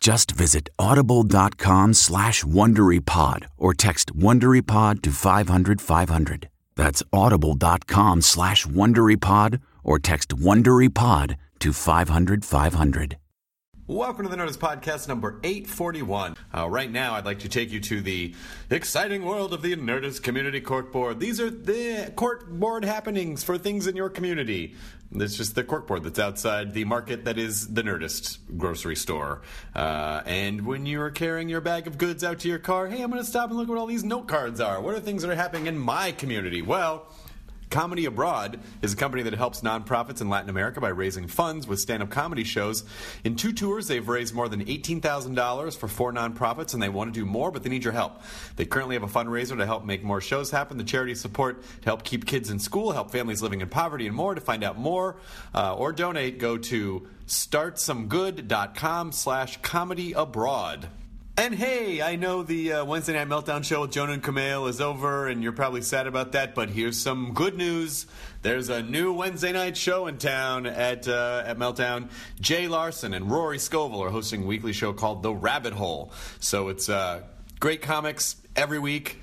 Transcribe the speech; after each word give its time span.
Just 0.00 0.30
visit 0.30 0.70
audible.com 0.78 1.92
slash 1.92 2.42
WonderyPod 2.42 3.44
or 3.58 3.74
text 3.74 4.16
WonderyPod 4.16 5.02
to 5.02 5.10
500, 5.10 5.80
500. 5.80 6.48
That's 6.74 7.02
audible.com 7.12 8.22
slash 8.22 8.66
WonderyPod 8.66 9.60
or 9.84 9.98
text 9.98 10.30
WonderyPod 10.30 11.36
to 11.58 11.72
500, 11.74 12.44
500. 12.46 13.18
Welcome 13.86 14.24
to 14.24 14.30
the 14.30 14.36
Nerdist 14.36 14.58
Podcast 14.58 15.08
number 15.08 15.40
841. 15.42 16.36
Uh, 16.56 16.70
right 16.70 16.90
now, 16.90 17.14
I'd 17.14 17.24
like 17.24 17.40
to 17.40 17.48
take 17.48 17.72
you 17.72 17.80
to 17.80 18.00
the 18.00 18.36
exciting 18.70 19.24
world 19.24 19.52
of 19.52 19.62
the 19.62 19.74
Nerdist 19.74 20.22
Community 20.22 20.60
Cork 20.60 20.92
Board. 20.92 21.18
These 21.18 21.40
are 21.40 21.50
the 21.50 22.12
cork 22.14 22.48
board 22.48 22.84
happenings 22.84 23.42
for 23.42 23.58
things 23.58 23.88
in 23.88 23.96
your 23.96 24.08
community. 24.08 24.76
It's 25.12 25.36
just 25.36 25.56
the 25.56 25.64
cork 25.64 25.88
board 25.88 26.04
that's 26.04 26.20
outside 26.20 26.72
the 26.72 26.84
market 26.84 27.24
that 27.24 27.36
is 27.36 27.66
the 27.72 27.82
Nerdist 27.82 28.38
grocery 28.56 28.94
store. 28.94 29.42
Uh, 29.74 30.22
and 30.24 30.64
when 30.64 30.86
you're 30.86 31.10
carrying 31.10 31.48
your 31.48 31.60
bag 31.60 31.88
of 31.88 31.98
goods 31.98 32.22
out 32.22 32.38
to 32.40 32.48
your 32.48 32.60
car, 32.60 32.86
hey, 32.86 33.02
I'm 33.02 33.10
going 33.10 33.20
to 33.20 33.28
stop 33.28 33.50
and 33.50 33.58
look 33.58 33.68
what 33.68 33.76
all 33.76 33.86
these 33.86 34.04
note 34.04 34.28
cards 34.28 34.60
are. 34.60 34.80
What 34.80 34.94
are 34.94 35.00
things 35.00 35.22
that 35.22 35.30
are 35.30 35.34
happening 35.34 35.66
in 35.66 35.76
my 35.76 36.12
community? 36.12 36.62
Well, 36.62 37.06
Comedy 37.70 38.04
Abroad 38.04 38.58
is 38.82 38.92
a 38.92 38.96
company 38.96 39.22
that 39.22 39.34
helps 39.34 39.60
nonprofits 39.60 40.20
in 40.20 40.28
Latin 40.28 40.50
America 40.50 40.80
by 40.80 40.88
raising 40.88 41.28
funds 41.28 41.68
with 41.68 41.78
stand 41.78 42.02
up 42.02 42.10
comedy 42.10 42.42
shows. 42.42 42.82
In 43.22 43.36
two 43.36 43.52
tours, 43.52 43.86
they've 43.86 44.06
raised 44.06 44.34
more 44.34 44.48
than 44.48 44.64
$18,000 44.64 45.76
for 45.76 45.86
four 45.86 46.12
nonprofits, 46.12 46.74
and 46.74 46.82
they 46.82 46.88
want 46.88 47.14
to 47.14 47.20
do 47.20 47.24
more, 47.24 47.52
but 47.52 47.62
they 47.62 47.70
need 47.70 47.84
your 47.84 47.92
help. 47.92 48.22
They 48.56 48.64
currently 48.64 48.96
have 48.96 49.04
a 49.04 49.06
fundraiser 49.06 49.56
to 49.56 49.66
help 49.66 49.84
make 49.84 50.02
more 50.02 50.20
shows 50.20 50.50
happen. 50.50 50.78
The 50.78 50.84
charity 50.84 51.14
support 51.14 51.62
to 51.62 51.84
help 51.84 52.02
keep 52.02 52.26
kids 52.26 52.50
in 52.50 52.58
school, 52.58 52.90
help 52.90 53.12
families 53.12 53.40
living 53.40 53.60
in 53.60 53.68
poverty, 53.68 54.08
and 54.08 54.16
more. 54.16 54.34
To 54.34 54.40
find 54.40 54.64
out 54.64 54.76
more 54.76 55.16
uh, 55.54 55.74
or 55.76 55.92
donate, 55.92 56.38
go 56.38 56.58
to 56.58 57.06
startsomegood.com 57.28 59.12
slash 59.12 59.62
comedy 59.62 60.12
abroad. 60.12 60.88
And 61.40 61.54
hey, 61.54 62.02
I 62.02 62.16
know 62.16 62.42
the 62.42 62.74
uh, 62.74 62.84
Wednesday 62.84 63.14
Night 63.14 63.26
Meltdown 63.26 63.64
show 63.64 63.80
with 63.80 63.92
Jonah 63.92 64.12
and 64.12 64.22
Kumail 64.22 64.68
is 64.68 64.78
over, 64.78 65.26
and 65.26 65.42
you're 65.42 65.52
probably 65.52 65.80
sad 65.80 66.06
about 66.06 66.32
that. 66.32 66.54
But 66.54 66.68
here's 66.68 66.98
some 66.98 67.32
good 67.32 67.56
news: 67.56 68.04
there's 68.42 68.68
a 68.68 68.82
new 68.82 69.14
Wednesday 69.14 69.52
night 69.52 69.74
show 69.74 70.06
in 70.06 70.18
town 70.18 70.66
at 70.66 71.08
uh, 71.08 71.42
at 71.46 71.56
Meltdown. 71.56 72.10
Jay 72.42 72.68
Larson 72.68 73.14
and 73.14 73.30
Rory 73.30 73.58
Scovel 73.58 74.04
are 74.04 74.10
hosting 74.10 74.42
a 74.42 74.46
weekly 74.46 74.74
show 74.74 74.92
called 74.92 75.22
The 75.22 75.32
Rabbit 75.32 75.72
Hole. 75.72 76.12
So 76.40 76.68
it's 76.68 76.90
uh, 76.90 77.22
great 77.58 77.80
comics 77.80 78.36
every 78.54 78.78
week. 78.78 79.18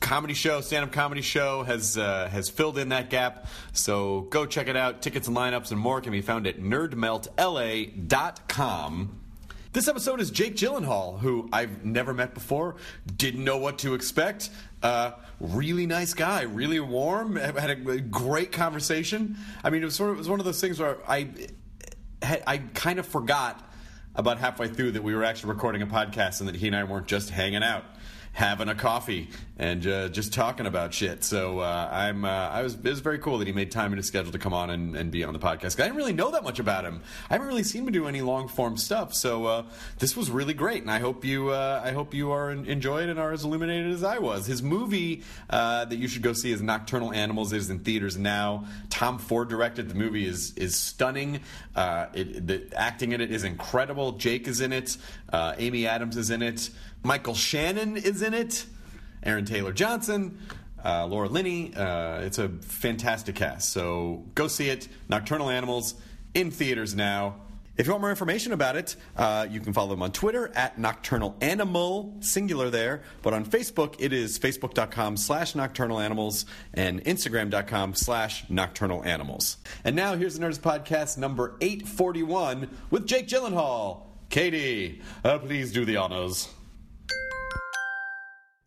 Comedy 0.00 0.32
show, 0.32 0.62
stand-up 0.62 0.92
comedy 0.92 1.20
show 1.20 1.62
has 1.64 1.98
uh, 1.98 2.30
has 2.32 2.48
filled 2.48 2.78
in 2.78 2.88
that 2.88 3.10
gap. 3.10 3.48
So 3.74 4.22
go 4.30 4.46
check 4.46 4.68
it 4.68 4.78
out. 4.78 5.02
Tickets 5.02 5.28
and 5.28 5.36
lineups 5.36 5.72
and 5.72 5.78
more 5.78 6.00
can 6.00 6.12
be 6.12 6.22
found 6.22 6.46
at 6.46 6.58
nerdmeltla.com. 6.58 9.20
This 9.74 9.88
episode 9.88 10.20
is 10.20 10.30
Jake 10.30 10.54
Gyllenhaal, 10.54 11.18
who 11.18 11.48
I've 11.52 11.84
never 11.84 12.14
met 12.14 12.32
before, 12.32 12.76
didn't 13.16 13.42
know 13.42 13.56
what 13.56 13.78
to 13.78 13.94
expect. 13.94 14.50
Uh, 14.84 15.10
really 15.40 15.84
nice 15.84 16.14
guy, 16.14 16.42
really 16.42 16.78
warm, 16.78 17.34
had 17.34 17.70
a 17.70 18.00
great 18.00 18.52
conversation. 18.52 19.36
I 19.64 19.70
mean, 19.70 19.82
it 19.82 19.86
was 19.86 19.96
sort 19.96 20.10
of 20.10 20.16
it 20.16 20.18
was 20.18 20.28
one 20.28 20.38
of 20.38 20.46
those 20.46 20.60
things 20.60 20.78
where 20.78 20.98
I 21.10 21.28
I 22.22 22.58
kind 22.74 23.00
of 23.00 23.06
forgot 23.06 23.68
about 24.14 24.38
halfway 24.38 24.68
through 24.68 24.92
that 24.92 25.02
we 25.02 25.12
were 25.12 25.24
actually 25.24 25.50
recording 25.50 25.82
a 25.82 25.88
podcast 25.88 26.38
and 26.38 26.48
that 26.48 26.54
he 26.54 26.68
and 26.68 26.76
I 26.76 26.84
weren't 26.84 27.08
just 27.08 27.30
hanging 27.30 27.64
out 27.64 27.84
having 28.34 28.68
a 28.68 28.74
coffee 28.74 29.28
and 29.56 29.86
uh, 29.86 30.08
just 30.08 30.32
talking 30.32 30.66
about 30.66 30.92
shit. 30.92 31.22
So 31.22 31.60
uh, 31.60 31.88
I'm 31.90 32.24
uh, 32.24 32.28
I 32.28 32.62
was 32.62 32.74
it 32.74 32.84
was 32.84 33.00
very 33.00 33.18
cool 33.18 33.38
that 33.38 33.46
he 33.46 33.52
made 33.52 33.70
time 33.70 33.92
in 33.92 33.96
his 33.96 34.06
schedule 34.06 34.32
to 34.32 34.38
come 34.38 34.52
on 34.52 34.70
and, 34.70 34.96
and 34.96 35.10
be 35.10 35.22
on 35.22 35.32
the 35.32 35.38
podcast. 35.38 35.80
I 35.80 35.84
didn't 35.84 35.96
really 35.96 36.12
know 36.12 36.32
that 36.32 36.42
much 36.42 36.58
about 36.58 36.84
him. 36.84 37.00
I 37.30 37.34
haven't 37.34 37.46
really 37.46 37.62
seen 37.62 37.86
him 37.86 37.92
do 37.92 38.06
any 38.08 38.20
long 38.20 38.48
form 38.48 38.76
stuff. 38.76 39.14
So 39.14 39.46
uh, 39.46 39.62
this 40.00 40.16
was 40.16 40.30
really 40.30 40.54
great, 40.54 40.82
and 40.82 40.90
I 40.90 40.98
hope 40.98 41.24
you 41.24 41.50
uh, 41.50 41.80
I 41.82 41.92
hope 41.92 42.12
you 42.12 42.32
are 42.32 42.50
enjoyed 42.50 43.08
and 43.08 43.18
are 43.18 43.32
as 43.32 43.44
illuminated 43.44 43.92
as 43.92 44.02
I 44.02 44.18
was. 44.18 44.46
His 44.46 44.62
movie 44.62 45.22
uh, 45.48 45.84
that 45.84 45.96
you 45.96 46.08
should 46.08 46.22
go 46.22 46.32
see 46.32 46.50
is 46.50 46.60
Nocturnal 46.60 47.12
Animals. 47.12 47.52
It 47.52 47.58
is 47.58 47.70
in 47.70 47.78
theaters 47.78 48.18
now. 48.18 48.66
Tom 48.90 49.18
Ford 49.18 49.48
directed. 49.48 49.88
The 49.88 49.94
movie 49.94 50.26
is 50.26 50.54
is 50.54 50.76
stunning. 50.76 51.40
It, 51.76 52.46
the 52.46 52.64
acting 52.76 53.12
in 53.12 53.20
it 53.20 53.30
is 53.30 53.44
incredible. 53.44 54.12
Jake 54.12 54.48
is 54.48 54.60
in 54.60 54.72
it. 54.72 54.96
Amy 55.32 55.86
Adams 55.86 56.16
is 56.16 56.30
in 56.30 56.42
it. 56.42 56.70
Michael 57.04 57.34
Shannon 57.34 57.98
is 57.98 58.22
in 58.22 58.32
it. 58.32 58.64
Aaron 59.22 59.44
Taylor 59.44 59.72
Johnson. 59.72 60.38
Uh, 60.82 61.06
Laura 61.06 61.28
Linney. 61.28 61.74
Uh, 61.74 62.20
it's 62.20 62.38
a 62.38 62.48
fantastic 62.48 63.36
cast. 63.36 63.72
So 63.72 64.24
go 64.34 64.48
see 64.48 64.70
it. 64.70 64.88
Nocturnal 65.08 65.50
Animals 65.50 65.94
in 66.32 66.50
theaters 66.50 66.94
now. 66.94 67.36
If 67.76 67.86
you 67.86 67.92
want 67.92 68.02
more 68.02 68.10
information 68.10 68.52
about 68.52 68.76
it, 68.76 68.94
uh, 69.16 69.48
you 69.50 69.60
can 69.60 69.72
follow 69.72 69.90
them 69.90 70.02
on 70.02 70.12
Twitter 70.12 70.50
at 70.54 70.78
Nocturnal 70.78 71.36
Animal, 71.40 72.16
singular 72.20 72.70
there. 72.70 73.02
But 73.20 73.34
on 73.34 73.44
Facebook, 73.44 73.96
it 73.98 74.12
is 74.12 74.38
facebook.com 74.38 75.16
slash 75.16 75.56
nocturnal 75.56 75.98
animals 75.98 76.46
and 76.72 77.02
instagram.com 77.04 77.94
slash 77.94 78.48
nocturnal 78.48 79.02
animals. 79.04 79.56
And 79.82 79.96
now 79.96 80.14
here's 80.14 80.38
the 80.38 80.46
Nerdist 80.46 80.60
Podcast 80.60 81.18
number 81.18 81.56
841 81.60 82.70
with 82.90 83.06
Jake 83.06 83.26
Gyllenhaal. 83.26 84.02
Katie, 84.30 85.02
uh, 85.24 85.38
please 85.38 85.72
do 85.72 85.84
the 85.84 85.96
honors. 85.96 86.48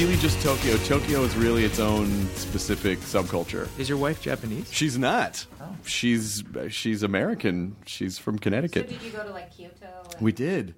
really 0.00 0.16
just 0.16 0.40
Tokyo. 0.42 0.76
Tokyo 0.78 1.22
is 1.22 1.34
really 1.36 1.64
its 1.64 1.78
own 1.78 2.26
specific 2.34 2.98
subculture. 3.00 3.68
Is 3.78 3.88
your 3.88 3.98
wife 3.98 4.22
Japanese? 4.22 4.72
She's 4.72 4.98
not. 4.98 5.44
Oh. 5.60 5.76
She's 5.84 6.42
she's 6.70 7.02
American. 7.02 7.76
She's 7.86 8.18
from 8.18 8.38
Connecticut. 8.38 8.88
So 8.88 8.94
did 8.94 9.02
you 9.02 9.10
go 9.10 9.22
to 9.24 9.30
like 9.30 9.50
Kyoto? 9.54 9.74
and- 10.12 10.20
we 10.22 10.32
did. 10.32 10.68
Nice. 10.68 10.76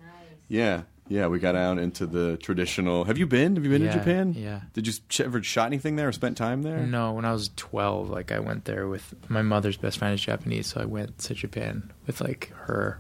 Yeah. 0.48 0.82
Yeah, 1.08 1.26
we 1.26 1.38
got 1.40 1.54
out 1.56 1.78
into 1.78 2.06
the 2.06 2.36
traditional. 2.38 3.04
Have 3.04 3.18
you 3.18 3.26
been? 3.26 3.54
Have 3.56 3.64
you 3.64 3.70
been 3.70 3.82
Yeah, 3.82 3.92
to 3.92 3.98
Japan? 3.98 4.34
yeah. 4.36 4.60
Did 4.72 4.86
you 4.86 4.94
ever 5.24 5.42
shot 5.42 5.66
anything 5.66 5.96
there 5.96 6.08
or 6.08 6.12
spent 6.12 6.36
time 6.38 6.62
there? 6.62 6.78
No, 6.78 7.12
when 7.12 7.24
I 7.24 7.32
was 7.32 7.50
12, 7.56 8.08
like 8.08 8.32
I 8.32 8.38
went 8.38 8.64
there 8.64 8.88
with 8.88 9.14
my 9.28 9.42
mother's 9.42 9.76
best 9.76 9.98
friend 9.98 10.14
is 10.14 10.20
Japanese, 10.22 10.68
so 10.68 10.80
I 10.80 10.84
went 10.86 11.18
to 11.18 11.34
Japan 11.34 11.92
with 12.06 12.20
like 12.20 12.50
her 12.54 12.98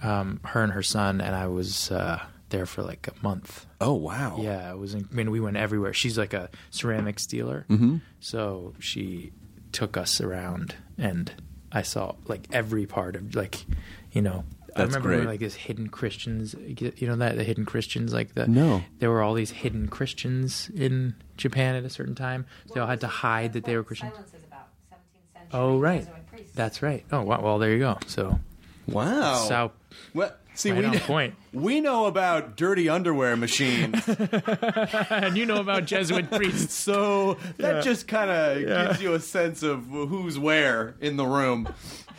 um, 0.00 0.40
her 0.44 0.62
and 0.62 0.72
her 0.72 0.82
son, 0.82 1.20
and 1.20 1.34
I 1.34 1.48
was 1.48 1.90
uh, 1.90 2.20
there 2.50 2.66
for 2.66 2.82
like 2.82 3.08
a 3.08 3.22
month. 3.22 3.66
Oh 3.80 3.94
wow. 3.94 4.38
Yeah, 4.40 4.70
it 4.70 4.78
was. 4.78 4.94
I 4.94 5.02
mean, 5.10 5.30
we 5.30 5.40
went 5.40 5.56
everywhere. 5.56 5.92
She's 5.92 6.18
like 6.18 6.34
a 6.34 6.48
ceramics 6.70 7.26
dealer, 7.26 7.66
mm-hmm. 7.68 7.96
so 8.20 8.74
she 8.78 9.32
took 9.72 9.96
us 9.96 10.20
around, 10.20 10.74
and 10.96 11.32
I 11.70 11.82
saw 11.82 12.14
like 12.26 12.48
every 12.52 12.86
part 12.86 13.16
of 13.16 13.34
like, 13.34 13.64
you 14.12 14.22
know. 14.22 14.44
I 14.76 14.82
remember 14.82 15.08
great. 15.08 15.16
when, 15.18 15.26
like 15.26 15.40
this 15.40 15.54
hidden 15.54 15.88
Christians, 15.88 16.54
you 16.54 17.08
know 17.08 17.16
that 17.16 17.36
the 17.36 17.42
hidden 17.42 17.64
Christians, 17.64 18.12
like 18.12 18.34
the 18.34 18.46
No. 18.46 18.82
there 19.00 19.10
were 19.10 19.22
all 19.22 19.34
these 19.34 19.50
hidden 19.50 19.88
Christians 19.88 20.70
in 20.72 21.14
Japan 21.36 21.74
at 21.74 21.84
a 21.84 21.90
certain 21.90 22.14
time. 22.14 22.46
So 22.66 22.74
they 22.74 22.80
all 22.80 22.86
had 22.86 23.00
to 23.00 23.08
hide 23.08 23.54
that 23.54 23.64
they 23.64 23.74
were 23.76 23.82
Christians. 23.82 24.12
Silence 24.12 24.34
is 24.34 24.44
about 24.44 24.68
17th 24.92 25.32
century 25.32 25.48
Oh 25.52 25.78
right, 25.80 26.06
that's 26.54 26.80
right. 26.80 27.04
Oh 27.10 27.22
wow, 27.22 27.40
well 27.42 27.58
there 27.58 27.72
you 27.72 27.80
go. 27.80 27.98
So 28.06 28.38
Wow. 28.86 29.34
so 29.48 29.72
What? 30.12 30.40
See, 30.58 30.72
Right 30.72 30.80
we 30.80 30.86
on 30.86 30.98
point. 30.98 31.34
we 31.52 31.80
know 31.80 32.06
about 32.06 32.56
dirty 32.56 32.88
underwear 32.88 33.36
machines, 33.36 34.02
and 35.10 35.36
you 35.36 35.46
know 35.46 35.60
about 35.60 35.84
Jesuit 35.84 36.28
priests. 36.32 36.74
so 36.74 37.36
that 37.58 37.84
just 37.84 38.08
kind 38.08 38.28
of 38.28 38.66
gives 38.88 39.00
you 39.00 39.14
a 39.14 39.20
sense 39.20 39.62
of 39.62 39.84
who's 39.86 40.36
where 40.36 40.96
in 41.00 41.16
the 41.16 41.24
room. 41.24 41.68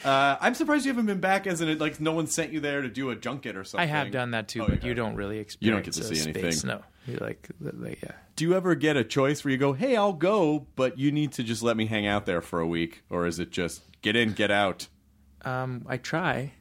Uh, 0.05 0.37
I'm 0.39 0.53
surprised 0.53 0.85
you 0.85 0.91
haven't 0.93 1.07
been 1.07 1.19
back 1.19 1.47
as 1.47 1.59
in 1.59 1.77
like 1.79 1.99
no 1.99 2.13
one 2.13 2.27
sent 2.27 2.53
you 2.53 2.61
there 2.61 2.81
to 2.81 2.87
do 2.87 3.09
a 3.09 3.15
junket 3.17 3.57
or 3.57 3.65
something. 3.65 3.83
I 3.89 3.91
have 3.91 4.09
done 4.11 4.31
that 4.31 4.47
too, 4.47 4.61
Oh, 4.61 4.67
but 4.69 4.83
you 4.83 4.89
you 4.89 4.95
don't 4.95 5.15
really 5.15 5.39
experience. 5.39 5.65
You 5.67 5.71
don't 5.71 5.83
get 5.83 5.93
to 5.95 6.03
see 6.05 6.31
space. 6.31 6.43
anything. 6.63 6.67
No, 6.69 6.81
you 7.05 7.17
like, 7.19 7.49
like 7.59 8.01
yeah. 8.01 8.11
Do 8.37 8.45
you 8.45 8.55
ever 8.55 8.73
get 8.75 8.95
a 8.95 9.03
choice 9.03 9.43
where 9.43 9.51
you 9.51 9.57
go, 9.57 9.73
"Hey, 9.73 9.97
I'll 9.97 10.13
go, 10.13 10.65
but 10.77 10.97
you 10.97 11.11
need 11.11 11.33
to 11.33 11.43
just 11.43 11.61
let 11.61 11.75
me 11.75 11.87
hang 11.87 12.07
out 12.07 12.25
there 12.25 12.39
for 12.39 12.61
a 12.61 12.67
week," 12.67 13.03
or 13.09 13.27
is 13.27 13.37
it 13.37 13.51
just 13.51 13.81
get 14.01 14.15
in, 14.15 14.31
get 14.31 14.49
out? 14.49 14.87
Um, 15.43 15.85
I 15.89 15.97
try, 15.97 16.53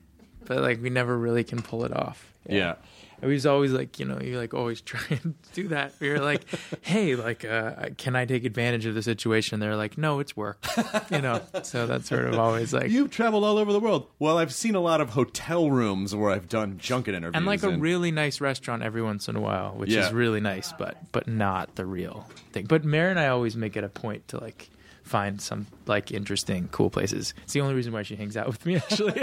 but 0.49 0.59
like 0.63 0.83
we 0.83 0.91
never 0.91 1.17
really 1.17 1.45
can 1.45 1.63
pull 1.63 1.85
it 1.85 1.97
off. 1.97 2.25
Yeah. 2.49 2.77
we 3.21 3.35
was 3.35 3.45
always 3.47 3.73
like, 3.73 3.99
you 3.99 4.07
know, 4.07 4.19
you 4.21 4.39
like 4.39 4.55
always 4.55 4.81
try 4.93 5.19
and 5.23 5.35
do 5.53 5.69
that. 5.69 5.93
We're 6.01 6.19
like, 6.21 6.45
hey, 6.83 7.15
like, 7.15 7.45
uh, 7.45 7.91
can 7.99 8.17
I 8.17 8.25
take 8.25 8.45
advantage 8.45 8.87
of 8.87 8.95
the 8.95 9.03
situation? 9.03 9.61
They're 9.61 9.77
like, 9.77 9.99
no, 9.99 10.19
it's 10.21 10.35
work, 10.37 10.65
you 11.11 11.21
know. 11.21 11.43
So 11.65 11.87
that's 11.87 12.09
sort 12.09 12.25
of 12.25 12.39
always 12.39 12.73
like, 12.73 12.91
You've 12.91 13.11
traveled 13.11 13.45
all 13.45 13.59
over 13.59 13.73
the 13.73 13.81
world. 13.81 14.07
Well, 14.19 14.39
I've 14.39 14.55
seen 14.55 14.75
a 14.75 14.81
lot 14.81 15.01
of 15.03 15.11
hotel 15.11 15.71
rooms 15.71 16.15
where 16.15 16.31
I've 16.31 16.49
done 16.49 16.79
junket 16.79 17.15
interviews. 17.15 17.37
and 17.37 17.45
like 17.45 17.63
a 17.65 17.77
really 17.77 18.11
nice 18.13 18.41
restaurant 18.41 18.83
every 18.83 19.03
once 19.03 19.29
in 19.29 19.37
a 19.37 19.41
while, 19.41 19.73
which 19.73 19.91
Yeah. 19.91 20.07
is 20.07 20.13
really 20.13 20.41
nice, 20.41 20.73
but 20.79 20.97
but 21.13 21.29
not 21.29 21.75
the 21.75 21.85
real 21.85 22.27
thing. 22.53 22.65
But 22.67 22.85
Mary 22.85 23.11
and 23.11 23.21
I 23.21 23.27
always 23.29 23.57
make 23.57 23.77
it 23.77 23.85
a 23.85 23.89
point 23.91 24.27
to 24.29 24.41
like 24.41 24.71
find 25.09 25.41
some 25.41 25.67
like 25.87 26.13
interesting, 26.13 26.69
cool 26.71 26.91
places. 26.91 27.35
It's 27.45 27.53
the 27.55 27.61
only 27.63 27.75
reason 27.75 27.93
why 27.93 28.03
she 28.03 28.15
hangs 28.15 28.37
out 28.37 28.47
with 28.47 28.65
me. 28.67 28.77
Actually, 28.77 29.15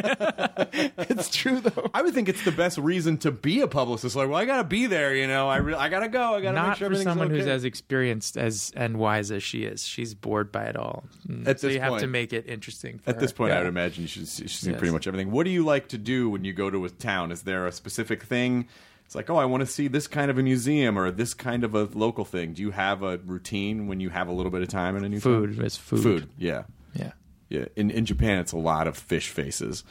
it's 0.98 1.30
true 1.30 1.60
though. 1.60 1.90
I 1.94 2.02
would 2.02 2.14
think 2.14 2.30
it's 2.30 2.44
the 2.44 2.52
best 2.52 2.78
reason 2.78 3.18
to 3.20 3.32
be 3.32 3.62
a 3.62 3.68
publicist. 3.68 4.16
Like, 4.16 4.30
well, 4.30 4.38
I 4.38 4.46
gotta 4.46 4.64
be 4.64 4.88
there. 4.88 5.16
You 5.16 5.28
know, 5.28 5.48
I 5.48 5.58
re- 5.58 5.74
I 5.76 5.90
gotta 5.90 6.10
go. 6.10 6.36
I 6.36 6.42
gotta 6.42 6.56
make 6.60 6.68
Not 6.68 6.78
sure 6.78 6.88
for 6.88 6.94
everything's 6.94 7.04
someone 7.06 7.30
who's 7.30 7.44
okay. 7.44 7.52
as 7.52 7.64
experienced 7.66 8.38
as 8.38 8.72
and 8.76 8.98
wise 8.98 9.32
as 9.32 9.44
she 9.44 9.64
is. 9.64 9.86
She's 9.86 10.14
bored 10.14 10.52
by 10.52 10.64
it 10.66 10.76
all. 10.76 11.06
Mm, 11.28 11.48
At 11.48 11.60
so 11.60 11.68
this 11.68 11.76
you 11.76 11.82
have 11.82 12.00
to 12.00 12.08
make 12.08 12.34
it 12.34 12.48
interesting. 12.48 13.00
For 13.00 13.12
At 13.12 13.20
this 13.20 13.32
her. 13.32 13.38
point, 13.38 13.54
I 13.54 13.60
would 13.60 13.68
imagine 13.68 14.08
she's 14.08 14.36
she's 14.36 14.52
seen 14.54 14.72
Yes. 14.72 14.80
pretty 14.80 14.94
much 14.94 15.08
everything. 15.08 15.32
What 15.32 15.44
do 15.46 15.52
you 15.52 15.64
like 15.64 15.90
to 15.90 15.98
do 15.98 16.30
when 16.30 16.44
you 16.44 16.54
go 16.54 16.70
to 16.70 16.84
a 16.86 16.90
town? 16.90 17.32
Is 17.32 17.44
there 17.44 17.68
a 17.68 17.72
specific 17.72 18.24
thing? 18.24 18.68
It's 19.16 19.30
like, 19.30 19.30
oh, 19.30 19.38
I 19.40 19.46
want 19.46 19.62
to 19.62 19.66
see 19.68 19.88
this 19.88 20.08
kind 20.08 20.30
of 20.30 20.38
a 20.38 20.44
museum 20.44 21.00
or 21.00 21.10
this 21.10 21.34
kind 21.34 21.64
of 21.64 21.74
a 21.74 21.86
local 21.86 22.26
thing. 22.26 22.52
Do 22.52 22.62
you 22.62 22.72
have 22.72 23.02
a 23.02 23.18
routine 23.20 23.88
when 23.88 24.02
you 24.02 24.10
have 24.10 24.28
a 24.28 24.34
little 24.34 24.52
bit 24.52 24.62
of 24.62 24.68
time 24.68 24.98
in 24.98 25.06
a 25.06 25.10
new 25.10 25.22
town? 25.22 25.56
Food 25.56 25.64
is 25.64 25.78
food. 25.78 26.04
Food, 26.04 26.30
yeah, 26.38 26.64
Yeah. 26.94 27.14
yeah. 27.48 27.66
In 27.78 27.92
in 27.92 28.06
Japan, 28.06 28.40
it's 28.40 28.52
a 28.52 28.58
lot 28.58 28.88
of 28.88 28.98
fish 28.98 29.30
faces. 29.30 29.86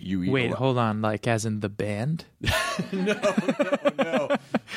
You 0.00 0.22
eat 0.24 0.30
Wait, 0.30 0.50
hold 0.52 0.78
on. 0.78 1.02
Like 1.02 1.26
as 1.26 1.44
in 1.44 1.60
the 1.60 1.68
band? 1.68 2.24
no, 2.92 3.12
no, 3.12 3.14
no. 3.98 4.28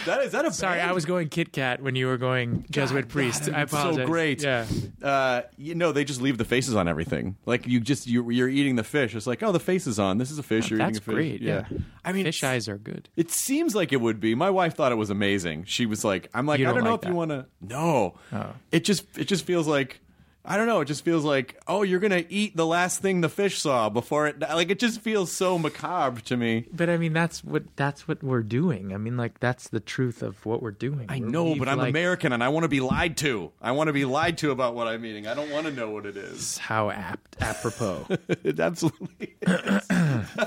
that 0.06 0.22
is 0.24 0.32
that 0.34 0.46
a 0.46 0.52
Sorry, 0.52 0.78
band? 0.80 0.90
I 0.90 0.94
was 0.94 1.06
going 1.06 1.30
Kit 1.30 1.54
Kat 1.54 1.82
when 1.82 1.96
you 1.96 2.08
were 2.08 2.18
going 2.18 2.66
Jesuit 2.70 3.08
priest. 3.08 3.46
God, 3.46 3.56
I 3.56 3.62
it's 3.64 3.72
so 3.72 4.06
great. 4.06 4.42
Yeah. 4.44 4.66
Uh, 5.02 5.44
you 5.58 5.76
know, 5.76 5.92
they 5.92 6.04
just 6.04 6.22
leave 6.22 6.38
the 6.38 6.46
faces 6.46 6.76
on 6.76 6.88
everything. 6.88 7.38
Like 7.46 7.66
you 7.68 7.80
just 7.80 8.08
you, 8.08 8.30
you're 8.30 8.50
eating 8.50 8.76
the 8.76 8.84
fish. 8.84 9.16
It's 9.16 9.26
like, 9.28 9.42
oh, 9.44 9.52
the 9.52 9.60
face 9.60 9.88
is 9.88 10.00
on. 10.00 10.18
This 10.18 10.32
is 10.32 10.40
a 10.40 10.44
fish. 10.44 10.70
You're 10.70 10.80
That's 10.80 10.98
eating 10.98 11.02
a 11.02 11.06
fish. 11.06 11.14
great. 11.14 11.42
Yeah. 11.42 11.66
I 12.04 12.12
mean, 12.12 12.26
fish 12.26 12.44
eyes 12.44 12.68
are 12.68 12.78
good. 12.78 13.08
It 13.16 13.32
seems 13.32 13.74
like 13.76 13.94
it 13.94 14.02
would 14.02 14.20
be. 14.20 14.36
My 14.36 14.50
wife 14.50 14.76
thought 14.76 14.92
it 14.92 14.96
was 14.96 15.10
amazing. 15.10 15.64
She 15.66 15.86
was 15.86 16.04
like, 16.04 16.30
"I'm 16.34 16.46
like, 16.46 16.60
You 16.60 16.66
I 16.66 16.70
don't 16.74 16.76
don't 16.80 16.84
know 16.84 16.92
like 16.92 17.04
if 17.04 17.10
you 17.10 17.16
want 17.16 17.32
to." 17.32 17.46
No, 17.62 18.16
Oh. 18.34 18.54
it 18.72 18.84
just 18.84 19.18
it 19.18 19.26
just 19.26 19.46
feels 19.46 19.68
like 19.68 20.02
I 20.46 20.58
don't 20.58 20.68
know. 20.68 20.82
It 20.82 20.86
just 20.86 21.06
feels 21.06 21.24
like 21.24 21.58
oh, 21.70 21.84
you're 21.84 22.02
gonna 22.02 22.26
eat 22.28 22.58
the 22.58 22.66
last 22.66 23.00
thing 23.02 23.22
the 23.22 23.30
fish 23.30 23.60
saw 23.62 23.90
before 23.90 24.28
it. 24.28 24.42
Like 24.42 24.70
it 24.70 24.78
just 24.80 25.00
feels 25.00 25.32
so 25.32 25.58
macabre 25.58 26.20
to 26.22 26.36
me. 26.36 26.66
But 26.74 26.90
I 26.90 26.98
mean, 26.98 27.14
that's 27.14 27.44
what 27.46 27.64
that's 27.78 28.08
what 28.10 28.22
we're 28.22 28.44
doing. 28.44 28.94
I 28.94 28.98
mean, 28.98 29.16
like 29.16 29.40
that's 29.40 29.70
the 29.70 29.80
truth 29.80 30.22
of 30.22 30.46
what 30.46 30.62
we're 30.62 30.72
doing. 30.72 31.06
I 31.08 31.20
We're- 31.20 31.32
know, 31.32 31.56
but 31.56 31.70
I'm 31.70 31.78
like, 31.78 31.92
American 31.92 32.34
and 32.34 32.44
I 32.44 32.50
want 32.50 32.64
to 32.64 32.68
be 32.68 32.82
lied 32.82 33.16
to. 33.18 33.52
I 33.62 33.72
want 33.72 33.88
to 33.88 33.94
be 33.94 34.04
lied 34.04 34.38
to 34.40 34.52
about 34.52 34.76
what 34.76 34.88
I'm 34.88 35.06
eating. 35.06 35.28
I 35.28 35.34
don't 35.34 35.50
want 35.50 35.66
to 35.68 35.72
know 35.72 35.92
what 35.92 36.06
it 36.06 36.18
is. 36.18 36.58
How 36.58 36.90
apt, 36.90 37.38
apropos. 37.42 38.06
It 38.44 38.60
absolutely. 38.60 39.36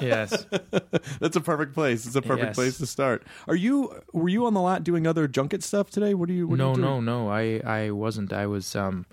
yes. 0.02 0.46
That's 1.20 1.36
a 1.36 1.40
perfect 1.40 1.72
place. 1.74 2.06
It's 2.06 2.16
a 2.16 2.22
perfect 2.22 2.48
Yes. 2.48 2.54
place 2.54 2.78
to 2.78 2.86
start. 2.86 3.24
Are 3.48 3.54
you? 3.56 4.02
Were 4.12 4.28
you 4.28 4.44
on 4.46 4.52
the 4.54 4.60
lot 4.60 4.84
doing 4.84 5.06
other 5.06 5.26
junket 5.26 5.62
stuff 5.62 5.90
today? 5.90 6.12
What 6.14 6.28
do 6.28 6.34
you? 6.34 6.46
What 6.46 6.58
no, 6.58 6.74
you 6.74 6.82
no, 6.82 7.00
no. 7.00 7.28
I 7.30 7.60
I 7.64 7.90
wasn't. 7.92 8.32
I 8.34 8.46
was. 8.46 8.76
Um, 8.76 9.06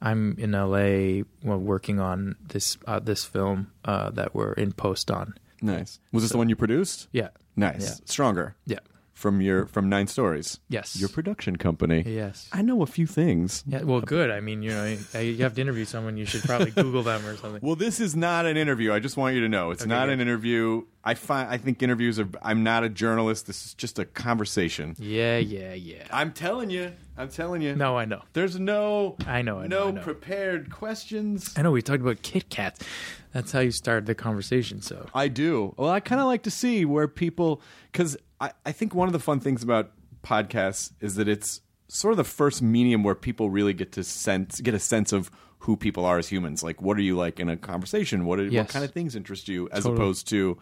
I'm 0.00 0.36
in 0.38 0.52
LA 0.52 1.24
well, 1.42 1.58
working 1.58 1.98
on 2.00 2.36
this 2.48 2.78
uh, 2.86 3.00
this 3.00 3.24
film 3.24 3.72
uh, 3.84 4.10
that 4.10 4.34
we're 4.34 4.52
in 4.52 4.72
post 4.72 5.10
on. 5.10 5.34
Nice. 5.60 5.98
Was 6.12 6.22
this 6.22 6.32
the 6.32 6.38
one 6.38 6.48
you 6.48 6.56
produced? 6.56 7.08
Yeah. 7.12 7.28
Nice. 7.56 7.82
Yeah. 7.82 7.94
Stronger. 8.04 8.54
Yeah. 8.66 8.78
From 9.18 9.40
your 9.40 9.66
from 9.66 9.88
Nine 9.88 10.06
Stories. 10.06 10.60
Yes. 10.68 10.94
Your 10.94 11.08
production 11.08 11.56
company. 11.56 12.04
Yes. 12.06 12.48
I 12.52 12.62
know 12.62 12.82
a 12.82 12.86
few 12.86 13.04
things. 13.04 13.64
Yeah. 13.66 13.82
Well, 13.82 14.00
good. 14.00 14.30
I 14.30 14.38
mean, 14.38 14.62
you 14.62 14.70
know, 14.70 14.84
you, 14.86 15.20
you 15.20 15.42
have 15.42 15.54
to 15.54 15.60
interview 15.60 15.84
someone. 15.86 16.16
You 16.16 16.24
should 16.24 16.44
probably 16.44 16.70
Google 16.70 17.02
them 17.02 17.26
or 17.26 17.36
something. 17.36 17.60
Well, 17.60 17.74
this 17.74 17.98
is 17.98 18.14
not 18.14 18.46
an 18.46 18.56
interview. 18.56 18.92
I 18.92 19.00
just 19.00 19.16
want 19.16 19.34
you 19.34 19.40
to 19.40 19.48
know 19.48 19.72
it's 19.72 19.82
Okay, 19.82 19.88
not 19.88 20.08
an 20.08 20.20
interview. 20.20 20.84
I 21.02 21.14
find 21.14 21.50
I 21.50 21.56
think 21.58 21.82
interviews 21.82 22.20
are. 22.20 22.28
I'm 22.42 22.62
not 22.62 22.84
a 22.84 22.88
journalist. 22.88 23.48
This 23.48 23.66
is 23.66 23.74
just 23.74 23.98
a 23.98 24.04
conversation. 24.04 24.94
Yeah. 25.00 25.38
Yeah. 25.38 25.74
Yeah. 25.74 26.04
I'm 26.12 26.30
telling 26.32 26.70
you. 26.70 26.92
I'm 27.16 27.28
telling 27.28 27.60
you. 27.60 27.74
No, 27.74 27.98
I 27.98 28.04
know. 28.04 28.22
There's 28.34 28.60
no. 28.60 29.16
I 29.26 29.42
know, 29.42 29.58
I 29.58 29.66
know, 29.66 29.78
no 29.80 29.88
I 29.88 29.90
know. 29.90 30.00
prepared 30.02 30.70
questions. 30.70 31.52
I 31.56 31.62
know. 31.62 31.72
We 31.72 31.82
talked 31.82 32.02
about 32.02 32.22
Kit 32.22 32.50
Kats. 32.50 32.86
That's 33.32 33.50
how 33.50 33.58
you 33.58 33.72
started 33.72 34.06
the 34.06 34.14
conversation. 34.14 34.80
So 34.80 35.08
I 35.12 35.26
do. 35.26 35.74
Well, 35.76 35.90
I 35.90 35.98
kind 35.98 36.20
of 36.20 36.28
like 36.28 36.44
to 36.44 36.52
see 36.52 36.84
where 36.84 37.08
people, 37.08 37.60
because 37.90 38.16
I, 38.40 38.52
I 38.64 38.72
think 38.72 38.94
one 38.94 39.08
of 39.08 39.12
the 39.12 39.18
fun 39.18 39.40
things 39.40 39.62
about 39.62 39.92
podcasts 40.22 40.92
is 41.00 41.14
that 41.16 41.28
it's 41.28 41.60
sort 41.88 42.12
of 42.12 42.18
the 42.18 42.24
first 42.24 42.62
medium 42.62 43.02
where 43.02 43.14
people 43.14 43.50
really 43.50 43.72
get 43.72 43.92
to 43.92 44.04
sense, 44.04 44.60
get 44.60 44.74
a 44.74 44.78
sense 44.78 45.12
of 45.12 45.30
who 45.60 45.76
people 45.76 46.04
are 46.04 46.18
as 46.18 46.28
humans. 46.28 46.62
Like, 46.62 46.80
what 46.80 46.96
are 46.96 47.02
you 47.02 47.16
like 47.16 47.40
in 47.40 47.48
a 47.48 47.56
conversation? 47.56 48.24
What, 48.24 48.38
are, 48.38 48.48
what 48.48 48.68
kind 48.68 48.84
of 48.84 48.92
things 48.92 49.16
interest 49.16 49.48
you, 49.48 49.68
as 49.72 49.84
Totally. 49.84 49.96
opposed 49.96 50.28
to. 50.28 50.58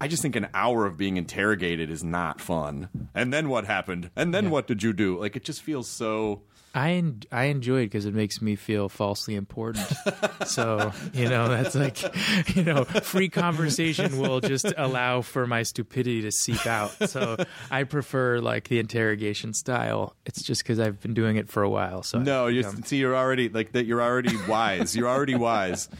I 0.00 0.08
just 0.08 0.22
think 0.22 0.34
an 0.34 0.48
hour 0.52 0.84
of 0.84 0.96
being 0.96 1.16
interrogated 1.16 1.88
is 1.90 2.02
not 2.02 2.40
fun. 2.40 2.88
And 3.14 3.32
then 3.32 3.48
what 3.48 3.66
happened? 3.66 4.10
And 4.16 4.34
then 4.34 4.50
what 4.50 4.66
did 4.66 4.82
you 4.82 4.92
do? 4.92 5.18
Like 5.18 5.36
it 5.36 5.44
just 5.44 5.62
feels 5.62 5.88
so. 5.88 6.42
I 6.74 6.92
en- 6.92 7.22
I 7.30 7.44
enjoy 7.44 7.80
it 7.80 7.86
because 7.86 8.06
it 8.06 8.14
makes 8.14 8.40
me 8.40 8.56
feel 8.56 8.88
falsely 8.88 9.34
important. 9.34 9.86
so 10.46 10.92
you 11.12 11.28
know 11.28 11.48
that's 11.48 11.74
like 11.74 12.02
you 12.56 12.62
know 12.62 12.84
free 12.84 13.28
conversation 13.28 14.18
will 14.18 14.40
just 14.40 14.72
allow 14.76 15.20
for 15.20 15.46
my 15.46 15.64
stupidity 15.64 16.22
to 16.22 16.32
seep 16.32 16.66
out. 16.66 17.10
So 17.10 17.36
I 17.70 17.84
prefer 17.84 18.38
like 18.38 18.68
the 18.68 18.78
interrogation 18.78 19.52
style. 19.52 20.16
It's 20.24 20.42
just 20.42 20.62
because 20.62 20.80
I've 20.80 21.00
been 21.00 21.14
doing 21.14 21.36
it 21.36 21.50
for 21.50 21.62
a 21.62 21.68
while. 21.68 22.02
So 22.02 22.18
No, 22.18 22.46
you 22.46 22.64
um, 22.64 22.82
see, 22.84 22.96
you're 22.96 23.16
already 23.16 23.50
like 23.50 23.72
that. 23.72 23.84
You're 23.84 24.02
already 24.02 24.36
wise. 24.48 24.96
You're 24.96 25.08
already 25.08 25.34
wise. 25.34 25.90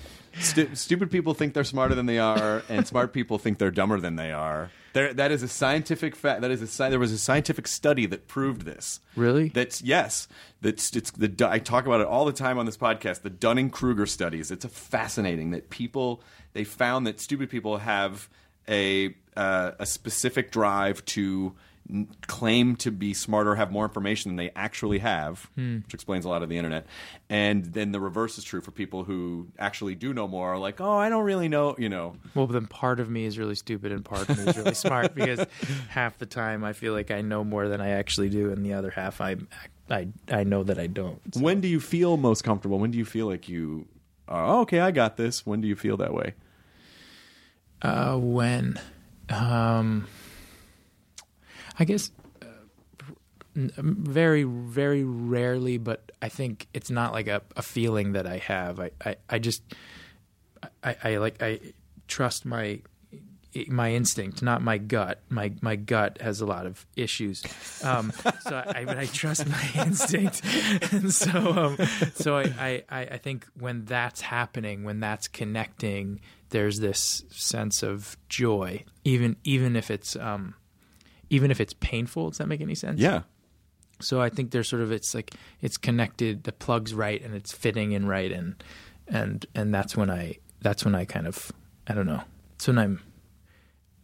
Stu- 0.40 0.74
stupid 0.74 1.10
people 1.10 1.34
think 1.34 1.52
they're 1.52 1.64
smarter 1.64 1.94
than 1.94 2.06
they 2.06 2.18
are, 2.18 2.62
and 2.70 2.86
smart 2.86 3.12
people 3.12 3.38
think 3.38 3.58
they're 3.58 3.70
dumber 3.70 4.00
than 4.00 4.16
they 4.16 4.32
are. 4.32 4.70
There, 4.92 5.12
that 5.14 5.30
is 5.30 5.42
a 5.42 5.48
scientific 5.48 6.14
fact. 6.14 6.42
That 6.42 6.50
is 6.50 6.60
a 6.60 6.66
sci- 6.66 6.90
there 6.90 6.98
was 6.98 7.12
a 7.12 7.18
scientific 7.18 7.66
study 7.66 8.06
that 8.06 8.28
proved 8.28 8.62
this. 8.62 9.00
Really? 9.16 9.48
That's 9.48 9.82
yes. 9.82 10.28
That's 10.60 10.94
it's 10.94 11.10
the 11.12 11.48
I 11.48 11.58
talk 11.58 11.86
about 11.86 12.00
it 12.00 12.06
all 12.06 12.24
the 12.24 12.32
time 12.32 12.58
on 12.58 12.66
this 12.66 12.76
podcast. 12.76 13.22
The 13.22 13.30
Dunning 13.30 13.70
Kruger 13.70 14.06
studies. 14.06 14.50
It's 14.50 14.64
a 14.64 14.68
fascinating 14.68 15.50
that 15.52 15.70
people 15.70 16.22
they 16.52 16.64
found 16.64 17.06
that 17.06 17.20
stupid 17.20 17.50
people 17.50 17.78
have 17.78 18.28
a 18.68 19.14
uh, 19.36 19.72
a 19.78 19.86
specific 19.86 20.52
drive 20.52 21.04
to 21.06 21.54
claim 22.26 22.76
to 22.76 22.90
be 22.90 23.12
smarter, 23.12 23.54
have 23.54 23.70
more 23.70 23.84
information 23.84 24.30
than 24.30 24.36
they 24.36 24.50
actually 24.56 24.98
have, 25.00 25.50
which 25.56 25.92
explains 25.94 26.24
a 26.24 26.28
lot 26.28 26.42
of 26.42 26.48
the 26.48 26.56
internet. 26.56 26.86
And 27.28 27.64
then 27.66 27.92
the 27.92 28.00
reverse 28.00 28.38
is 28.38 28.44
true 28.44 28.60
for 28.60 28.70
people 28.70 29.04
who 29.04 29.48
actually 29.58 29.94
do 29.94 30.14
know 30.14 30.26
more. 30.28 30.54
Are 30.54 30.58
like, 30.58 30.80
oh, 30.80 30.96
I 30.96 31.08
don't 31.08 31.24
really 31.24 31.48
know. 31.48 31.74
You 31.78 31.88
know, 31.88 32.16
well, 32.34 32.46
then 32.46 32.66
part 32.66 33.00
of 33.00 33.10
me 33.10 33.24
is 33.24 33.38
really 33.38 33.54
stupid 33.56 33.92
and 33.92 34.04
part 34.04 34.28
of 34.28 34.38
me 34.38 34.44
is 34.44 34.56
really 34.56 34.74
smart 34.74 35.14
because 35.16 35.44
half 35.88 36.18
the 36.18 36.26
time 36.26 36.64
I 36.64 36.72
feel 36.72 36.92
like 36.92 37.10
I 37.10 37.20
know 37.20 37.44
more 37.44 37.68
than 37.68 37.80
I 37.80 37.90
actually 37.90 38.28
do, 38.30 38.52
and 38.52 38.64
the 38.64 38.72
other 38.74 38.90
half 38.90 39.20
I 39.20 39.36
I 39.90 40.08
I 40.30 40.44
know 40.44 40.62
that 40.62 40.78
I 40.78 40.86
don't. 40.86 41.20
So- 41.34 41.40
when 41.40 41.60
do 41.60 41.68
you 41.68 41.80
feel 41.80 42.16
most 42.16 42.42
comfortable? 42.44 42.78
When 42.78 42.90
do 42.90 42.98
you 42.98 43.04
feel 43.04 43.26
like 43.26 43.48
you? 43.48 43.86
Are, 44.28 44.46
oh, 44.46 44.60
okay, 44.60 44.80
I 44.80 44.92
got 44.92 45.16
this. 45.16 45.44
When 45.44 45.60
do 45.60 45.68
you 45.68 45.76
feel 45.76 45.96
that 45.98 46.14
way? 46.14 46.34
Uh, 47.82 48.16
when 48.16 48.78
Um, 49.28 50.06
I 51.78 51.84
guess 51.84 52.10
uh, 52.42 52.46
very, 53.54 54.44
very 54.44 55.04
rarely, 55.04 55.78
but 55.78 56.12
I 56.20 56.28
think 56.28 56.68
it's 56.74 56.90
not 56.90 57.12
like 57.12 57.28
a, 57.28 57.42
a 57.56 57.62
feeling 57.62 58.12
that 58.12 58.26
I 58.26 58.38
have. 58.38 58.80
I, 58.80 58.90
I, 59.04 59.16
I 59.28 59.38
just, 59.38 59.62
I, 60.82 60.96
I 61.02 61.16
like, 61.16 61.42
I 61.42 61.60
trust 62.08 62.44
my 62.44 62.80
my 63.68 63.92
instinct, 63.92 64.42
not 64.42 64.62
my 64.62 64.78
gut. 64.78 65.20
My 65.28 65.52
my 65.60 65.76
gut 65.76 66.18
has 66.20 66.40
a 66.40 66.46
lot 66.46 66.66
of 66.66 66.86
issues, 66.96 67.42
um, 67.84 68.12
so 68.40 68.64
I, 68.66 68.84
but 68.84 68.98
I 68.98 69.06
trust 69.06 69.46
my 69.46 69.70
instinct, 69.74 70.42
and 70.92 71.12
so 71.12 71.52
um, 71.52 71.76
so 72.14 72.38
I, 72.38 72.82
I 72.88 73.00
I 73.00 73.18
think 73.18 73.46
when 73.58 73.84
that's 73.84 74.22
happening, 74.22 74.84
when 74.84 75.00
that's 75.00 75.28
connecting, 75.28 76.20
there's 76.50 76.80
this 76.80 77.24
sense 77.30 77.82
of 77.82 78.16
joy, 78.28 78.84
even 79.04 79.36
even 79.44 79.76
if 79.76 79.90
it's 79.90 80.16
um, 80.16 80.54
even 81.32 81.50
if 81.50 81.60
it's 81.60 81.72
painful. 81.72 82.28
Does 82.28 82.38
that 82.38 82.46
make 82.46 82.60
any 82.60 82.74
sense? 82.74 83.00
Yeah. 83.00 83.22
So 84.00 84.20
I 84.20 84.28
think 84.28 84.50
there's 84.50 84.68
sort 84.68 84.82
of 84.82 84.92
it's 84.92 85.14
like 85.14 85.32
it's 85.62 85.78
connected, 85.78 86.44
the 86.44 86.52
plug's 86.52 86.92
right, 86.92 87.22
and 87.22 87.34
it's 87.34 87.52
fitting 87.52 87.92
in 87.92 88.06
right, 88.06 88.30
and 88.30 88.62
and 89.08 89.46
and 89.54 89.74
that's 89.74 89.96
when 89.96 90.10
I 90.10 90.36
that's 90.60 90.84
when 90.84 90.94
I 90.94 91.06
kind 91.06 91.26
of 91.26 91.50
I 91.86 91.94
don't 91.94 92.06
know. 92.06 92.22
That's 92.52 92.68
when 92.68 92.78
I'm 92.78 93.00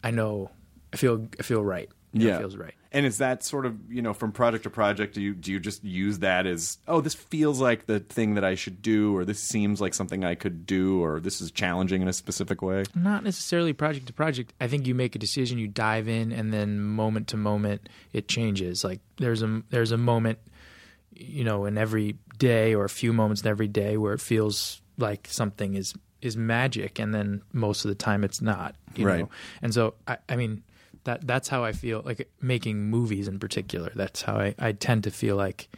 I 0.02 0.10
know 0.10 0.50
I 0.92 0.96
feel 0.96 1.28
I 1.38 1.42
feel 1.42 1.62
right. 1.62 1.90
You 2.12 2.20
know, 2.20 2.26
Yeah. 2.30 2.36
it 2.36 2.40
feels 2.40 2.56
right. 2.56 2.74
And 2.90 3.04
is 3.04 3.18
that 3.18 3.44
sort 3.44 3.66
of 3.66 3.76
you 3.92 4.00
know 4.00 4.14
from 4.14 4.32
project 4.32 4.64
to 4.64 4.70
project? 4.70 5.14
Do 5.14 5.20
you 5.20 5.34
do 5.34 5.52
you 5.52 5.60
just 5.60 5.84
use 5.84 6.20
that 6.20 6.46
as 6.46 6.78
oh 6.88 7.02
this 7.02 7.12
feels 7.14 7.60
like 7.60 7.84
the 7.84 8.00
thing 8.00 8.34
that 8.34 8.44
I 8.44 8.54
should 8.54 8.80
do, 8.80 9.14
or 9.14 9.26
this 9.26 9.38
seems 9.40 9.78
like 9.80 9.92
something 9.92 10.24
I 10.24 10.34
could 10.34 10.64
do, 10.64 11.02
or 11.04 11.20
this 11.20 11.42
is 11.42 11.50
challenging 11.50 12.00
in 12.00 12.08
a 12.08 12.14
specific 12.14 12.62
way? 12.62 12.84
Not 12.94 13.24
necessarily 13.24 13.74
project 13.74 14.06
to 14.06 14.14
project. 14.14 14.54
I 14.58 14.68
think 14.68 14.86
you 14.86 14.94
make 14.94 15.14
a 15.14 15.18
decision, 15.18 15.58
you 15.58 15.68
dive 15.68 16.08
in, 16.08 16.32
and 16.32 16.50
then 16.50 16.80
moment 16.80 17.28
to 17.28 17.36
moment 17.36 17.90
it 18.14 18.26
changes. 18.26 18.84
Like 18.84 19.00
there's 19.18 19.42
a 19.42 19.62
there's 19.68 19.92
a 19.92 19.98
moment, 19.98 20.38
you 21.14 21.44
know, 21.44 21.66
in 21.66 21.76
every 21.76 22.16
day 22.38 22.74
or 22.74 22.84
a 22.84 22.88
few 22.90 23.12
moments 23.12 23.42
in 23.42 23.48
every 23.48 23.68
day 23.68 23.98
where 23.98 24.14
it 24.14 24.20
feels 24.20 24.80
like 24.96 25.26
something 25.30 25.74
is 25.74 25.92
is 26.22 26.36
magic, 26.38 26.98
and 26.98 27.14
then 27.14 27.42
most 27.52 27.84
of 27.84 27.90
the 27.90 27.94
time 27.94 28.24
it's 28.24 28.40
not. 28.40 28.74
You 28.96 29.06
Right. 29.06 29.20
Know? 29.20 29.28
And 29.62 29.74
so 29.74 29.94
I, 30.08 30.16
I 30.28 30.36
mean 30.36 30.62
that 31.08 31.26
that's 31.26 31.48
how 31.48 31.64
I 31.64 31.72
feel 31.72 32.02
like 32.04 32.30
making 32.40 32.90
movies 32.90 33.28
in 33.28 33.38
particular. 33.38 33.90
That's 33.94 34.20
how 34.20 34.36
I, 34.36 34.54
I 34.58 34.72
tend 34.72 35.04
to 35.04 35.10
feel 35.10 35.36
like 35.36 35.70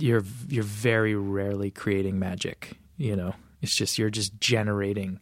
you're 0.00 0.24
you're 0.48 0.64
very 0.64 1.14
rarely 1.14 1.70
creating 1.70 2.18
magic. 2.18 2.72
You 2.96 3.14
know, 3.14 3.34
it's 3.62 3.74
just 3.74 3.98
you're 3.98 4.10
just 4.10 4.40
generating 4.40 5.20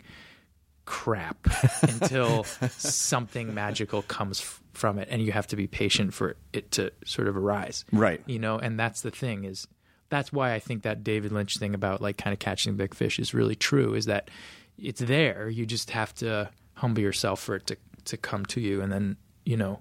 crap 0.86 1.36
until 1.82 2.44
something 2.44 3.52
magical 3.52 4.02
comes 4.02 4.40
f- 4.40 4.62
from 4.72 4.98
it, 4.98 5.08
and 5.10 5.20
you 5.20 5.32
have 5.32 5.46
to 5.48 5.56
be 5.56 5.66
patient 5.66 6.14
for 6.14 6.36
it 6.54 6.70
to 6.72 6.90
sort 7.04 7.28
of 7.28 7.36
arise. 7.36 7.84
Right. 7.92 8.22
You 8.24 8.38
know, 8.38 8.58
and 8.58 8.80
that's 8.80 9.02
the 9.02 9.10
thing 9.10 9.44
is 9.44 9.68
that's 10.08 10.32
why 10.32 10.54
I 10.54 10.60
think 10.60 10.82
that 10.84 11.04
David 11.04 11.30
Lynch 11.30 11.58
thing 11.58 11.74
about 11.74 12.00
like 12.00 12.16
kind 12.16 12.32
of 12.32 12.38
catching 12.38 12.76
big 12.76 12.94
fish 12.94 13.18
is 13.18 13.34
really 13.34 13.54
true. 13.54 13.92
Is 13.92 14.06
that 14.06 14.30
it's 14.78 15.00
there. 15.00 15.50
You 15.50 15.66
just 15.66 15.90
have 15.90 16.14
to 16.16 16.48
humble 16.72 17.02
yourself 17.02 17.40
for 17.40 17.56
it 17.56 17.66
to 17.66 17.76
to 18.06 18.16
come 18.16 18.44
to 18.46 18.60
you, 18.60 18.80
and 18.82 18.92
then 18.92 19.16
you 19.44 19.56
know. 19.56 19.80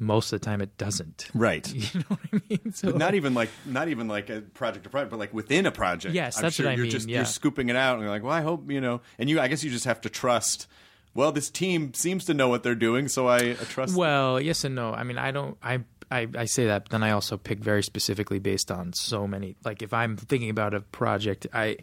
Most 0.00 0.32
of 0.32 0.40
the 0.40 0.44
time, 0.44 0.60
it 0.60 0.76
doesn't. 0.76 1.28
Right. 1.34 1.72
You 1.72 2.00
know 2.00 2.04
what 2.08 2.18
I 2.32 2.40
mean? 2.50 2.72
So 2.72 2.90
But 2.90 2.98
not 2.98 3.14
even 3.14 3.32
like 3.32 3.48
not 3.64 3.86
even 3.86 4.08
like 4.08 4.28
a 4.28 4.40
project 4.40 4.82
to 4.84 4.90
project, 4.90 5.12
but 5.12 5.20
like 5.20 5.32
within 5.32 5.66
a 5.66 5.70
project. 5.70 6.16
Yes, 6.16 6.36
I'm 6.36 6.42
that's 6.42 6.56
sure 6.56 6.66
what 6.66 6.72
I 6.72 6.74
you're 6.74 6.82
mean, 6.82 6.90
Just 6.90 7.08
yeah. 7.08 7.18
you're 7.18 7.24
scooping 7.24 7.68
it 7.68 7.76
out, 7.76 7.94
and 7.94 8.02
you're 8.02 8.10
like, 8.10 8.24
well, 8.24 8.32
I 8.32 8.40
hope 8.40 8.68
you 8.72 8.80
know. 8.80 9.02
And 9.20 9.30
you, 9.30 9.38
I 9.40 9.46
guess 9.46 9.62
you 9.62 9.70
just 9.70 9.84
have 9.84 10.00
to 10.00 10.10
trust. 10.10 10.66
Well, 11.14 11.30
this 11.30 11.48
team 11.48 11.94
seems 11.94 12.24
to 12.24 12.34
know 12.34 12.48
what 12.48 12.64
they're 12.64 12.74
doing, 12.74 13.06
so 13.06 13.28
I 13.28 13.52
trust. 13.52 13.96
Well, 13.96 14.40
yes 14.40 14.64
and 14.64 14.74
no. 14.74 14.92
I 14.92 15.04
mean, 15.04 15.16
I 15.16 15.30
don't. 15.30 15.56
I 15.62 15.84
I, 16.10 16.26
I 16.36 16.44
say 16.46 16.66
that, 16.66 16.84
but 16.84 16.90
then 16.90 17.04
I 17.04 17.12
also 17.12 17.36
pick 17.36 17.60
very 17.60 17.84
specifically 17.84 18.40
based 18.40 18.72
on 18.72 18.92
so 18.94 19.28
many. 19.28 19.54
Like, 19.64 19.80
if 19.80 19.92
I'm 19.92 20.16
thinking 20.16 20.50
about 20.50 20.74
a 20.74 20.80
project, 20.80 21.46
I 21.52 21.78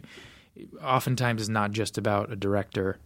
oftentimes 0.82 1.40
it's 1.40 1.48
not 1.48 1.70
just 1.72 1.96
about 1.96 2.30
a 2.30 2.36
director 2.36 2.98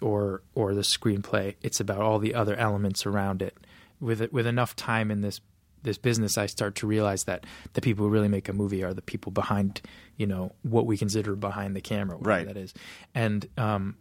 or 0.00 0.42
or 0.54 0.74
the 0.74 0.82
screenplay. 0.82 1.54
It's 1.62 1.80
about 1.80 2.00
all 2.00 2.18
the 2.18 2.34
other 2.34 2.56
elements 2.56 3.06
around 3.06 3.42
it. 3.42 3.56
With 4.00 4.20
with 4.32 4.46
enough 4.46 4.74
time 4.76 5.10
in 5.10 5.20
this 5.20 5.40
this 5.82 5.98
business, 5.98 6.38
I 6.38 6.46
start 6.46 6.76
to 6.76 6.86
realize 6.86 7.24
that 7.24 7.44
the 7.74 7.80
people 7.82 8.04
who 8.06 8.10
really 8.10 8.28
make 8.28 8.48
a 8.48 8.52
movie 8.54 8.82
are 8.82 8.94
the 8.94 9.02
people 9.02 9.30
behind, 9.32 9.82
you 10.16 10.26
know, 10.26 10.52
what 10.62 10.86
we 10.86 10.96
consider 10.96 11.36
behind 11.36 11.76
the 11.76 11.82
camera, 11.82 12.16
Right. 12.18 12.46
that 12.46 12.56
is, 12.56 12.72
and 13.14 13.46
um, 13.58 13.96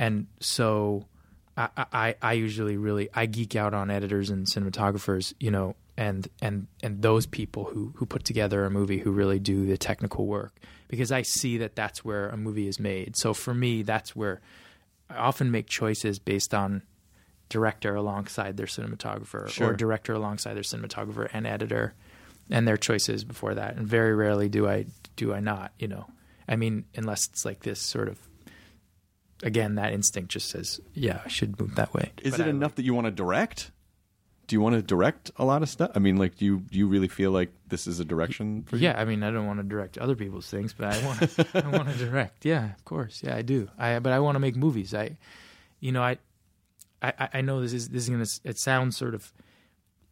and 0.00 0.26
so 0.40 1.06
I, 1.56 1.68
I 1.92 2.14
I 2.20 2.32
usually 2.34 2.76
really 2.76 3.08
I 3.14 3.26
geek 3.26 3.54
out 3.56 3.72
on 3.74 3.90
editors 3.90 4.30
and 4.30 4.46
cinematographers, 4.46 5.32
you 5.40 5.50
know, 5.50 5.76
and 5.96 6.28
and 6.42 6.66
and 6.82 7.02
those 7.02 7.26
people 7.26 7.64
who 7.64 7.92
who 7.96 8.04
put 8.06 8.24
together 8.24 8.64
a 8.64 8.70
movie 8.70 8.98
who 8.98 9.10
really 9.12 9.38
do 9.38 9.64
the 9.66 9.78
technical 9.78 10.26
work 10.26 10.58
because 10.88 11.10
I 11.12 11.22
see 11.22 11.58
that 11.58 11.74
that's 11.76 12.04
where 12.04 12.28
a 12.30 12.36
movie 12.36 12.66
is 12.68 12.78
made. 12.80 13.16
So 13.16 13.32
for 13.34 13.54
me, 13.54 13.82
that's 13.82 14.14
where 14.16 14.40
I 15.10 15.16
often 15.16 15.50
make 15.50 15.66
choices 15.66 16.18
based 16.18 16.52
on 16.54 16.82
director 17.48 17.94
alongside 17.94 18.56
their 18.56 18.66
cinematographer 18.66 19.48
Sure. 19.48 19.70
or 19.70 19.72
director 19.74 20.12
alongside 20.12 20.54
their 20.54 20.62
cinematographer 20.62 21.28
and 21.32 21.46
editor 21.46 21.94
and 22.50 22.68
their 22.68 22.76
choices 22.76 23.24
before 23.24 23.54
that 23.54 23.76
and 23.76 23.86
very 23.86 24.14
rarely 24.14 24.48
do 24.50 24.68
I 24.68 24.86
do 25.16 25.32
I 25.32 25.40
not 25.40 25.72
you 25.78 25.88
know 25.88 26.06
I 26.46 26.56
mean 26.56 26.84
unless 26.94 27.26
it's 27.28 27.44
like 27.46 27.60
this 27.60 27.80
sort 27.80 28.08
of 28.08 28.18
again 29.42 29.76
that 29.76 29.92
instinct 29.92 30.30
just 30.30 30.50
says 30.50 30.80
yeah 30.94 31.20
I 31.24 31.28
should 31.28 31.58
move 31.60 31.74
that 31.76 31.94
way 31.94 32.12
is 32.22 32.32
But 32.32 32.40
it 32.40 32.46
I 32.46 32.50
enough 32.50 32.74
that 32.74 32.84
you 32.84 32.92
want 32.94 33.06
to 33.06 33.10
direct? 33.10 33.70
Do 34.48 34.56
you 34.56 34.60
want 34.60 34.74
to 34.74 34.82
direct 34.82 35.30
a 35.36 35.44
lot 35.44 35.62
of 35.62 35.68
stuff? 35.68 35.92
I 35.94 35.98
mean, 35.98 36.16
like, 36.16 36.36
do 36.36 36.44
you 36.44 36.58
do 36.58 36.78
you 36.78 36.88
really 36.88 37.06
feel 37.06 37.30
like 37.30 37.50
this 37.68 37.86
is 37.86 38.00
a 38.00 38.04
direction 38.04 38.64
for 38.64 38.76
you? 38.76 38.84
Yeah, 38.84 38.98
I 38.98 39.04
mean, 39.04 39.22
I 39.22 39.30
don't 39.30 39.46
want 39.46 39.60
to 39.60 39.62
direct 39.62 39.98
other 39.98 40.16
people's 40.16 40.48
things, 40.48 40.72
but 40.72 40.92
I 40.92 41.04
want 41.06 41.20
to. 41.20 41.46
I 41.54 41.68
want 41.68 41.88
to 41.88 41.94
direct. 41.94 42.44
Yeah, 42.44 42.72
of 42.72 42.84
course. 42.84 43.22
Yeah, 43.22 43.36
I 43.36 43.42
do. 43.42 43.68
I 43.78 43.98
but 44.00 44.12
I 44.12 44.18
want 44.18 44.36
to 44.36 44.40
make 44.40 44.56
movies. 44.56 44.94
I, 44.94 45.16
you 45.80 45.92
know, 45.92 46.02
I, 46.02 46.18
I, 47.02 47.28
I 47.34 47.40
know 47.42 47.60
this 47.60 47.72
is 47.72 47.90
this 47.90 48.04
is 48.04 48.08
gonna. 48.10 48.50
It 48.50 48.58
sounds 48.58 48.96
sort 48.96 49.14
of, 49.14 49.32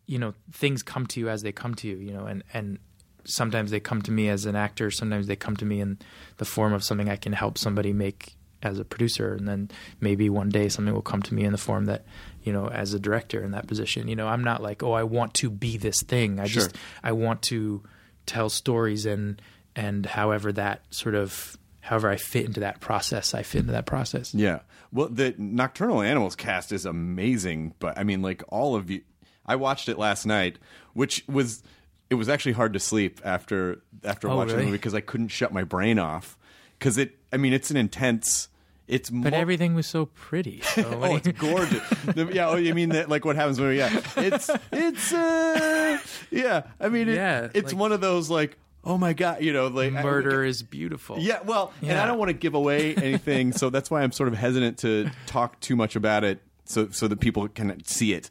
you 0.07 0.19
know, 0.19 0.35
things 0.53 0.83
come 0.83 1.07
to 1.09 1.21
you 1.21 1.29
as 1.29 1.43
they 1.43 1.53
come 1.53 1.75
to 1.77 1.89
you. 1.89 1.97
You 1.97 2.13
know, 2.13 2.27
and 2.27 2.45
and 2.53 2.79
sometimes 3.25 3.71
they 3.71 3.81
come 3.81 4.03
to 4.03 4.11
me 4.11 4.29
as 4.29 4.45
an 4.45 4.55
actor. 4.55 4.91
Sometimes 4.91 5.27
they 5.27 5.37
come 5.37 5.57
to 5.57 5.65
me 5.65 5.81
in 5.81 5.99
the 6.37 6.45
form 6.45 6.73
of 6.73 6.85
something 6.85 7.09
I 7.09 7.17
can 7.17 7.33
help 7.33 7.59
somebody 7.59 7.93
make 7.93 8.37
as 8.73 8.79
a 8.79 8.85
producer, 8.85 9.35
and 9.35 9.47
then 9.49 9.71
maybe 10.01 10.29
one 10.31 10.49
day 10.49 10.69
something 10.69 10.93
will 10.95 11.03
come 11.03 11.23
to 11.23 11.35
me 11.35 11.45
in 11.45 11.53
the 11.53 11.59
form 11.59 11.87
that, 11.87 12.05
you 12.43 12.53
know, 12.53 12.69
as 12.69 12.95
a 12.95 12.99
director 13.01 13.43
in 13.43 13.51
that 13.53 13.67
position. 13.67 14.09
You 14.09 14.17
know, 14.17 14.27
I'm 14.29 14.45
not 14.45 14.63
like, 14.63 14.83
oh, 14.83 14.93
I 14.93 15.03
want 15.03 15.35
to 15.35 15.51
be 15.51 15.77
this 15.77 16.03
thing. 16.03 16.39
I 16.41 16.47
Sure. 16.47 16.63
just 16.65 16.77
I 17.03 17.13
want 17.13 17.43
to 17.43 17.83
tell 18.27 18.49
stories 18.49 19.07
and 19.07 19.41
and 19.75 20.07
however 20.07 20.53
that 20.53 20.83
sort 20.91 21.15
of 21.15 21.57
however 21.81 22.11
I 22.11 22.17
fit 22.17 22.45
into 22.47 22.61
that 22.61 22.81
process, 22.81 23.35
I 23.35 23.43
fit 23.43 23.61
into 23.61 23.73
that 23.73 23.87
process. 23.87 24.35
Yeah. 24.35 24.61
Well, 24.93 25.09
the 25.09 25.35
Nocturnal 25.39 26.01
Animals 26.03 26.35
cast 26.35 26.73
is 26.73 26.85
amazing, 26.87 27.75
but 27.79 27.97
I 27.99 28.03
mean, 28.05 28.23
like 28.23 28.43
all 28.49 28.75
of 28.75 28.91
you, 28.91 29.03
I 29.45 29.57
watched 29.57 29.89
it 29.89 29.99
last 29.99 30.27
night, 30.27 30.59
which 30.95 31.25
was 31.29 31.63
it 32.09 32.15
was 32.15 32.29
actually 32.29 32.53
hard 32.53 32.73
to 32.73 32.81
sleep 32.81 33.21
after 33.25 33.83
after 34.05 34.29
Oh, 34.29 34.37
watching 34.37 34.57
the 34.57 34.63
movie 34.63 34.73
because 34.77 34.95
I 34.95 35.01
couldn't 35.01 35.29
shut 35.29 35.53
my 35.53 35.63
brain 35.65 35.99
off 35.99 36.37
because 36.79 36.99
it. 36.99 37.19
I 37.33 37.37
mean, 37.37 37.53
it's 37.53 37.71
an 37.71 37.77
intense. 37.77 38.49
It's 38.89 39.11
But 39.11 39.33
mo- 39.33 39.39
everything 39.39 39.75
was 39.75 39.87
so 39.87 40.07
pretty. 40.07 40.61
So 40.61 40.83
Oh, 41.03 41.17
it's 41.17 41.27
gorgeous. 41.39 41.89
The- 42.05 42.31
yeah. 42.33 42.49
Oh, 42.49 42.57
you 42.57 42.75
mean 42.75 42.91
that? 42.91 43.09
Like 43.09 43.25
what 43.25 43.35
happens 43.37 43.61
when? 43.61 43.75
Yeah. 43.75 44.01
It's 44.17 44.49
it's. 44.73 45.13
uh 45.13 45.99
Yeah. 46.31 46.63
I 46.81 46.89
mean, 46.89 47.09
it, 47.09 47.15
Yeah, 47.17 47.49
It's 47.55 47.73
like- 47.73 47.81
one 47.81 47.93
of 47.93 48.01
those 48.01 48.31
like. 48.31 48.57
Oh 48.89 48.97
my 48.97 49.15
god! 49.15 49.43
You 49.43 49.53
know, 49.53 49.67
like 49.67 49.95
I- 49.95 50.03
murder 50.05 50.45
is 50.45 50.63
beautiful. 50.63 51.19
yeah, 51.19 51.41
well, 51.43 51.73
and 51.83 51.99
I 51.99 52.07
don't 52.07 52.19
want 52.19 52.29
to 52.29 52.35
give 52.35 52.55
away 52.55 52.95
anything, 52.95 53.51
so 53.53 53.69
that's 53.69 53.91
why 53.91 54.03
I'm 54.03 54.13
sort 54.13 54.29
of 54.29 54.37
hesitant 54.37 54.79
to 54.79 55.11
talk 55.27 55.59
too 55.59 55.75
much 55.75 55.97
about 55.97 56.23
it, 56.23 56.41
so 56.67 56.91
so 56.93 57.09
that 57.09 57.19
people 57.19 57.49
can 57.49 57.83
see 57.85 58.13
it. 58.13 58.31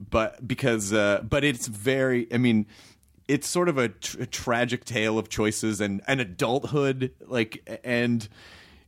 But 0.00 0.48
because, 0.48 0.94
uh, 0.94 1.20
but 1.28 1.44
it's 1.44 1.66
very. 1.66 2.26
I 2.32 2.38
mean, 2.38 2.64
it's 3.28 3.46
sort 3.46 3.68
of 3.68 3.76
a, 3.76 3.90
tr- 3.90 4.22
a 4.22 4.26
tragic 4.26 4.86
tale 4.86 5.18
of 5.18 5.28
choices 5.28 5.82
and 5.82 6.00
and 6.06 6.18
adulthood, 6.18 7.12
like 7.26 7.80
and. 7.84 8.26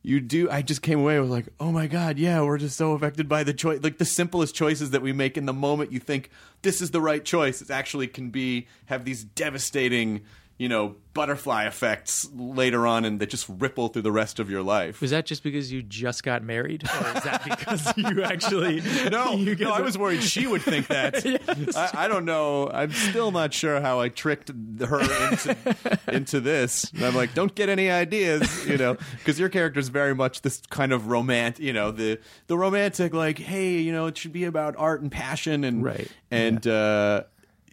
You 0.04 0.21
do. 0.21 0.50
I 0.50 0.62
just 0.62 0.82
came 0.82 0.99
away 0.99 1.21
with 1.21 1.30
like, 1.30 1.47
oh 1.61 1.71
my 1.71 1.87
god, 1.87 2.18
yeah, 2.18 2.42
we're 2.42 2.59
just 2.59 2.76
so 2.76 2.92
affected 2.92 3.28
by 3.28 3.44
the 3.44 3.54
choice, 3.54 3.82
like 3.82 3.99
the 3.99 4.04
simplest 4.04 4.54
choices 4.54 4.90
that 4.90 5.00
we 5.00 5.12
make 5.12 5.37
in 5.37 5.47
the 5.47 5.52
moment. 5.52 5.92
You 5.92 6.00
think 6.00 6.30
this 6.62 6.82
is 6.82 6.90
the 6.90 7.00
right 7.00 7.25
choice, 7.25 7.62
it 7.62 7.71
actually 7.71 8.09
can 8.09 8.30
be 8.30 8.66
have 8.87 9.04
these 9.04 9.23
devastating 9.23 10.23
you 10.59 10.68
know 10.68 10.97
butterfly 11.14 11.66
effects 11.66 12.26
later 12.35 12.87
on 12.87 13.04
and 13.04 13.21
that 13.21 13.28
just 13.28 13.47
ripple 13.47 13.88
through 13.88 14.00
the 14.00 14.12
rest 14.12 14.38
of 14.38 14.49
your 14.49 14.62
life. 14.62 15.00
Was 15.02 15.11
that 15.11 15.26
just 15.26 15.42
because 15.42 15.71
you 15.71 15.82
just 15.82 16.23
got 16.23 16.42
married, 16.42 16.85
or 16.85 17.16
is 17.16 17.23
that 17.25 17.42
because 17.44 17.92
you 17.97 18.23
actually? 18.23 18.80
No, 19.11 19.32
you 19.37 19.54
no, 19.56 19.73
I 19.73 19.80
was 19.80 19.99
worried 19.99 20.23
she 20.23 20.47
would 20.47 20.62
think 20.62 20.87
that. 20.87 21.16
I, 21.76 22.04
I 22.04 22.09
don't 22.09 22.25
know. 22.25 22.71
I'm 22.71 22.92
still 22.92 23.30
not 23.30 23.52
sure 23.52 23.80
how 23.80 24.00
I 24.00 24.09
tricked 24.09 24.50
her 24.80 25.00
into, 25.00 25.97
into 26.09 26.40
this. 26.40 26.90
And 26.92 27.04
I'm 27.04 27.14
like, 27.14 27.35
don't 27.35 27.54
get 27.54 27.68
any 27.68 27.90
ideas, 27.90 28.66
you 28.66 28.78
know, 28.78 28.97
because 29.18 29.38
your 29.38 29.49
character 29.50 29.80
is 29.80 29.88
very 29.90 30.14
much 30.14 30.40
this 30.42 30.62
kind 30.71 30.92
of 30.92 31.09
romantic, 31.09 31.62
you 31.62 31.73
know, 31.75 31.90
the 31.90 32.21
the 32.47 32.56
romantic, 32.56 33.12
like, 33.12 33.38
hey, 33.38 33.78
you 33.78 33.92
know, 33.92 34.06
it 34.06 34.16
should 34.16 34.32
be 34.32 34.44
about 34.44 34.75
art 34.78 35.02
and 35.02 35.12
passion 35.12 35.64
and 35.64 35.85
Right. 35.85 36.09
and 36.30 36.66
uh, 36.66 37.25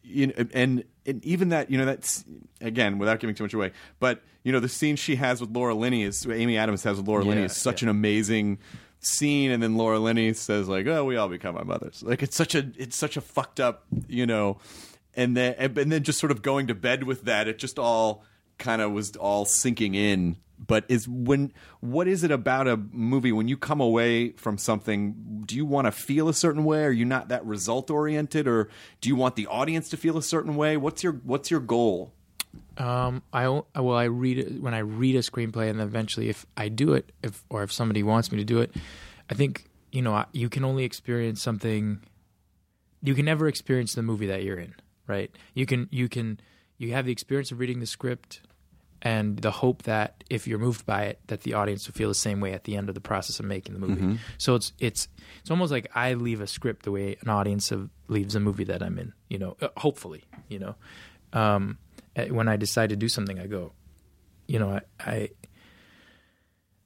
you 0.03 0.27
know, 0.27 0.33
and 0.53 0.83
and 1.05 1.23
even 1.25 1.49
that, 1.49 1.69
you 1.69 1.77
know, 1.77 1.85
that's 1.85 2.25
again 2.61 2.97
without 2.97 3.19
giving 3.19 3.35
too 3.35 3.43
much 3.43 3.53
away, 3.53 3.71
but 3.99 4.21
you 4.43 4.51
know, 4.51 4.59
the 4.59 4.69
scene 4.69 4.95
she 4.95 5.15
has 5.17 5.41
with 5.41 5.51
Laura 5.51 5.75
Linney 5.75 6.03
is 6.03 6.25
Amy 6.25 6.57
Adams 6.57 6.83
has 6.83 6.97
with 6.97 7.07
Laura 7.07 7.23
Linney 7.23 7.43
is 7.43 7.55
such 7.55 7.81
yeah. 7.81 7.87
an 7.87 7.89
amazing 7.91 8.59
scene 9.01 9.51
and 9.51 9.63
then 9.63 9.77
Laura 9.77 9.97
Linney 9.97 10.33
says 10.33 10.67
like 10.67 10.85
oh 10.87 11.05
we 11.05 11.15
all 11.15 11.29
become 11.29 11.55
our 11.55 11.63
mothers 11.63 12.03
like 12.03 12.21
it's 12.21 12.35
such 12.35 12.53
a 12.53 12.69
it's 12.77 12.97
such 12.97 13.15
a 13.15 13.21
fucked 13.21 13.59
up 13.59 13.85
you 14.07 14.25
know 14.25 14.57
and 15.15 15.37
then 15.37 15.55
and 15.57 15.91
then 15.91 16.03
just 16.03 16.19
sort 16.19 16.31
of 16.31 16.41
going 16.41 16.67
to 16.67 16.75
bed 16.75 17.03
with 17.03 17.23
that 17.23 17.47
it 17.47 17.57
just 17.57 17.79
all 17.79 18.23
kind 18.57 18.81
of 18.81 18.91
was 18.91 19.15
all 19.15 19.45
sinking 19.45 19.95
in 19.95 20.35
but 20.67 20.83
is 20.89 21.07
when 21.07 21.51
what 21.79 22.07
is 22.07 22.23
it 22.23 22.31
about 22.31 22.67
a 22.67 22.77
movie 22.91 23.31
when 23.31 23.47
you 23.47 23.57
come 23.57 23.79
away 23.79 24.31
from 24.31 24.57
something 24.57 25.43
do 25.45 25.55
you 25.55 25.65
want 25.65 25.85
to 25.85 25.91
feel 25.91 26.27
a 26.27 26.33
certain 26.33 26.63
way 26.65 26.83
are 26.83 26.91
you 26.91 27.05
not 27.05 27.29
that 27.29 27.45
result 27.45 27.89
oriented 27.89 28.47
or 28.47 28.69
do 29.01 29.09
you 29.09 29.15
want 29.15 29.35
the 29.35 29.47
audience 29.47 29.89
to 29.89 29.97
feel 29.97 30.17
a 30.17 30.23
certain 30.23 30.55
way 30.55 30.75
what's 30.77 31.01
your 31.03 31.13
what's 31.23 31.49
your 31.49 31.59
goal 31.61 32.11
Um, 32.77 33.21
I 33.31 33.47
well, 33.47 33.95
I 33.95 34.05
read 34.05 34.39
it 34.39 34.61
when 34.61 34.73
I 34.73 34.79
read 34.79 35.15
a 35.15 35.19
screenplay, 35.19 35.69
and 35.69 35.79
eventually, 35.81 36.29
if 36.29 36.45
I 36.57 36.69
do 36.69 36.93
it, 36.93 37.11
if 37.21 37.43
or 37.49 37.61
if 37.61 37.71
somebody 37.71 38.01
wants 38.03 38.31
me 38.31 38.37
to 38.39 38.45
do 38.45 38.59
it, 38.59 38.73
I 39.29 39.33
think 39.35 39.69
you 39.91 40.01
know 40.01 40.25
you 40.31 40.49
can 40.49 40.63
only 40.63 40.83
experience 40.83 41.41
something. 41.43 41.99
You 43.03 43.13
can 43.13 43.25
never 43.25 43.47
experience 43.47 43.93
the 43.93 44.01
movie 44.01 44.27
that 44.27 44.43
you're 44.43 44.57
in, 44.57 44.73
right? 45.07 45.29
You 45.53 45.65
can 45.65 45.89
you 45.91 46.09
can 46.09 46.39
you 46.77 46.93
have 46.93 47.05
the 47.05 47.11
experience 47.11 47.51
of 47.51 47.59
reading 47.59 47.81
the 47.81 47.85
script, 47.85 48.41
and 49.01 49.37
the 49.37 49.51
hope 49.51 49.83
that 49.83 50.23
if 50.29 50.47
you're 50.47 50.59
moved 50.59 50.85
by 50.85 51.03
it, 51.03 51.19
that 51.27 51.41
the 51.41 51.53
audience 51.53 51.87
will 51.87 51.93
feel 51.93 52.09
the 52.09 52.15
same 52.15 52.41
way 52.41 52.53
at 52.53 52.65
the 52.65 52.75
end 52.75 52.89
of 52.89 52.95
the 52.95 53.01
process 53.01 53.39
of 53.39 53.45
making 53.45 53.73
the 53.73 53.79
movie. 53.79 54.19
So 54.37 54.55
it's 54.55 54.73
it's 54.79 55.07
it's 55.41 55.51
almost 55.51 55.71
like 55.71 55.89
I 55.95 56.13
leave 56.15 56.41
a 56.41 56.47
script 56.47 56.83
the 56.83 56.91
way 56.91 57.17
an 57.21 57.29
audience 57.29 57.71
of, 57.71 57.89
leaves 58.07 58.35
a 58.35 58.39
movie 58.39 58.65
that 58.65 58.83
I'm 58.83 58.97
in. 58.99 59.13
You 59.29 59.39
know, 59.39 59.57
uh, 59.61 59.69
hopefully, 59.77 60.25
you 60.47 60.59
know. 60.59 60.75
Um, 61.31 61.77
uh, 62.15 62.25
when 62.25 62.47
I 62.47 62.57
decide 62.57 62.89
to 62.89 62.95
do 62.95 63.07
something, 63.07 63.39
I 63.39 63.45
go, 63.45 63.71
you 64.47 64.57
know, 64.57 64.71
I, 64.71 64.81
I, 64.99 65.29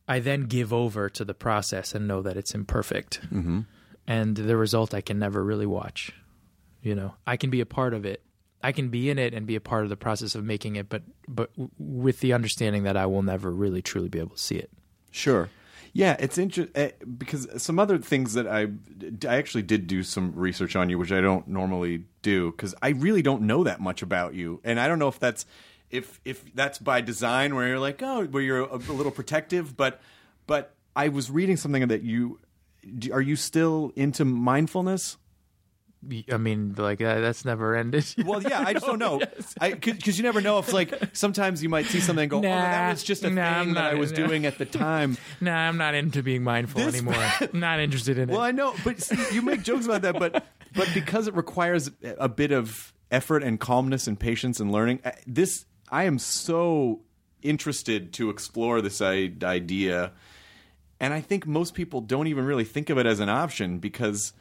I 0.07 0.19
then 0.19 0.43
give 0.43 0.73
over 0.73 1.09
to 1.09 1.23
the 1.23 1.33
process 1.33 1.95
and 1.95 2.07
know 2.07 2.21
that 2.21 2.35
it's 2.35 2.53
imperfect, 2.53 3.21
mm-hmm. 3.33 3.61
and 4.05 4.35
the 4.35 4.57
result 4.57 4.93
I 4.93 5.01
can 5.01 5.17
never 5.17 5.43
really 5.43 5.65
watch. 5.65 6.11
You 6.81 6.95
know, 6.95 7.15
I 7.25 7.37
can 7.37 7.49
be 7.49 7.61
a 7.61 7.65
part 7.65 7.93
of 7.93 8.05
it. 8.05 8.21
I 8.63 8.71
can 8.71 8.87
be 8.87 9.09
in 9.09 9.19
it 9.19 9.33
and 9.33 9.45
be 9.45 9.55
a 9.55 9.61
part 9.61 9.83
of 9.83 9.89
the 9.89 9.97
process 9.97 10.33
of 10.33 10.43
making 10.43 10.77
it, 10.77 10.87
but 10.89 11.03
but 11.27 11.51
with 11.77 12.21
the 12.21 12.33
understanding 12.33 12.83
that 12.83 12.95
I 12.95 13.05
will 13.05 13.21
never 13.21 13.51
really 13.51 13.81
truly 13.81 14.07
be 14.07 14.19
able 14.19 14.35
to 14.35 14.41
see 14.41 14.55
it. 14.55 14.71
Sure. 15.11 15.49
Yeah, 15.95 16.15
it's 16.17 16.39
interesting 16.39 16.73
eh, 16.75 16.91
because 17.17 17.47
some 17.61 17.77
other 17.77 17.99
things 17.99 18.33
that 18.33 18.47
I 18.47 18.69
I 19.27 19.35
actually 19.35 19.63
did 19.63 19.85
do 19.85 20.01
some 20.01 20.33
research 20.33 20.75
on 20.75 20.89
you, 20.89 20.97
which 20.97 21.11
I 21.11 21.21
don't 21.21 21.47
normally 21.47 22.05
do 22.21 22.51
because 22.51 22.73
I 22.81 22.89
really 22.89 23.21
don't 23.21 23.43
know 23.43 23.63
that 23.65 23.79
much 23.79 24.01
about 24.01 24.33
you, 24.33 24.61
and 24.63 24.79
I 24.79 24.87
don't 24.87 24.97
know 24.97 25.09
if 25.09 25.19
that's 25.19 25.45
if 25.91 26.19
if 26.25 26.55
that's 26.55 26.79
by 26.79 27.01
design 27.01 27.53
where 27.53 27.67
you're 27.67 27.79
like 27.79 28.01
oh 28.01 28.25
where 28.25 28.41
you're 28.41 28.61
a, 28.61 28.75
a 28.75 28.93
little 28.93 29.11
protective, 29.11 29.77
but 29.77 30.01
but 30.47 30.73
I 30.95 31.09
was 31.09 31.29
reading 31.29 31.57
something 31.57 31.87
that 31.89 32.01
you 32.01 32.39
are 33.11 33.21
you 33.21 33.35
still 33.35 33.91
into 33.95 34.25
mindfulness? 34.25 35.17
I 36.31 36.37
mean, 36.37 36.75
like 36.77 37.01
uh, 37.01 37.19
that's 37.21 37.45
never 37.45 37.75
ended. 37.75 38.05
Well, 38.25 38.41
yeah, 38.41 38.63
I 38.65 38.73
just 38.73 38.85
don't 38.85 38.99
know. 38.99 39.21
I 39.59 39.73
because 39.73 40.17
you 40.17 40.23
never 40.23 40.41
know 40.41 40.59
if 40.59 40.71
like 40.73 40.93
sometimes 41.13 41.61
you 41.61 41.69
might 41.69 41.85
see 41.85 41.99
something 41.99 42.23
and 42.23 42.29
go, 42.29 42.37
oh, 42.39 42.41
that 42.41 42.89
was 42.89 43.03
just 43.03 43.23
a 43.23 43.29
nah, 43.29 43.63
thing 43.63 43.73
that 43.73 43.91
I 43.91 43.95
was 43.95 44.11
nah. 44.11 44.27
doing 44.27 44.45
at 44.45 44.57
the 44.57 44.65
time. 44.65 45.17
nah, 45.41 45.55
I'm 45.55 45.77
not 45.77 45.93
into 45.93 46.23
being 46.23 46.43
mindful 46.43 46.81
This- 46.81 46.95
anymore. 46.95 47.23
not 47.53 47.79
interested 47.79 48.17
in 48.17 48.29
Well, 48.29 48.37
it. 48.37 48.39
Well, 48.39 48.47
I 48.47 48.51
know, 48.51 48.75
but 48.83 49.01
see, 49.01 49.35
you 49.35 49.41
make 49.41 49.63
jokes 49.63 49.85
about 49.85 50.01
that, 50.03 50.19
but 50.19 50.45
but 50.73 50.89
because 50.93 51.27
it 51.27 51.35
requires 51.35 51.91
a 52.17 52.29
bit 52.29 52.51
of 52.51 52.93
effort 53.11 53.43
and 53.43 53.59
calmness 53.59 54.07
and 54.07 54.19
patience 54.19 54.59
and 54.59 54.71
learning, 54.71 54.99
uh, 55.05 55.11
this 55.27 55.65
I 55.89 56.03
am 56.05 56.17
so 56.17 57.01
interested 57.41 58.13
to 58.13 58.29
explore 58.29 58.81
this 58.81 59.01
idea, 59.01 60.11
and 60.99 61.13
I 61.13 61.21
think 61.21 61.45
most 61.45 61.73
people 61.73 62.01
don't 62.01 62.27
even 62.27 62.45
really 62.45 62.65
think 62.65 62.89
of 62.89 62.97
it 62.97 63.05
as 63.05 63.19
an 63.19 63.29
option 63.29 63.79
because 63.79 64.33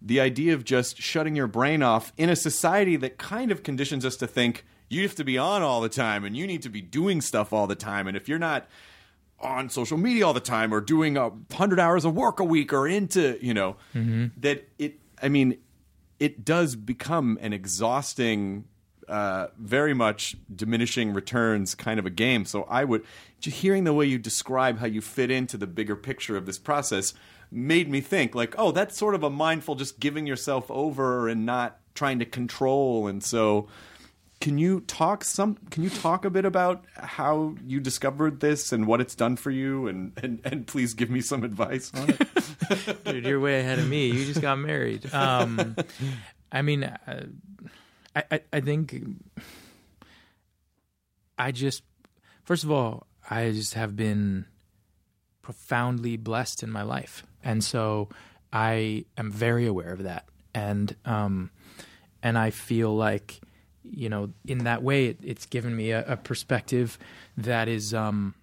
the 0.00 0.20
idea 0.20 0.54
of 0.54 0.64
just 0.64 0.98
shutting 0.98 1.34
your 1.34 1.46
brain 1.46 1.82
off 1.82 2.12
in 2.16 2.28
a 2.28 2.36
society 2.36 2.96
that 2.96 3.18
kind 3.18 3.50
of 3.50 3.62
conditions 3.62 4.04
us 4.04 4.16
to 4.16 4.26
think 4.26 4.64
you 4.88 5.02
have 5.02 5.14
to 5.16 5.24
be 5.24 5.36
on 5.36 5.62
all 5.62 5.80
the 5.80 5.88
time 5.88 6.24
and 6.24 6.36
you 6.36 6.46
need 6.46 6.62
to 6.62 6.68
be 6.68 6.80
doing 6.80 7.20
stuff 7.20 7.52
all 7.52 7.66
the 7.66 7.74
time, 7.74 8.06
and 8.06 8.16
if 8.16 8.28
you're 8.28 8.38
not 8.38 8.68
on 9.40 9.70
social 9.70 9.96
media 9.96 10.26
all 10.26 10.34
the 10.34 10.40
time 10.40 10.74
or 10.74 10.80
doing 10.80 11.16
a 11.16 11.30
hundred 11.52 11.78
hours 11.78 12.04
of 12.04 12.14
work 12.14 12.40
a 12.40 12.44
week 12.44 12.72
or 12.72 12.88
into 12.88 13.38
you 13.40 13.54
know 13.54 13.76
that 14.36 14.68
it 14.80 14.98
i 15.22 15.28
mean 15.28 15.56
it 16.18 16.44
does 16.44 16.74
become 16.74 17.38
an 17.40 17.52
exhausting 17.52 18.64
uh, 19.06 19.46
very 19.56 19.94
much 19.94 20.36
diminishing 20.54 21.14
returns 21.14 21.74
kind 21.76 21.98
of 22.00 22.04
a 22.04 22.10
game. 22.10 22.44
So 22.44 22.64
i 22.64 22.82
would 22.82 23.04
just 23.40 23.58
hearing 23.58 23.84
the 23.84 23.92
way 23.92 24.06
you 24.06 24.18
describe 24.18 24.80
how 24.80 24.86
you 24.86 25.00
fit 25.00 25.30
into 25.30 25.56
the 25.56 25.68
bigger 25.68 25.94
picture 25.94 26.36
of 26.36 26.44
this 26.44 26.58
process 26.58 27.14
made 27.50 27.88
me 27.88 28.00
think 28.00 28.34
like 28.34 28.54
oh 28.58 28.70
that's 28.70 28.96
sort 28.96 29.14
of 29.14 29.22
a 29.22 29.30
mindful 29.30 29.74
just 29.74 29.98
giving 29.98 30.26
yourself 30.26 30.70
over 30.70 31.28
and 31.28 31.46
not 31.46 31.78
trying 31.94 32.18
to 32.18 32.24
control 32.24 33.06
and 33.06 33.24
so 33.24 33.68
can 34.40 34.56
you 34.56 34.80
talk 34.82 35.24
some? 35.24 35.56
Can 35.70 35.82
you 35.82 35.90
talk 35.90 36.24
a 36.24 36.30
bit 36.30 36.44
about 36.44 36.84
how 36.94 37.56
you 37.66 37.80
discovered 37.80 38.38
this 38.38 38.72
and 38.72 38.86
what 38.86 39.00
it's 39.00 39.16
done 39.16 39.34
for 39.34 39.50
you, 39.50 39.88
and 39.88 40.12
and, 40.22 40.40
and 40.44 40.66
please 40.66 40.94
give 40.94 41.10
me 41.10 41.20
some 41.20 41.42
advice 41.42 41.90
on 41.94 42.10
it. 42.10 43.04
Dude, 43.04 43.26
you're 43.26 43.40
way 43.40 43.58
ahead 43.58 43.80
of 43.80 43.88
me. 43.88 44.06
You 44.06 44.24
just 44.24 44.40
got 44.40 44.56
married. 44.56 45.12
Um, 45.12 45.74
I 46.52 46.62
mean, 46.62 46.84
uh, 46.84 47.26
I, 48.14 48.24
I 48.30 48.40
I 48.52 48.60
think 48.60 48.94
I 51.36 51.50
just 51.50 51.82
first 52.44 52.62
of 52.62 52.70
all, 52.70 53.08
I 53.28 53.50
just 53.50 53.74
have 53.74 53.96
been 53.96 54.46
profoundly 55.42 56.16
blessed 56.16 56.62
in 56.62 56.70
my 56.70 56.82
life, 56.82 57.24
and 57.42 57.62
so 57.62 58.08
I 58.52 59.04
am 59.16 59.30
very 59.30 59.66
aware 59.66 59.92
of 59.92 60.04
that, 60.04 60.26
and 60.54 60.94
um, 61.04 61.50
and 62.22 62.38
I 62.38 62.50
feel 62.50 62.94
like 62.94 63.40
you 63.84 64.08
know 64.08 64.32
in 64.46 64.64
that 64.64 64.82
way 64.82 65.06
it, 65.06 65.18
it's 65.22 65.46
given 65.46 65.74
me 65.74 65.92
a, 65.92 66.04
a 66.12 66.16
perspective 66.16 66.98
that 67.36 67.68
is 67.68 67.94
um 67.94 68.34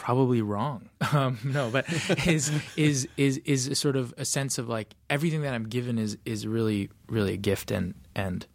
probably 0.00 0.40
wrong. 0.40 0.88
Um, 1.12 1.38
no, 1.42 1.70
but 1.70 1.86
is 2.26 2.52
is 2.76 3.08
is 3.16 3.38
is 3.38 3.66
a 3.66 3.74
sort 3.74 3.96
of 3.96 4.14
a 4.16 4.24
sense 4.24 4.58
of 4.58 4.68
like 4.68 4.94
everything 5.08 5.42
that 5.42 5.54
I'm 5.54 5.68
given 5.68 5.98
is 5.98 6.18
is 6.24 6.46
really 6.46 6.88
really 7.08 7.32
a 7.32 7.36
gift 7.36 7.72
and 7.72 7.94
and 8.14 8.46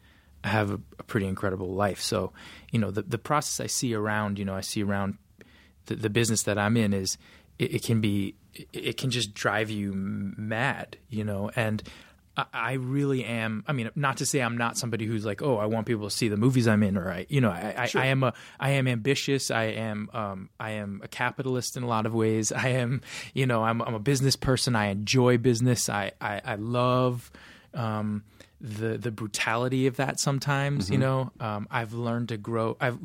I 0.41 0.49
have 0.49 0.71
a, 0.71 0.79
a 0.99 1.03
pretty 1.03 1.27
incredible 1.27 1.73
life. 1.73 1.99
So 2.01 2.31
you 2.71 2.79
know 2.79 2.91
the 2.91 3.01
the 3.01 3.17
process 3.17 3.60
I 3.60 3.67
see 3.67 3.93
around 3.93 4.39
you 4.39 4.45
know 4.45 4.55
I 4.55 4.62
see 4.62 4.84
around 4.84 5.17
the, 5.88 5.95
the 5.95 6.10
business 6.10 6.43
that 6.43 6.58
I'm 6.58 6.77
in 6.77 6.93
is 6.93 7.17
it, 7.60 7.76
it 7.76 7.84
can 7.84 8.02
be 8.02 8.36
it, 8.74 8.98
can 8.98 9.10
just 9.10 9.34
drive 9.34 9.70
you 9.70 9.94
mad, 9.94 10.98
you 11.10 11.24
know, 11.24 11.52
and 11.56 11.84
I, 12.38 12.46
I 12.54 12.74
really 12.74 13.24
am. 13.24 13.63
I 13.68 13.74
mean, 13.74 13.89
not 13.96 14.18
to 14.18 14.26
say 14.26 14.41
I'm 14.41 14.58
not 14.58 14.78
somebody 14.78 15.06
who's 15.06 15.26
like, 15.26 15.41
oh, 15.41 15.58
I 15.58 15.65
want 15.65 15.88
people 15.88 16.10
to 16.10 16.15
see 16.15 16.28
the 16.28 16.38
movies 16.38 16.68
I'm 16.68 16.84
in, 16.84 16.98
or 16.98 17.12
I, 17.12 17.26
you 17.30 17.41
know, 17.41 17.50
I, 17.50 17.74
I, 17.78 18.00
I 18.02 18.06
am 18.08 18.24
a, 18.24 18.34
I 18.60 18.72
am 18.72 18.88
ambitious. 18.88 19.52
I 19.52 19.63
am, 19.63 20.10
um, 20.13 20.50
I 20.60 20.72
am 20.72 21.02
a 21.04 21.08
capitalist 21.08 21.78
in 21.78 21.84
a 21.84 21.88
lot 21.88 22.06
of 22.06 22.13
ways. 22.13 22.52
I 22.52 22.70
am, 22.70 23.02
you 23.34 23.46
know, 23.46 23.63
I'm, 23.63 23.82
I'm 23.82 23.94
a 23.94 24.00
business 24.00 24.36
person. 24.36 24.76
I 24.76 24.88
enjoy 24.88 25.38
business. 25.38 25.89
I, 25.89 26.12
I, 26.20 26.41
I 26.44 26.56
love. 26.56 27.32
Um, 27.74 28.24
the 28.65 28.97
the 28.97 29.12
brutality 29.12 29.86
of 29.86 29.97
that 29.97 30.19
sometimes 30.19 30.89
you 30.89 30.97
know 30.97 31.32
um, 31.39 31.67
I've 31.69 31.93
learned 31.93 32.30
to 32.30 32.38
grow 32.38 32.75
I've 32.82 32.97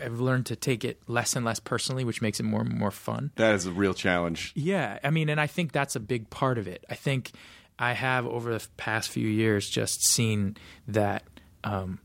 I've 0.00 0.20
learned 0.20 0.46
to 0.46 0.56
take 0.56 0.84
it 0.84 1.00
less 1.08 1.34
and 1.34 1.44
less 1.44 1.58
personally 1.58 2.04
which 2.04 2.22
makes 2.22 2.38
it 2.38 2.44
more 2.44 2.60
and 2.60 2.78
more 2.78 2.92
fun 2.92 3.32
that 3.34 3.54
is 3.56 3.66
a 3.66 3.72
real 3.72 3.94
challenge. 3.94 4.52
yeah, 4.54 4.98
I 5.02 5.10
mean, 5.10 5.28
and 5.28 5.40
I 5.40 5.48
think 5.48 5.72
that's 5.72 5.96
a 5.96 6.00
big 6.00 6.30
part 6.30 6.58
of 6.58 6.68
it. 6.68 6.84
I 6.88 6.94
think 6.94 7.32
I 7.78 7.92
have 7.92 8.26
over 8.26 8.52
the 8.56 8.66
past 8.76 9.08
few 9.08 9.26
years 9.26 9.68
just 9.68 10.04
seen 10.04 10.56
that 10.86 11.24
um, 11.64 11.98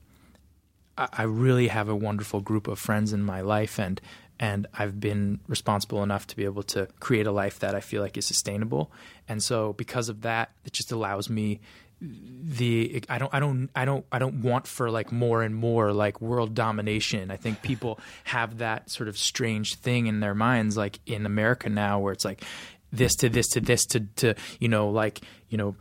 I, 0.97 1.09
I 1.11 1.23
really 1.23 1.67
have 1.67 1.89
a 1.89 1.95
wonderful 1.95 2.41
group 2.41 2.67
of 2.67 2.79
friends 2.79 3.13
in 3.13 3.21
my 3.21 3.41
life, 3.41 3.79
and 3.79 4.01
and 4.39 4.67
I've 4.73 4.99
been 4.99 5.39
responsible 5.47 6.03
enough 6.03 6.27
to 6.27 6.35
be 6.35 6.43
able 6.45 6.63
to 6.63 6.87
create 6.99 7.27
a 7.27 7.31
life 7.31 7.59
that 7.59 7.75
I 7.75 7.79
feel 7.79 8.01
like 8.01 8.17
is 8.17 8.25
sustainable. 8.25 8.91
And 9.29 9.41
so, 9.41 9.73
because 9.73 10.09
of 10.09 10.21
that, 10.21 10.51
it 10.65 10.73
just 10.73 10.91
allows 10.91 11.29
me 11.29 11.59
the 12.07 13.03
I 13.09 13.17
don't 13.17 13.33
I 13.33 13.39
don't 13.39 13.69
I 13.75 13.85
don't 13.85 14.05
I 14.11 14.19
don't 14.19 14.41
want 14.41 14.67
for 14.67 14.91
like 14.91 15.11
more 15.11 15.41
and 15.41 15.55
more 15.55 15.91
like 15.93 16.21
world 16.21 16.53
domination. 16.53 17.31
I 17.31 17.37
think 17.37 17.61
people 17.61 17.99
have 18.25 18.59
that 18.59 18.89
sort 18.89 19.09
of 19.09 19.17
strange 19.17 19.75
thing 19.75 20.07
in 20.07 20.19
their 20.19 20.35
minds 20.35 20.77
like 20.77 20.99
in 21.05 21.25
America 21.25 21.69
now 21.69 21.99
where 21.99 22.13
it's 22.13 22.25
like 22.25 22.43
this 22.91 23.15
to 23.15 23.29
this 23.29 23.47
to 23.49 23.61
this 23.61 23.85
to 23.87 24.01
to 24.17 24.35
you 24.59 24.67
know 24.67 24.89
like 24.89 25.21
you 25.49 25.57
know 25.57 25.75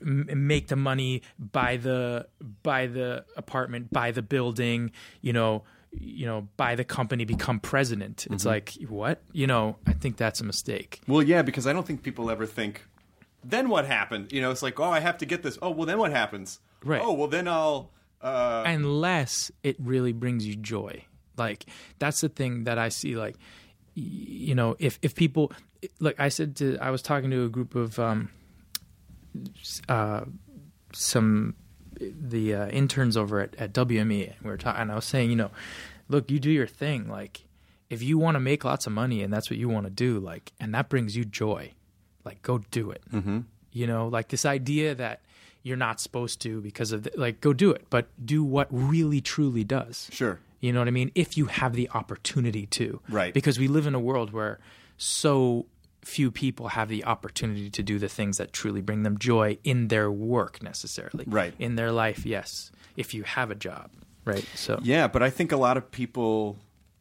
m- 0.00 0.28
make 0.46 0.68
the 0.68 0.76
money 0.76 1.22
buy 1.38 1.76
the 1.76 2.26
buy 2.62 2.86
the 2.86 3.24
apartment 3.36 3.92
buy 3.92 4.10
the 4.10 4.22
building 4.22 4.90
you 5.20 5.32
know 5.32 5.62
you 5.92 6.26
know 6.26 6.48
buy 6.56 6.74
the 6.74 6.84
company 6.84 7.24
become 7.24 7.60
president. 7.60 8.26
It's 8.30 8.42
mm-hmm. 8.42 8.48
like 8.48 8.74
what? 8.88 9.22
You 9.32 9.46
know 9.46 9.76
i 9.86 9.92
think 9.92 10.16
that's 10.16 10.40
a 10.40 10.44
mistake. 10.44 11.00
Well, 11.06 11.22
yeah, 11.22 11.42
because 11.42 11.66
I 11.66 11.72
don't 11.72 11.86
think 11.86 12.02
people 12.02 12.30
ever 12.30 12.46
think, 12.46 12.84
then 13.44 13.68
what 13.68 13.86
happened? 13.86 14.32
You 14.32 14.40
know, 14.40 14.50
it's 14.50 14.62
like, 14.62 14.80
oh, 14.80 14.90
I 14.90 15.00
have 15.00 15.18
to 15.18 15.26
get 15.26 15.42
this. 15.42 15.58
Oh, 15.62 15.70
well, 15.70 15.86
then 15.86 15.98
what 15.98 16.10
happens? 16.10 16.60
Right. 16.84 17.00
Oh, 17.02 17.12
well, 17.12 17.28
then 17.28 17.48
I'll. 17.48 17.90
Uh, 18.20 18.64
unless 18.66 19.52
it 19.62 19.76
really 19.78 20.12
brings 20.12 20.46
you 20.46 20.56
joy. 20.56 21.04
Like 21.36 21.66
that's 22.00 22.20
the 22.20 22.28
thing 22.28 22.64
that 22.64 22.78
I 22.78 22.88
see. 22.88 23.16
Like 23.16 23.36
you 23.94 24.54
know, 24.54 24.74
if 24.80 24.98
if 25.02 25.14
people 25.14 25.52
like 26.00 26.18
I 26.18 26.28
said 26.28 26.56
to 26.56 26.78
I 26.80 26.90
was 26.90 27.00
talking 27.00 27.30
to 27.30 27.44
a 27.44 27.48
group 27.48 27.76
of 27.76 27.96
um, 28.00 28.30
uh, 29.88 30.22
some 30.92 31.54
the 32.00 32.54
uh, 32.54 32.68
interns 32.68 33.16
over 33.16 33.40
at, 33.40 33.54
at 33.56 33.72
WME. 33.72 34.26
And 34.26 34.36
we 34.42 34.50
were 34.50 34.56
talking, 34.56 34.82
and 34.82 34.92
I 34.92 34.96
was 34.96 35.04
saying, 35.04 35.30
you 35.30 35.36
know, 35.36 35.50
look, 36.08 36.30
you 36.30 36.40
do 36.40 36.50
your 36.50 36.66
thing. 36.66 37.08
Like 37.08 37.44
if 37.90 38.02
you 38.02 38.18
want 38.18 38.34
to 38.34 38.40
make 38.40 38.64
lots 38.64 38.86
of 38.86 38.92
money 38.92 39.22
and 39.22 39.32
that's 39.32 39.50
what 39.50 39.58
you 39.58 39.68
want 39.68 39.86
to 39.86 39.90
do, 39.90 40.18
like, 40.18 40.52
and 40.60 40.74
that 40.74 40.88
brings 40.88 41.16
you 41.16 41.24
joy, 41.24 41.72
like 42.28 42.42
go 42.42 42.58
do 42.70 42.90
it. 42.90 43.02
Mm-hmm. 43.12 43.40
You 43.72 43.86
know, 43.86 44.08
like 44.08 44.28
this 44.28 44.44
idea 44.44 44.94
that 44.94 45.20
you're 45.62 45.76
not 45.76 46.00
supposed 46.00 46.40
to 46.42 46.60
because 46.60 46.92
of 46.92 47.04
the, 47.04 47.12
like 47.16 47.40
go 47.40 47.52
do 47.52 47.70
it, 47.70 47.86
but 47.90 48.06
do 48.24 48.44
what 48.44 48.68
really 48.70 49.20
truly 49.20 49.64
does. 49.64 50.08
Sure. 50.12 50.38
You 50.60 50.72
know 50.72 50.80
what 50.80 50.88
I 50.88 50.92
mean? 50.92 51.10
If 51.14 51.36
you 51.36 51.46
have 51.46 51.74
the 51.74 51.88
opportunity 51.94 52.66
to. 52.66 53.00
Right. 53.08 53.32
Because 53.32 53.58
we 53.58 53.68
live 53.68 53.86
in 53.86 53.94
a 53.94 54.00
world 54.00 54.32
where 54.32 54.58
so 54.96 55.66
few 56.02 56.30
people 56.30 56.68
have 56.68 56.88
the 56.88 57.04
opportunity 57.04 57.70
to 57.70 57.82
do 57.82 57.98
the 57.98 58.08
things 58.08 58.38
that 58.38 58.52
truly 58.52 58.80
bring 58.80 59.02
them 59.02 59.18
joy 59.18 59.58
in 59.62 59.88
their 59.88 60.10
work 60.10 60.62
necessarily. 60.62 61.24
Right. 61.26 61.54
In 61.58 61.76
their 61.76 61.92
life, 61.92 62.24
yes. 62.26 62.70
If 62.96 63.14
you 63.14 63.22
have 63.24 63.50
a 63.50 63.54
job. 63.54 63.90
Right. 64.24 64.44
So 64.54 64.80
Yeah, 64.82 65.06
but 65.08 65.22
I 65.22 65.30
think 65.30 65.52
a 65.52 65.56
lot 65.56 65.76
of 65.76 65.90
people 65.90 66.58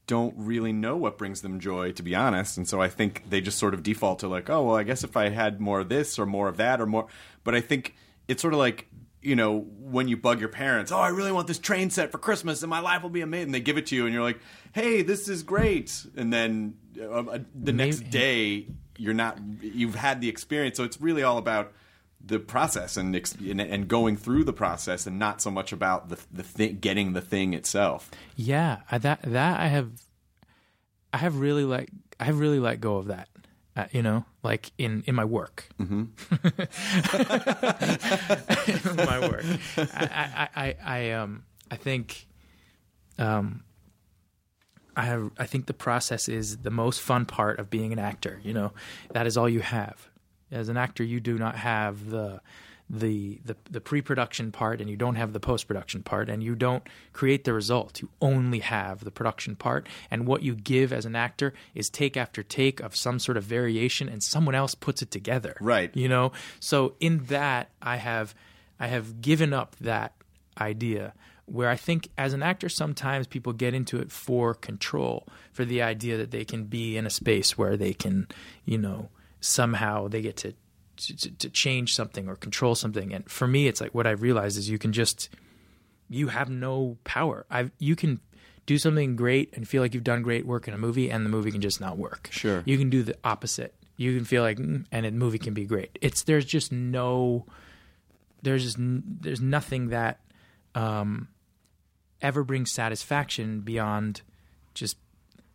don't 0.07 0.33
really 0.37 0.73
know 0.73 0.95
what 0.95 1.17
brings 1.17 1.41
them 1.41 1.59
joy, 1.59 1.91
to 1.91 2.01
be 2.01 2.15
honest. 2.15 2.57
And 2.57 2.67
so 2.67 2.81
I 2.81 2.87
think 2.87 3.29
they 3.29 3.41
just 3.41 3.57
sort 3.59 3.73
of 3.73 3.83
default 3.83 4.19
to 4.19 4.27
like, 4.27 4.49
oh, 4.49 4.63
well, 4.63 4.75
I 4.75 4.83
guess 4.83 5.03
if 5.03 5.17
I 5.17 5.29
had 5.29 5.59
more 5.59 5.81
of 5.81 5.89
this 5.89 6.17
or 6.17 6.25
more 6.25 6.47
of 6.47 6.57
that 6.57 6.79
or 6.81 6.85
more. 6.85 7.07
But 7.43 7.55
I 7.55 7.61
think 7.61 7.93
it's 8.27 8.41
sort 8.41 8.53
of 8.53 8.59
like, 8.59 8.87
you 9.21 9.35
know, 9.35 9.59
when 9.59 10.07
you 10.07 10.15
bug 10.15 10.39
your 10.39 10.49
parents, 10.49 10.91
oh, 10.91 10.97
I 10.97 11.09
really 11.09 11.33
want 11.33 11.47
this 11.47 11.59
train 11.59 11.89
set 11.89 12.11
for 12.11 12.17
Christmas 12.17 12.63
and 12.63 12.69
my 12.69 12.79
life 12.79 13.03
will 13.03 13.09
be 13.09 13.21
amazing. 13.21 13.47
And 13.47 13.53
They 13.53 13.59
give 13.59 13.77
it 13.77 13.87
to 13.87 13.95
you 13.95 14.05
and 14.05 14.13
you're 14.13 14.23
like, 14.23 14.39
hey, 14.73 15.01
this 15.01 15.27
is 15.27 15.43
great. 15.43 16.05
And 16.15 16.31
then 16.31 16.75
uh, 16.99 17.09
uh, 17.09 17.39
the 17.53 17.73
next 17.73 17.99
Maybe- 17.99 18.11
day, 18.11 18.67
you're 18.97 19.13
not, 19.13 19.37
you've 19.61 19.95
had 19.95 20.21
the 20.21 20.29
experience. 20.29 20.77
So 20.77 20.83
it's 20.85 21.01
really 21.01 21.23
all 21.23 21.37
about 21.37 21.73
the 22.23 22.39
process 22.39 22.97
and, 22.97 23.15
and 23.15 23.61
and 23.61 23.87
going 23.87 24.17
through 24.17 24.43
the 24.43 24.53
process 24.53 25.07
and 25.07 25.17
not 25.17 25.41
so 25.41 25.49
much 25.49 25.71
about 25.71 26.09
the 26.09 26.17
the 26.31 26.43
thing 26.43 26.77
getting 26.79 27.13
the 27.13 27.21
thing 27.21 27.53
itself. 27.53 28.11
Yeah, 28.35 28.79
that 28.91 29.21
that 29.21 29.59
I 29.59 29.67
have, 29.67 29.91
I 31.13 31.17
have 31.17 31.37
really 31.37 31.63
like 31.63 31.89
I 32.19 32.25
have 32.25 32.39
really 32.39 32.59
let 32.59 32.81
go 32.81 32.97
of 32.97 33.07
that. 33.07 33.29
Uh, 33.75 33.85
you 33.91 34.01
know, 34.01 34.25
like 34.41 34.71
in 34.77 35.03
in 35.05 35.13
my 35.13 35.25
work. 35.25 35.69
Mm-hmm. 35.79 36.05
my 39.05 39.19
work. 39.29 39.45
I, 39.77 40.47
I, 40.55 40.65
I, 40.65 40.75
I 40.83 41.11
um 41.11 41.43
I 41.69 41.75
think 41.75 42.25
um 43.19 43.63
I 44.95 45.03
have 45.03 45.29
I 45.37 45.45
think 45.45 45.67
the 45.67 45.75
process 45.75 46.27
is 46.27 46.57
the 46.57 46.71
most 46.71 47.01
fun 47.01 47.25
part 47.25 47.59
of 47.59 47.69
being 47.69 47.93
an 47.93 47.99
actor. 47.99 48.41
You 48.43 48.53
know, 48.53 48.73
that 49.11 49.27
is 49.27 49.37
all 49.37 49.47
you 49.47 49.59
have. 49.59 50.09
As 50.51 50.69
an 50.69 50.77
actor, 50.77 51.03
you 51.03 51.19
do 51.19 51.37
not 51.37 51.55
have 51.55 52.09
the 52.09 52.41
the 52.89 53.39
the, 53.43 53.55
the 53.69 53.81
pre-production 53.81 54.51
part, 54.51 54.79
and 54.79 54.89
you 54.89 54.95
don't 54.95 55.15
have 55.15 55.33
the 55.33 55.39
post-production 55.39 56.03
part, 56.03 56.29
and 56.29 56.41
you 56.41 56.55
don't 56.55 56.83
create 57.11 57.43
the 57.43 57.53
result. 57.53 58.01
You 58.01 58.09
only 58.21 58.59
have 58.59 59.03
the 59.03 59.11
production 59.11 59.55
part, 59.55 59.87
and 60.09 60.25
what 60.25 60.41
you 60.41 60.55
give 60.55 60.93
as 60.93 61.05
an 61.05 61.15
actor 61.15 61.53
is 61.75 61.89
take 61.89 62.15
after 62.15 62.43
take 62.43 62.79
of 62.79 62.95
some 62.95 63.19
sort 63.19 63.37
of 63.37 63.43
variation, 63.43 64.07
and 64.07 64.23
someone 64.23 64.55
else 64.55 64.73
puts 64.73 65.01
it 65.01 65.11
together. 65.11 65.55
Right. 65.59 65.95
You 65.95 66.07
know. 66.07 66.31
So 66.59 66.93
in 66.99 67.25
that, 67.25 67.69
I 67.81 67.97
have 67.97 68.33
I 68.79 68.87
have 68.87 69.21
given 69.21 69.53
up 69.53 69.75
that 69.81 70.13
idea 70.59 71.13
where 71.45 71.69
I 71.69 71.77
think 71.77 72.09
as 72.17 72.33
an 72.33 72.43
actor 72.43 72.67
sometimes 72.67 73.25
people 73.25 73.53
get 73.53 73.73
into 73.73 73.99
it 73.99 74.11
for 74.11 74.53
control 74.53 75.25
for 75.53 75.63
the 75.63 75.81
idea 75.81 76.17
that 76.17 76.31
they 76.31 76.43
can 76.43 76.65
be 76.65 76.97
in 76.97 77.05
a 77.05 77.09
space 77.09 77.57
where 77.57 77.77
they 77.77 77.93
can 77.93 78.27
you 78.65 78.77
know 78.77 79.09
somehow 79.47 80.07
they 80.07 80.21
get 80.21 80.37
to 80.37 80.53
to, 80.97 81.37
to 81.37 81.49
change 81.49 81.93
something 81.93 82.27
or 82.27 82.35
control 82.35 82.73
something. 82.73 83.13
And 83.13 83.29
for 83.29 83.47
me 83.47 83.67
it's 83.67 83.79
like 83.79 83.93
what 83.93 84.07
I've 84.07 84.21
realized 84.21 84.57
is 84.57 84.69
you 84.69 84.79
can 84.79 84.93
just 84.93 85.29
you 86.09 86.29
have 86.29 86.49
no 86.49 86.97
power. 87.03 87.45
I 87.49 87.71
you 87.79 87.95
can 87.95 88.19
do 88.65 88.77
something 88.77 89.15
great 89.15 89.53
and 89.55 89.67
feel 89.67 89.81
like 89.81 89.93
you've 89.93 90.03
done 90.03 90.21
great 90.21 90.45
work 90.45 90.67
in 90.67 90.73
a 90.73 90.77
movie 90.77 91.09
and 91.09 91.25
the 91.25 91.29
movie 91.29 91.51
can 91.51 91.61
just 91.61 91.79
not 91.79 91.97
work. 91.97 92.29
Sure. 92.31 92.63
you 92.65 92.77
can 92.77 92.89
do 92.89 93.03
the 93.03 93.15
opposite. 93.23 93.73
You 93.95 94.15
can 94.15 94.25
feel 94.25 94.43
like 94.43 94.57
mm, 94.57 94.85
and 94.91 95.05
a 95.05 95.11
movie 95.11 95.39
can 95.39 95.53
be 95.53 95.65
great. 95.65 95.97
It's 96.01 96.23
there's 96.23 96.45
just 96.45 96.71
no 96.71 97.45
there's 98.41 98.63
just 98.63 98.77
there's 98.79 99.41
nothing 99.41 99.89
that 99.89 100.19
um, 100.75 101.29
ever 102.21 102.43
brings 102.43 102.71
satisfaction 102.71 103.61
beyond 103.61 104.21
just 104.73 104.97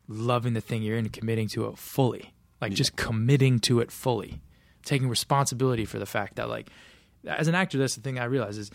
loving 0.09 0.53
the 0.53 0.61
thing 0.61 0.83
you're 0.83 0.97
in 0.97 1.05
and 1.05 1.13
committing 1.13 1.49
to 1.49 1.67
it 1.67 1.79
fully 1.79 2.35
like 2.63 2.73
just 2.73 2.97
committing 2.97 3.59
to 3.61 3.81
it 3.81 3.91
fully. 3.93 4.41
Taking 4.85 5.09
responsibility 5.11 5.85
for 5.85 5.99
the 5.99 6.07
fact 6.07 6.37
that 6.37 6.49
like 6.49 6.71
as 7.27 7.47
an 7.49 7.55
actor 7.55 7.77
that's 7.79 7.95
the 7.95 8.01
thing 8.01 8.19
i 8.19 8.25
realize 8.25 8.57
is 8.59 8.71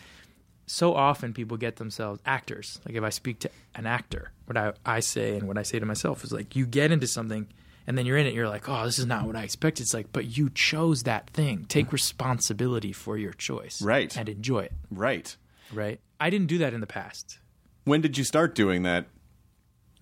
so 0.67 0.93
often 0.93 1.33
people 1.33 1.57
get 1.57 1.77
themselves 1.77 2.21
actors. 2.25 2.79
Like 2.85 2.95
if 2.95 3.03
i 3.03 3.09
speak 3.09 3.39
to 3.39 3.49
an 3.75 3.85
actor 3.87 4.31
what 4.45 4.55
i, 4.57 4.73
I 4.85 4.99
say 5.01 5.35
and 5.37 5.47
what 5.47 5.57
i 5.57 5.63
say 5.63 5.79
to 5.79 5.85
myself 5.85 6.23
is 6.23 6.31
like 6.31 6.55
you 6.55 6.65
get 6.65 6.91
into 6.91 7.07
something 7.07 7.47
and 7.87 7.97
then 7.97 8.05
you're 8.05 8.17
in 8.17 8.25
it 8.27 8.33
you're 8.33 8.47
like 8.49 8.69
oh 8.69 8.85
this 8.85 8.99
is 8.99 9.05
not 9.05 9.25
what 9.25 9.35
i 9.35 9.43
expected. 9.43 9.83
It's 9.83 9.93
like 9.93 10.11
but 10.13 10.37
you 10.37 10.49
chose 10.49 11.03
that 11.03 11.29
thing. 11.31 11.65
Take 11.67 11.91
responsibility 11.93 12.93
for 12.93 13.17
your 13.17 13.33
choice 13.33 13.81
Right. 13.81 14.15
and 14.17 14.29
enjoy 14.29 14.59
it. 14.59 14.73
Right. 14.91 15.35
right? 15.73 15.99
I 16.19 16.29
didn't 16.29 16.47
do 16.47 16.57
that 16.59 16.73
in 16.73 16.79
the 16.81 16.87
past. 16.87 17.39
When 17.85 18.01
did 18.01 18.17
you 18.17 18.23
start 18.23 18.55
doing 18.55 18.83
that? 18.83 19.05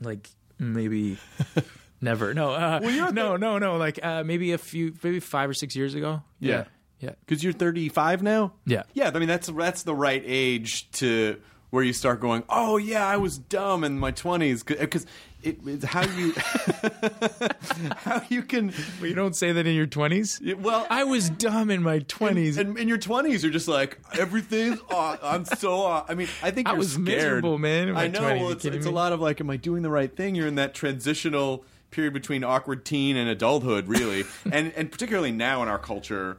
like 0.02 0.30
maybe 0.60 1.18
never 2.06 2.34
no 2.34 2.52
uh, 2.52 2.80
no 3.12 3.36
no 3.36 3.58
no 3.58 3.76
like 3.78 4.00
uh, 4.04 4.24
maybe 4.24 4.54
a 4.54 4.58
few 4.58 4.94
maybe 5.04 5.20
five 5.20 5.50
or 5.50 5.54
six 5.54 5.76
years 5.76 5.94
ago 5.96 6.22
Yeah. 6.40 6.64
yeah 7.02 7.12
Because 7.26 7.44
you're 7.44 7.52
35 7.54 8.24
now. 8.24 8.54
Yeah. 8.66 8.84
Yeah. 8.94 9.12
I 9.14 9.20
mean, 9.20 9.28
that's 9.28 9.48
that's 9.48 9.84
the 9.84 9.94
right 9.96 10.24
age 10.26 10.90
to 11.02 11.42
where 11.72 11.84
you 11.84 11.92
start 11.94 12.22
going. 12.22 12.44
Oh 12.48 12.78
yeah, 12.78 13.06
I 13.06 13.18
was 13.18 13.38
dumb 13.38 13.84
in 13.84 14.00
my 14.00 14.12
20s 14.14 14.66
because 14.66 15.06
it, 15.44 15.60
it's 15.66 15.84
how 15.84 16.04
you 16.20 16.32
how 17.98 18.22
you 18.30 18.42
can. 18.44 18.72
But 19.00 19.10
you 19.10 19.16
don't 19.16 19.36
say 19.36 19.52
that 19.52 19.68
in 19.68 19.76
your 19.76 19.88
20s 19.88 20.56
Well, 20.60 20.88
i 20.90 21.04
was 21.04 21.30
dumb 21.30 21.70
in 21.70 21.84
my 21.84 22.00
20s 22.00 22.58
And 22.58 22.78
in 22.78 22.88
your 22.88 22.98
20s, 22.98 23.44
you're 23.44 23.52
just 23.52 23.68
like 23.68 24.00
everything's. 24.18 24.80
aw- 24.90 25.18
I'm 25.22 25.46
so. 25.46 25.74
aw-" 25.82 26.06
I 26.08 26.16
mean, 26.16 26.28
I 26.42 26.52
think 26.52 26.68
I 26.68 26.72
you're 26.72 26.80
was 26.80 26.94
scared. 26.94 27.06
miserable, 27.06 27.58
man, 27.58 27.90
in 27.90 27.94
my 27.96 28.04
I 28.04 28.08
know. 28.08 28.22
20s. 28.22 28.40
Well, 28.42 28.50
it's, 28.52 28.66
it's 28.66 28.86
a 28.86 28.92
lot 28.92 29.12
of 29.14 29.20
like, 29.22 29.42
am 29.42 29.50
I 29.50 29.58
doing 29.58 29.82
the 29.84 29.92
right 29.92 30.14
thing? 30.16 30.36
You're 30.36 30.48
in 30.48 30.56
that 30.56 30.74
transitional 30.74 31.66
period 31.96 32.14
between 32.14 32.44
awkward 32.44 32.86
teen 32.86 33.16
and 33.16 33.30
adulthood, 33.30 33.88
really, 33.88 34.26
and 34.52 34.74
and 34.76 34.92
particularly 34.92 35.32
now 35.32 35.64
in 35.64 35.70
our 35.70 35.80
culture. 35.80 36.38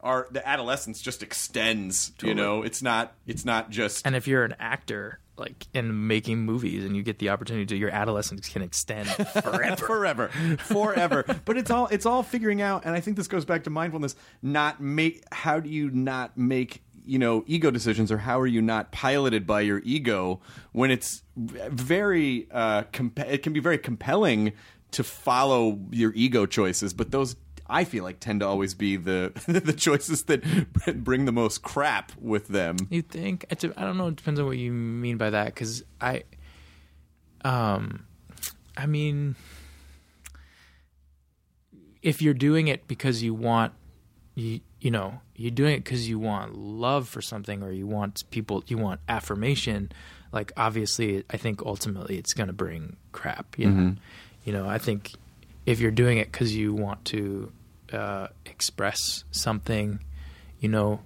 Our 0.00 0.28
the 0.30 0.46
adolescence 0.46 1.00
just 1.02 1.24
extends, 1.24 2.12
you 2.22 2.34
know. 2.34 2.62
It's 2.62 2.82
not. 2.82 3.14
It's 3.26 3.44
not 3.44 3.70
just. 3.70 4.06
and 4.06 4.14
if 4.14 4.28
you're 4.28 4.44
an 4.44 4.54
actor 4.60 5.18
like 5.36 5.66
in 5.74 6.06
making 6.08 6.38
movies 6.38 6.84
and 6.84 6.96
you 6.96 7.02
get 7.02 7.18
the 7.20 7.28
opportunity 7.30 7.64
to 7.66 7.76
your 7.76 7.90
adolescence 7.90 8.48
can 8.48 8.60
extend 8.62 9.08
forever 9.42 9.76
forever 9.76 10.28
forever 10.58 11.24
but 11.44 11.56
it's 11.56 11.70
all 11.70 11.86
it's 11.88 12.04
all 12.06 12.24
figuring 12.24 12.60
out 12.60 12.84
and 12.84 12.92
i 12.92 12.98
think 12.98 13.16
this 13.16 13.28
goes 13.28 13.44
back 13.44 13.62
to 13.62 13.70
mindfulness 13.70 14.16
not 14.42 14.80
make 14.80 15.22
how 15.30 15.60
do 15.60 15.70
you 15.70 15.90
not 15.90 16.36
make 16.36 16.82
you 17.06 17.20
know 17.20 17.44
ego 17.46 17.70
decisions 17.70 18.10
or 18.10 18.18
how 18.18 18.40
are 18.40 18.48
you 18.48 18.60
not 18.60 18.90
piloted 18.90 19.46
by 19.46 19.60
your 19.60 19.80
ego 19.84 20.40
when 20.72 20.90
it's 20.90 21.22
very 21.36 22.48
uh 22.50 22.82
comp- 22.92 23.20
it 23.20 23.44
can 23.44 23.52
be 23.52 23.60
very 23.60 23.78
compelling 23.78 24.52
to 24.90 25.04
follow 25.04 25.78
your 25.90 26.12
ego 26.14 26.46
choices 26.46 26.92
but 26.92 27.10
those 27.10 27.36
I 27.70 27.84
feel 27.84 28.02
like 28.02 28.18
tend 28.18 28.40
to 28.40 28.46
always 28.46 28.74
be 28.74 28.96
the 28.96 29.32
the 29.46 29.72
choices 29.72 30.22
that 30.24 30.42
bring 31.04 31.26
the 31.26 31.32
most 31.32 31.62
crap 31.62 32.12
with 32.18 32.48
them. 32.48 32.76
You 32.88 33.02
think? 33.02 33.44
I 33.50 33.54
don't 33.56 33.98
know. 33.98 34.08
It 34.08 34.16
depends 34.16 34.40
on 34.40 34.46
what 34.46 34.56
you 34.56 34.72
mean 34.72 35.18
by 35.18 35.30
that. 35.30 35.46
Because 35.46 35.84
I, 36.00 36.22
um, 37.44 38.06
I 38.74 38.86
mean, 38.86 39.36
if 42.02 42.22
you're 42.22 42.32
doing 42.32 42.68
it 42.68 42.88
because 42.88 43.22
you 43.22 43.34
want, 43.34 43.74
you 44.34 44.60
you 44.80 44.90
know 44.90 45.20
you're 45.34 45.50
doing 45.50 45.74
it 45.74 45.84
because 45.84 46.08
you 46.08 46.18
want 46.18 46.56
love 46.56 47.08
for 47.08 47.20
something 47.20 47.62
or 47.62 47.72
you 47.72 47.86
want 47.86 48.22
people 48.30 48.62
you 48.68 48.78
want 48.78 49.00
affirmation 49.08 49.90
like 50.32 50.52
obviously 50.56 51.24
i 51.30 51.36
think 51.36 51.60
ultimately 51.62 52.16
it's 52.16 52.32
going 52.32 52.46
to 52.46 52.52
bring 52.52 52.96
crap 53.12 53.58
you 53.58 53.68
know 53.68 53.94
you 54.48 54.54
know 54.54 54.66
i 54.66 54.78
think 54.78 55.12
if 55.66 55.78
you're 55.78 55.90
doing 55.90 56.16
it 56.16 56.32
because 56.32 56.56
you 56.56 56.72
want 56.72 57.04
to 57.04 57.52
uh, 57.92 58.28
express 58.46 59.24
something 59.30 60.02
you 60.58 60.70
know 60.70 61.00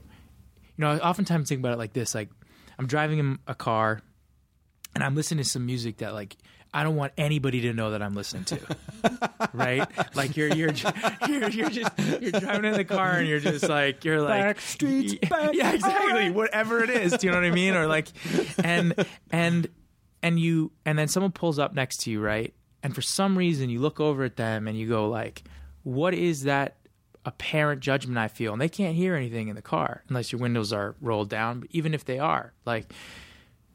you 0.76 0.84
know 0.84 0.92
i 0.92 0.98
oftentimes 0.98 1.48
think 1.48 1.58
about 1.58 1.72
it 1.72 1.78
like 1.78 1.92
this 1.92 2.14
like 2.14 2.28
i'm 2.78 2.86
driving 2.86 3.18
in 3.18 3.40
a 3.48 3.54
car 3.54 4.00
and 4.94 5.02
i'm 5.02 5.16
listening 5.16 5.42
to 5.42 5.50
some 5.50 5.66
music 5.66 5.96
that 5.98 6.14
like 6.14 6.36
I 6.74 6.84
don't 6.84 6.96
want 6.96 7.12
anybody 7.18 7.60
to 7.60 7.74
know 7.74 7.90
that 7.90 8.00
I'm 8.00 8.14
listening 8.14 8.44
to. 8.44 8.58
right? 9.52 9.86
Like 10.16 10.38
you're 10.38 10.48
you're 10.54 10.72
you're 11.28 11.50
you're 11.50 11.68
just 11.68 11.90
you're 11.98 12.30
driving 12.30 12.64
in 12.64 12.72
the 12.72 12.86
car 12.86 13.10
and 13.16 13.28
you're 13.28 13.40
just 13.40 13.68
like 13.68 14.06
you're 14.06 14.22
like 14.22 14.56
Backstreet's 14.56 15.28
back. 15.28 15.50
Yeah, 15.52 15.72
exactly. 15.72 16.30
Whatever 16.30 16.82
it 16.82 16.88
is, 16.88 17.12
do 17.12 17.26
you 17.26 17.30
know 17.30 17.36
what 17.36 17.46
I 17.46 17.50
mean? 17.50 17.74
Or 17.74 17.86
like 17.86 18.08
and 18.64 18.94
and 19.30 19.68
and 20.22 20.40
you 20.40 20.72
and 20.86 20.98
then 20.98 21.08
someone 21.08 21.32
pulls 21.32 21.58
up 21.58 21.74
next 21.74 22.04
to 22.04 22.10
you, 22.10 22.22
right? 22.22 22.54
And 22.82 22.94
for 22.94 23.02
some 23.02 23.38
reason 23.38 23.70
you 23.70 23.80
look 23.80 24.00
over 24.00 24.24
at 24.24 24.36
them 24.36 24.66
and 24.66 24.78
you 24.78 24.88
go 24.88 25.08
like, 25.08 25.44
"What 25.82 26.14
is 26.14 26.44
that 26.44 26.76
apparent 27.24 27.80
judgment 27.80 28.18
I 28.18 28.28
feel?" 28.28 28.52
And 28.52 28.60
they 28.60 28.68
can't 28.68 28.96
hear 28.96 29.14
anything 29.14 29.48
in 29.48 29.56
the 29.56 29.62
car 29.62 30.02
unless 30.08 30.32
your 30.32 30.40
windows 30.40 30.72
are 30.72 30.96
rolled 31.00 31.28
down, 31.28 31.60
but 31.60 31.68
even 31.72 31.94
if 31.94 32.04
they 32.04 32.18
are, 32.18 32.52
like 32.64 32.92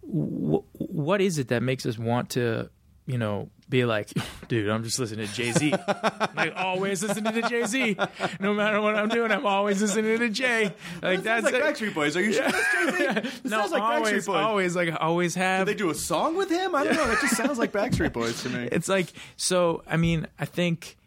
wh- 0.01 0.63
what 0.75 1.21
is 1.21 1.37
it 1.37 1.47
that 1.49 1.63
makes 1.63 1.85
us 1.85 1.97
want 1.97 2.29
to 2.31 2.69
you 3.07 3.17
know, 3.17 3.49
be 3.69 3.85
like, 3.85 4.11
dude, 4.49 4.69
I'm 4.69 4.83
just 4.83 4.99
listening 4.99 5.27
to 5.27 5.33
Jay 5.33 5.51
Z. 5.53 5.71
like 6.35 6.53
always 6.57 7.01
listening 7.01 7.33
to 7.33 7.41
Jay 7.49 7.65
Z. 7.65 7.97
No 8.39 8.53
matter 8.53 8.81
what 8.81 8.95
I'm 8.95 9.07
doing, 9.07 9.31
I'm 9.31 9.45
always 9.45 9.81
listening 9.81 10.19
to 10.19 10.29
Jay. 10.29 10.73
Like 11.01 11.23
That 11.23 11.43
that's 11.43 11.45
like 11.45 11.53
it. 11.53 11.63
Backstreet 11.63 11.93
Boys. 11.93 12.17
Are 12.17 12.21
you 12.21 12.33
sure 12.33 12.43
that's 12.43 12.73
Jay-Z? 12.73 13.21
This 13.43 13.51
no, 13.51 13.59
sounds 13.61 13.71
like 13.71 13.81
always, 13.81 14.13
Backstreet 14.13 14.25
Boys. 14.27 14.35
always, 14.35 14.75
like 14.75 14.93
always 14.99 15.35
have. 15.35 15.65
Did 15.65 15.73
they 15.73 15.77
do 15.77 15.89
a 15.89 15.95
song 15.95 16.35
with 16.35 16.49
him? 16.49 16.75
I 16.75 16.83
don't 16.83 16.95
know. 16.95 17.07
That 17.07 17.21
just 17.21 17.37
sounds 17.37 17.57
like 17.57 17.71
Backstreet 17.71 18.11
Boys 18.11 18.43
to 18.43 18.49
me. 18.49 18.67
it's 18.71 18.89
like 18.89 19.07
so. 19.37 19.83
I 19.87 19.95
mean, 19.95 20.27
I 20.37 20.45
think, 20.45 20.97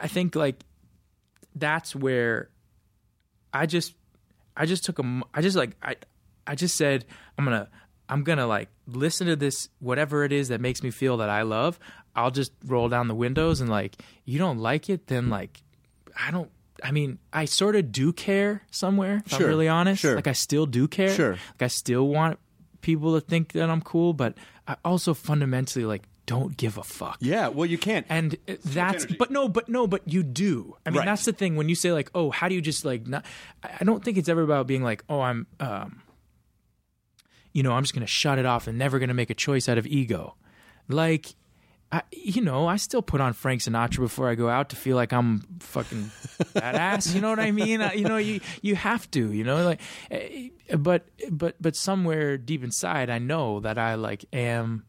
I 0.00 0.08
think 0.08 0.34
like 0.34 0.56
that's 1.54 1.94
where 1.94 2.48
I 3.52 3.66
just, 3.66 3.92
I 4.56 4.64
just 4.64 4.84
took 4.86 4.98
a, 4.98 5.22
I 5.34 5.42
just 5.42 5.56
like 5.58 5.76
I, 5.82 5.96
I 6.46 6.54
just 6.54 6.76
said 6.76 7.04
I'm 7.36 7.44
gonna, 7.44 7.68
I'm 8.12 8.24
gonna 8.24 8.46
like 8.46 8.68
listen 8.86 9.26
to 9.28 9.36
this 9.36 9.68
whatever 9.80 10.24
it 10.24 10.32
is 10.32 10.48
that 10.48 10.60
makes 10.60 10.82
me 10.82 10.90
feel 10.90 11.16
that 11.18 11.30
I 11.30 11.42
love. 11.42 11.78
I'll 12.14 12.30
just 12.30 12.52
roll 12.66 12.88
down 12.88 13.08
the 13.08 13.14
windows 13.14 13.60
and 13.60 13.70
like 13.70 13.96
you 14.24 14.38
don't 14.38 14.58
like 14.58 14.90
it, 14.90 15.06
then 15.06 15.30
like 15.30 15.62
I 16.18 16.30
don't. 16.30 16.50
I 16.84 16.90
mean, 16.90 17.18
I 17.32 17.44
sort 17.46 17.76
of 17.76 17.92
do 17.92 18.12
care 18.12 18.62
somewhere. 18.70 19.22
If 19.24 19.30
Sure, 19.32 19.40
I'm 19.42 19.46
really 19.46 19.68
honest, 19.68 20.02
sure. 20.02 20.16
like 20.16 20.26
I 20.26 20.32
still 20.32 20.66
do 20.66 20.88
care. 20.88 21.08
Sure. 21.14 21.32
Like 21.32 21.62
I 21.62 21.68
still 21.68 22.08
want 22.08 22.38
people 22.80 23.14
to 23.18 23.20
think 23.24 23.52
that 23.52 23.70
I'm 23.70 23.80
cool, 23.80 24.12
but 24.12 24.34
I 24.68 24.76
also 24.84 25.14
fundamentally 25.14 25.84
like 25.86 26.02
don't 26.26 26.56
give 26.56 26.76
a 26.78 26.82
fuck. 26.82 27.16
Yeah, 27.20 27.48
well, 27.48 27.66
you 27.66 27.78
can't. 27.78 28.04
And 28.08 28.36
that's, 28.64 29.06
but 29.06 29.30
no, 29.30 29.48
but 29.48 29.68
no, 29.68 29.86
but 29.86 30.02
you 30.06 30.22
do. 30.22 30.76
I 30.86 30.90
mean, 30.90 30.98
Right. 30.98 31.04
that's 31.06 31.24
the 31.24 31.32
thing. 31.32 31.56
When 31.56 31.68
you 31.68 31.74
say 31.74 31.92
like, 31.92 32.10
oh, 32.14 32.30
how 32.30 32.48
do 32.48 32.54
you 32.54 32.60
just 32.60 32.84
like 32.84 33.06
not? 33.06 33.24
I 33.62 33.70
I 33.80 33.84
don't 33.84 34.04
think 34.04 34.18
it's 34.18 34.28
ever 34.28 34.42
about 34.42 34.66
being 34.66 34.82
like, 34.82 35.02
oh, 35.08 35.20
I'm, 35.20 35.46
um, 35.60 36.02
you 37.52 37.62
know, 37.62 37.72
I'm 37.72 37.82
just 37.82 37.94
gonna 37.94 38.06
shut 38.06 38.38
it 38.38 38.46
off 38.46 38.66
and 38.66 38.78
never 38.78 38.98
gonna 38.98 39.14
make 39.14 39.30
a 39.30 39.34
choice 39.34 39.68
out 39.68 39.78
of 39.78 39.86
ego. 39.86 40.36
Like, 40.88 41.34
I, 41.90 42.02
you 42.10 42.40
know, 42.40 42.66
I 42.66 42.76
still 42.76 43.02
put 43.02 43.20
on 43.20 43.34
Frank 43.34 43.60
Sinatra 43.60 43.98
before 43.98 44.28
I 44.28 44.34
go 44.34 44.48
out 44.48 44.70
to 44.70 44.76
feel 44.76 44.96
like 44.96 45.12
I'm 45.12 45.40
fucking 45.60 46.10
badass. 46.54 47.14
You 47.14 47.20
know 47.20 47.28
what 47.28 47.38
I 47.38 47.50
mean? 47.50 47.82
I, 47.82 47.92
you 47.92 48.04
know, 48.04 48.16
you 48.16 48.40
you 48.62 48.74
have 48.74 49.10
to. 49.12 49.30
You 49.32 49.44
know, 49.44 49.62
like, 49.62 49.80
eh, 50.10 50.48
but 50.76 51.06
but 51.30 51.56
but 51.60 51.76
somewhere 51.76 52.38
deep 52.38 52.64
inside, 52.64 53.10
I 53.10 53.18
know 53.18 53.60
that 53.60 53.78
I 53.78 53.94
like 53.96 54.24
am. 54.32 54.84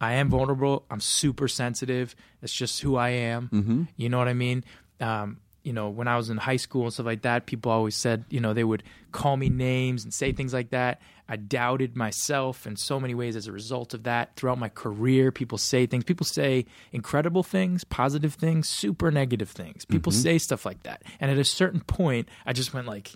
I 0.00 0.14
am 0.14 0.28
vulnerable. 0.28 0.84
I'm 0.90 1.00
super 1.00 1.48
sensitive. 1.48 2.14
It's 2.40 2.52
just 2.52 2.80
who 2.82 2.94
I 2.94 3.08
am. 3.08 3.48
Mm-hmm. 3.52 3.82
You 3.96 4.08
know 4.08 4.18
what 4.18 4.28
I 4.28 4.34
mean? 4.34 4.64
Um, 5.00 5.38
you 5.62 5.72
know, 5.72 5.88
when 5.88 6.08
I 6.08 6.16
was 6.16 6.30
in 6.30 6.36
high 6.36 6.56
school 6.56 6.84
and 6.84 6.92
stuff 6.92 7.06
like 7.06 7.22
that, 7.22 7.46
people 7.46 7.70
always 7.70 7.96
said, 7.96 8.24
you 8.30 8.40
know, 8.40 8.54
they 8.54 8.64
would 8.64 8.82
call 9.12 9.36
me 9.36 9.48
names 9.48 10.04
and 10.04 10.14
say 10.14 10.32
things 10.32 10.54
like 10.54 10.70
that. 10.70 11.00
I 11.28 11.36
doubted 11.36 11.94
myself 11.94 12.66
in 12.66 12.76
so 12.76 12.98
many 12.98 13.14
ways 13.14 13.36
as 13.36 13.46
a 13.46 13.52
result 13.52 13.92
of 13.92 14.04
that. 14.04 14.34
Throughout 14.36 14.58
my 14.58 14.70
career, 14.70 15.30
people 15.30 15.58
say 15.58 15.84
things. 15.86 16.04
People 16.04 16.24
say 16.24 16.64
incredible 16.90 17.42
things, 17.42 17.84
positive 17.84 18.34
things, 18.34 18.68
super 18.68 19.10
negative 19.10 19.50
things. 19.50 19.84
People 19.84 20.10
mm-hmm. 20.10 20.22
say 20.22 20.38
stuff 20.38 20.64
like 20.64 20.84
that. 20.84 21.02
And 21.20 21.30
at 21.30 21.38
a 21.38 21.44
certain 21.44 21.80
point, 21.80 22.28
I 22.46 22.54
just 22.54 22.72
went 22.72 22.86
like, 22.86 23.12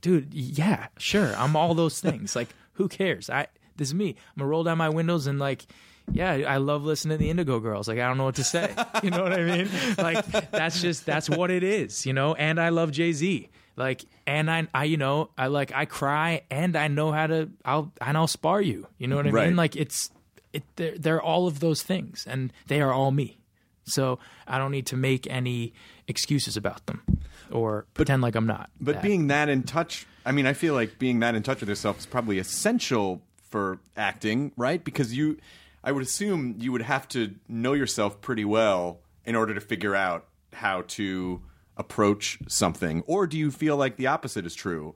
dude, 0.00 0.34
yeah, 0.34 0.88
sure, 0.98 1.34
I'm 1.36 1.54
all 1.54 1.74
those 1.74 2.00
things. 2.00 2.34
like, 2.34 2.48
who 2.74 2.88
cares? 2.88 3.30
I 3.30 3.46
this 3.76 3.88
is 3.88 3.94
me. 3.94 4.10
I'm 4.10 4.40
gonna 4.40 4.48
roll 4.48 4.64
down 4.64 4.78
my 4.78 4.88
windows 4.88 5.26
and 5.26 5.38
like, 5.38 5.66
yeah, 6.10 6.32
I 6.32 6.56
love 6.56 6.84
listening 6.84 7.18
to 7.18 7.22
the 7.22 7.30
Indigo 7.30 7.60
Girls. 7.60 7.88
Like, 7.88 7.98
I 7.98 8.08
don't 8.08 8.18
know 8.18 8.24
what 8.24 8.34
to 8.36 8.44
say. 8.44 8.74
You 9.02 9.10
know 9.10 9.22
what 9.22 9.32
I 9.32 9.44
mean? 9.44 9.68
Like, 9.98 10.26
that's 10.50 10.80
just 10.80 11.06
that's 11.06 11.28
what 11.30 11.50
it 11.50 11.62
is. 11.62 12.04
You 12.06 12.12
know. 12.12 12.34
And 12.34 12.60
I 12.60 12.70
love 12.70 12.90
Jay 12.90 13.12
Z. 13.12 13.48
Like, 13.76 14.04
and 14.26 14.50
I, 14.50 14.66
I, 14.74 14.84
you 14.84 14.96
know, 14.98 15.30
I 15.38 15.46
like 15.46 15.72
I 15.74 15.84
cry 15.86 16.42
and 16.50 16.76
I 16.76 16.88
know 16.88 17.12
how 17.12 17.26
to. 17.26 17.50
I'll 17.64 17.92
and 18.00 18.16
I'll 18.16 18.26
spar 18.26 18.60
you. 18.60 18.86
You 18.98 19.06
know 19.06 19.16
what 19.16 19.26
I 19.26 19.30
Right. 19.30 19.46
mean? 19.48 19.56
Like, 19.56 19.76
it's 19.76 20.10
it. 20.52 20.62
They're, 20.76 20.98
they're 20.98 21.22
all 21.22 21.46
of 21.46 21.60
those 21.60 21.82
things, 21.82 22.26
and 22.28 22.52
they 22.66 22.80
are 22.82 22.92
all 22.92 23.10
me. 23.12 23.38
So 23.84 24.18
I 24.46 24.58
don't 24.58 24.70
need 24.70 24.86
to 24.86 24.96
make 24.96 25.26
any 25.28 25.72
excuses 26.06 26.56
about 26.56 26.86
them 26.86 27.02
or 27.50 27.86
pretend 27.94 28.22
like 28.22 28.34
I'm 28.34 28.46
not. 28.46 28.70
But 28.80 28.96
that. 28.96 29.02
being 29.02 29.26
that 29.28 29.48
in 29.48 29.62
touch, 29.64 30.06
I 30.24 30.30
mean, 30.32 30.46
I 30.46 30.52
feel 30.52 30.74
like 30.74 30.98
being 30.98 31.18
that 31.20 31.34
in 31.34 31.42
touch 31.42 31.60
with 31.60 31.68
yourself 31.68 31.98
is 31.98 32.06
probably 32.06 32.38
essential 32.38 33.22
for 33.50 33.80
acting, 33.96 34.52
right? 34.56 34.82
Because 34.84 35.14
you, 35.16 35.36
I 35.84 35.92
would 35.92 36.02
assume 36.02 36.56
you 36.58 36.72
would 36.72 36.82
have 36.82 37.08
to 37.08 37.34
know 37.48 37.72
yourself 37.72 38.20
pretty 38.20 38.44
well 38.44 39.00
in 39.24 39.34
order 39.34 39.54
to 39.54 39.60
figure 39.60 39.94
out 39.94 40.26
how 40.52 40.82
to 40.82 41.42
approach 41.76 42.38
something. 42.48 43.02
Or 43.06 43.26
do 43.26 43.38
you 43.38 43.50
feel 43.50 43.76
like 43.76 43.96
the 43.96 44.06
opposite 44.06 44.46
is 44.46 44.54
true? 44.54 44.94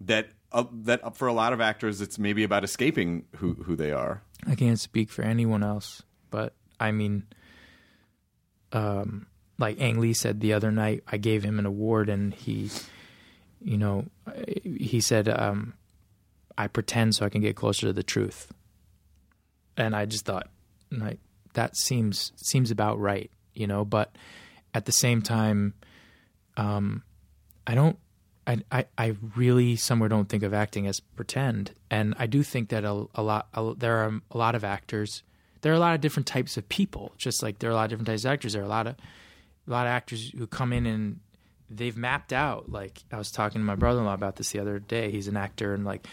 That 0.00 0.28
uh, 0.52 0.64
that 0.72 1.16
for 1.16 1.28
a 1.28 1.32
lot 1.32 1.52
of 1.52 1.60
actors, 1.60 2.00
it's 2.00 2.18
maybe 2.18 2.42
about 2.44 2.64
escaping 2.64 3.26
who 3.36 3.54
who 3.54 3.76
they 3.76 3.92
are. 3.92 4.22
I 4.46 4.54
can't 4.54 4.80
speak 4.80 5.10
for 5.10 5.22
anyone 5.22 5.62
else, 5.62 6.02
but 6.30 6.54
I 6.78 6.92
mean, 6.92 7.24
um, 8.72 9.26
like 9.58 9.80
Ang 9.80 10.00
Lee 10.00 10.14
said 10.14 10.40
the 10.40 10.52
other 10.52 10.70
night, 10.70 11.04
I 11.06 11.18
gave 11.18 11.44
him 11.44 11.58
an 11.58 11.66
award, 11.66 12.08
and 12.08 12.32
he, 12.32 12.70
you 13.60 13.76
know, 13.76 14.06
he 14.64 15.00
said, 15.00 15.28
um, 15.28 15.74
"I 16.56 16.66
pretend 16.68 17.14
so 17.14 17.26
I 17.26 17.28
can 17.28 17.42
get 17.42 17.56
closer 17.56 17.86
to 17.88 17.92
the 17.92 18.02
truth," 18.02 18.52
and 19.76 19.94
I 19.94 20.06
just 20.06 20.24
thought, 20.24 20.48
like, 20.90 21.18
that 21.54 21.76
seems 21.76 22.32
seems 22.36 22.70
about 22.70 22.98
right, 22.98 23.30
you 23.54 23.66
know. 23.66 23.84
But 23.84 24.16
at 24.74 24.84
the 24.84 24.92
same 24.92 25.22
time, 25.22 25.74
um, 26.56 27.02
I 27.66 27.74
don't. 27.74 27.98
I, 28.46 28.62
I, 28.72 28.86
I 28.96 29.16
really 29.36 29.76
somewhere 29.76 30.08
don't 30.08 30.28
think 30.28 30.42
of 30.42 30.54
acting 30.54 30.86
as 30.86 30.98
pretend, 30.98 31.72
and 31.90 32.14
I 32.18 32.26
do 32.26 32.42
think 32.42 32.70
that 32.70 32.84
a, 32.84 33.06
a 33.14 33.22
lot 33.22 33.48
a, 33.54 33.74
there 33.76 33.98
are 33.98 34.20
a 34.30 34.38
lot 34.38 34.54
of 34.54 34.64
actors. 34.64 35.22
There 35.60 35.72
are 35.72 35.76
a 35.76 35.80
lot 35.80 35.94
of 35.94 36.00
different 36.00 36.26
types 36.26 36.56
of 36.56 36.68
people, 36.68 37.12
just 37.18 37.42
like 37.42 37.58
there 37.58 37.68
are 37.68 37.72
a 37.72 37.76
lot 37.76 37.84
of 37.84 37.90
different 37.90 38.06
types 38.06 38.24
of 38.24 38.32
actors. 38.32 38.54
There 38.54 38.62
are 38.62 38.64
a 38.64 38.68
lot 38.68 38.86
of 38.86 38.96
a 39.66 39.70
lot 39.70 39.86
of 39.86 39.90
actors 39.90 40.30
who 40.30 40.46
come 40.46 40.72
in 40.72 40.86
and 40.86 41.20
they've 41.70 41.96
mapped 41.96 42.32
out. 42.32 42.70
Like 42.70 43.04
I 43.12 43.18
was 43.18 43.30
talking 43.30 43.60
to 43.60 43.64
my 43.64 43.76
brother-in-law 43.76 44.14
about 44.14 44.36
this 44.36 44.50
the 44.50 44.58
other 44.58 44.78
day. 44.78 45.10
He's 45.10 45.28
an 45.28 45.36
actor, 45.36 45.72
and 45.74 45.84
like 45.84 46.06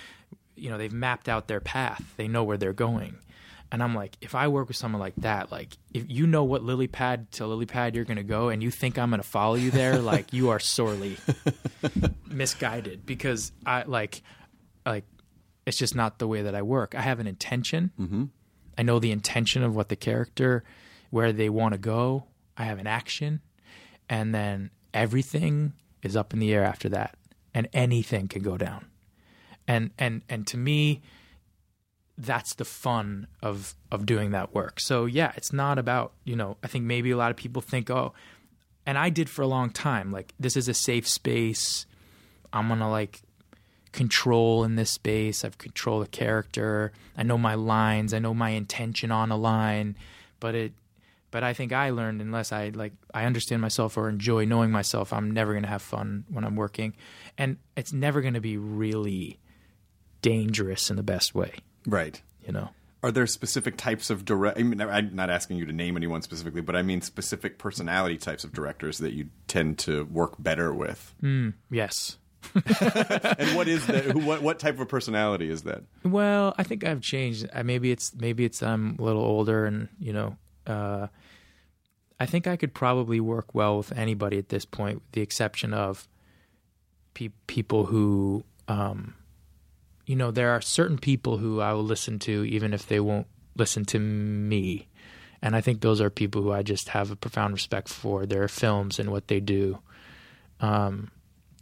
you 0.56 0.70
know 0.70 0.78
they've 0.78 0.94
mapped 0.94 1.28
out 1.28 1.48
their 1.48 1.60
path. 1.60 2.14
They 2.18 2.28
know 2.28 2.44
where 2.44 2.58
they're 2.58 2.74
going. 2.74 3.18
And 3.72 3.84
I'm 3.84 3.94
like, 3.94 4.18
if 4.22 4.34
I 4.34 4.48
work 4.48 4.70
with 4.70 4.78
someone 4.78 5.02
like 5.02 5.16
that, 5.18 5.52
like 5.52 5.78
if 5.94 6.06
you 6.08 6.26
know 6.26 6.44
what 6.44 6.64
lily 6.64 6.88
pad 6.88 7.32
to 7.34 7.48
lily 7.48 7.66
pad 7.66 7.96
you're 7.96 8.06
gonna 8.06 8.24
go, 8.24 8.50
and 8.50 8.64
you 8.64 8.72
think 8.72 8.98
I'm 8.98 9.10
gonna 9.10 9.24
follow 9.24 9.56
you 9.56 9.72
there, 9.72 9.98
like 10.00 10.32
you 10.34 10.50
are 10.50 10.60
sorely 10.60 11.18
misguided 12.26 13.06
because 13.06 13.52
I 13.66 13.84
like 13.84 14.22
like 14.86 15.06
it's 15.66 15.78
just 15.78 15.96
not 15.96 16.18
the 16.20 16.28
way 16.28 16.44
that 16.44 16.56
I 16.56 16.62
work. 16.62 16.96
I 16.96 17.02
have 17.02 17.20
an 17.20 17.28
intention. 17.28 17.92
Mm-hmm. 18.00 18.26
I 18.78 18.84
know 18.84 19.00
the 19.00 19.12
intention 19.12 19.64
of 19.64 19.76
what 19.76 19.90
the 19.90 19.96
character, 19.96 20.64
where 21.10 21.34
they 21.34 21.50
want 21.50 21.74
to 21.74 21.78
go. 21.78 22.26
I 22.56 22.64
have 22.64 22.80
an 22.80 22.88
action, 22.88 23.42
and 24.10 24.34
then 24.34 24.72
everything 24.94 25.74
is 26.04 26.16
up 26.16 26.34
in 26.34 26.40
the 26.40 26.54
air 26.54 26.64
after 26.64 26.88
that, 26.90 27.16
and 27.54 27.68
anything 27.74 28.28
can 28.30 28.44
go 28.44 28.58
down. 28.58 28.86
And 29.68 29.92
and 30.00 30.22
and 30.30 30.48
to 30.48 30.58
me, 30.58 31.02
that's 32.18 32.56
the 32.56 32.66
fun 32.66 33.28
of 33.42 33.76
of 33.92 34.06
doing 34.06 34.32
that 34.32 34.54
work. 34.54 34.80
So 34.80 35.06
yeah, 35.06 35.32
it's 35.36 35.54
not 35.54 35.78
about 35.78 36.14
you 36.24 36.36
know. 36.36 36.58
I 36.64 36.68
think 36.68 36.86
maybe 36.86 37.12
a 37.12 37.18
lot 37.18 37.32
of 37.32 37.38
people 37.38 37.62
think, 37.62 37.90
oh, 37.90 38.14
and 38.86 38.98
I 38.98 39.10
did 39.10 39.30
for 39.30 39.42
a 39.42 39.48
long 39.48 39.70
time. 39.70 40.12
Like 40.12 40.34
this 40.40 40.58
is 40.58 40.68
a 40.68 40.74
safe 40.74 41.08
space. 41.08 41.86
I'm 42.52 42.68
gonna 42.70 42.90
like 42.90 43.22
control 43.92 44.64
in 44.64 44.76
this 44.76 44.92
space. 44.92 45.46
I've 45.46 45.58
control 45.58 46.00
the 46.00 46.08
character. 46.08 46.92
I 47.16 47.24
know 47.24 47.38
my 47.38 47.56
lines. 47.56 48.14
I 48.14 48.20
know 48.20 48.34
my 48.34 48.50
intention 48.50 49.12
on 49.12 49.32
a 49.32 49.38
line, 49.38 49.96
but 50.40 50.56
it. 50.56 50.74
But 51.30 51.44
I 51.44 51.54
think 51.54 51.74
I 51.74 51.90
learned 51.90 52.22
unless 52.22 52.52
I 52.52 52.70
like 52.70 52.94
I 53.14 53.26
understand 53.26 53.62
myself 53.62 53.98
or 53.98 54.08
enjoy 54.10 54.46
knowing 54.46 54.72
myself, 54.72 55.12
I'm 55.12 55.32
never 55.32 55.52
going 55.52 55.64
to 55.64 55.70
have 55.70 55.82
fun 55.82 56.24
when 56.30 56.46
I'm 56.46 56.56
working, 56.56 56.96
and 57.38 57.58
it's 57.76 57.94
never 57.94 58.22
going 58.22 58.34
to 58.34 58.42
be 58.42 58.58
really 58.58 59.38
dangerous 60.22 60.90
in 60.90 60.96
the 60.96 61.04
best 61.04 61.36
way. 61.36 61.54
Right. 61.88 62.22
You 62.46 62.52
know. 62.52 62.70
Are 63.04 63.12
there 63.12 63.26
specific 63.26 63.78
types 63.78 64.10
of 64.10 64.26
direct? 64.26 64.60
I 64.60 64.64
mean, 64.64 64.82
I'm 64.82 65.16
not 65.16 65.30
asking 65.30 65.58
you 65.58 65.66
to 65.66 65.72
name 65.74 65.96
anyone 65.98 66.22
specifically, 66.22 66.62
but 66.62 66.76
I 66.76 66.82
mean 66.84 67.02
specific 67.02 67.58
personality 67.58 68.18
types 68.18 68.44
of 68.44 68.52
directors 68.54 68.98
that 69.00 69.14
you 69.14 69.30
tend 69.48 69.80
to 69.80 70.04
work 70.06 70.36
better 70.40 70.74
with. 70.74 71.14
Yes. 71.72 72.18
And 72.56 73.56
what 73.56 73.68
is 73.68 73.86
that? 73.88 74.16
what 74.16 74.42
what 74.42 74.60
type 74.60 74.80
of 74.80 74.88
personality 74.88 75.50
is 75.50 75.64
that? 75.64 75.84
Well, 76.04 76.54
I 76.58 76.64
think 76.64 76.84
I've 76.84 77.02
changed. 77.02 77.48
Uh, 77.54 77.64
Maybe 77.64 77.92
it's 77.92 78.14
maybe 78.16 78.46
it's 78.46 78.64
I'm 78.64 78.96
a 79.00 79.04
little 79.04 79.24
older, 79.24 79.66
and 79.66 79.90
you 80.00 80.14
know, 80.14 80.38
uh, 80.66 81.08
I 82.20 82.26
think 82.26 82.48
I 82.48 82.56
could 82.56 82.74
probably 82.74 83.20
work 83.20 83.54
well 83.54 83.78
with 83.78 83.92
anybody 83.92 84.38
at 84.38 84.50
this 84.50 84.66
point, 84.66 84.96
with 84.96 85.12
the 85.12 85.22
exception 85.22 85.74
of 85.74 86.08
pe- 87.14 87.30
people 87.48 87.86
who, 87.86 88.44
um, 88.68 89.14
you 90.08 90.16
know, 90.16 90.32
there 90.32 90.52
are 90.52 90.62
certain 90.62 90.98
people 90.98 91.38
who 91.38 91.60
I 91.60 91.74
will 91.74 91.84
listen 91.84 92.18
to 92.20 92.46
even 92.46 92.74
if 92.74 92.88
they 92.88 93.00
won't 93.00 93.28
listen 93.56 93.84
to 93.86 94.00
me, 94.00 94.88
and 95.42 95.56
I 95.56 95.62
think 95.62 95.82
those 95.82 96.02
are 96.02 96.10
people 96.10 96.42
who 96.42 96.52
I 96.52 96.64
just 96.64 96.90
have 96.90 97.12
a 97.12 97.16
profound 97.16 97.54
respect 97.54 97.90
for 97.90 98.26
their 98.26 98.48
films 98.48 99.00
and 99.00 99.12
what 99.12 99.28
they 99.28 99.42
do. 99.42 99.80
Um, 100.62 101.12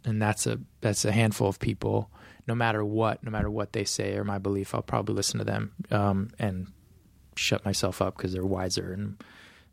and 0.04 0.22
that's 0.22 0.46
a 0.46 0.60
that's 0.80 1.04
a 1.04 1.12
handful 1.12 1.48
of 1.48 1.58
people. 1.58 2.08
No 2.46 2.54
matter 2.54 2.84
what, 2.84 3.24
no 3.24 3.32
matter 3.32 3.50
what 3.50 3.72
they 3.72 3.84
say 3.84 4.14
or 4.14 4.22
my 4.22 4.38
belief, 4.38 4.74
I'll 4.74 4.80
probably 4.80 5.16
listen 5.16 5.38
to 5.38 5.44
them 5.44 5.72
um, 5.90 6.30
and 6.38 6.68
shut 7.34 7.64
myself 7.64 8.00
up 8.00 8.16
because 8.16 8.32
they're 8.32 8.46
wiser. 8.46 8.92
And 8.92 9.20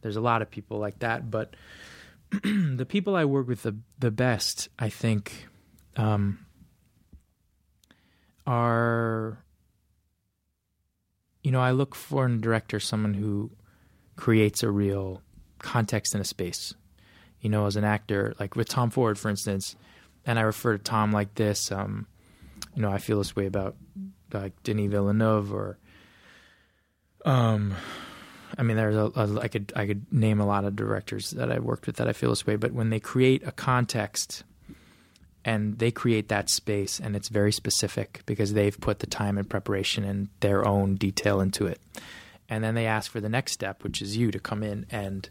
there's 0.02 0.16
a 0.16 0.22
lot 0.22 0.42
of 0.42 0.50
people 0.50 0.80
like 0.80 0.98
that. 1.00 1.30
But 1.30 1.56
the 2.44 2.88
people 2.90 3.16
I 3.16 3.26
work 3.26 3.48
with 3.48 3.62
the 3.62 3.76
the 4.00 4.10
best, 4.10 4.70
I 4.80 4.90
think, 4.90 5.48
um, 5.96 6.40
are 8.46 9.44
you 11.42 11.52
know 11.52 11.62
I 11.62 11.72
look 11.72 11.96
for 11.96 12.26
in 12.26 12.36
a 12.36 12.38
director 12.38 12.80
someone 12.80 13.14
who 13.14 13.52
creates 14.16 14.64
a 14.64 14.70
real 14.70 15.22
context 15.60 16.14
in 16.14 16.22
a 16.22 16.26
space. 16.26 16.74
You 17.42 17.50
know, 17.50 17.66
as 17.66 17.76
an 17.76 17.84
actor, 17.84 18.36
like 18.40 18.56
with 18.56 18.70
Tom 18.70 18.90
Ford, 18.90 19.20
for 19.20 19.30
instance, 19.30 19.76
and 20.26 20.40
I 20.40 20.44
refer 20.44 20.78
to 20.78 20.84
Tom 20.84 21.12
like 21.12 21.36
this. 21.36 21.72
Um, 21.72 22.08
you 22.76 22.82
know, 22.82 22.90
I 22.90 23.00
feel 23.00 23.18
this 23.18 23.36
way 23.36 23.48
about 23.48 23.76
like 24.32 24.62
Denis 24.64 24.90
Villeneuve 24.90 25.54
or, 25.54 25.78
um, 27.26 27.76
I 28.58 28.64
mean, 28.64 28.78
there's 28.78 28.96
a, 28.96 29.12
a 29.16 29.40
I 29.42 29.48
could 29.50 29.74
I 29.76 29.86
could 29.86 30.12
name 30.12 30.40
a 30.40 30.46
lot 30.46 30.64
of 30.64 30.76
directors 30.76 31.32
that 31.32 31.52
I 31.52 31.60
worked 31.60 31.86
with 31.86 31.98
that 31.98 32.08
I 32.08 32.14
feel 32.14 32.30
this 32.30 32.48
way. 32.48 32.56
But 32.56 32.72
when 32.72 32.90
they 32.90 33.00
create 33.00 33.46
a 33.46 33.52
context 33.52 34.44
and 35.46 35.80
they 35.80 35.92
create 35.92 36.30
that 36.30 36.50
space, 36.50 37.00
and 37.00 37.16
it's 37.16 37.30
very 37.30 37.52
specific 37.52 38.22
because 38.26 38.54
they've 38.54 38.80
put 38.80 39.00
the 39.00 39.08
time 39.08 39.38
and 39.38 39.50
preparation 39.50 40.04
and 40.04 40.30
their 40.40 40.68
own 40.68 40.96
detail 40.96 41.42
into 41.42 41.66
it, 41.66 41.80
and 42.50 42.64
then 42.64 42.76
they 42.76 42.86
ask 42.86 43.12
for 43.12 43.22
the 43.22 43.30
next 43.30 43.54
step, 43.54 43.84
which 43.84 44.02
is 44.02 44.18
you 44.18 44.32
to 44.32 44.40
come 44.40 44.64
in 44.64 44.86
and 44.90 45.30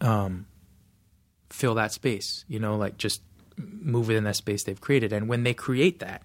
um 0.00 0.46
fill 1.50 1.74
that 1.74 1.90
space 1.90 2.44
you 2.46 2.60
know 2.60 2.76
like 2.76 2.96
just 2.98 3.20
move 3.58 4.08
within 4.08 4.24
that 4.24 4.36
space 4.36 4.64
they've 4.64 4.80
created. 4.80 5.12
And 5.12 5.28
when 5.28 5.42
they 5.42 5.54
create 5.54 6.00
that 6.00 6.22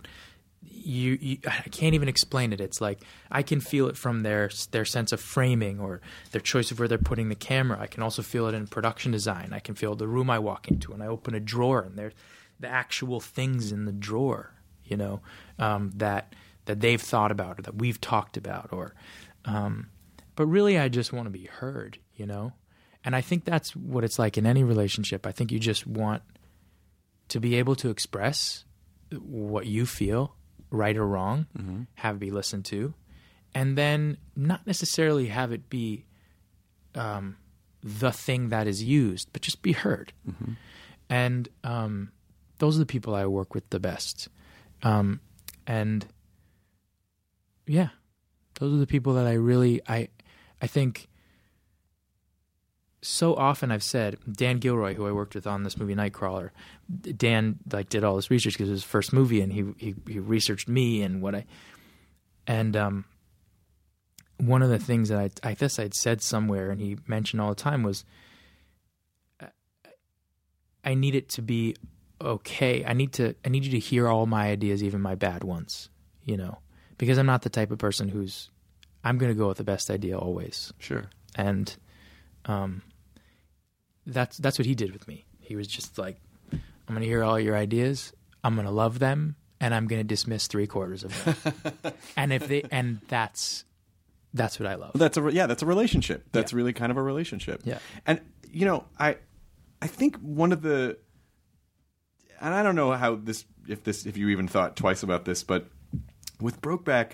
you, 0.61 1.17
you 1.19 1.37
I 1.47 1.69
can't 1.69 1.93
even 1.93 2.07
explain 2.07 2.53
it. 2.53 2.61
It's 2.61 2.79
like 2.79 3.01
I 3.31 3.41
can 3.41 3.59
feel 3.59 3.87
it 3.87 3.97
from 3.97 4.23
their 4.23 4.49
their 4.71 4.85
sense 4.85 5.11
of 5.11 5.19
framing 5.19 5.79
or 5.79 6.01
their 6.31 6.41
choice 6.41 6.71
of 6.71 6.79
where 6.79 6.87
they're 6.87 6.97
putting 6.97 7.29
the 7.29 7.35
camera. 7.35 7.79
I 7.79 7.87
can 7.87 8.03
also 8.03 8.21
feel 8.21 8.47
it 8.47 8.53
in 8.53 8.67
production 8.67 9.11
design. 9.11 9.49
I 9.51 9.59
can 9.59 9.75
feel 9.75 9.95
the 9.95 10.07
room 10.07 10.29
I 10.29 10.39
walk 10.39 10.67
into 10.69 10.93
and 10.93 11.03
I 11.03 11.07
open 11.07 11.35
a 11.35 11.39
drawer 11.39 11.81
and 11.81 11.97
there's 11.97 12.13
the 12.59 12.67
actual 12.67 13.19
things 13.19 13.71
in 13.71 13.85
the 13.85 13.91
drawer 13.91 14.53
you 14.83 14.97
know 14.97 15.21
um, 15.59 15.91
that 15.95 16.33
that 16.65 16.79
they've 16.79 17.01
thought 17.01 17.31
about 17.31 17.59
or 17.59 17.61
that 17.63 17.75
we've 17.75 17.99
talked 17.99 18.37
about 18.37 18.69
or 18.71 18.93
um, 19.45 19.89
but 20.35 20.45
really 20.45 20.77
I 20.77 20.87
just 20.89 21.11
want 21.13 21.25
to 21.25 21.31
be 21.31 21.45
heard 21.45 21.97
you 22.15 22.25
know 22.25 22.53
and 23.03 23.15
I 23.15 23.21
think 23.21 23.43
that's 23.43 23.75
what 23.75 24.03
it's 24.03 24.17
like 24.17 24.37
in 24.37 24.45
any 24.45 24.63
relationship. 24.63 25.27
I 25.27 25.31
think 25.31 25.51
you 25.51 25.59
just 25.59 25.85
want 25.85 26.23
to 27.29 27.39
be 27.39 27.55
able 27.55 27.75
to 27.77 27.89
express 27.89 28.63
what 29.11 29.65
you 29.65 29.85
feel, 29.85 30.35
right 30.69 30.95
or 30.95 31.05
wrong, 31.05 31.47
have 31.95 32.15
it 32.15 32.19
be 32.19 32.31
listened 32.31 32.65
to, 32.65 32.93
and 33.53 33.77
then 33.77 34.17
not 34.35 34.65
necessarily 34.65 35.27
have 35.27 35.51
it 35.51 35.69
be 35.69 36.05
um, 36.95 37.35
the 37.83 38.11
thing 38.11 38.49
that 38.49 38.67
is 38.67 38.81
used, 38.83 39.29
but 39.33 39.41
just 39.41 39.61
be 39.61 39.73
heard. 39.73 40.13
And 41.09 41.49
um, 41.63 42.11
those 42.63 42.77
are 42.77 42.79
the 42.79 42.85
people 42.85 43.13
I 43.13 43.25
work 43.25 43.53
with 43.53 43.69
the 43.71 43.79
best. 43.81 44.29
Um, 44.83 45.19
and 45.67 46.05
yeah, 47.67 47.89
those 48.57 48.73
are 48.73 48.77
the 48.77 48.87
people 48.87 49.15
that 49.15 49.27
I 49.27 49.33
really 49.33 49.81
I 49.85 50.07
I 50.61 50.67
think 50.67 51.09
so 53.01 53.35
often 53.35 53.69
I've 53.69 53.83
said 53.83 54.15
Dan 54.31 54.59
Gilroy, 54.59 54.93
who 54.93 55.05
I 55.05 55.11
worked 55.11 55.35
with 55.35 55.45
on 55.45 55.63
this 55.63 55.75
movie 55.77 55.93
Nightcrawler, 55.93 56.51
Dan 57.17 57.59
like 57.69 57.89
did 57.89 58.05
all 58.05 58.15
this 58.15 58.31
research 58.31 58.53
because 58.53 58.69
it 58.69 58.71
was 58.71 58.83
his 58.83 58.89
first 58.89 59.11
movie, 59.11 59.41
and 59.41 59.51
he, 59.51 59.65
he 59.77 59.95
he 60.07 60.19
researched 60.19 60.69
me 60.69 61.01
and 61.01 61.21
what 61.21 61.35
I, 61.35 61.45
and 62.47 62.77
um, 62.77 63.03
one 64.37 64.61
of 64.61 64.69
the 64.69 64.79
things 64.79 65.09
that 65.09 65.19
I 65.19 65.49
I 65.49 65.53
guess 65.53 65.79
I'd 65.79 65.93
said 65.93 66.21
somewhere, 66.21 66.71
and 66.71 66.79
he 66.79 66.95
mentioned 67.07 67.41
all 67.41 67.49
the 67.49 67.55
time 67.55 67.83
was, 67.83 68.05
I 70.81 70.93
need 70.93 71.13
it 71.13 71.27
to 71.31 71.41
be 71.41 71.75
okay. 72.23 72.83
I 72.85 72.93
need 72.93 73.13
to 73.13 73.35
I 73.45 73.49
need 73.49 73.65
you 73.65 73.71
to 73.71 73.79
hear 73.79 74.07
all 74.07 74.25
my 74.25 74.47
ideas, 74.49 74.83
even 74.83 75.01
my 75.01 75.15
bad 75.15 75.43
ones, 75.43 75.89
you 76.23 76.37
know, 76.37 76.59
because 76.97 77.17
I'm 77.17 77.25
not 77.25 77.41
the 77.41 77.49
type 77.49 77.71
of 77.71 77.77
person 77.79 78.07
who's 78.09 78.49
I'm 79.03 79.17
going 79.17 79.31
to 79.31 79.37
go 79.37 79.47
with 79.49 79.57
the 79.57 79.63
best 79.63 79.89
idea 79.89 80.17
always 80.17 80.71
Sure. 80.79 81.05
and 81.35 81.75
um, 82.45 82.81
that's 84.05 84.37
that's 84.37 84.57
what 84.59 84.65
he 84.65 84.75
did 84.75 84.91
with 84.91 85.07
me. 85.07 85.25
He 85.39 85.55
was 85.55 85.67
just 85.67 85.97
like, 85.97 86.17
"I'm 86.51 86.59
going 86.89 87.01
to 87.01 87.05
hear 87.07 87.23
all 87.23 87.39
your 87.39 87.55
ideas. 87.55 88.13
I'm 88.43 88.55
going 88.55 88.65
to 88.65 88.71
love 88.71 88.99
them, 88.99 89.35
and 89.61 89.73
I'm 89.73 89.87
going 89.87 89.99
to 90.01 90.03
dismiss 90.07 90.47
three 90.47 90.67
quarters 90.67 91.03
of 91.03 91.23
them." 91.23 91.93
and 92.17 92.33
if 92.33 92.47
they 92.47 92.63
and 92.71 92.99
that's 93.07 93.65
that's 94.33 94.59
what 94.59 94.67
I 94.67 94.75
love. 94.75 94.91
That's 94.95 95.17
a 95.17 95.29
yeah. 95.31 95.47
That's 95.47 95.63
a 95.63 95.65
relationship. 95.65 96.25
That's 96.31 96.51
Yeah. 96.51 96.57
really 96.57 96.73
kind 96.73 96.91
of 96.91 96.97
a 96.97 97.01
relationship. 97.03 97.61
Yeah. 97.63 97.79
And 98.05 98.19
you 98.51 98.65
know, 98.65 98.85
I 98.99 99.17
I 99.81 99.87
think 99.87 100.17
one 100.17 100.51
of 100.51 100.61
the 100.61 100.97
and 102.43 102.53
I 102.53 102.61
don't 102.61 102.75
know 102.75 102.91
how 102.91 103.15
this 103.15 103.45
if 103.67 103.83
this 103.83 104.05
if 104.05 104.17
you 104.17 104.29
even 104.29 104.47
thought 104.47 104.75
twice 104.75 105.01
about 105.01 105.25
this, 105.25 105.43
but 105.43 105.67
with 106.39 106.61
Brokeback, 106.61 107.13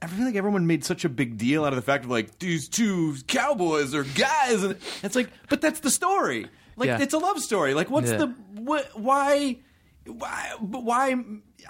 I 0.00 0.06
feel 0.06 0.24
like 0.24 0.36
everyone 0.36 0.66
made 0.66 0.84
such 0.84 1.04
a 1.04 1.08
big 1.08 1.36
deal 1.36 1.64
out 1.64 1.72
of 1.72 1.76
the 1.76 1.82
fact 1.82 2.04
of 2.04 2.10
like 2.10 2.38
these 2.38 2.68
two 2.68 3.16
cowboys 3.26 3.94
are 3.94 4.04
guys, 4.04 4.62
and 4.62 4.76
it's 5.02 5.14
like, 5.16 5.28
but 5.48 5.60
that's 5.60 5.80
the 5.80 5.90
story. 5.90 6.46
Like 6.76 6.86
Yeah. 6.86 7.00
it's 7.00 7.12
a 7.14 7.18
love 7.18 7.40
story. 7.40 7.74
Like 7.74 7.90
what's 7.90 8.10
Yeah. 8.10 8.16
the 8.18 8.26
what? 8.54 8.98
Why? 8.98 9.58
Why? 10.06 10.52
But 10.60 10.84
why? 10.84 11.14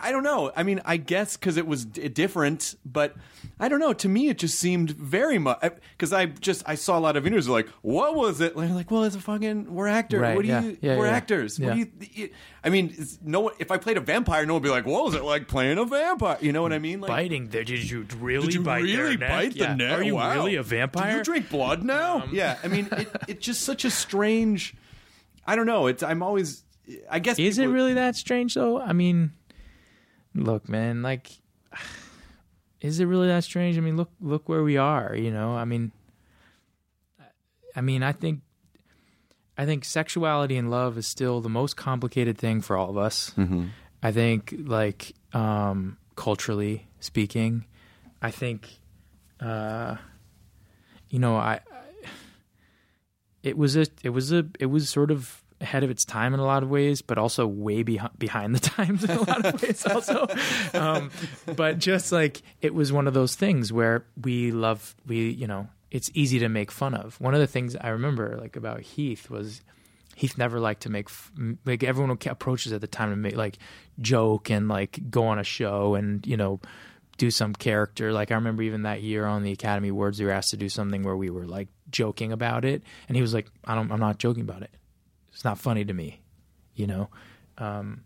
I 0.01 0.11
don't 0.13 0.23
know. 0.23 0.51
I 0.57 0.63
mean, 0.63 0.81
I 0.85 0.97
guess 0.97 1.37
because 1.37 1.57
it 1.57 1.67
was 1.67 1.85
d- 1.85 2.09
different, 2.09 2.75
but 2.85 3.15
I 3.59 3.69
don't 3.69 3.81
know. 3.81 3.93
To 3.93 4.09
me, 4.09 4.29
it 4.29 4.39
just 4.39 4.59
seemed 4.59 4.91
very 4.91 5.39
much 5.39 5.59
because 5.97 6.13
I 6.13 6.27
just 6.27 6.63
I 6.67 6.75
saw 6.75 6.99
a 6.99 7.01
lot 7.01 7.17
of 7.17 7.27
interviews 7.27 7.49
like, 7.49 7.69
what 7.83 8.15
was 8.15 8.41
it? 8.41 8.57
Like, 8.57 8.71
like, 8.71 8.91
well, 8.91 9.05
it's 9.05 9.17
a 9.17 9.21
fucking 9.21 9.73
we're 9.73 9.89
actors. 9.89 10.21
Right, 10.21 10.37
what 10.37 10.43
do 10.43 10.49
yeah. 10.49 10.63
you? 10.63 10.79
Yeah, 10.81 10.97
we're 10.99 11.07
yeah. 11.07 11.13
actors. 11.13 11.59
What 11.59 11.75
do 11.75 11.79
you? 11.81 11.91
you- 12.13 12.31
I 12.65 12.71
mean, 12.71 12.95
no. 13.23 13.51
If 13.59 13.71
I 13.71 13.79
played 13.79 13.97
a 13.97 14.01
vampire, 14.01 14.47
no 14.47 14.55
one 14.55 14.63
would 14.63 14.67
be 14.67 14.71
like, 14.73 14.87
what 14.87 15.05
was 15.05 15.15
it 15.15 15.25
like 15.25 15.49
playing 15.49 15.79
a 15.79 15.85
vampire? 15.85 16.39
You 16.41 16.53
know 16.53 16.63
what 16.63 16.73
I 16.73 16.79
mean? 16.79 17.01
Like, 17.01 17.09
Biting? 17.09 17.49
Did 17.49 17.69
you 17.69 18.07
really 18.19 18.47
did 18.47 18.55
you 18.55 18.63
bite 18.63 18.83
really 18.85 19.17
bite 19.17 19.55
the 19.57 19.75
neck? 19.75 19.99
Are 19.99 20.03
you 20.03 20.15
Wow. 20.17 20.33
really 20.35 20.57
a 20.57 20.63
vampire? 20.63 21.13
Do 21.13 21.19
you 21.19 21.25
drink 21.25 21.51
blood 21.51 21.83
now? 21.83 22.23
Um, 22.23 22.31
yeah, 22.33 22.59
I 22.63 22.69
mean, 22.69 22.89
it, 22.93 23.09
it's 23.29 23.45
just 23.45 23.63
such 23.63 23.85
a 23.85 23.91
strange. 23.91 24.75
I 25.47 25.57
don't 25.57 25.67
know. 25.67 25.87
It's 25.89 26.03
I'm 26.03 26.23
always. 26.23 26.63
I 27.09 27.21
guess 27.21 27.39
Is 27.39 27.59
it 27.59 27.67
really 27.67 27.95
that 27.95 28.17
strange 28.17 28.55
though? 28.55 28.81
I 28.81 28.93
mean, 28.93 29.33
look, 30.35 30.69
man, 30.69 31.03
like 31.03 31.31
is 32.81 33.01
it 33.01 33.07
really 33.07 33.29
that 33.29 33.45
strange? 33.45 33.77
I 33.79 33.81
mean, 33.81 33.97
look 33.97 34.11
look 34.21 34.49
where 34.49 34.63
we 34.63 34.77
are, 34.77 35.15
you 35.15 35.31
know? 35.31 35.55
I 35.55 35.65
mean 35.65 35.93
I 37.75 37.81
mean, 37.81 38.03
I 38.03 38.13
think 38.13 38.41
I 39.57 39.65
think 39.67 39.85
sexuality 39.85 40.57
and 40.57 40.71
love 40.71 40.99
is 40.99 41.07
still 41.07 41.41
the 41.41 41.49
most 41.49 41.77
complicated 41.77 42.39
thing 42.39 42.61
for 42.61 42.77
all 42.77 42.91
of 42.91 42.99
us. 42.99 43.33
I 44.03 44.13
think 44.13 44.55
like 44.59 45.13
um 45.33 45.97
culturally 46.17 46.87
speaking, 47.01 47.65
I 48.21 48.31
think 48.31 48.69
uh 49.41 49.97
you 51.09 51.19
know, 51.19 51.37
I, 51.37 51.55
I 51.55 51.61
it 53.43 53.57
was 53.57 53.77
a 53.77 53.87
it 54.03 54.11
was 54.11 54.33
a 54.33 54.47
it 54.59 54.67
was 54.67 54.89
sort 54.89 55.11
of 55.11 55.42
ahead 55.63 55.85
of 55.85 55.91
its 55.91 56.05
time 56.05 56.35
in 56.35 56.41
a 56.41 56.45
lot 56.45 56.63
of 56.63 56.71
ways, 56.71 57.01
but 57.03 57.19
also 57.19 57.47
way 57.47 57.83
behind 57.83 58.19
behind 58.19 58.55
the 58.55 58.61
times 58.69 59.05
in 59.05 59.11
a 59.11 59.23
lot 59.23 59.47
of 59.47 59.63
ways 59.63 59.87
also. 59.87 60.27
Um, 60.75 61.11
but 61.57 61.79
just 61.79 62.13
like 62.13 62.43
it 62.61 62.75
was 62.75 62.93
one 62.93 63.07
of 63.07 63.15
those 63.15 63.35
things 63.35 63.73
where 63.73 64.05
we 64.23 64.51
love 64.51 64.95
we 65.07 65.31
you 65.31 65.47
know 65.47 65.69
it's 65.91 66.11
easy 66.15 66.39
to 66.41 66.49
make 66.49 66.71
fun 66.71 66.95
of. 66.95 67.21
One 67.21 67.35
of 67.35 67.41
the 67.41 67.47
things 67.47 67.77
I 67.77 67.89
remember 67.89 68.37
like 68.41 68.57
about 68.57 68.81
Heath 68.81 69.31
was 69.31 69.63
Heath 70.17 70.37
never 70.37 70.61
liked 70.61 70.83
to 70.83 70.91
make 70.91 71.09
like 71.65 71.83
everyone 71.83 72.17
approaches 72.27 72.73
at 72.73 72.81
the 72.81 72.87
time 72.87 73.11
to 73.11 73.17
make 73.17 73.37
like 73.37 73.59
joke 74.01 74.51
and 74.51 74.69
like 74.69 75.11
go 75.11 75.27
on 75.27 75.39
a 75.39 75.45
show 75.45 75.95
and 75.95 76.27
you 76.27 76.37
know 76.37 76.61
do 77.19 77.31
some 77.31 77.55
character. 77.55 78.13
Like 78.13 78.31
I 78.31 78.35
remember 78.35 78.63
even 78.63 78.83
that 78.83 79.03
year 79.03 79.27
on 79.27 79.43
the 79.43 79.53
Academy 79.53 79.89
Awards, 79.89 80.19
we 80.19 80.27
were 80.27 80.33
asked 80.33 80.51
to 80.51 80.57
do 80.57 80.69
something 80.69 81.03
where 81.03 81.17
we 81.17 81.31
were 81.31 81.47
like 81.47 81.69
joking 81.91 82.33
about 82.33 82.65
it, 82.65 82.83
and 83.09 83.17
he 83.17 83.23
was 83.23 83.35
like, 83.35 83.49
"I 83.65 83.75
don't, 83.75 83.93
I'm 83.93 84.01
not 84.01 84.19
joking 84.19 84.43
about 84.43 84.63
it. 84.63 84.71
It's 85.43 85.45
not 85.45 85.59
funny 85.59 85.85
to 85.85 85.93
me," 85.93 86.23
you 86.77 86.87
know. 86.87 87.11
Um, 87.59 88.05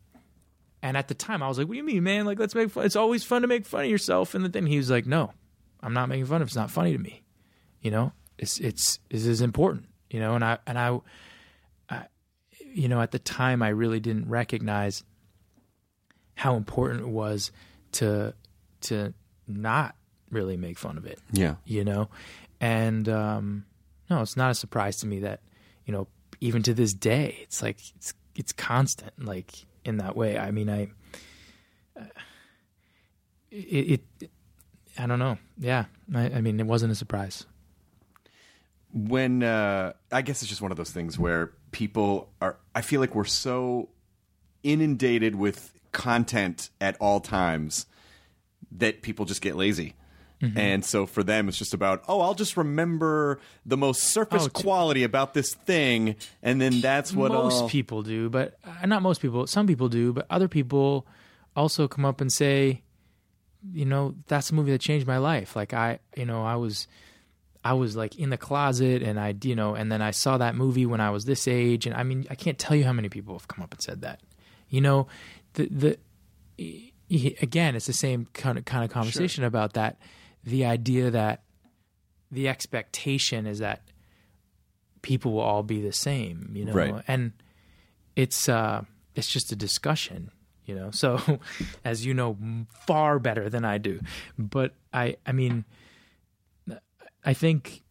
and 0.82 0.96
at 0.96 1.08
the 1.08 1.14
time, 1.14 1.42
I 1.42 1.48
was 1.48 1.58
like, 1.58 1.66
"What 1.68 1.74
do 1.74 1.76
you 1.76 1.84
mean, 1.84 2.02
man? 2.02 2.24
Like, 2.24 2.38
let's 2.38 2.54
make 2.54 2.70
fun. 2.70 2.86
It's 2.86 2.96
always 2.96 3.24
fun 3.24 3.42
to 3.42 3.48
make 3.48 3.66
fun 3.66 3.84
of 3.84 3.90
yourself." 3.90 4.34
And 4.34 4.46
then 4.46 4.64
he 4.64 4.78
was 4.78 4.88
like, 4.88 5.04
"No, 5.04 5.34
I'm 5.82 5.92
not 5.92 6.08
making 6.08 6.24
fun 6.24 6.40
of. 6.40 6.46
it. 6.46 6.48
It's 6.48 6.56
not 6.56 6.70
funny 6.70 6.92
to 6.92 6.98
me. 6.98 7.22
You 7.82 7.90
know, 7.90 8.12
it's 8.38 8.58
it's 8.58 9.00
this 9.10 9.26
is 9.26 9.42
important. 9.42 9.84
You 10.08 10.18
know." 10.20 10.34
And 10.34 10.42
I 10.42 10.56
and 10.66 10.78
I, 10.78 10.98
I, 11.90 12.06
you 12.72 12.88
know, 12.88 13.02
at 13.02 13.10
the 13.10 13.18
time, 13.18 13.62
I 13.62 13.68
really 13.68 14.00
didn't 14.00 14.30
recognize 14.30 15.04
how 16.36 16.56
important 16.56 17.02
it 17.02 17.08
was 17.08 17.52
to 17.92 18.32
to 18.80 19.12
not 19.46 19.94
really 20.30 20.56
make 20.56 20.78
fun 20.78 20.96
of 20.98 21.04
it 21.06 21.18
Yeah. 21.32 21.54
you 21.64 21.84
know 21.84 22.08
and 22.60 23.08
um 23.08 23.64
no 24.10 24.20
it's 24.22 24.36
not 24.36 24.50
a 24.50 24.54
surprise 24.54 24.96
to 24.98 25.06
me 25.06 25.20
that 25.20 25.40
you 25.86 25.92
know 25.92 26.08
even 26.40 26.62
to 26.62 26.74
this 26.74 26.92
day 26.94 27.38
it's 27.42 27.62
like 27.62 27.78
it's 27.96 28.14
it's 28.34 28.52
constant 28.52 29.12
like 29.24 29.66
in 29.84 29.98
that 29.98 30.16
way 30.16 30.38
i 30.38 30.50
mean 30.50 30.68
i 30.68 30.88
uh, 31.98 32.04
it, 33.50 34.02
it 34.20 34.30
i 34.98 35.06
don't 35.06 35.18
know 35.18 35.38
yeah 35.58 35.84
I, 36.14 36.24
I 36.24 36.40
mean 36.40 36.60
it 36.60 36.66
wasn't 36.66 36.92
a 36.92 36.96
surprise 36.96 37.46
when 38.96 39.42
uh, 39.42 39.92
I 40.10 40.22
guess 40.22 40.40
it's 40.42 40.48
just 40.48 40.62
one 40.62 40.70
of 40.70 40.78
those 40.78 40.90
things 40.90 41.18
where 41.18 41.52
people 41.70 42.30
are. 42.40 42.56
I 42.74 42.80
feel 42.80 43.00
like 43.00 43.14
we're 43.14 43.24
so 43.24 43.90
inundated 44.62 45.34
with 45.34 45.74
content 45.92 46.70
at 46.80 46.96
all 46.98 47.20
times 47.20 47.86
that 48.72 49.02
people 49.02 49.26
just 49.26 49.42
get 49.42 49.54
lazy. 49.54 49.94
Mm-hmm. 50.42 50.58
And 50.58 50.84
so 50.84 51.06
for 51.06 51.22
them, 51.22 51.48
it's 51.48 51.56
just 51.56 51.72
about, 51.72 52.02
oh, 52.08 52.20
I'll 52.20 52.34
just 52.34 52.58
remember 52.58 53.40
the 53.64 53.76
most 53.78 54.02
surface 54.04 54.44
Oh, 54.46 54.48
quality 54.50 55.02
about 55.02 55.32
this 55.32 55.54
thing, 55.54 56.16
and 56.42 56.60
then 56.60 56.82
that's 56.82 57.14
what 57.14 57.32
most 57.32 57.62
I'll- 57.62 57.68
people 57.68 58.02
do 58.02 58.28
but 58.28 58.58
uh, 58.64 58.84
not 58.86 59.00
most 59.02 59.22
people 59.22 59.46
some 59.46 59.66
people 59.66 59.88
do 59.88 60.12
but 60.12 60.26
other 60.28 60.46
people 60.48 61.06
also 61.54 61.88
come 61.88 62.04
up 62.04 62.20
and 62.20 62.30
say 62.30 62.82
you 63.72 63.86
know 63.86 64.14
that's 64.28 64.50
a 64.50 64.54
movie 64.54 64.72
that 64.72 64.80
changed 64.80 65.06
my 65.06 65.16
life. 65.18 65.56
Like 65.56 65.72
i 65.72 65.98
you 66.16 66.26
know 66.26 66.44
i 66.44 66.54
was 66.56 66.86
i 67.64 67.72
was 67.72 67.96
like 67.96 68.16
in 68.18 68.28
the 68.30 68.36
closet 68.36 69.02
and 69.02 69.18
i 69.18 69.34
you 69.42 69.56
know 69.56 69.74
and 69.74 69.90
then 69.90 70.02
i 70.02 70.10
saw 70.12 70.36
that 70.38 70.54
movie 70.54 70.84
when 70.86 71.00
i 71.00 71.10
was 71.10 71.24
this 71.24 71.48
age 71.48 71.86
and 71.86 71.96
i 71.96 72.02
mean 72.04 72.26
i 72.30 72.34
can't 72.36 72.58
tell 72.58 72.76
you 72.76 72.84
how 72.84 72.92
many 72.92 73.08
people 73.08 73.34
have 73.34 73.48
come 73.48 73.64
up 73.64 73.72
and 73.72 73.80
said 73.82 74.02
that. 74.02 74.20
You 74.68 74.82
know 74.82 75.06
the 75.54 75.66
the 75.70 75.98
again 77.40 77.74
it's 77.74 77.86
the 77.86 77.92
same 77.92 78.26
kind 78.34 78.58
of 78.58 78.64
kind 78.64 78.84
of 78.84 78.90
conversation 78.90 79.44
about 79.44 79.72
that 79.74 79.96
the 80.46 80.64
idea 80.64 81.10
that 81.10 81.42
the 82.30 82.48
expectation 82.48 83.46
is 83.46 83.58
that 83.58 83.82
people 85.02 85.32
will 85.32 85.40
all 85.40 85.62
be 85.62 85.80
the 85.80 85.92
same, 85.92 86.50
you 86.54 86.64
know. 86.64 86.72
Right. 86.72 87.02
And 87.06 87.32
it's 88.14 88.48
uh 88.48 88.84
it's 89.14 89.28
just 89.28 89.52
a 89.52 89.56
discussion, 89.56 90.30
you 90.64 90.74
know. 90.74 90.90
So 90.92 91.40
as 91.84 92.06
you 92.06 92.14
know 92.14 92.38
far 92.86 93.18
better 93.18 93.50
than 93.50 93.64
I 93.64 93.78
do. 93.78 94.00
But 94.38 94.74
I 94.92 95.16
I 95.26 95.32
mean 95.32 95.64
I 97.24 97.34
think 97.34 97.82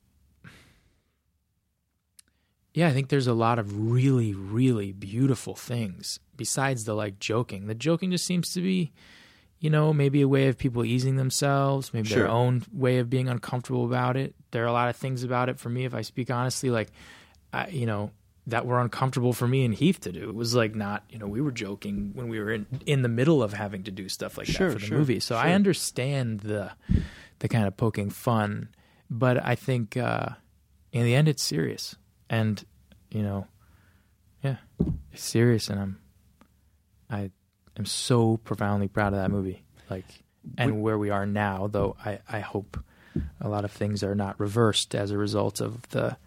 yeah, 2.74 2.88
I 2.88 2.92
think 2.92 3.08
there's 3.10 3.28
a 3.28 3.34
lot 3.34 3.60
of 3.60 3.92
really 3.92 4.34
really 4.34 4.94
beautiful 4.94 5.56
things 5.56 6.20
besides 6.38 6.86
the 6.86 6.94
like 6.94 7.20
joking. 7.20 7.68
The 7.68 7.76
joking 7.76 8.12
just 8.12 8.26
seems 8.26 8.54
to 8.54 8.62
be 8.62 8.94
you 9.66 9.72
know, 9.72 9.92
maybe 9.92 10.22
a 10.22 10.28
way 10.28 10.48
of 10.48 10.60
people 10.60 10.86
easing 10.86 11.16
themselves, 11.16 11.92
maybe 11.92 12.08
Sure. 12.08 12.20
their 12.20 12.30
own 12.30 12.64
way 12.72 13.00
of 13.00 13.10
being 13.10 13.28
uncomfortable 13.28 13.84
about 13.84 14.16
it. 14.16 14.36
There 14.52 14.64
are 14.64 14.68
a 14.68 14.72
lot 14.72 14.90
of 14.90 14.96
things 14.96 15.24
about 15.24 15.50
it 15.50 15.58
for 15.60 15.70
me, 15.70 15.86
if 15.86 15.94
I 15.96 16.04
speak 16.04 16.30
honestly, 16.30 16.70
like, 16.70 16.90
I, 17.52 17.68
you 17.70 17.88
know, 17.88 18.12
that 18.46 18.68
were 18.68 18.80
uncomfortable 18.80 19.34
for 19.34 19.48
me 19.48 19.66
and 19.66 19.74
Heath 19.74 20.00
to 20.02 20.12
do. 20.12 20.30
It 20.30 20.36
was 20.36 20.54
like 20.54 20.76
not, 20.76 21.04
you 21.10 21.18
know, 21.18 21.26
we 21.26 21.42
were 21.42 21.52
joking 21.52 22.12
when 22.14 22.28
we 22.30 22.40
were 22.40 22.52
in, 22.52 22.68
in 22.86 23.02
the 23.02 23.10
middle 23.10 23.42
of 23.42 23.54
having 23.54 23.82
to 23.86 23.92
do 23.92 24.08
stuff 24.08 24.38
like 24.38 24.46
Sure, 24.46 24.68
that 24.68 24.74
for 24.76 24.80
the 24.80 24.86
sure, 24.86 24.98
movie. 25.00 25.20
So 25.20 25.36
I 25.36 25.54
understand 25.54 26.42
the 26.42 26.72
the 27.40 27.48
kind 27.50 27.66
of 27.66 27.76
poking 27.76 28.12
fun, 28.12 28.70
but 29.10 29.44
I 29.44 29.56
think 29.56 29.98
uh, 29.98 30.30
in 30.92 31.04
the 31.06 31.16
end 31.16 31.28
it's 31.28 31.42
serious, 31.44 31.96
and 32.30 32.64
you 33.10 33.24
know, 33.24 33.48
yeah, 34.44 34.58
it's 35.12 35.24
serious, 35.24 35.68
and 35.72 35.80
I'm 35.80 35.98
I 37.10 37.32
am 37.78 37.86
so 37.86 38.38
profoundly 38.38 38.88
proud 38.88 39.14
of 39.14 39.20
that 39.20 39.32
movie. 39.32 39.64
Like, 39.90 40.06
and 40.58 40.82
where 40.82 40.98
we 40.98 41.10
are 41.10 41.26
now, 41.26 41.68
though, 41.68 41.96
I, 42.04 42.20
I 42.30 42.40
hope 42.40 42.84
a 43.42 43.50
lot 43.50 43.66
of 43.66 43.72
things 43.72 44.04
are 44.04 44.16
not 44.16 44.40
reversed 44.40 44.94
as 44.96 45.12
a 45.12 45.18
result 45.18 45.62
of 45.62 45.88
the 45.90 46.18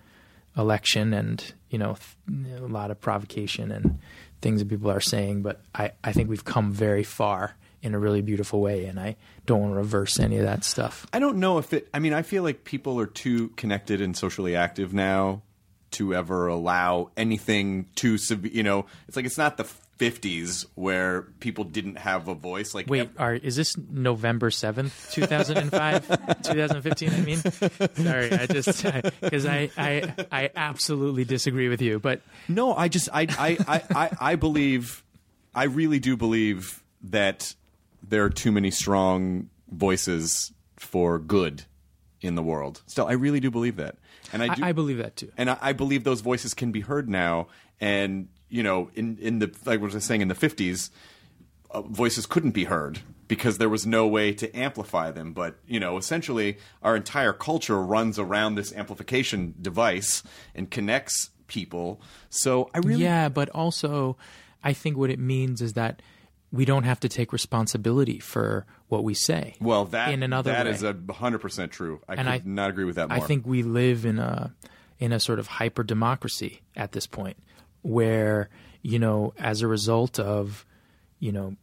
election 0.56 1.12
and, 1.12 1.52
you 1.70 1.78
know, 1.78 1.96
th- 2.28 2.60
a 2.60 2.66
lot 2.66 2.90
of 2.90 3.00
provocation 3.00 3.70
and 3.70 3.98
things 4.40 4.60
that 4.60 4.68
people 4.68 4.90
are 4.90 5.00
saying. 5.00 5.42
But 5.42 5.60
I, 5.74 5.92
I 6.02 6.12
think 6.12 6.28
we've 6.28 6.44
come 6.44 6.72
very 6.72 7.04
far 7.04 7.56
in 7.80 7.94
a 7.94 7.98
really 7.98 8.22
beautiful 8.22 8.60
way, 8.60 8.86
and 8.86 8.98
I 8.98 9.16
don't 9.46 9.60
want 9.60 9.72
to 9.74 9.76
reverse 9.76 10.18
any 10.18 10.38
of 10.38 10.44
that 10.44 10.64
stuff. 10.64 11.06
I 11.12 11.20
don't 11.20 11.38
know 11.38 11.58
if 11.58 11.72
it. 11.72 11.88
I 11.94 12.00
mean, 12.00 12.12
I 12.12 12.22
feel 12.22 12.42
like 12.42 12.64
people 12.64 12.98
are 12.98 13.06
too 13.06 13.50
connected 13.50 14.00
and 14.00 14.16
socially 14.16 14.56
active 14.56 14.92
now 14.92 15.42
to 15.92 16.14
ever 16.14 16.48
allow 16.48 17.10
anything 17.16 17.86
too 17.94 18.18
severe. 18.18 18.50
You 18.52 18.62
know, 18.64 18.86
it's 19.06 19.16
like 19.16 19.26
it's 19.26 19.38
not 19.38 19.58
the 19.58 19.68
'50s 19.98 20.66
where 20.74 21.22
people 21.40 21.64
didn't 21.64 21.96
have 21.98 22.28
a 22.28 22.34
voice. 22.34 22.74
Like, 22.74 22.88
Wait, 22.88 23.00
ev- 23.00 23.10
are 23.18 23.34
is 23.34 23.56
this 23.56 23.76
November 23.76 24.50
seventh, 24.50 25.10
two 25.12 25.26
thousand 25.26 25.58
and 25.58 25.70
five, 25.70 26.06
two 26.42 26.54
thousand 26.54 26.82
fifteen? 26.82 27.10
I 27.12 27.20
mean, 27.20 27.38
sorry, 27.38 28.32
I 28.32 28.46
just 28.46 28.84
because 29.20 29.44
I, 29.46 29.70
I 29.76 30.14
I 30.30 30.50
absolutely 30.54 31.24
disagree 31.24 31.68
with 31.68 31.82
you, 31.82 31.98
but 31.98 32.20
no, 32.48 32.74
I 32.74 32.88
just 32.88 33.08
I 33.12 33.26
I, 33.30 33.58
I, 33.66 33.82
I 33.94 34.10
I 34.32 34.34
believe, 34.36 35.02
I 35.54 35.64
really 35.64 35.98
do 35.98 36.16
believe 36.16 36.82
that 37.02 37.54
there 38.02 38.24
are 38.24 38.30
too 38.30 38.52
many 38.52 38.70
strong 38.70 39.50
voices 39.70 40.52
for 40.76 41.18
good 41.18 41.64
in 42.20 42.34
the 42.36 42.42
world. 42.42 42.82
Still, 42.86 43.06
I 43.06 43.12
really 43.12 43.40
do 43.40 43.50
believe 43.50 43.76
that, 43.76 43.96
and 44.32 44.42
I 44.42 44.54
do. 44.54 44.62
I, 44.64 44.68
I 44.68 44.72
believe 44.72 44.98
that 44.98 45.16
too. 45.16 45.30
and 45.36 45.50
I, 45.50 45.58
I 45.60 45.72
believe 45.72 46.04
those 46.04 46.20
voices 46.20 46.54
can 46.54 46.70
be 46.72 46.80
heard 46.80 47.08
now. 47.08 47.48
And 47.80 48.28
you 48.48 48.62
know, 48.62 48.90
in 48.94 49.18
in 49.18 49.38
the 49.40 49.46
like 49.64 49.80
what 49.80 49.90
I 49.92 49.94
was 49.94 50.04
saying 50.04 50.20
in 50.20 50.28
the 50.28 50.34
fifties, 50.34 50.90
uh, 51.70 51.82
voices 51.82 52.26
couldn't 52.26 52.52
be 52.52 52.64
heard 52.64 53.00
because 53.28 53.58
there 53.58 53.68
was 53.68 53.86
no 53.86 54.06
way 54.06 54.32
to 54.32 54.54
amplify 54.56 55.10
them. 55.10 55.32
But 55.32 55.56
you 55.66 55.78
know, 55.80 55.96
essentially, 55.98 56.58
our 56.82 56.96
entire 56.96 57.32
culture 57.32 57.80
runs 57.82 58.18
around 58.18 58.54
this 58.54 58.72
amplification 58.72 59.54
device 59.60 60.22
and 60.54 60.70
connects 60.70 61.30
people. 61.46 62.00
So 62.30 62.70
I 62.74 62.78
really, 62.78 63.02
Yeah, 63.04 63.28
but 63.28 63.48
also, 63.50 64.16
I 64.64 64.72
think 64.72 64.96
what 64.96 65.10
it 65.10 65.18
means 65.18 65.60
is 65.60 65.74
that 65.74 66.00
we 66.50 66.64
don't 66.64 66.84
have 66.84 66.98
to 67.00 67.08
take 67.10 67.30
responsibility 67.32 68.18
for 68.18 68.64
what 68.88 69.04
we 69.04 69.12
say. 69.12 69.54
well, 69.60 69.84
that 69.86 70.10
in 70.12 70.22
another 70.22 70.50
that 70.50 70.64
way. 70.64 70.72
is 70.72 70.82
a 70.82 70.96
hundred 71.12 71.40
percent 71.40 71.70
true. 71.72 72.00
I 72.08 72.14
And 72.14 72.26
could 72.26 72.28
I- 72.28 72.42
not 72.44 72.70
agree 72.70 72.84
with 72.84 72.96
that 72.96 73.10
more. 73.10 73.18
I 73.18 73.20
think 73.20 73.46
we 73.46 73.62
live 73.62 74.06
in 74.06 74.18
a 74.18 74.54
in 74.98 75.12
a 75.12 75.20
sort 75.20 75.38
of 75.38 75.46
hyper 75.46 75.84
democracy 75.84 76.62
at 76.74 76.92
this 76.92 77.06
point, 77.06 77.36
where 77.82 78.48
you 78.82 78.98
know, 78.98 79.34
as 79.38 79.62
a 79.62 79.66
result 79.66 80.18
of 80.18 80.64
you 81.18 81.32
know, 81.32 81.56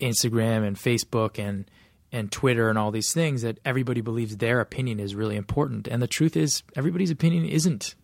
Instagram 0.00 0.66
and 0.66 0.76
Facebook 0.76 1.38
and 1.38 1.70
and 2.12 2.32
Twitter 2.32 2.68
and 2.68 2.76
all 2.76 2.90
these 2.90 3.12
things, 3.12 3.42
that 3.42 3.58
everybody 3.64 4.00
believes 4.00 4.36
their 4.36 4.60
opinion 4.60 4.98
is 4.98 5.14
really 5.14 5.36
important, 5.36 5.86
and 5.86 6.02
the 6.02 6.08
truth 6.08 6.36
is, 6.36 6.62
everybody's 6.74 7.10
opinion 7.10 7.44
isn't 7.44 7.94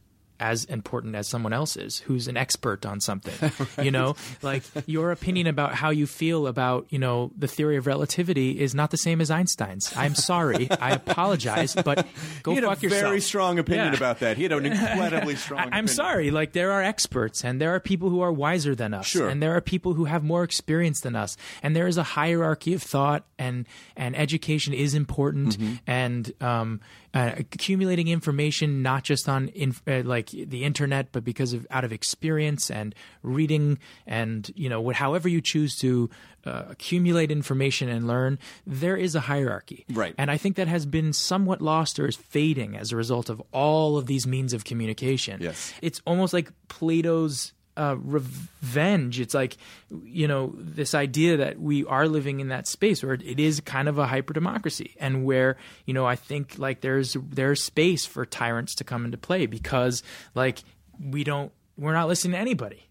as 0.41 0.65
important 0.67 1.15
as 1.15 1.27
someone 1.29 1.53
else's 1.53 1.99
who's 2.01 2.29
an 2.29 2.37
expert 2.37 2.85
on 2.87 3.01
something 3.01 3.51
you 3.85 3.91
know 3.91 4.15
like 4.43 4.63
your 4.87 5.11
opinion 5.13 5.47
about 5.47 5.75
how 5.75 5.91
you 5.91 6.07
feel 6.07 6.47
about 6.47 6.87
you 6.91 6.99
know 6.99 7.31
the 7.37 7.49
theory 7.49 7.77
of 7.77 7.87
relativity 7.87 8.61
is 8.61 8.75
not 8.75 8.91
the 8.91 8.97
same 8.97 9.21
as 9.21 9.31
einstein's 9.31 9.93
i'm 9.97 10.15
sorry 10.15 10.71
i 10.81 10.91
apologize 10.91 11.75
but 11.75 12.07
go 12.43 12.51
he 12.53 12.57
had 12.57 12.65
fuck 12.65 12.79
a 12.79 12.83
yourself 12.83 13.03
very 13.03 13.21
strong 13.21 13.59
opinion 13.59 13.89
Yeah. 13.93 13.97
about 13.97 14.21
that. 14.21 14.37
He 14.37 14.43
had 14.45 14.53
an 14.53 14.67
incredibly 14.73 15.37
strong. 15.37 15.61
I- 15.61 15.63
I'm 15.65 15.69
opinion. 15.69 15.89
sorry. 15.89 16.31
Like 16.31 16.53
there 16.53 16.73
are 16.73 16.83
experts, 16.83 17.45
and 17.45 17.61
there 17.61 17.75
are 17.75 17.81
people 17.81 18.11
who 18.11 18.21
are 18.21 18.33
wiser 18.33 18.75
than 18.75 18.95
us, 18.95 19.07
Sure. 19.07 19.29
and 19.29 19.43
there 19.43 19.55
are 19.57 19.61
people 19.61 19.95
who 19.95 20.05
have 20.07 20.25
more 20.25 20.43
experience 20.43 21.01
than 21.01 21.15
us, 21.15 21.37
and 21.63 21.75
there 21.77 21.87
is 21.87 21.97
a 21.97 22.03
hierarchy 22.03 22.75
of 22.75 22.83
thought, 22.83 23.25
and 23.39 23.67
and 23.97 24.17
education 24.17 24.73
is 24.75 24.95
important, 24.95 25.59
Mm-hmm. 25.59 25.75
and 25.87 26.33
um, 26.43 26.81
uh, 27.15 27.33
accumulating 27.39 28.09
information 28.09 28.83
not 28.83 29.05
just 29.05 29.29
on 29.29 29.49
in, 29.49 29.75
uh, 29.87 30.03
like 30.05 30.17
like 30.17 30.49
the 30.49 30.65
internet, 30.65 31.13
but 31.13 31.25
because 31.25 31.53
of 31.53 31.67
out 31.71 31.85
of 31.85 31.93
experience 31.93 32.71
and 32.71 32.95
reading 33.23 33.79
and 34.07 34.51
you 34.55 34.69
know 34.69 34.81
what, 34.81 34.97
however 34.97 35.29
you 35.29 35.41
choose 35.41 35.77
to 35.77 36.09
uh, 36.45 36.65
accumulate 36.71 37.31
information 37.31 37.89
and 37.89 38.07
learn, 38.07 38.39
there 38.67 38.97
is 38.97 39.15
a 39.15 39.21
hierarchy, 39.21 39.85
Right. 39.93 40.15
And 40.17 40.31
I 40.31 40.37
think 40.37 40.57
that 40.57 40.69
has 40.69 40.87
been 40.87 41.13
somewhat 41.13 41.61
lost 41.61 41.99
or 41.99 42.07
is 42.07 42.17
fading 42.17 42.77
as 42.77 42.93
a 42.93 42.97
result 42.97 43.29
of 43.29 43.43
all 43.53 43.99
of 43.99 44.07
these 44.07 44.27
means 44.27 44.53
of 44.53 44.65
communication. 44.65 45.41
Yes. 45.43 45.73
it's 45.83 46.01
almost 46.07 46.33
like 46.33 46.51
Plato's 46.69 47.53
uh, 47.77 47.97
revenge. 47.99 49.21
It's 49.21 49.35
like, 49.35 49.57
you 50.05 50.27
know, 50.27 50.55
this 50.57 50.95
idea 50.95 51.39
that 51.39 51.61
we 51.61 51.85
are 51.85 52.09
living 52.09 52.41
in 52.41 52.49
that 52.49 52.67
space 52.67 53.03
where 53.03 53.15
it 53.15 53.41
is 53.41 53.61
kind 53.61 53.89
of 53.89 53.99
a 53.99 54.07
hyper 54.07 54.33
democracy, 54.33 54.95
and 54.99 55.25
where 55.25 55.57
you 55.85 55.95
know 55.95 56.07
I 56.07 56.17
think 56.17 56.59
like 56.59 56.81
there's 56.81 57.17
there's 57.21 57.63
space 57.63 58.07
for 58.07 58.25
tyrants 58.27 58.75
to 58.77 58.85
come 58.85 59.05
into 59.05 59.19
play 59.19 59.47
because 59.47 60.03
like 60.35 60.59
we 61.01 61.25
don't 61.25 61.53
we're 61.77 61.93
not 61.93 62.09
listening 62.09 62.33
to 62.33 62.39
anybody. 62.39 62.89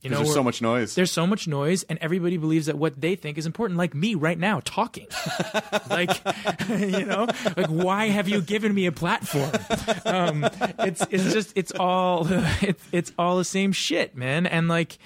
You 0.00 0.10
know, 0.10 0.18
there's 0.18 0.32
so 0.32 0.44
much 0.44 0.62
noise. 0.62 0.94
there's 0.94 1.10
so 1.10 1.26
much 1.26 1.48
noise, 1.48 1.82
and 1.84 1.98
everybody 2.00 2.36
believes 2.36 2.66
that 2.66 2.78
what 2.78 3.00
they 3.00 3.16
think 3.16 3.36
is 3.36 3.46
important. 3.46 3.78
Like 3.78 3.94
me 3.94 4.14
right 4.14 4.38
now, 4.38 4.60
talking. 4.64 5.08
like, 5.90 6.10
you 6.68 7.04
know, 7.04 7.26
like 7.56 7.66
why 7.66 8.06
have 8.06 8.28
you 8.28 8.40
given 8.40 8.72
me 8.72 8.86
a 8.86 8.92
platform? 8.92 9.50
Um, 10.04 10.48
it's 10.78 11.04
it's 11.10 11.32
just 11.32 11.52
it's 11.56 11.72
all 11.72 12.28
it's 12.62 12.84
it's 12.92 13.12
all 13.18 13.38
the 13.38 13.44
same 13.44 13.72
shit, 13.72 14.16
man. 14.16 14.46
And 14.46 14.68
like, 14.68 14.98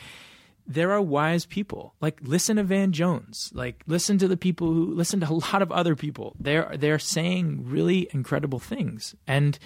there 0.67 0.93
are 0.93 1.01
wise 1.01 1.47
people. 1.47 1.95
Like, 2.03 2.19
listen 2.23 2.57
to 2.57 2.63
Van 2.63 2.93
Jones. 2.93 3.51
Like, 3.55 3.83
listen 3.87 4.19
to 4.19 4.29
the 4.29 4.37
people 4.37 4.67
who 4.67 4.93
listen 4.95 5.21
to 5.21 5.31
a 5.31 5.33
lot 5.33 5.63
of 5.63 5.73
other 5.73 5.97
people. 5.97 6.37
They're 6.39 6.71
they're 6.77 6.99
saying 6.99 7.65
really 7.65 8.09
incredible 8.13 8.59
things, 8.59 9.15
and 9.27 9.59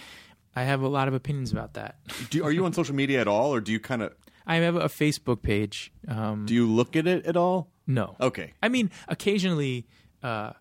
I 0.55 0.63
have 0.63 0.83
a 0.83 0.89
lot 0.89 1.09
of 1.09 1.15
opinions 1.15 1.51
about 1.51 1.75
that. 1.75 1.97
do, 2.31 2.45
are 2.45 2.53
you 2.53 2.65
on 2.65 2.73
social 2.73 2.95
media 2.95 3.21
at 3.21 3.27
all, 3.27 3.53
or 3.53 3.61
do 3.61 3.73
you 3.73 3.81
kind 3.81 4.03
of 4.03 4.13
I 4.47 4.57
have 4.57 4.77
a 4.77 4.89
Facebook 4.89 5.43
page. 5.43 5.93
Um, 6.07 6.47
do 6.47 6.55
you 6.55 6.67
look 6.67 6.97
at 6.97 7.07
it 7.07 7.27
at 7.27 7.37
all? 7.37 7.69
No. 7.87 8.17
Okay. 8.21 8.53
I 8.63 8.69
mean, 8.69 8.91
occasionally, 9.09 9.87
uh, 10.23 10.53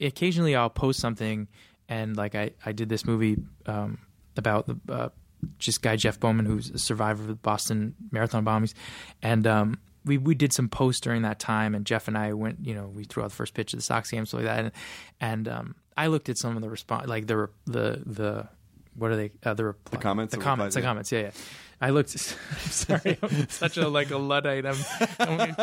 occasionally 0.00 0.54
I'll 0.54 0.70
post 0.70 1.00
something, 1.00 1.48
and 1.88 2.16
like 2.16 2.34
I, 2.34 2.52
I 2.64 2.72
did 2.72 2.88
this 2.88 3.04
movie 3.04 3.38
um, 3.66 3.98
about 4.36 4.66
the 4.66 4.92
uh, 4.92 5.08
just 5.58 5.82
guy 5.82 5.96
Jeff 5.96 6.18
Bauman, 6.20 6.46
who's 6.46 6.70
a 6.70 6.78
survivor 6.78 7.22
of 7.22 7.28
the 7.28 7.34
Boston 7.34 7.94
Marathon 8.10 8.44
bombings, 8.44 8.74
and 9.22 9.46
um, 9.46 9.78
we 10.04 10.18
we 10.18 10.34
did 10.34 10.52
some 10.52 10.68
posts 10.68 11.00
during 11.00 11.22
that 11.22 11.38
time, 11.38 11.74
and 11.74 11.84
Jeff 11.84 12.08
and 12.08 12.16
I 12.16 12.32
went, 12.32 12.64
you 12.64 12.74
know, 12.74 12.90
we 12.94 13.04
threw 13.04 13.22
out 13.22 13.30
the 13.30 13.36
first 13.36 13.54
pitch 13.54 13.72
of 13.72 13.78
the 13.78 13.82
Sox 13.82 14.10
game, 14.10 14.26
stuff 14.26 14.38
like 14.38 14.46
that, 14.46 14.58
and 14.58 14.72
and 15.20 15.48
um, 15.48 15.74
I 15.96 16.08
looked 16.08 16.28
at 16.28 16.38
some 16.38 16.56
of 16.56 16.62
the 16.62 16.70
response, 16.70 17.08
like 17.08 17.26
the 17.26 17.48
the 17.66 18.02
the 18.04 18.48
what 18.94 19.10
are 19.10 19.16
they 19.16 19.32
uh, 19.44 19.54
the 19.54 19.64
reply, 19.64 20.00
comments, 20.00 20.32
the 20.32 20.38
the 20.38 20.44
comments, 20.44 20.74
the 20.74 20.80
yeah. 20.80 20.86
comments, 20.86 21.12
yeah, 21.12 21.20
yeah. 21.20 21.30
I 21.80 21.90
looked. 21.90 22.10
sorry, 22.70 23.18
I'm 23.22 23.48
such 23.48 23.76
a 23.76 23.88
like 23.88 24.10
a 24.10 24.18
luddite. 24.18 24.66
I'm, 24.66 24.76
I'm 25.18 25.54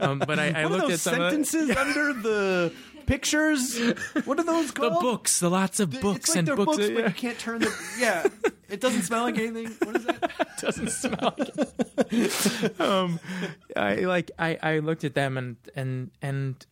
um, 0.00 0.18
but 0.18 0.38
I, 0.38 0.62
I 0.62 0.64
looked 0.64 0.90
at 0.90 1.00
some 1.00 1.14
of 1.14 1.20
the, 1.20 1.44
sentences 1.44 1.76
under 1.76 2.12
the 2.12 2.72
pictures? 3.06 3.78
What 4.24 4.38
are 4.38 4.44
those 4.44 4.70
called? 4.70 4.94
the 4.94 5.00
books, 5.00 5.40
the 5.40 5.50
lots 5.50 5.80
of 5.80 5.90
books 6.00 6.30
like 6.30 6.38
and 6.38 6.46
books. 6.48 6.76
books, 6.76 6.90
uh, 6.90 6.94
but 6.94 7.04
you 7.04 7.14
can't 7.14 7.38
turn 7.38 7.60
the. 7.60 7.96
Yeah, 7.98 8.26
it 8.68 8.80
doesn't 8.80 9.02
smell 9.02 9.24
like 9.24 9.38
anything. 9.38 9.74
What 9.82 9.96
is 9.96 10.04
that? 10.06 10.30
It 10.40 10.48
doesn't 10.60 10.90
smell 10.90 11.34
like 11.38 12.80
um, 12.80 13.20
I 13.76 13.94
like 13.96 14.30
I, 14.38 14.58
I 14.62 14.78
looked 14.78 15.04
at 15.04 15.14
them 15.14 15.36
and 15.36 15.56
and 15.74 16.10
and 16.20 16.66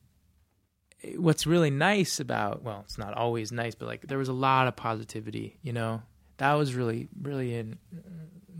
what's 1.16 1.46
really 1.46 1.70
nice 1.70 2.20
about 2.20 2.62
well, 2.62 2.80
it's 2.84 2.98
not 2.98 3.14
always 3.14 3.52
nice, 3.52 3.74
but 3.74 3.86
like 3.86 4.02
there 4.02 4.18
was 4.18 4.28
a 4.28 4.34
lot 4.34 4.66
of 4.66 4.76
positivity. 4.76 5.58
You 5.62 5.72
know, 5.72 6.02
that 6.38 6.54
was 6.54 6.74
really 6.74 7.08
really 7.20 7.54
in, 7.54 7.78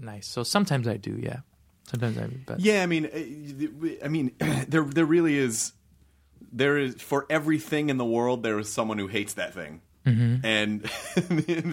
nice. 0.01 0.27
So 0.27 0.43
sometimes 0.43 0.89
I 0.89 0.97
do, 0.97 1.19
yeah. 1.21 1.41
Sometimes 1.89 2.19
I, 2.19 2.27
but 2.47 2.61
Yeah, 2.61 2.83
I 2.83 2.87
mean, 2.87 3.07
uh, 3.07 4.05
I 4.05 4.09
mean, 4.09 4.33
there 4.69 4.85
there 4.85 5.05
really 5.05 5.37
is 5.37 5.73
there 6.53 6.79
is 6.79 7.01
for 7.01 7.27
everything 7.31 7.91
in 7.91 7.97
the 7.97 8.05
world 8.05 8.43
there 8.43 8.59
is 8.59 8.73
someone 8.73 8.99
who 8.99 9.07
hates 9.07 9.35
that 9.35 9.55
thing. 9.55 9.81
Mm-hmm. 10.07 10.47
And 10.47 10.83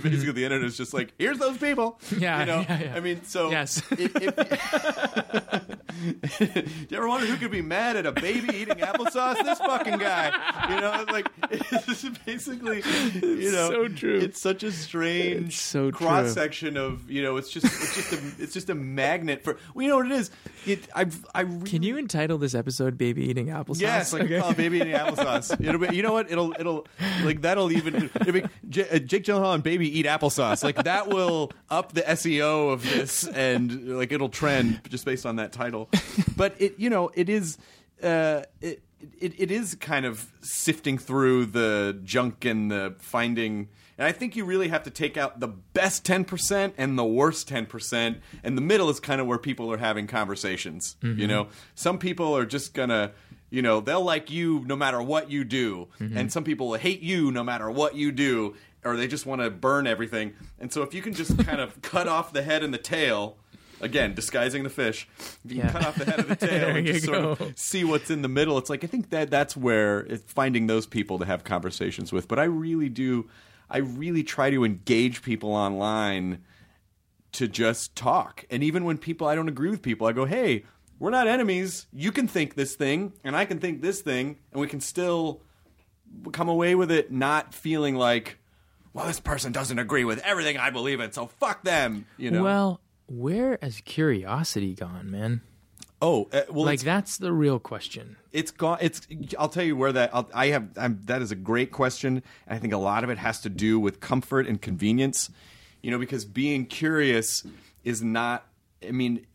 basically, 0.03 0.33
the 0.33 0.43
internet 0.43 0.67
is 0.67 0.75
just 0.75 0.93
like, 0.93 1.13
here's 1.17 1.37
those 1.39 1.57
people. 1.57 1.99
Yeah, 2.17 2.39
you 2.41 2.45
know. 2.45 2.59
yeah, 2.67 2.79
yeah. 2.83 2.93
I 2.95 2.99
mean, 2.99 3.23
so 3.23 3.51
Yes. 3.51 3.81
If, 3.91 4.11
if, 4.15 5.77
do 6.05 6.17
you 6.89 6.97
ever 6.97 7.07
wonder 7.07 7.25
who 7.27 7.37
could 7.37 7.51
be 7.51 7.61
mad 7.61 7.95
at 7.95 8.05
a 8.05 8.11
baby 8.11 8.55
eating 8.55 8.75
applesauce? 8.77 9.43
This 9.43 9.59
fucking 9.59 9.97
guy. 9.97 10.31
You 10.69 10.81
know, 10.81 11.01
it's 11.01 11.11
like 11.11 11.27
it's 11.51 12.09
basically, 12.25 12.83
you 13.21 13.51
know, 13.51 13.69
so 13.69 13.87
true. 13.87 14.19
It's 14.19 14.39
such 14.41 14.63
a 14.63 14.71
strange 14.71 15.47
It's 15.47 15.61
so 15.61 15.91
cross 15.91 16.33
section 16.33 16.77
of 16.77 17.09
you 17.09 17.21
know. 17.21 17.37
It's 17.37 17.49
just 17.49 17.65
it's 17.65 17.95
just 17.95 18.13
a 18.13 18.43
it's 18.43 18.53
just 18.53 18.69
a 18.69 18.75
magnet 18.75 19.43
for. 19.43 19.57
Well, 19.73 19.83
you 19.83 19.89
know 19.89 19.97
what 19.97 20.05
it 20.07 20.11
is. 20.13 20.31
It 20.65 20.87
I 20.95 21.05
I 21.33 21.41
really, 21.41 21.69
Can 21.69 21.83
you 21.83 21.97
entitle 21.97 22.37
this 22.37 22.53
episode 22.55 22.97
"Baby 22.97 23.29
Eating 23.29 23.47
Applesauce"? 23.47 23.81
Yes, 23.81 24.13
like 24.13 24.23
Okay. 24.23 24.39
call 24.39 24.51
it 24.51 24.57
baby 24.57 24.77
eating 24.77 24.93
applesauce. 24.93 25.53
It'll 25.65 25.79
be, 25.79 25.95
you 25.95 26.03
know 26.03 26.13
what? 26.13 26.29
It'll 26.31 26.53
it'll 26.59 26.87
like 27.23 27.41
that'll 27.41 27.71
even 27.71 28.09
it'll 28.15 28.33
be, 28.33 28.43
J- 28.69 28.89
uh, 28.89 28.99
Jake 28.99 29.23
Gyllenhaal 29.23 29.53
and 29.53 29.63
baby 29.63 29.99
eat 29.99 30.05
applesauce. 30.05 30.63
Like 30.63 30.83
that 30.83 31.07
will 31.07 31.51
up 31.69 31.93
the 31.93 32.01
SEO 32.01 32.71
of 32.73 32.83
this, 32.83 33.25
and 33.27 33.97
like 33.97 34.11
it'll 34.11 34.29
trend 34.29 34.81
just 34.89 35.05
based 35.05 35.25
on 35.25 35.37
that 35.37 35.51
title. 35.53 35.86
But 36.35 36.55
it 36.59 36.75
you 36.77 36.89
know 36.89 37.11
it 37.13 37.29
is 37.29 37.57
uh, 38.03 38.43
it, 38.61 38.81
it 39.19 39.33
it 39.37 39.51
is 39.51 39.75
kind 39.75 40.05
of 40.05 40.31
sifting 40.41 40.97
through 40.97 41.47
the 41.47 41.99
junk 42.03 42.45
and 42.45 42.71
the 42.71 42.95
finding. 42.99 43.69
And 43.99 44.05
I 44.05 44.11
think 44.11 44.35
you 44.35 44.45
really 44.45 44.67
have 44.67 44.83
to 44.83 44.91
take 44.91 45.17
out 45.17 45.39
the 45.39 45.47
best 45.47 46.03
10% 46.05 46.73
and 46.77 46.99
the 46.99 47.03
worst 47.03 47.49
10%. 47.49 48.19
And 48.43 48.55
the 48.55 48.61
middle 48.61 48.91
is 48.91 48.99
kind 48.99 49.19
of 49.19 49.25
where 49.25 49.39
people 49.39 49.71
are 49.73 49.77
having 49.77 50.05
conversations. 50.05 50.97
You 51.01 51.25
know, 51.27 51.47
some 51.73 51.97
people 51.97 52.37
are 52.37 52.45
just 52.45 52.75
going 52.75 52.89
to, 52.89 53.11
you 53.49 53.63
know, 53.63 53.79
they'll 53.79 54.03
like 54.03 54.29
you 54.29 54.63
no 54.67 54.75
matter 54.75 55.01
what 55.01 55.31
you 55.31 55.43
do. 55.43 55.87
And 55.99 56.31
some 56.31 56.43
people 56.43 56.67
will 56.69 56.77
hate 56.77 57.01
you 57.01 57.31
no 57.31 57.43
matter 57.43 57.71
what 57.71 57.95
you 57.95 58.11
do. 58.11 58.55
Or 58.85 58.95
they 58.97 59.07
just 59.07 59.25
want 59.25 59.41
to 59.41 59.49
burn 59.49 59.87
everything. 59.87 60.33
And 60.59 60.71
so 60.71 60.83
if 60.83 60.93
you 60.93 61.01
can 61.01 61.13
just 61.13 61.35
kind 61.45 61.59
of 61.59 61.81
cut 61.93 62.07
off 62.07 62.31
the 62.31 62.43
head 62.43 62.61
and 62.63 62.71
the 62.71 62.77
tail, 62.77 63.37
again, 63.81 64.13
disguising 64.13 64.63
the 64.63 64.69
fish, 64.69 65.07
if 65.45 65.51
you 65.51 65.57
Yeah. 65.59 65.71
cut 65.71 65.85
off 65.85 65.95
the 65.95 66.05
head 66.05 66.19
of 66.19 66.27
the 66.27 66.35
tail 66.47 66.69
and 66.75 66.87
you 66.87 66.93
just 66.93 67.05
sort 67.05 67.39
go. 67.39 67.45
of 67.45 67.57
see 67.57 67.83
what's 67.83 68.09
in 68.09 68.21
the 68.21 68.27
middle. 68.27 68.57
It's 68.57 68.69
like 68.69 68.83
I 68.83 68.87
think 68.87 69.09
that 69.11 69.29
that's 69.29 69.55
where 69.57 69.99
it's 70.01 70.31
finding 70.33 70.67
those 70.67 70.85
people 70.87 71.19
to 71.19 71.25
have 71.25 71.43
conversations 71.43 72.11
with. 72.11 72.27
But 72.27 72.39
I 72.39 72.43
really 72.45 72.89
do, 72.89 73.29
I 73.69 73.77
really 73.79 74.23
try 74.23 74.49
to 74.49 74.63
engage 74.63 75.21
people 75.21 75.51
online 75.53 76.43
to 77.33 77.47
just 77.47 77.95
talk. 77.95 78.45
And 78.49 78.63
even 78.63 78.83
when 78.85 78.97
people 78.97 79.27
I 79.27 79.35
don't 79.35 79.49
agree 79.49 79.69
with 79.69 79.81
people, 79.81 80.07
I 80.07 80.11
go, 80.13 80.25
"Hey, 80.25 80.63
we're 80.99 81.11
not 81.11 81.27
enemies. 81.27 81.85
You 81.93 82.11
can 82.11 82.27
think 82.27 82.55
this 82.55 82.75
thing, 82.75 83.13
and 83.23 83.35
I 83.35 83.45
can 83.45 83.59
think 83.59 83.81
this 83.81 84.01
thing, 84.01 84.37
and 84.51 84.59
we 84.61 84.67
can 84.67 84.79
still 84.81 85.41
come 86.31 86.47
away 86.49 86.73
with 86.73 86.89
it 86.91 87.11
not 87.11 87.53
feeling 87.53 87.95
like." 87.95 88.39
Well, 88.93 89.05
this 89.05 89.19
person 89.19 89.51
doesn't 89.51 89.77
agree 89.77 90.05
with 90.05 90.17
everything 90.19 90.57
I 90.57 90.71
believe 90.71 90.99
in, 91.01 91.11
so 91.11 91.27
fuck 91.27 91.63
them. 91.63 92.07
You 92.17 92.31
know. 92.31 92.41
Well, 92.43 92.79
where 93.07 93.57
has 93.61 93.81
curiosity 93.81 94.73
gone, 94.75 95.09
man? 95.11 95.41
oh, 95.99 96.27
uh, 96.31 96.41
well, 96.51 96.65
like 96.65 96.81
that's 96.81 97.17
the 97.17 97.33
real 97.33 97.57
question. 97.59 98.17
it's 98.31 98.51
gone 98.51 98.77
it's 98.81 99.07
i'll 99.39 99.49
tell 99.49 99.63
you 99.63 99.75
where 99.75 99.91
that 99.91 100.11
I'll, 100.13 100.29
i 100.31 100.47
have 100.47 100.69
I'm, 100.77 101.01
that 101.05 101.23
is 101.23 101.31
a 101.31 101.35
great 101.35 101.71
question 101.71 102.21
and 102.45 102.55
i 102.55 102.59
think 102.59 102.71
a 102.71 102.77
lot 102.77 103.03
of 103.03 103.09
it 103.09 103.17
has 103.17 103.41
to 103.41 103.49
do 103.49 103.79
with 103.79 103.99
comfort 103.99 104.45
and 104.45 104.61
convenience 104.61 105.31
you 105.81 105.89
know 105.89 105.97
because 105.97 106.23
being 106.23 106.67
curious 106.67 107.43
is 107.83 108.03
not 108.03 108.45
i 108.87 108.91
mean 108.91 109.25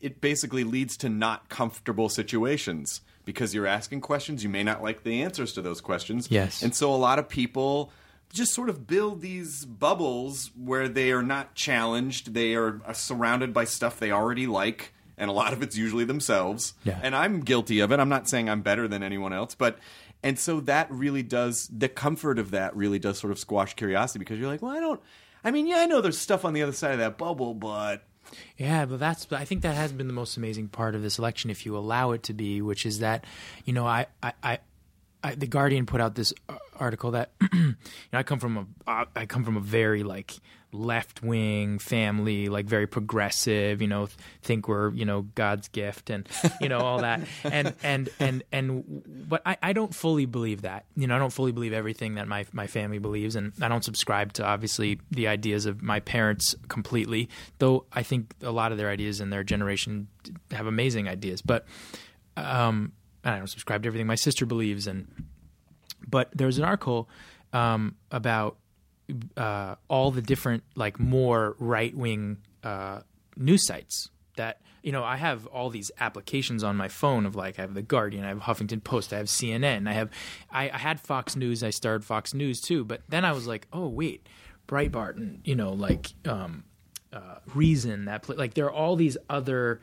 it 0.00 0.20
basically 0.20 0.62
leads 0.62 0.96
to 0.98 1.08
not 1.08 1.48
comfortable 1.48 2.08
situations 2.08 3.00
because 3.24 3.52
you're 3.52 3.66
asking 3.66 4.00
questions 4.00 4.44
you 4.44 4.50
may 4.50 4.62
not 4.62 4.84
like 4.84 5.02
the 5.02 5.20
answers 5.20 5.52
to 5.54 5.62
those 5.62 5.80
questions 5.80 6.28
Yes. 6.30 6.62
and 6.62 6.76
so 6.76 6.94
a 6.94 6.96
lot 6.96 7.18
of 7.18 7.28
people 7.28 7.90
just 8.34 8.52
sort 8.52 8.68
of 8.68 8.86
build 8.86 9.20
these 9.22 9.64
bubbles 9.64 10.50
where 10.56 10.88
they 10.88 11.10
are 11.12 11.22
not 11.22 11.54
challenged 11.54 12.34
they 12.34 12.54
are 12.54 12.80
uh, 12.86 12.92
surrounded 12.92 13.54
by 13.54 13.64
stuff 13.64 13.98
they 13.98 14.10
already 14.10 14.46
like 14.46 14.92
and 15.16 15.30
a 15.30 15.32
lot 15.32 15.52
of 15.52 15.62
it's 15.62 15.76
usually 15.76 16.04
themselves 16.04 16.74
Yeah. 16.84 16.98
and 17.02 17.14
I'm 17.14 17.40
guilty 17.40 17.80
of 17.80 17.92
it. 17.92 18.00
I'm 18.00 18.08
not 18.08 18.28
saying 18.28 18.48
I'm 18.50 18.62
better 18.62 18.88
than 18.88 19.02
anyone 19.02 19.32
else, 19.32 19.54
but 19.54 19.78
and 20.22 20.38
so 20.38 20.60
that 20.62 20.90
really 20.90 21.22
does 21.22 21.68
the 21.68 21.88
comfort 21.88 22.38
of 22.38 22.50
that 22.50 22.74
really 22.74 22.98
does 22.98 23.18
sort 23.18 23.30
of 23.30 23.38
squash 23.38 23.74
curiosity 23.74 24.18
because 24.18 24.38
you're 24.38 24.48
like, 24.48 24.60
well, 24.62 24.72
I 24.76 24.80
don't. 24.80 25.00
I 25.44 25.50
mean, 25.50 25.66
yeah, 25.66 25.76
I 25.78 25.86
know 25.86 26.00
there's 26.00 26.18
stuff 26.18 26.44
on 26.46 26.52
the 26.54 26.62
other 26.62 26.72
side 26.72 26.92
of 26.92 26.98
that 26.98 27.16
bubble, 27.18 27.52
but 27.54 28.02
Yeah, 28.56 28.86
but 28.86 28.98
that's 28.98 29.30
I 29.30 29.44
think 29.44 29.62
that 29.62 29.76
has 29.76 29.92
been 29.92 30.06
the 30.08 30.14
most 30.14 30.36
amazing 30.36 30.68
part 30.68 30.94
of 30.94 31.02
this 31.02 31.18
election, 31.18 31.50
if 31.50 31.64
you 31.66 31.76
allow 31.76 32.10
it 32.12 32.22
to 32.24 32.32
be, 32.32 32.60
which 32.62 32.84
is 32.86 32.98
that, 33.00 33.24
you 33.66 33.72
know, 33.74 33.86
I 33.86 34.06
I 34.22 34.58
I, 35.24 35.34
the 35.34 35.46
Guardian 35.46 35.86
put 35.86 36.02
out 36.02 36.14
this 36.14 36.34
uh, 36.50 36.56
article 36.78 37.12
that 37.12 37.30
you 37.52 37.74
know 38.12 38.18
I 38.18 38.22
come 38.22 38.38
from 38.38 38.56
a 38.58 38.90
uh, 38.90 39.06
I 39.16 39.24
come 39.24 39.42
from 39.42 39.56
a 39.56 39.60
very 39.60 40.02
like 40.02 40.34
left 40.70 41.22
wing 41.22 41.78
family, 41.78 42.48
like 42.48 42.66
very 42.66 42.86
progressive. 42.86 43.80
You 43.80 43.88
know, 43.88 44.08
think 44.42 44.68
we're 44.68 44.92
you 44.92 45.06
know 45.06 45.22
God's 45.34 45.68
gift 45.68 46.10
and 46.10 46.28
you 46.60 46.68
know 46.68 46.78
all 46.78 46.98
that. 46.98 47.22
And 47.44 47.74
and 47.82 48.10
and 48.20 48.42
and 48.52 49.02
but 49.28 49.40
I, 49.46 49.56
I 49.62 49.72
don't 49.72 49.94
fully 49.94 50.26
believe 50.26 50.62
that. 50.62 50.84
You 50.94 51.06
know, 51.06 51.16
I 51.16 51.18
don't 51.18 51.32
fully 51.32 51.52
believe 51.52 51.72
everything 51.72 52.16
that 52.16 52.28
my 52.28 52.44
my 52.52 52.66
family 52.66 52.98
believes, 52.98 53.34
and 53.34 53.52
I 53.62 53.68
don't 53.68 53.84
subscribe 53.84 54.34
to 54.34 54.44
obviously 54.44 55.00
the 55.10 55.28
ideas 55.28 55.64
of 55.64 55.82
my 55.82 56.00
parents 56.00 56.54
completely. 56.68 57.30
Though 57.58 57.86
I 57.92 58.02
think 58.02 58.34
a 58.42 58.50
lot 58.50 58.72
of 58.72 58.78
their 58.78 58.90
ideas 58.90 59.20
in 59.22 59.30
their 59.30 59.42
generation 59.42 60.08
have 60.50 60.66
amazing 60.66 61.08
ideas, 61.08 61.40
but. 61.40 61.64
Um, 62.36 62.90
and 62.90 63.03
I 63.24 63.38
don't 63.38 63.46
subscribe 63.46 63.82
to 63.82 63.86
everything 63.86 64.06
my 64.06 64.14
sister 64.14 64.46
believes, 64.46 64.86
and 64.86 65.06
but 66.06 66.30
there 66.34 66.46
was 66.46 66.58
an 66.58 66.64
article 66.64 67.08
um, 67.52 67.96
about 68.10 68.56
uh, 69.36 69.76
all 69.88 70.10
the 70.10 70.22
different 70.22 70.62
like 70.74 70.98
more 70.98 71.56
right 71.58 71.94
wing 71.96 72.38
uh, 72.62 73.00
news 73.36 73.66
sites 73.66 74.10
that 74.36 74.60
you 74.82 74.92
know 74.92 75.04
I 75.04 75.16
have 75.16 75.46
all 75.46 75.70
these 75.70 75.90
applications 75.98 76.64
on 76.64 76.76
my 76.76 76.88
phone 76.88 77.26
of 77.26 77.34
like 77.34 77.58
I 77.58 77.62
have 77.62 77.74
the 77.74 77.82
Guardian, 77.82 78.24
I 78.24 78.28
have 78.28 78.40
Huffington 78.40 78.82
Post, 78.82 79.12
I 79.12 79.18
have 79.18 79.26
CNN, 79.26 79.88
I 79.88 79.92
have 79.92 80.10
I, 80.50 80.70
I 80.70 80.78
had 80.78 81.00
Fox 81.00 81.36
News, 81.36 81.62
I 81.62 81.70
started 81.70 82.04
Fox 82.04 82.34
News 82.34 82.60
too, 82.60 82.84
but 82.84 83.02
then 83.08 83.24
I 83.24 83.32
was 83.32 83.46
like, 83.46 83.66
oh 83.72 83.88
wait, 83.88 84.26
Breitbart 84.68 85.16
and 85.16 85.40
you 85.44 85.54
know 85.54 85.72
like 85.72 86.12
um, 86.26 86.64
uh, 87.12 87.36
Reason 87.54 88.06
that 88.06 88.28
like 88.36 88.54
there 88.54 88.66
are 88.66 88.72
all 88.72 88.96
these 88.96 89.16
other 89.30 89.80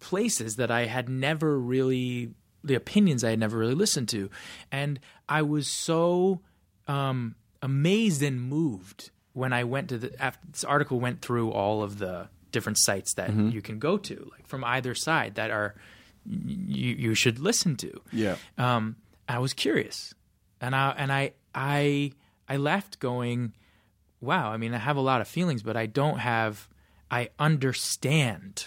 places 0.00 0.56
that 0.56 0.70
I 0.70 0.86
had 0.86 1.08
never 1.08 1.58
really 1.58 2.34
the 2.64 2.74
opinions 2.74 3.24
I 3.24 3.30
had 3.30 3.38
never 3.38 3.58
really 3.58 3.74
listened 3.74 4.08
to, 4.10 4.30
and 4.70 5.00
I 5.28 5.42
was 5.42 5.66
so 5.68 6.40
um, 6.88 7.34
amazed 7.60 8.22
and 8.22 8.40
moved 8.42 9.10
when 9.32 9.52
I 9.52 9.64
went 9.64 9.88
to 9.90 9.98
the 9.98 10.22
after 10.22 10.46
this 10.50 10.64
article 10.64 11.00
went 11.00 11.22
through 11.22 11.50
all 11.50 11.82
of 11.82 11.98
the 11.98 12.28
different 12.52 12.78
sites 12.78 13.14
that 13.14 13.30
Mm-hmm. 13.30 13.48
you 13.50 13.62
can 13.62 13.78
go 13.78 13.96
to, 13.96 14.28
like 14.32 14.46
from 14.46 14.62
either 14.64 14.94
side 14.94 15.36
that 15.36 15.50
are 15.50 15.74
you 16.26 16.94
you 16.94 17.14
should 17.14 17.38
listen 17.38 17.76
to. 17.76 18.00
Yeah. 18.12 18.36
Um, 18.58 18.96
I 19.28 19.38
was 19.38 19.52
curious, 19.54 20.14
and 20.60 20.74
I 20.74 20.90
and 20.96 21.10
I 21.12 21.32
I 21.54 22.12
I 22.48 22.56
left 22.58 22.98
going, 23.00 23.54
wow. 24.20 24.52
I 24.52 24.56
mean, 24.56 24.74
I 24.74 24.78
have 24.78 24.96
a 24.96 25.00
lot 25.00 25.20
of 25.20 25.28
feelings, 25.28 25.62
but 25.62 25.76
I 25.76 25.86
don't 25.86 26.18
have. 26.18 26.68
I 27.10 27.30
understand. 27.38 28.66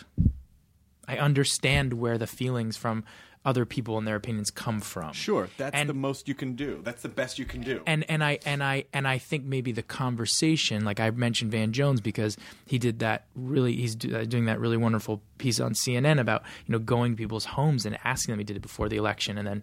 I 1.07 1.17
understand 1.17 1.93
where 1.93 2.17
the 2.17 2.27
feelings 2.27 2.77
from 2.77 3.03
other 3.45 3.63
people 3.65 3.97
and 3.97 4.07
their 4.07 4.15
opinions 4.15 4.49
come 4.49 4.79
from. 4.81 5.13
Sure, 5.13 5.47
that's 5.57 5.75
And- 5.75 5.87
the 5.87 5.93
most 5.93 6.27
you 6.27 6.33
can 6.35 6.55
do. 6.55 6.81
That's 6.83 7.03
the 7.03 7.09
best 7.09 7.37
you 7.39 7.45
can 7.45 7.61
do. 7.61 7.81
and 7.85 8.03
and 8.09 8.23
I 8.23 8.39
and 8.45 8.63
I 8.63 8.85
and 8.91 9.07
I 9.07 9.17
think 9.19 9.45
maybe 9.45 9.71
the 9.71 9.83
conversation, 9.83 10.83
like 10.83 10.99
I 10.99 11.11
mentioned 11.11 11.51
Van 11.51 11.71
Jones 11.71 12.01
because 12.01 12.37
he 12.65 12.79
did 12.79 12.99
that 12.99 13.27
really, 13.35 13.75
he's 13.75 13.95
uh, 14.05 14.25
doing 14.27 14.45
that 14.45 14.59
really 14.59 14.77
wonderful 14.77 15.21
piece 15.37 15.59
on 15.59 15.73
CNN 15.73 16.19
about 16.19 16.41
you 16.65 16.71
know 16.73 16.79
going 16.79 17.11
to 17.13 17.17
people's 17.17 17.45
homes 17.45 17.85
and 17.85 17.97
asking 18.03 18.33
them. 18.33 18.39
He 18.39 18.45
did 18.45 18.57
it 18.57 18.61
before 18.63 18.89
the 18.89 18.97
election, 18.97 19.37
and 19.37 19.47
then 19.47 19.61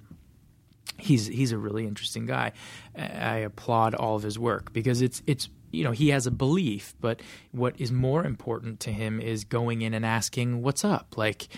he's 0.98 1.26
he's 1.26 1.52
a 1.52 1.58
really 1.58 1.86
interesting 1.86 2.26
guy. 2.26 2.52
I 2.96 3.38
applaud 3.38 3.94
all 3.94 4.16
of 4.16 4.22
his 4.22 4.38
work 4.38 4.72
because 4.72 5.02
it's 5.02 5.22
it's 5.26 5.48
you 5.70 5.84
know 5.84 5.90
he 5.92 6.10
has 6.10 6.26
a 6.26 6.30
belief, 6.30 6.94
but 7.00 7.20
what 7.50 7.74
is 7.80 7.90
more 7.90 8.24
important 8.24 8.78
to 8.80 8.92
him 8.92 9.20
is 9.20 9.44
going 9.44 9.82
in 9.82 9.94
and 9.94 10.04
asking 10.06 10.62
what's 10.62 10.84
up, 10.84 11.16
like. 11.16 11.48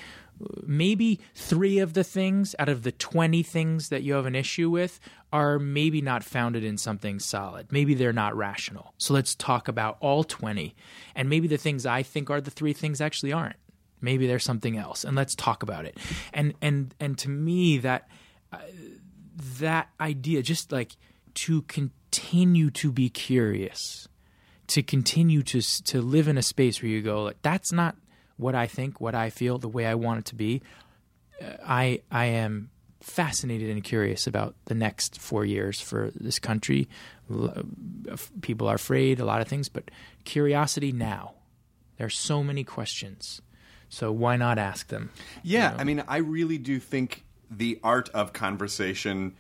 Maybe 0.67 1.21
three 1.35 1.79
of 1.79 1.95
the 1.95 2.05
things 2.05 2.55
out 2.59 2.69
of 2.69 2.83
the 2.83 2.93
20 2.93 3.43
things 3.43 3.89
that 3.89 4.03
you 4.03 4.15
have 4.15 4.27
an 4.27 4.35
issue 4.35 4.69
with 4.71 5.01
are 5.33 5.59
maybe 5.59 6.01
not 6.01 6.25
founded 6.25 6.65
in 6.65 6.77
something 6.77 7.19
solid. 7.19 7.71
Maybe 7.71 7.95
they're 7.95 8.13
not 8.13 8.37
rational. 8.37 8.95
So 8.99 9.15
let's 9.15 9.35
talk 9.35 9.69
about 9.69 9.97
all 10.01 10.25
20. 10.25 10.75
And 11.15 11.29
maybe 11.29 11.49
the 11.49 11.57
things 11.57 11.87
I 11.87 12.03
think 12.03 12.31
are 12.31 12.41
the 12.41 12.51
three 12.51 12.73
things 12.73 13.01
actually 13.01 13.33
aren't. 13.33 13.57
Maybe 14.01 14.27
there's 14.27 14.45
something 14.45 14.77
else. 14.77 15.05
And 15.05 15.17
let's 15.17 15.35
talk 15.35 15.63
about 15.63 15.87
it. 15.87 15.97
And 16.33 16.55
and 16.61 16.95
and 17.01 17.17
to 17.19 17.31
me 17.31 17.79
that 17.79 18.09
uh, 18.53 18.59
that 19.59 19.89
idea 19.99 20.43
just 20.43 20.73
like 20.73 20.97
to 21.35 21.63
continue 21.63 22.71
to 22.71 22.93
be 22.93 23.09
curious 23.09 24.09
to 24.67 24.83
continue 24.83 25.43
to 25.43 25.61
to 25.85 26.01
live 26.01 26.29
in 26.29 26.39
a 26.39 26.43
space 26.43 26.81
where 26.83 26.91
you 26.91 27.03
go 27.03 27.25
like 27.25 27.41
that's 27.43 27.73
not 27.73 27.97
what 28.37 28.55
I 28.55 28.67
think 28.67 29.01
what 29.01 29.15
I 29.15 29.31
feel 29.31 29.59
the 29.59 29.69
way 29.69 29.87
I 29.87 29.95
want 29.95 30.21
it 30.21 30.25
to 30.27 30.35
be 30.35 30.63
Uh, 31.41 31.57
I 31.67 32.01
I 32.11 32.27
am 32.27 32.71
fascinated 33.01 33.69
and 33.71 33.85
curious 33.85 34.27
about 34.27 34.55
the 34.65 34.75
next 34.75 35.21
4 35.21 35.45
years 35.45 35.81
for 35.81 36.11
this 36.15 36.39
country. 36.39 36.89
Uh, 37.29 37.63
people 38.41 38.67
are 38.67 38.77
afraid 38.77 39.21
a 39.21 39.25
lot 39.25 39.41
of 39.41 39.49
things 39.49 39.69
but 39.69 39.91
curiosity 40.25 40.93
now. 40.93 41.35
There 41.97 42.07
are 42.07 42.11
so 42.11 42.43
many 42.43 42.65
questions. 42.65 43.43
So 43.89 44.11
why 44.11 44.37
not 44.37 44.59
ask 44.59 44.89
them? 44.89 45.11
Yeah, 45.43 45.75
I 45.79 45.85
mean, 45.85 46.03
I 46.09 46.17
really 46.19 46.59
do 46.59 46.81
think 46.81 47.25
the 47.51 47.79
art 47.83 48.09
of 48.15 48.33
conversation 48.33 49.35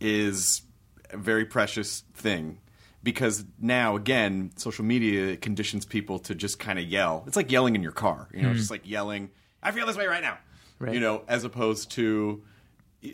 is 0.00 0.62
a 1.10 1.16
very 1.16 1.44
precious 1.44 2.04
thing 2.14 2.58
because 3.02 3.44
now, 3.58 3.96
again, 3.96 4.50
social 4.56 4.84
media 4.84 5.36
conditions 5.36 5.84
people 5.84 6.18
to 6.20 6.34
just 6.34 6.58
kind 6.58 6.78
of 6.78 6.84
yell. 6.84 7.24
It's 7.26 7.36
like 7.36 7.50
yelling 7.50 7.74
in 7.74 7.82
your 7.82 7.92
car, 7.92 8.28
you 8.32 8.42
know, 8.42 8.50
hmm. 8.50 8.56
just 8.56 8.70
like 8.70 8.88
yelling, 8.88 9.30
"I 9.62 9.70
feel 9.70 9.86
this 9.86 9.96
way 9.96 10.06
right 10.06 10.22
now," 10.22 10.38
Right. 10.78 10.94
you 10.94 11.00
know, 11.00 11.22
as 11.28 11.44
opposed 11.44 11.90
to 11.92 12.42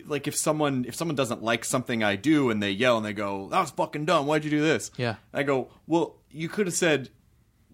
like 0.07 0.27
if 0.27 0.35
someone 0.35 0.85
if 0.87 0.95
someone 0.95 1.15
doesn't 1.15 1.43
like 1.43 1.63
something 1.63 2.03
I 2.03 2.15
do 2.15 2.49
and 2.49 2.61
they 2.61 2.71
yell 2.71 2.97
and 2.97 3.05
they 3.05 3.13
go, 3.13 3.47
"That 3.49 3.61
was 3.61 3.71
fucking 3.71 4.05
dumb. 4.05 4.25
Why'd 4.25 4.43
you 4.43 4.49
do 4.49 4.61
this?" 4.61 4.91
Yeah. 4.97 5.15
I 5.33 5.43
go, 5.43 5.69
"Well, 5.87 6.15
you 6.31 6.49
could 6.49 6.67
have 6.67 6.75
said." 6.75 7.09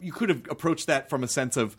you 0.01 0.11
could 0.11 0.29
have 0.29 0.41
approached 0.49 0.87
that 0.87 1.09
from 1.09 1.23
a 1.23 1.27
sense 1.27 1.55
of 1.55 1.77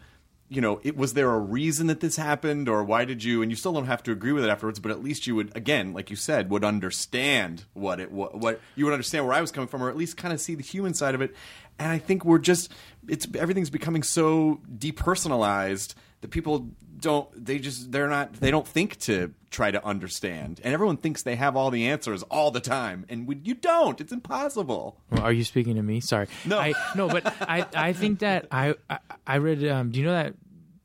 you 0.53 0.61
know 0.61 0.81
it 0.83 0.97
was 0.97 1.15
there 1.15 1.31
a 1.31 1.39
reason 1.39 1.87
that 1.87 2.01
this 2.01 2.17
happened 2.17 2.69
or 2.69 2.85
why 2.85 3.05
did 3.07 3.25
you 3.25 3.41
and 3.41 3.51
you 3.51 3.57
still 3.57 3.73
don't 3.73 3.87
have 3.87 4.03
to 4.03 4.13
agree 4.13 4.33
with 4.33 4.45
it 4.45 4.49
afterwards 4.49 4.79
but 4.79 4.91
at 4.91 5.03
least 5.03 5.27
you 5.27 5.35
would 5.35 5.55
again 5.57 5.95
like 5.95 6.11
you 6.11 6.17
said 6.17 6.51
would 6.51 6.63
understand 6.63 7.65
what 7.73 7.99
it 7.99 8.13
what, 8.13 8.37
what 8.39 8.61
you 8.77 8.85
would 8.85 8.93
understand 8.93 9.25
where 9.25 9.35
I 9.35 9.41
was 9.41 9.51
coming 9.51 9.69
from 9.69 9.83
or 9.83 9.89
at 9.89 9.97
least 9.97 10.17
kind 10.17 10.35
of 10.35 10.41
see 10.41 10.55
the 10.55 10.63
human 10.63 10.95
side 10.95 11.15
of 11.15 11.23
it. 11.23 11.35
And 11.79 11.91
I 11.91 11.99
think 11.99 12.25
we're 12.25 12.39
just 12.39 12.71
it's 13.09 13.27
everything's 13.35 13.71
becoming 13.71 14.03
so 14.03 14.61
depersonalized 14.77 15.95
that 16.23 16.31
people 16.31 16.69
don't 16.99 17.29
they 17.45 17.59
just 17.59 17.93
they're 17.93 18.09
not 18.09 18.33
they 18.35 18.51
don't 18.51 18.67
think 18.67 18.97
to 19.01 19.35
try 19.51 19.71
to 19.71 19.85
understand 19.85 20.61
and 20.65 20.73
everyone 20.73 20.97
thinks 20.97 21.23
they 21.25 21.35
have 21.37 21.57
all 21.57 21.71
the 21.71 21.87
answers 21.89 22.23
all 22.25 22.51
the 22.53 22.61
time 22.61 23.05
and 23.09 23.27
we, 23.27 23.37
you 23.43 23.55
don't 23.55 24.01
it's 24.01 24.13
impossible 24.13 24.97
Well, 25.11 25.23
are 25.23 25.33
you 25.33 25.45
speaking 25.45 25.75
to 25.77 25.83
me? 25.83 26.01
Sorry. 26.01 26.29
No. 26.47 26.59
I, 26.59 26.73
no, 26.97 27.09
but 27.09 27.27
I, 27.43 27.67
I 27.75 27.93
think 27.93 28.21
that 28.21 28.47
I, 28.51 28.75
I, 28.89 28.99
I 29.27 29.37
read. 29.37 29.67
Um, 29.67 29.91
do 29.91 29.99
you 30.01 30.07
know 30.07 30.13
that 30.13 30.35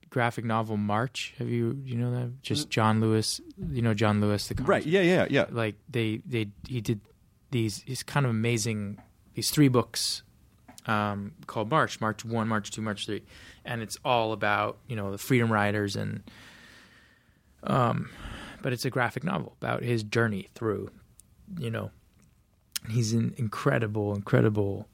graphic 0.10 0.44
novel 0.44 0.76
March? 0.76 1.34
Have 1.38 1.50
you, 1.50 1.74
do 1.74 1.90
you 1.90 1.98
know 1.98 2.12
that? 2.12 2.42
Just 2.42 2.70
John 2.70 3.00
Lewis. 3.00 3.40
You 3.72 3.82
know 3.84 3.94
John 3.94 4.20
Lewis, 4.20 4.48
the 4.48 4.56
comic- 4.56 4.68
right 4.70 4.86
yeah 4.86 5.02
yeah 5.02 5.28
yeah 5.30 5.46
Like 5.52 5.76
they, 5.90 6.22
they, 6.26 6.48
he 6.68 6.82
did 6.82 7.00
these. 7.52 7.84
he's 7.86 8.02
kind 8.04 8.26
of 8.26 8.32
amazing. 8.32 9.00
These 9.36 9.52
three 9.52 9.68
books 9.70 10.24
um, 10.88 11.34
called 11.46 11.70
March, 11.70 12.02
March 12.02 12.26
One, 12.26 12.48
March 12.48 12.72
Two, 12.72 12.82
March 12.82 13.06
Three, 13.06 13.24
and 13.66 13.82
it's 13.82 13.98
all 14.04 14.32
about 14.32 14.78
you 14.88 14.96
know 14.96 15.12
the 15.12 15.18
Freedom 15.18 15.52
Riders 15.52 15.96
and, 15.96 16.24
um, 17.64 18.10
but 18.62 18.74
it's 18.74 18.86
a 18.86 18.90
graphic 18.90 19.24
novel 19.24 19.56
about 19.62 19.84
his 19.84 20.04
journey 20.04 20.48
through, 20.56 20.90
you 21.60 21.70
know, 21.70 21.92
he's 22.90 23.14
an 23.14 23.34
incredible, 23.38 24.16
incredible 24.16 24.88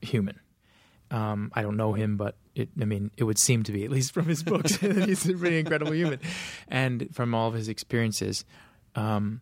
human. 0.00 0.38
Um, 1.10 1.52
I 1.54 1.62
don't 1.62 1.76
know 1.76 1.92
him, 1.92 2.16
but 2.16 2.36
it, 2.54 2.70
I 2.80 2.84
mean, 2.84 3.10
it 3.16 3.24
would 3.24 3.38
seem 3.38 3.62
to 3.64 3.72
be, 3.72 3.84
at 3.84 3.90
least 3.90 4.12
from 4.12 4.26
his 4.26 4.42
books, 4.42 4.76
he's 4.76 5.28
a 5.28 5.34
pretty 5.34 5.58
incredible 5.60 5.92
human, 5.92 6.18
and 6.68 7.08
from 7.12 7.34
all 7.34 7.48
of 7.48 7.54
his 7.54 7.68
experiences. 7.68 8.44
Um, 8.94 9.40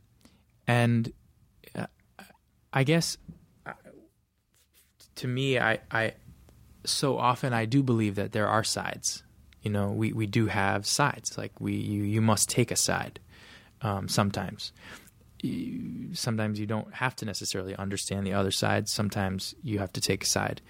and 0.66 1.12
uh, 1.74 1.86
I 2.72 2.84
guess 2.84 3.16
to 5.16 5.28
me, 5.28 5.58
I, 5.58 5.78
I 5.90 6.14
so 6.84 7.18
often 7.18 7.52
I 7.52 7.64
do 7.64 7.82
believe 7.82 8.16
that 8.16 8.32
there 8.32 8.48
are 8.48 8.64
sides. 8.64 9.22
You 9.62 9.70
know, 9.70 9.90
we, 9.90 10.12
we 10.12 10.26
do 10.26 10.46
have 10.46 10.86
sides. 10.86 11.38
Like 11.38 11.60
we, 11.60 11.74
you, 11.74 12.02
you 12.02 12.20
must 12.20 12.48
take 12.50 12.70
a 12.70 12.76
side 12.76 13.20
um, 13.82 14.08
sometimes 14.08 14.72
sometimes 16.12 16.60
you 16.60 16.66
don't 16.66 16.92
have 16.94 17.16
to 17.16 17.24
necessarily 17.24 17.74
understand 17.76 18.26
the 18.26 18.32
other 18.32 18.52
side. 18.52 18.88
Sometimes 18.88 19.54
you 19.62 19.80
have 19.80 19.92
to 19.94 20.00
take 20.00 20.22
a 20.22 20.26
side. 20.26 20.60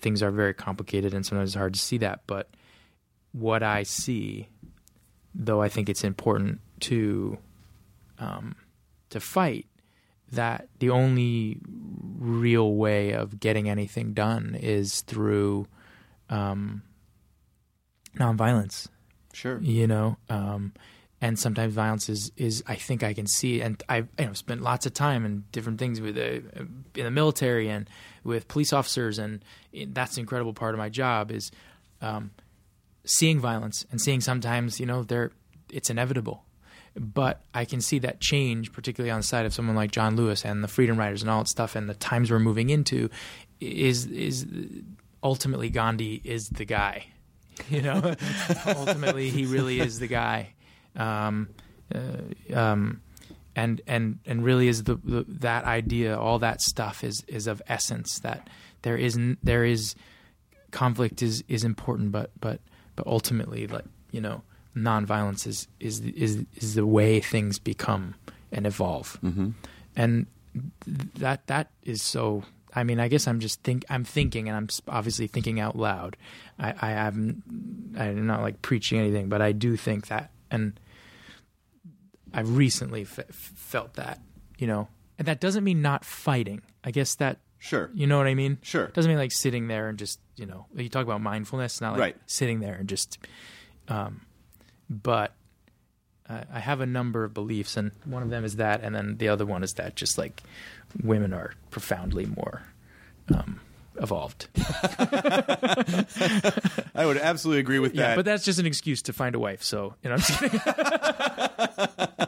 Things 0.00 0.22
are 0.22 0.30
very 0.30 0.54
complicated, 0.54 1.14
and 1.14 1.24
sometimes 1.24 1.50
it's 1.50 1.56
hard 1.56 1.74
to 1.74 1.80
see 1.80 1.98
that. 1.98 2.22
But 2.26 2.48
what 3.32 3.62
I 3.62 3.84
see, 3.84 4.48
though, 5.34 5.62
I 5.62 5.68
think 5.68 5.88
it's 5.88 6.02
important 6.02 6.60
to 6.80 7.38
um, 8.18 8.56
to 9.10 9.20
fight. 9.20 9.66
That 10.34 10.68
the 10.78 10.90
only 10.90 11.58
real 12.18 12.74
way 12.74 13.12
of 13.12 13.40
getting 13.40 13.68
anything 13.68 14.12
done 14.14 14.56
is 14.60 15.02
through 15.02 15.66
um, 16.30 16.82
nonviolence. 18.16 18.88
Sure. 19.32 19.60
You 19.60 19.86
know 19.86 20.16
um, 20.28 20.72
and 21.24 21.38
sometimes 21.38 21.72
violence 21.72 22.10
is 22.10 22.32
is 22.36 22.62
I 22.66 22.74
think 22.74 23.02
I 23.02 23.14
can 23.14 23.26
see, 23.26 23.62
and 23.62 23.82
I've 23.88 24.08
you 24.18 24.26
know 24.26 24.34
spent 24.34 24.60
lots 24.60 24.84
of 24.84 24.92
time 24.92 25.24
in 25.24 25.44
different 25.52 25.78
things 25.78 25.98
with 25.98 26.16
the 26.16 26.42
in 26.94 27.04
the 27.04 27.10
military 27.10 27.70
and 27.70 27.88
with 28.24 28.46
police 28.46 28.74
officers, 28.74 29.18
and 29.18 29.42
that's 29.88 30.18
an 30.18 30.20
incredible 30.20 30.52
part 30.52 30.74
of 30.74 30.78
my 30.78 30.90
job 30.90 31.30
is 31.30 31.50
um, 32.02 32.32
seeing 33.04 33.40
violence 33.40 33.86
and 33.90 34.02
seeing 34.02 34.20
sometimes 34.20 34.78
you 34.78 34.84
know 34.84 35.02
there 35.02 35.30
it's 35.72 35.88
inevitable 35.88 36.44
but 36.96 37.42
I 37.52 37.64
can 37.64 37.80
see 37.80 37.98
that 38.00 38.20
change, 38.20 38.72
particularly 38.72 39.10
on 39.10 39.20
the 39.20 39.26
side 39.26 39.46
of 39.46 39.54
someone 39.54 39.76
like 39.76 39.90
John 39.90 40.16
Lewis 40.16 40.44
and 40.44 40.62
the 40.62 40.68
Freedom 40.68 40.96
Riders 40.96 41.22
and 41.22 41.30
all 41.30 41.40
that 41.40 41.48
stuff, 41.48 41.74
and 41.74 41.88
the 41.88 41.94
times 41.94 42.30
we're 42.30 42.38
moving 42.38 42.70
into, 42.70 43.10
is 43.60 44.06
is 44.06 44.46
ultimately 45.22 45.70
Gandhi 45.70 46.20
is 46.24 46.48
the 46.48 46.64
guy, 46.64 47.06
you 47.68 47.82
know. 47.82 48.14
ultimately, 48.66 49.30
he 49.30 49.44
really 49.44 49.80
is 49.80 49.98
the 49.98 50.06
guy, 50.06 50.54
um, 50.94 51.48
uh, 51.92 52.54
um, 52.56 53.00
and 53.56 53.80
and 53.86 54.20
and 54.24 54.44
really 54.44 54.68
is 54.68 54.84
the, 54.84 54.94
the 54.96 55.24
that 55.28 55.64
idea, 55.64 56.16
all 56.16 56.38
that 56.38 56.60
stuff 56.60 57.02
is 57.02 57.24
is 57.26 57.48
of 57.48 57.60
essence 57.66 58.20
that 58.20 58.48
there 58.82 58.96
is 58.96 59.18
there 59.42 59.64
is 59.64 59.96
conflict 60.70 61.22
is 61.22 61.42
is 61.48 61.64
important, 61.64 62.12
but 62.12 62.30
but 62.40 62.60
but 62.94 63.06
ultimately, 63.08 63.66
like 63.66 63.84
you 64.12 64.20
know 64.20 64.42
nonviolence 64.76 65.46
is 65.46 65.68
is 65.80 66.00
is 66.00 66.44
is 66.56 66.74
the 66.74 66.86
way 66.86 67.20
things 67.20 67.58
become 67.58 68.14
and 68.52 68.66
evolve, 68.66 69.18
mm-hmm. 69.22 69.50
and 69.96 70.26
that 71.18 71.46
that 71.46 71.70
is 71.82 72.02
so. 72.02 72.44
I 72.76 72.82
mean, 72.82 72.98
I 72.98 73.06
guess 73.06 73.28
I'm 73.28 73.38
just 73.38 73.62
think 73.62 73.84
I'm 73.88 74.04
thinking, 74.04 74.48
and 74.48 74.56
I'm 74.56 74.68
obviously 74.88 75.28
thinking 75.28 75.60
out 75.60 75.76
loud. 75.76 76.16
I, 76.58 76.74
I 76.80 76.92
am 76.92 77.42
I'm 77.96 78.26
not 78.26 78.42
like 78.42 78.62
preaching 78.62 78.98
anything, 78.98 79.28
but 79.28 79.40
I 79.40 79.52
do 79.52 79.76
think 79.76 80.08
that, 80.08 80.30
and 80.50 80.78
I've 82.32 82.56
recently 82.56 83.02
f- 83.02 83.20
felt 83.30 83.94
that, 83.94 84.20
you 84.58 84.66
know, 84.66 84.88
and 85.20 85.28
that 85.28 85.40
doesn't 85.40 85.62
mean 85.62 85.82
not 85.82 86.04
fighting. 86.04 86.62
I 86.82 86.90
guess 86.90 87.14
that 87.16 87.38
Sure. 87.64 87.90
You 87.94 88.06
know 88.06 88.18
what 88.18 88.26
I 88.26 88.34
mean? 88.34 88.58
Sure. 88.60 88.84
It 88.84 88.92
Doesn't 88.92 89.08
mean 89.08 89.16
like 89.16 89.32
sitting 89.32 89.68
there 89.68 89.88
and 89.88 89.98
just, 89.98 90.20
you 90.36 90.44
know, 90.44 90.66
you 90.76 90.90
talk 90.90 91.02
about 91.04 91.22
mindfulness, 91.22 91.80
not 91.80 91.92
like 91.92 92.00
Right. 92.00 92.16
sitting 92.26 92.60
there 92.60 92.74
and 92.74 92.86
just, 92.86 93.16
um, 93.88 94.20
but 94.90 95.32
uh, 96.28 96.42
I 96.52 96.60
have 96.60 96.80
a 96.80 96.86
number 96.86 97.24
of 97.24 97.34
beliefs, 97.34 97.76
and 97.76 97.90
one 98.04 98.22
of 98.22 98.30
them 98.30 98.44
is 98.44 98.56
that, 98.56 98.82
and 98.82 98.94
then 98.94 99.16
the 99.18 99.28
other 99.28 99.44
one 99.46 99.62
is 99.62 99.74
that 99.74 99.94
just 99.96 100.16
like 100.18 100.42
women 101.02 101.32
are 101.32 101.52
profoundly 101.70 102.26
more 102.26 102.62
um, 103.34 103.60
evolved. 104.00 104.48
I 106.94 107.04
would 107.06 107.18
absolutely 107.18 107.60
agree 107.60 107.78
with 107.78 107.94
Yeah, 107.94 108.08
that. 108.08 108.16
but 108.16 108.24
that's 108.24 108.44
just 108.44 108.58
an 108.58 108.66
excuse 108.66 109.02
to 109.02 109.12
find 109.12 109.34
a 109.34 109.38
wife. 109.38 109.62
So 109.62 109.94
you 110.02 110.08
know, 110.10 110.14
I'm 110.14 110.20
just 110.20 110.38
kidding. 110.40 110.60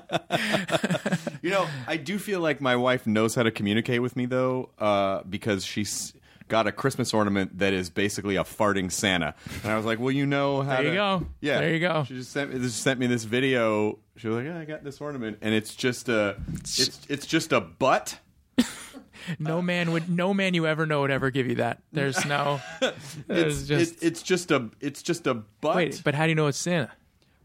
You 1.43 1.51
know, 1.53 1.67
I 1.87 1.97
do 1.97 2.19
feel 2.19 2.41
like 2.41 2.61
my 2.61 2.75
wife 2.75 3.07
knows 3.07 3.37
how 3.37 3.45
to 3.45 3.53
communicate 3.53 4.03
with 4.03 4.17
me 4.17 4.27
though, 4.27 4.71
uh, 4.81 5.23
because 5.31 5.65
she's 5.65 6.13
got 6.49 6.67
a 6.67 6.73
Christmas 6.73 7.13
ornament 7.13 7.59
that 7.59 7.73
is 7.73 7.91
basically 7.91 8.37
a 8.37 8.45
farting 8.45 8.91
Santa, 8.91 9.35
and 9.63 9.73
I 9.73 9.77
was 9.77 9.85
like, 9.87 9.99
"Well, 9.99 10.11
you 10.13 10.27
know 10.27 10.63
how." 10.63 10.77
There 10.77 10.85
you 10.87 10.95
go. 10.95 11.27
Yeah, 11.41 11.61
There 11.61 11.75
you 11.75 11.81
go. 11.81 12.05
She 12.07 12.15
just 12.15 12.33
sent 12.33 12.53
me, 12.53 12.61
just 12.61 12.83
sent 12.83 13.01
me 13.01 13.07
this 13.07 13.25
video. 13.25 13.99
She 14.17 14.29
was 14.29 14.37
like, 14.39 14.47
"Yeah, 14.47 14.59
I 14.59 14.65
got 14.65 14.85
this 14.85 15.01
ornament, 15.01 15.39
and 15.41 15.55
it's 15.55 15.75
just 15.75 16.09
a, 16.09 16.37
it's 16.55 17.01
it's 17.09 17.27
just 17.27 17.53
a 17.53 17.61
butt." 17.61 18.19
no 19.39 19.61
man 19.61 19.93
would, 19.93 20.09
no 20.09 20.33
man 20.33 20.55
you 20.55 20.67
ever 20.67 20.87
know 20.87 21.01
would 21.01 21.11
ever 21.11 21.31
give 21.31 21.47
you 21.47 21.57
that. 21.57 21.83
There's 21.93 22.25
no, 22.27 22.61
there's 23.27 23.63
It's 23.63 23.69
just 23.69 24.03
it, 24.03 24.07
it's 24.07 24.23
just 24.23 24.51
a 24.51 24.71
it's 24.81 25.03
just 25.03 25.27
a 25.27 25.35
butt. 25.35 25.77
wait. 25.77 26.03
But 26.05 26.15
how 26.15 26.25
do 26.25 26.29
you 26.31 26.35
know 26.35 26.47
it's 26.47 26.59
Santa? 26.59 26.93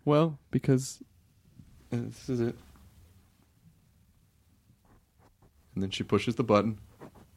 well, 0.05 0.39
because 0.51 1.01
uh, 1.91 1.97
this 1.97 2.29
is 2.29 2.39
it. 2.41 2.55
And 5.73 5.83
then 5.83 5.89
she 5.89 6.03
pushes 6.03 6.35
the 6.35 6.43
button. 6.43 6.77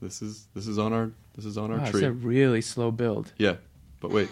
This 0.03 0.21
is 0.23 0.49
this 0.55 0.67
is 0.67 0.79
on 0.79 0.93
our 0.93 1.12
this 1.35 1.45
is 1.45 1.57
on 1.59 1.70
our 1.70 1.78
Wow, 1.78 1.85
it's 1.87 2.01
a 2.01 2.12
really 2.12 2.61
slow 2.61 2.91
build. 2.91 3.32
Yeah, 3.39 3.57
but 4.01 4.11
wait. 4.11 4.28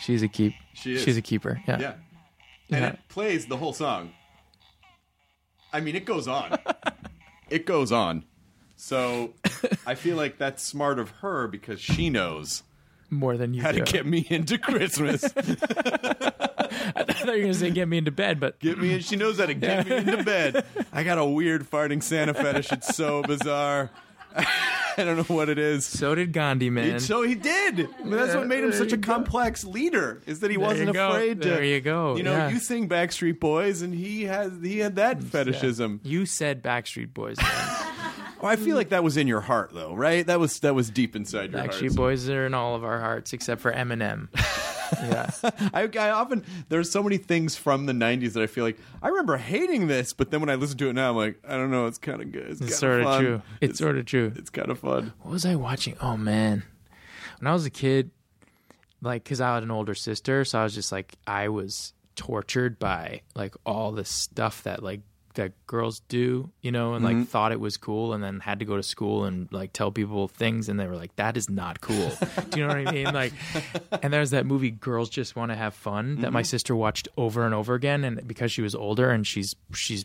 She's 0.00 0.22
a 0.22 0.28
keep. 0.28 0.54
She 0.74 0.94
is. 0.94 1.02
She's 1.02 1.16
a 1.16 1.22
keeper. 1.22 1.60
Yeah. 1.66 1.78
Yeah. 1.80 1.92
And 2.70 2.80
Yeah. 2.82 2.88
it 2.90 2.98
plays 3.08 3.46
the 3.46 3.56
whole 3.56 3.72
song. 3.72 4.12
I 5.72 5.80
mean, 5.80 5.96
it 5.96 6.04
goes 6.04 6.28
on. 6.28 6.56
it 7.50 7.66
goes 7.66 7.90
on. 7.92 8.24
So 8.76 9.34
I 9.86 9.96
feel 9.96 10.16
like 10.16 10.38
that's 10.38 10.62
smart 10.62 10.98
of 11.00 11.10
her 11.22 11.48
because 11.48 11.80
she 11.80 12.10
knows 12.10 12.62
More 13.10 13.36
than 13.36 13.52
you 13.54 13.62
how 13.62 13.72
do. 13.72 13.84
to 13.84 13.92
get 13.92 14.06
me 14.06 14.24
into 14.30 14.56
Christmas. 14.56 15.24
I 15.36 17.02
thought 17.02 17.26
you 17.26 17.32
were 17.32 17.40
gonna 17.40 17.54
say 17.54 17.70
get 17.70 17.88
me 17.88 17.98
into 17.98 18.12
bed, 18.12 18.38
but 18.38 18.60
get 18.60 18.78
me 18.78 18.94
in. 18.94 19.00
She 19.00 19.16
knows 19.16 19.38
how 19.40 19.46
to 19.46 19.54
get 19.54 19.86
me 19.88 19.96
into 19.96 20.22
bed. 20.22 20.64
I 20.92 21.02
got 21.02 21.18
a 21.18 21.24
weird 21.24 21.68
farting 21.68 22.02
Santa 22.02 22.34
fetish. 22.34 22.70
It's 22.70 22.94
so 22.94 23.22
bizarre. 23.22 23.90
I 24.98 25.04
don't 25.04 25.16
know 25.16 25.34
what 25.36 25.48
it 25.48 25.58
is. 25.58 25.84
so 25.84 26.14
did 26.14 26.32
Gandhi, 26.32 26.70
man. 26.70 26.98
So 26.98 27.22
he 27.22 27.34
did. 27.36 27.88
But 28.02 28.10
that's 28.10 28.34
what 28.34 28.46
made 28.48 28.64
him 28.64 28.72
such 28.72 28.92
a 28.92 28.98
complex 28.98 29.64
leader. 29.64 30.20
Is 30.26 30.40
that 30.40 30.50
he 30.50 30.56
wasn't 30.56 30.88
you 30.88 30.92
go. 30.92 31.10
afraid 31.10 31.40
to. 31.42 31.48
There 31.48 31.62
you 31.64 31.80
go. 31.80 32.16
You 32.16 32.24
know, 32.24 32.32
Yeah. 32.32 32.48
you 32.50 32.58
sing 32.58 32.88
Backstreet 32.88 33.38
Boys, 33.38 33.82
and 33.82 33.94
he 33.94 34.24
has 34.24 34.52
he 34.62 34.78
had 34.78 34.96
that 34.96 35.22
fetishism. 35.22 36.00
you 36.02 36.26
said 36.26 36.62
Backstreet 36.62 37.14
Boys. 37.14 37.36
Man. 37.40 37.84
Oh, 38.40 38.46
I 38.46 38.54
feel 38.54 38.76
like 38.76 38.90
that 38.90 39.02
was 39.02 39.16
in 39.16 39.26
your 39.26 39.40
heart, 39.40 39.72
though, 39.74 39.92
right? 39.96 40.24
That 40.24 40.38
was 40.38 40.60
that 40.60 40.72
was 40.72 40.90
deep 40.90 41.16
inside 41.16 41.50
your 41.50 41.60
Backstreet 41.60 41.88
heart. 41.88 41.96
Boys 41.96 42.28
are 42.28 42.46
in 42.46 42.54
all 42.54 42.76
of 42.76 42.84
our 42.84 43.00
hearts 43.00 43.32
except 43.32 43.60
for 43.60 43.72
Eminem. 43.72 44.28
yeah. 44.94 45.30
I, 45.72 45.88
I 45.98 46.10
often 46.10 46.44
there's 46.68 46.90
so 46.90 47.02
many 47.02 47.16
things 47.16 47.56
from 47.56 47.86
the 47.86 47.92
'90s 47.92 48.32
that 48.34 48.42
I 48.42 48.46
feel 48.46 48.64
like 48.64 48.78
I 49.02 49.08
remember 49.08 49.36
hating 49.36 49.86
this, 49.86 50.12
but 50.12 50.30
then 50.30 50.40
when 50.40 50.50
I 50.50 50.54
listen 50.54 50.78
to 50.78 50.88
it 50.88 50.94
now, 50.94 51.10
I'm 51.10 51.16
like, 51.16 51.38
I 51.46 51.56
don't 51.56 51.70
know, 51.70 51.86
it's 51.86 51.98
kind 51.98 52.20
of 52.20 52.32
good. 52.32 52.46
It's, 52.48 52.60
It's 52.60 52.78
sort 52.78 53.02
of 53.02 53.20
true. 53.20 53.42
It's, 53.60 53.78
sort 53.78 53.96
of 53.98 54.06
true. 54.06 54.32
It's 54.36 54.50
kind 54.50 54.70
of 54.70 54.78
fun. 54.78 55.12
What 55.20 55.32
was 55.32 55.46
I 55.46 55.54
watching? 55.54 55.96
Oh 56.00 56.16
man, 56.16 56.62
when 57.38 57.46
I 57.46 57.52
was 57.52 57.66
a 57.66 57.70
kid, 57.70 58.10
like, 59.00 59.24
cause 59.24 59.40
I 59.40 59.54
had 59.54 59.62
an 59.62 59.70
older 59.70 59.94
sister, 59.94 60.44
so 60.44 60.60
I 60.60 60.64
was 60.64 60.74
just 60.74 60.92
like, 60.92 61.14
I 61.26 61.48
was 61.48 61.92
tortured 62.16 62.78
by 62.80 63.22
like 63.36 63.54
all 63.64 63.92
the 63.92 64.04
stuff 64.04 64.64
that 64.64 64.82
like 64.82 65.02
that 65.38 65.52
girls 65.66 66.00
do, 66.08 66.50
you 66.60 66.70
know, 66.70 66.94
and 66.94 67.04
like 67.04 67.26
thought 67.26 67.50
it 67.50 67.58
was 67.58 67.76
cool, 67.76 68.12
and 68.12 68.22
then 68.22 68.38
had 68.40 68.58
to 68.60 68.64
go 68.64 68.76
to 68.76 68.82
school 68.82 69.24
and 69.24 69.50
like 69.50 69.72
tell 69.72 69.90
people 69.90 70.28
things, 70.28 70.68
and 70.68 70.78
they 70.78 70.86
were 70.86 70.94
like, 70.94 71.16
that 71.16 71.36
is 71.36 71.48
not 71.50 71.80
cool. 71.80 72.12
do 72.50 72.60
you 72.60 72.66
know 72.66 72.74
what 72.74 72.86
I 72.88 72.92
mean? 72.92 73.12
Like, 73.14 73.32
and 74.02 74.12
there's 74.12 74.30
that 74.30 74.46
movie 74.46 74.70
Girls 74.70 75.08
Just 75.08 75.34
Want 75.34 75.50
to 75.50 75.56
Have 75.56 75.74
Fun 75.74 76.20
that 76.20 76.32
my 76.32 76.42
sister 76.42 76.76
watched 76.76 77.08
over 77.16 77.44
and 77.46 77.54
over 77.54 77.74
again, 77.74 78.04
and 78.04 78.26
because 78.28 78.52
she 78.52 78.62
was 78.62 78.74
older 78.74 79.10
and 79.10 79.26
she's 79.26 79.56
she's. 79.74 80.04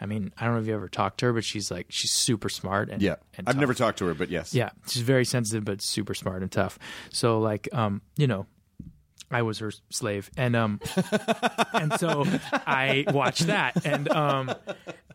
I 0.00 0.06
mean, 0.06 0.32
I 0.38 0.44
don't 0.44 0.54
know 0.54 0.60
if 0.60 0.66
you 0.68 0.74
ever 0.74 0.88
talked 0.88 1.18
to 1.18 1.26
her, 1.26 1.32
but 1.32 1.44
she's 1.44 1.72
like 1.72 1.86
she's 1.88 2.12
super 2.12 2.48
smart 2.48 2.88
and 2.88 3.02
Yeah, 3.02 3.16
and 3.36 3.48
I've 3.48 3.56
tough. 3.56 3.60
never 3.60 3.74
talked 3.74 3.98
to 3.98 4.04
her, 4.06 4.14
but 4.14 4.30
yes. 4.30 4.54
Yeah, 4.54 4.70
she's 4.86 5.02
very 5.02 5.24
sensitive 5.24 5.64
but 5.64 5.82
super 5.82 6.14
smart 6.14 6.40
and 6.42 6.52
tough. 6.52 6.78
So 7.10 7.40
like, 7.40 7.68
um, 7.72 8.00
you 8.16 8.28
know, 8.28 8.46
I 9.30 9.42
was 9.42 9.58
her 9.58 9.72
slave, 9.90 10.30
and 10.36 10.56
um, 10.56 10.80
and 11.72 11.92
so 11.98 12.24
I 12.52 13.04
watched 13.08 13.46
that, 13.46 13.84
and 13.84 14.08
um, 14.10 14.54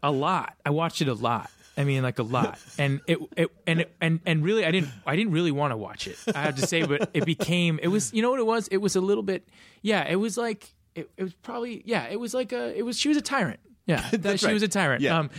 a 0.02 0.12
lot. 0.12 0.56
I 0.66 0.70
watched 0.70 1.02
it 1.02 1.08
a 1.08 1.14
lot. 1.14 1.50
I 1.76 1.84
mean, 1.84 2.04
like 2.04 2.20
a 2.20 2.24
lot, 2.24 2.60
and 2.78 3.02
it, 3.08 3.18
it 3.36 3.52
and 3.66 3.82
it, 3.82 3.96
and 4.00 4.20
and 4.26 4.44
really, 4.44 4.66
I 4.66 4.72
didn't, 4.72 4.92
I 5.08 5.16
didn't 5.16 5.34
really 5.34 5.52
want 5.52 5.72
to 5.72 5.78
watch 5.78 6.08
it. 6.08 6.18
I 6.36 6.44
have 6.44 6.56
to 6.58 6.68
say, 6.68 6.84
but 6.86 7.10
it 7.14 7.26
became, 7.26 7.80
it 7.82 7.88
was, 7.88 8.14
you 8.14 8.22
know 8.22 8.30
what 8.30 8.40
it 8.40 8.46
was? 8.46 8.68
It 8.68 8.78
was 8.78 8.96
a 8.96 9.02
little 9.02 9.24
bit, 9.24 9.50
yeah, 9.82 10.08
it 10.08 10.18
was 10.18 10.38
like, 10.38 10.72
it, 10.94 11.10
it 11.18 11.24
was 11.24 11.34
probably, 11.34 11.82
yeah, 11.86 12.08
it 12.10 12.20
was 12.20 12.36
like 12.36 12.52
a, 12.52 12.78
it 12.78 12.84
was, 12.84 13.00
she 13.00 13.10
was 13.10 13.18
a 13.18 13.22
tyrant. 13.22 13.60
Yeah, 13.88 14.08
that, 14.14 14.40
she 14.40 14.46
right. 14.46 14.54
was 14.54 14.62
a 14.62 14.68
tyrant. 14.68 15.02
Yeah. 15.02 15.18
Um, 15.18 15.30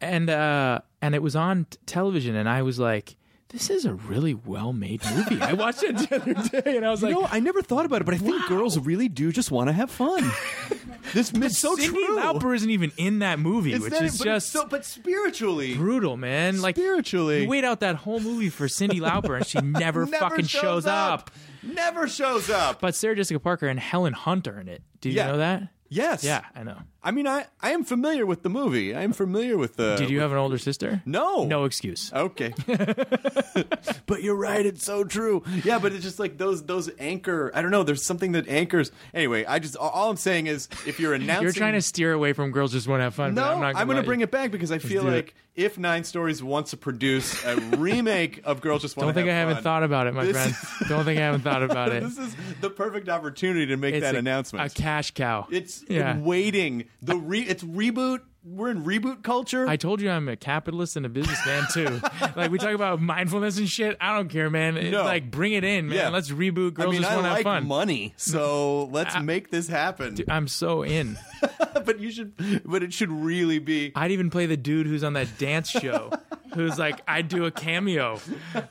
and 0.00 0.30
uh, 0.30 0.80
and 1.02 1.14
it 1.14 1.22
was 1.22 1.34
on 1.36 1.64
t- 1.64 1.78
television, 1.86 2.36
and 2.36 2.48
I 2.48 2.62
was 2.62 2.78
like, 2.78 3.16
this 3.50 3.68
is 3.70 3.84
a 3.84 3.94
really 3.94 4.34
well 4.34 4.72
made 4.72 5.02
movie. 5.14 5.40
I 5.40 5.52
watched 5.52 5.82
it 5.82 5.96
the 5.98 6.16
other 6.16 6.34
day, 6.62 6.76
and 6.76 6.86
I 6.86 6.90
was 6.90 7.02
like, 7.02 7.12
no, 7.12 7.26
I 7.30 7.40
never 7.40 7.62
thought 7.62 7.84
about 7.84 8.00
it, 8.00 8.04
but 8.04 8.14
I 8.14 8.18
think 8.18 8.46
girls 8.46 8.78
really 8.78 9.08
do 9.08 9.32
just 9.32 9.50
want 9.50 9.68
to 9.68 9.72
have 9.72 9.90
fun. 9.90 10.22
this 11.14 11.32
is 11.32 11.58
so 11.58 11.76
Cyndi 11.76 11.86
true. 11.86 12.18
Lauper 12.20 12.54
isn't 12.54 12.70
even 12.70 12.92
in 12.96 13.18
that 13.20 13.38
movie, 13.40 13.72
It's 13.72 13.82
which 13.82 13.92
that- 13.92 14.02
is 14.04 14.18
but 14.18 14.24
just 14.24 14.50
so, 14.52 14.66
but 14.66 14.84
spiritually, 14.84 15.74
brutal, 15.74 16.16
man. 16.16 16.60
Like 16.62 16.76
spiritually, 16.76 17.42
you 17.42 17.48
wait 17.48 17.64
out 17.64 17.80
that 17.80 17.96
whole 17.96 18.20
movie 18.20 18.50
for 18.50 18.66
Cyndi 18.68 19.00
Lauper, 19.00 19.36
and 19.36 19.46
she 19.46 19.60
never, 19.62 20.06
never 20.06 20.16
fucking 20.28 20.46
shows 20.46 20.86
up. 20.86 21.30
Never 21.62 22.08
shows 22.08 22.48
up. 22.50 22.80
But 22.80 22.94
Sarah 22.94 23.16
Jessica 23.16 23.38
Parker 23.40 23.66
and 23.66 23.78
Helen 23.78 24.12
Hunt 24.14 24.48
are 24.48 24.58
in 24.60 24.68
it. 24.68 24.82
Yeah. 25.02 25.10
you 25.26 25.32
know 25.32 25.38
that? 25.38 25.68
yes, 25.88 26.22
Yeah, 26.24 26.42
I 26.54 26.62
know. 26.62 26.78
I 27.02 27.12
mean, 27.12 27.26
I, 27.26 27.46
I 27.62 27.70
am 27.70 27.84
familiar 27.84 28.26
with 28.26 28.42
the 28.42 28.50
movie. 28.50 28.94
I 28.94 29.02
am 29.02 29.12
familiar 29.14 29.56
with 29.56 29.76
the. 29.76 29.96
Did 29.96 30.10
you 30.10 30.20
have 30.20 30.32
an 30.32 30.38
older 30.38 30.58
sister? 30.58 31.02
No. 31.06 31.44
No 31.44 31.64
excuse. 31.64 32.12
Okay. 32.12 32.52
but 34.06 34.22
you're 34.22 34.36
right, 34.36 34.64
it's 34.66 34.84
so 34.84 35.04
true. 35.04 35.42
Yeah, 35.64 35.78
but 35.78 35.92
it's 35.92 36.04
just 36.04 36.18
like 36.18 36.36
those 36.36 36.64
those 36.64 36.90
anchor 36.98 37.50
I 37.54 37.62
don't 37.62 37.70
know, 37.70 37.82
there's 37.82 38.04
something 38.04 38.32
that 38.32 38.48
anchors 38.48 38.92
anyway, 39.14 39.44
I 39.46 39.58
just 39.58 39.76
all- 39.76 40.10
I'm 40.10 40.16
saying 40.16 40.46
is 40.46 40.68
if 40.86 41.00
you're 41.00 41.14
announcing 41.14 41.42
You're 41.44 41.52
trying 41.52 41.72
to 41.74 41.82
steer 41.82 42.12
away 42.12 42.32
from 42.32 42.50
girls 42.50 42.72
just 42.72 42.86
want 42.86 43.00
to 43.00 43.04
have 43.04 43.14
fun. 43.14 43.34
No, 43.34 43.42
but 43.42 43.64
I'm 43.64 43.76
I'm, 43.76 43.86
going 43.86 43.96
to 43.96 44.02
bring 44.02 44.20
you. 44.20 44.24
it 44.24 44.30
back 44.30 44.50
because 44.50 44.70
I 44.72 44.78
feel 44.78 45.02
do 45.02 45.08
it. 45.08 45.12
like 45.12 45.34
if 45.54 45.78
Nine 45.78 46.04
Stories 46.04 46.42
wants 46.42 46.70
to 46.70 46.76
produce 46.76 47.44
a 47.44 47.56
remake 47.76 48.40
of 48.44 48.60
Girls 48.60 48.82
Just 48.82 48.96
Want 48.96 49.06
Don't 49.06 49.14
to 49.14 49.20
don't 49.20 49.26
think 49.26 49.32
I 49.32 49.38
Have 49.38 49.48
haven't 49.48 49.56
Fun, 49.56 49.62
thought 49.64 49.82
about 49.82 50.06
it, 50.06 50.14
my 50.14 50.24
This 50.24 50.36
friend. 50.36 50.88
Don't 50.88 51.04
think 51.04 51.18
I 51.18 51.22
haven't 51.22 51.42
thought 51.42 51.62
about 51.62 51.92
it. 51.92 52.02
This 52.02 52.18
is 52.18 52.34
the 52.60 52.70
perfect 52.70 53.08
opportunity 53.08 53.66
to 53.66 53.76
make 53.76 53.94
It's 53.94 54.02
that 54.02 54.14
a, 54.14 54.18
announcement. 54.18 54.70
A 54.70 54.74
cash 54.74 55.10
cow. 55.12 55.46
it's 55.50 55.84
yeah. 55.88 56.18
waiting. 56.18 56.84
The 57.02 57.16
re- 57.16 57.40
it's 57.42 57.62
reboot. 57.62 58.20
We're 58.42 58.70
in 58.70 58.84
reboot 58.84 59.22
culture. 59.22 59.68
I 59.68 59.76
told 59.76 60.00
you 60.00 60.08
I'm 60.10 60.26
a 60.28 60.34
capitalist 60.36 60.96
and 60.96 61.04
a 61.04 61.10
businessman 61.10 61.64
too. 61.74 62.00
like 62.36 62.50
we 62.50 62.56
talk 62.56 62.72
about 62.74 62.98
mindfulness 63.00 63.58
and 63.58 63.68
shit. 63.68 63.98
I 64.00 64.16
don't 64.16 64.30
care, 64.30 64.48
man. 64.48 64.78
It's 64.78 64.92
No. 64.92 65.04
like 65.04 65.30
bring 65.30 65.52
it 65.52 65.62
in, 65.62 65.88
man. 65.88 65.98
Yeah. 65.98 66.08
Let's 66.08 66.30
reboot. 66.30 66.68
I 66.68 66.82
Girls 66.84 66.92
mean, 66.92 67.02
just 67.02 67.12
I 67.12 67.16
want 67.16 67.26
to 67.26 67.30
like 67.32 67.36
have 67.38 67.44
fun. 67.62 67.66
money, 67.68 68.14
so 68.16 68.84
let's 68.92 69.18
make 69.20 69.50
this 69.50 69.68
happen. 69.68 70.16
I'm 70.28 70.48
so 70.48 70.82
in. 70.82 71.18
but 71.84 72.00
you 72.00 72.10
should. 72.10 72.62
But 72.64 72.82
it 72.82 72.94
should 72.94 73.10
really 73.12 73.58
be. 73.58 73.92
I'd 73.94 74.10
even 74.12 74.30
play 74.30 74.46
the 74.46 74.56
dude 74.56 74.86
who's 74.86 75.04
on 75.04 75.12
that 75.14 75.36
dance 75.36 75.68
show, 75.68 76.10
who's 76.54 76.78
like, 76.78 77.02
I'd 77.06 77.28
do 77.28 77.44
a 77.44 77.50
cameo. 77.50 78.20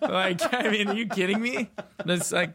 Like, 0.02 0.42
I 0.52 0.68
mean, 0.70 0.88
are 0.88 0.96
you 0.96 1.06
kidding 1.08 1.40
me? 1.40 1.70
That's 2.04 2.32
like, 2.32 2.54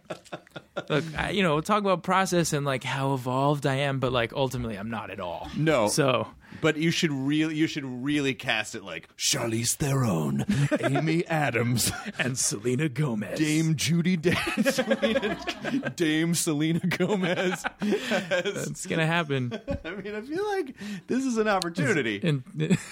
look, 0.88 1.04
I, 1.16 1.30
you 1.30 1.44
know, 1.44 1.54
we'll 1.54 1.62
talk 1.62 1.80
about 1.80 2.02
process 2.02 2.52
and 2.52 2.66
like 2.66 2.82
how 2.82 3.14
evolved 3.14 3.66
I 3.66 3.76
am, 3.76 4.00
but 4.00 4.12
like 4.12 4.32
ultimately, 4.32 4.76
I'm 4.76 4.90
not 4.90 5.10
at 5.10 5.20
all. 5.20 5.48
No. 5.56 5.86
So 5.88 6.26
But 6.64 6.78
you 6.78 6.90
should 6.90 7.12
really, 7.12 7.56
you 7.56 7.66
should 7.66 7.84
really 7.84 8.32
cast 8.32 8.74
it 8.74 8.82
like 8.82 9.14
Charlize 9.18 9.74
Theron, 9.74 10.46
Amy 10.80 11.26
Adams, 11.26 11.92
and 12.18 12.38
Selena 12.38 12.88
Gomez. 12.88 13.38
Dame 13.38 13.74
Judi 13.74 14.16
Dench, 14.18 14.72
Selena- 14.72 15.90
Dame 15.90 16.34
Selena 16.34 16.78
Gomez. 16.80 17.62
It's 17.82 18.86
gonna 18.86 19.04
happen. 19.06 19.52
I 19.84 19.90
mean, 19.90 20.14
I 20.14 20.22
feel 20.22 20.46
like 20.56 20.74
this 21.06 21.26
is 21.26 21.36
an 21.36 21.48
opportunity. 21.48 22.18
And 22.22 22.42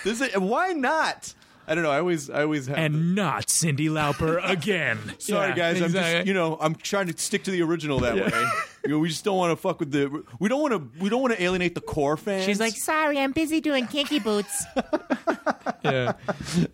This 0.04 0.20
is, 0.20 0.34
why 0.36 0.72
not? 0.74 1.32
I 1.66 1.74
don't 1.74 1.84
know. 1.84 1.90
I 1.90 1.98
always, 1.98 2.28
I 2.28 2.42
always 2.42 2.66
have. 2.66 2.76
and 2.78 3.14
not 3.14 3.46
Cyndi 3.46 3.88
Lauper 3.88 4.40
again. 4.50 4.98
Sorry, 5.18 5.50
Yeah, 5.50 5.54
guys. 5.56 5.76
I'm 5.78 5.84
exactly. 5.86 6.12
just, 6.14 6.26
you 6.26 6.34
know, 6.34 6.56
I'm 6.60 6.74
trying 6.74 7.06
to 7.06 7.16
stick 7.16 7.44
to 7.44 7.50
the 7.50 7.62
original 7.62 8.00
that 8.00 8.16
way. 8.16 8.44
You 8.84 8.90
know, 8.90 8.98
we 8.98 9.08
just 9.08 9.24
don't 9.24 9.36
want 9.36 9.52
to 9.52 9.56
fuck 9.56 9.78
with 9.78 9.92
the. 9.92 10.24
We 10.40 10.48
don't 10.48 10.60
want 10.60 10.72
to. 10.72 11.00
We 11.02 11.08
don't 11.08 11.22
want 11.22 11.34
to 11.34 11.42
alienate 11.42 11.74
the 11.76 11.80
core 11.80 12.16
fans. 12.16 12.44
She's 12.44 12.58
like, 12.60 12.74
sorry, 12.76 13.18
I'm 13.18 13.30
busy 13.32 13.60
doing 13.60 13.86
kinky 13.86 14.18
boots. 14.18 14.64
yeah. 15.84 16.14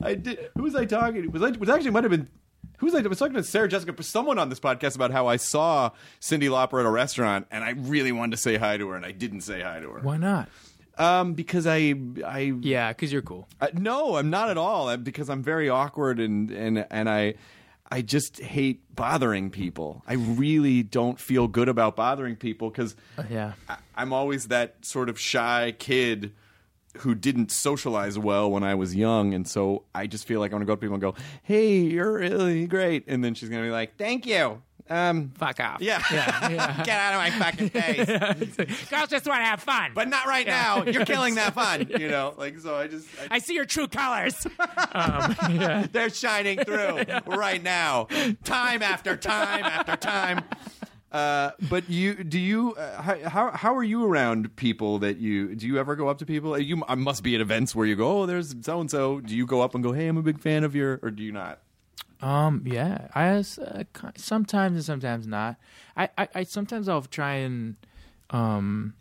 I 0.02 0.14
did. 0.14 0.50
Who 0.56 0.62
was 0.62 0.74
I 0.74 0.84
talking? 0.84 1.22
to? 1.22 1.28
Was 1.28 1.42
I? 1.42 1.50
Was 1.50 1.68
actually 1.68 1.90
might 1.90 2.04
have 2.04 2.10
been. 2.10 2.28
Who 2.78 2.86
was 2.86 2.94
I? 2.94 3.00
I 3.00 3.06
was 3.06 3.18
talking 3.18 3.34
to 3.34 3.42
Sarah 3.42 3.68
Jessica, 3.68 4.00
someone 4.02 4.38
on 4.38 4.48
this 4.48 4.60
podcast 4.60 4.94
about 4.94 5.10
how 5.10 5.26
I 5.26 5.36
saw 5.36 5.90
Cyndi 6.20 6.48
Lauper 6.48 6.80
at 6.80 6.86
a 6.86 6.90
restaurant, 6.90 7.46
and 7.50 7.64
I 7.64 7.70
really 7.70 8.12
wanted 8.12 8.32
to 8.32 8.36
say 8.36 8.56
hi 8.56 8.76
to 8.76 8.88
her, 8.88 8.96
and 8.96 9.04
I 9.04 9.12
didn't 9.12 9.40
say 9.42 9.60
hi 9.60 9.80
to 9.80 9.90
her. 9.90 10.00
Why 10.00 10.16
not? 10.16 10.48
Um, 10.98 11.34
because 11.34 11.66
I, 11.66 11.94
I, 12.26 12.52
Yeah, 12.60 12.88
because 12.92 13.12
you're 13.12 13.22
cool. 13.22 13.46
I- 13.60 13.70
no, 13.72 14.16
I'm 14.16 14.30
not 14.30 14.50
at 14.50 14.58
all. 14.58 14.96
Because 14.96 15.30
I'm 15.30 15.42
very 15.42 15.68
awkward, 15.68 16.18
and 16.20 16.50
and 16.50 16.84
and 16.90 17.08
I, 17.08 17.34
I 17.90 18.02
just 18.02 18.40
hate 18.40 18.82
bothering 18.94 19.50
people. 19.50 20.02
I 20.06 20.14
really 20.14 20.82
don't 20.82 21.18
feel 21.20 21.46
good 21.48 21.68
about 21.68 21.94
bothering 21.96 22.36
people 22.36 22.68
because 22.70 22.96
Yeah. 23.30 23.52
I'm 23.96 24.12
always 24.12 24.48
that 24.48 24.84
sort 24.84 25.08
of 25.08 25.18
shy 25.20 25.72
kid 25.78 26.32
who 26.98 27.14
didn't 27.14 27.52
socialize 27.52 28.18
well 28.18 28.50
when 28.50 28.64
I 28.64 28.74
was 28.74 28.94
young, 28.96 29.32
and 29.34 29.46
so 29.46 29.84
I 29.94 30.08
just 30.08 30.26
feel 30.26 30.40
like 30.40 30.50
I 30.50 30.54
want 30.56 30.62
to 30.62 30.66
go 30.66 30.74
to 30.74 30.80
people 30.80 30.94
and 30.94 31.00
go, 31.00 31.14
"Hey, 31.44 31.78
you're 31.80 32.14
really 32.18 32.66
great," 32.66 33.04
and 33.06 33.22
then 33.22 33.34
she's 33.34 33.48
gonna 33.48 33.62
be 33.62 33.70
like, 33.70 33.96
"Thank 33.96 34.26
you." 34.26 34.62
Um, 34.90 35.30
Fuck 35.36 35.60
off. 35.60 35.80
yeah, 35.80 35.98
Get 36.84 36.98
out 36.98 37.14
of 37.14 37.18
my 37.20 37.30
fucking 37.30 37.68
face. 37.70 38.86
Girls 38.88 39.08
just 39.10 39.26
want 39.26 39.40
to 39.40 39.44
have 39.44 39.60
fun. 39.62 39.92
but 39.94 40.08
not 40.08 40.26
right 40.26 40.46
now. 40.46 40.84
You're 40.84 41.04
killing 41.04 41.34
that 41.34 41.52
fun, 41.54 41.88
you 41.98 42.08
know. 42.08 42.34
Like 42.36 42.58
so, 42.58 42.74
I 42.76 42.86
just 42.88 43.06
I, 43.30 43.36
I 43.36 43.38
see 43.38 43.54
your 43.54 43.64
true 43.66 43.88
colors. 43.88 44.46
Yeah, 45.48 45.86
they're 45.92 46.10
shining 46.10 46.58
through 46.60 47.02
right 47.26 47.62
now, 47.62 48.08
time 48.44 48.82
after 48.82 49.16
time 49.16 49.64
after 49.64 49.96
time. 49.96 50.44
Uh, 51.10 51.52
but 51.70 51.88
you 51.88 52.22
do 52.22 52.38
you 52.38 52.74
uh, 52.74 53.00
how- 53.02 53.28
how 53.28 53.50
how 53.52 53.74
are 53.76 53.82
you 53.84 54.04
around 54.04 54.54
people 54.56 54.98
that 54.98 55.16
you 55.16 55.54
do 55.54 55.66
you 55.66 55.78
ever 55.78 55.96
go 55.96 56.08
up 56.08 56.18
to 56.18 56.26
people 56.26 56.58
you 56.58 56.82
I 56.86 56.96
must 56.96 57.22
be 57.22 57.34
at 57.34 57.40
events 57.40 57.74
where 57.74 57.86
you 57.86 57.96
go 57.96 58.20
oh 58.22 58.26
there's 58.26 58.54
so 58.60 58.78
and 58.78 58.90
so 58.90 59.18
do 59.20 59.34
you 59.34 59.46
go 59.46 59.62
up 59.62 59.74
and 59.74 59.82
go 59.82 59.92
hey 59.92 60.06
I'm 60.06 60.18
a 60.18 60.22
big 60.22 60.38
fan 60.38 60.64
of 60.64 60.74
your 60.74 61.00
or 61.02 61.10
do 61.10 61.22
you 61.22 61.32
not 61.32 61.60
Um, 62.20 62.64
yeah, 62.66 63.08
I 63.14 63.28
uh, 63.28 63.84
sometimes 64.16 64.76
and 64.76 64.84
sometimes 64.84 65.26
not. 65.26 65.56
I, 65.96 66.08
I, 66.18 66.28
I 66.34 66.42
sometimes 66.44 66.88
I'll 66.88 67.02
try 67.02 67.34
and 67.34 67.76
um, 68.30 68.94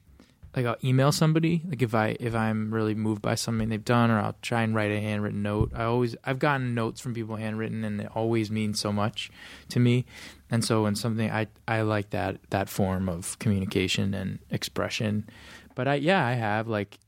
like 0.55 0.65
I'll 0.65 0.78
email 0.84 1.11
somebody 1.11 1.63
like 1.68 1.82
if 1.82 1.93
I 1.95 2.15
if 2.20 2.36
I'm 2.36 2.74
really 2.74 2.95
moved 2.95 3.22
by 3.22 3.36
something 3.36 3.70
they've 3.70 3.84
done, 3.84 4.11
or 4.11 4.20
I'll 4.20 4.36
try 4.41 4.63
and 4.63 4.74
write 4.76 4.91
a 4.91 4.99
handwritten 4.99 5.41
note. 5.41 5.72
I 5.76 5.84
always 5.84 6.15
I've 6.24 6.39
gotten 6.39 6.74
notes 6.74 6.99
from 6.99 7.13
people 7.13 7.36
handwritten, 7.36 7.84
and 7.84 8.01
it 8.01 8.09
always 8.15 8.51
means 8.51 8.80
so 8.80 8.91
much 8.91 9.32
to 9.70 9.80
me. 9.80 10.05
And 10.49 10.63
so 10.63 10.84
when 10.84 10.95
something 10.95 11.30
I 11.30 11.47
I 11.68 11.82
like 11.82 12.11
that 12.11 12.38
that 12.51 12.70
form 12.70 13.09
of 13.09 13.38
communication 13.39 14.13
and 14.13 14.39
expression. 14.49 15.30
But 15.76 15.88
I 15.88 15.95
yeah 15.95 16.26
I 16.26 16.34
have 16.34 16.68
like 16.68 16.99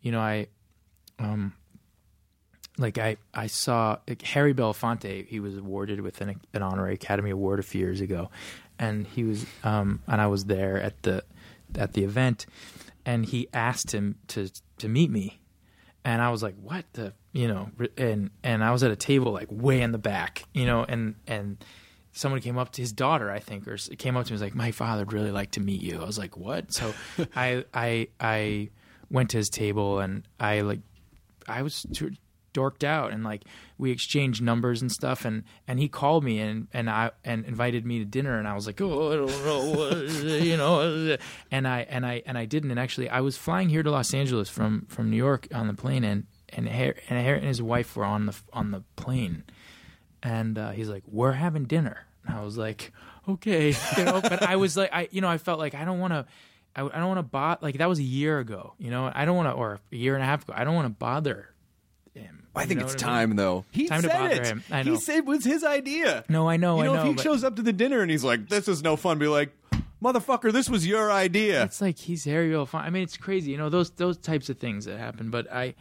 you 0.00 0.12
know 0.12 0.20
I 0.20 0.48
um 1.18 1.54
like 2.78 2.98
I, 2.98 3.16
I 3.32 3.46
saw 3.46 3.98
like 4.08 4.22
Harry 4.22 4.54
Belafonte. 4.54 5.26
He 5.26 5.40
was 5.40 5.56
awarded 5.56 6.00
with 6.00 6.20
an, 6.20 6.40
an 6.52 6.62
honorary 6.62 6.94
Academy 6.94 7.30
Award 7.30 7.60
a 7.60 7.62
few 7.62 7.80
years 7.80 8.00
ago, 8.00 8.30
and 8.78 9.06
he 9.06 9.24
was 9.24 9.46
um, 9.62 10.02
and 10.06 10.20
I 10.20 10.26
was 10.26 10.46
there 10.46 10.80
at 10.80 11.02
the 11.02 11.24
at 11.76 11.92
the 11.92 12.04
event, 12.04 12.46
and 13.04 13.24
he 13.24 13.48
asked 13.52 13.92
him 13.92 14.16
to 14.28 14.50
to 14.78 14.88
meet 14.88 15.10
me, 15.10 15.40
and 16.04 16.20
I 16.20 16.30
was 16.30 16.42
like, 16.42 16.56
what 16.62 16.84
the 16.94 17.12
you 17.32 17.48
know, 17.48 17.70
and 17.96 18.30
and 18.42 18.64
I 18.64 18.72
was 18.72 18.82
at 18.82 18.90
a 18.90 18.96
table 18.96 19.32
like 19.32 19.48
way 19.50 19.80
in 19.80 19.92
the 19.92 19.98
back, 19.98 20.44
you 20.52 20.66
know, 20.66 20.84
and 20.84 21.14
and 21.26 21.64
someone 22.12 22.40
came 22.40 22.58
up 22.58 22.72
to 22.72 22.80
his 22.80 22.92
daughter, 22.92 23.30
I 23.30 23.40
think, 23.40 23.66
or 23.68 23.76
came 23.76 24.16
up 24.16 24.26
to 24.26 24.32
me 24.32 24.34
and 24.36 24.40
was 24.40 24.42
like, 24.42 24.54
my 24.54 24.70
father 24.70 25.02
would 25.02 25.12
really 25.12 25.32
like 25.32 25.52
to 25.52 25.60
meet 25.60 25.82
you. 25.82 26.00
I 26.00 26.04
was 26.04 26.18
like, 26.18 26.36
what? 26.36 26.72
So 26.72 26.94
I 27.36 27.64
I 27.72 28.08
I 28.18 28.70
went 29.10 29.30
to 29.30 29.36
his 29.36 29.48
table 29.48 30.00
and 30.00 30.26
I 30.40 30.62
like 30.62 30.80
I 31.46 31.62
was 31.62 31.86
dorked 32.54 32.84
out 32.84 33.12
and 33.12 33.24
like 33.24 33.42
we 33.76 33.90
exchanged 33.90 34.40
numbers 34.40 34.80
and 34.80 34.90
stuff 34.90 35.24
and 35.24 35.42
and 35.68 35.78
he 35.78 35.88
called 35.88 36.24
me 36.24 36.40
and 36.40 36.68
and 36.72 36.88
I 36.88 37.10
and 37.24 37.44
invited 37.44 37.84
me 37.84 37.98
to 37.98 38.04
dinner 38.04 38.38
and 38.38 38.48
I 38.48 38.54
was 38.54 38.66
like 38.66 38.80
oh 38.80 39.12
I 39.12 39.16
don't 39.16 39.44
know 39.44 40.34
you 40.38 40.56
know. 40.56 41.16
And 41.50 41.68
I 41.68 41.80
and 41.80 42.06
I 42.06 42.22
and 42.24 42.38
I 42.38 42.46
didn't 42.46 42.70
and 42.70 42.80
actually 42.80 43.10
I 43.10 43.20
was 43.20 43.36
flying 43.36 43.68
here 43.68 43.82
to 43.82 43.90
Los 43.90 44.14
Angeles 44.14 44.48
from 44.48 44.86
from 44.88 45.10
New 45.10 45.16
York 45.16 45.48
on 45.52 45.66
the 45.66 45.74
plane 45.74 46.04
and 46.04 46.26
and 46.56 46.68
Harry, 46.68 47.00
and 47.08 47.18
and 47.18 47.44
his 47.44 47.60
wife 47.60 47.96
were 47.96 48.04
on 48.04 48.26
the 48.26 48.36
on 48.52 48.70
the 48.70 48.82
plane. 48.96 49.44
And 50.22 50.56
uh, 50.56 50.70
he's 50.70 50.88
like 50.88 51.02
we're 51.06 51.32
having 51.32 51.64
dinner. 51.64 52.06
And 52.26 52.36
I 52.36 52.42
was 52.42 52.56
like 52.56 52.92
okay. 53.28 53.74
You 53.98 54.04
know 54.04 54.20
but 54.20 54.42
I 54.42 54.56
was 54.56 54.76
like 54.76 54.90
I 54.92 55.08
you 55.10 55.20
know 55.20 55.28
I 55.28 55.38
felt 55.38 55.58
like 55.58 55.74
I 55.74 55.84
don't 55.84 55.98
want 55.98 56.12
to 56.12 56.26
I, 56.76 56.82
I 56.82 56.98
don't 56.98 57.08
want 57.08 57.18
to 57.18 57.22
bother 57.22 57.58
like 57.62 57.78
that 57.78 57.88
was 57.88 57.98
a 57.98 58.04
year 58.04 58.38
ago 58.38 58.74
you 58.78 58.90
know? 58.90 59.10
I 59.14 59.24
don't 59.24 59.36
want 59.36 59.48
to 59.48 59.52
or 59.52 59.80
a 59.92 59.96
year 59.96 60.14
and 60.14 60.22
a 60.22 60.26
half 60.26 60.42
ago 60.42 60.54
I 60.56 60.64
don't 60.64 60.74
want 60.74 60.86
to 60.86 60.94
bother 60.94 61.53
I 62.56 62.62
You 62.62 62.68
think 62.68 62.80
know 62.80 62.86
it's 62.86 62.94
what 62.94 63.04
I 63.04 63.06
mean? 63.26 63.28
time 63.28 63.36
though 63.36 63.64
he 63.70 63.88
Time 63.88 64.02
to 64.02 64.08
said 64.08 64.18
bother 64.18 64.34
it 64.42 64.46
him. 64.46 64.64
I 64.70 64.82
know. 64.82 64.92
he 64.92 64.96
said 64.98 65.16
it 65.18 65.24
was 65.26 65.44
his 65.44 65.64
idea 65.64 66.24
No, 66.28 66.48
I 66.48 66.56
know, 66.56 66.78
you 66.78 66.84
know, 66.84 66.92
I 66.92 66.94
know. 66.96 67.00
if 67.02 67.06
he 67.08 67.14
but 67.14 67.22
shows 67.22 67.42
up 67.44 67.56
to 67.56 67.62
the 67.62 67.72
dinner 67.72 68.00
and 68.00 68.10
he's 68.10 68.24
like 68.24 68.48
this 68.48 68.68
is 68.68 68.82
no 68.82 68.96
fun 68.96 69.18
be 69.18 69.26
like 69.26 69.50
motherfucker 70.02 70.52
this 70.52 70.68
was 70.68 70.86
your 70.86 71.10
idea 71.10 71.62
it's 71.64 71.80
like 71.80 71.98
he's 71.98 72.24
Harry 72.24 72.50
Belafonte. 72.50 72.82
I 72.82 72.90
mean, 72.90 73.02
it's 73.02 73.16
crazy, 73.16 73.50
you 73.52 73.56
know 73.58 73.68
those 73.70 73.90
those 73.92 74.18
types 74.18 74.48
of 74.50 74.58
things 74.58 74.84
that 74.84 74.98
happen. 74.98 75.30
But 75.30 75.50
I, 75.52 75.74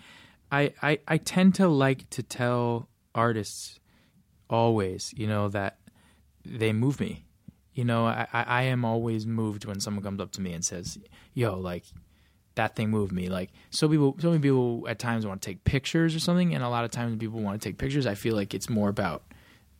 I, 0.51 0.74
I, 0.82 0.99
I 1.07 1.17
tend 1.17 1.55
to 1.55 1.67
like 1.67 2.09
to 2.11 2.24
tell 2.24 2.88
artists 3.13 3.80
always, 4.49 5.13
you 5.17 5.28
know, 5.28 5.49
that 5.49 5.78
they 6.45 6.74
move 6.74 6.99
me. 6.99 7.26
You 7.74 7.86
know, 7.86 8.05
I, 8.05 8.28
I 8.32 8.43
I 8.43 8.61
am 8.63 8.86
always 8.86 9.26
moved 9.26 9.65
when 9.65 9.80
someone 9.80 10.03
comes 10.03 10.21
up 10.21 10.32
to 10.34 10.41
me 10.41 10.53
and 10.53 10.63
says, 10.63 10.99
"Yo, 11.34 11.57
like." 11.57 11.84
That 12.56 12.76
thing 12.76 12.89
moved 12.89 13.12
me. 13.12 13.30
Like 13.30 13.51
so, 13.72 13.89
people, 13.89 14.16
so 14.20 14.30
many 14.30 14.41
people 14.41 14.86
at 14.88 14.99
times 14.99 15.26
want 15.26 15.41
to 15.41 15.49
take 15.49 15.64
pictures 15.64 16.16
or 16.16 16.20
something, 16.20 16.54
and 16.54 16.64
a 16.64 16.70
lot 16.70 16.86
of 16.86 16.91
times 16.91 17.12
when 17.12 17.20
people 17.20 17.39
want 17.41 17.62
to 17.62 17.68
take 17.70 17.78
pictures, 17.78 18.06
I 18.06 18.16
feel 18.16 18.36
like 18.36 18.54
it's 18.54 18.70
more 18.70 18.89
about 18.89 19.24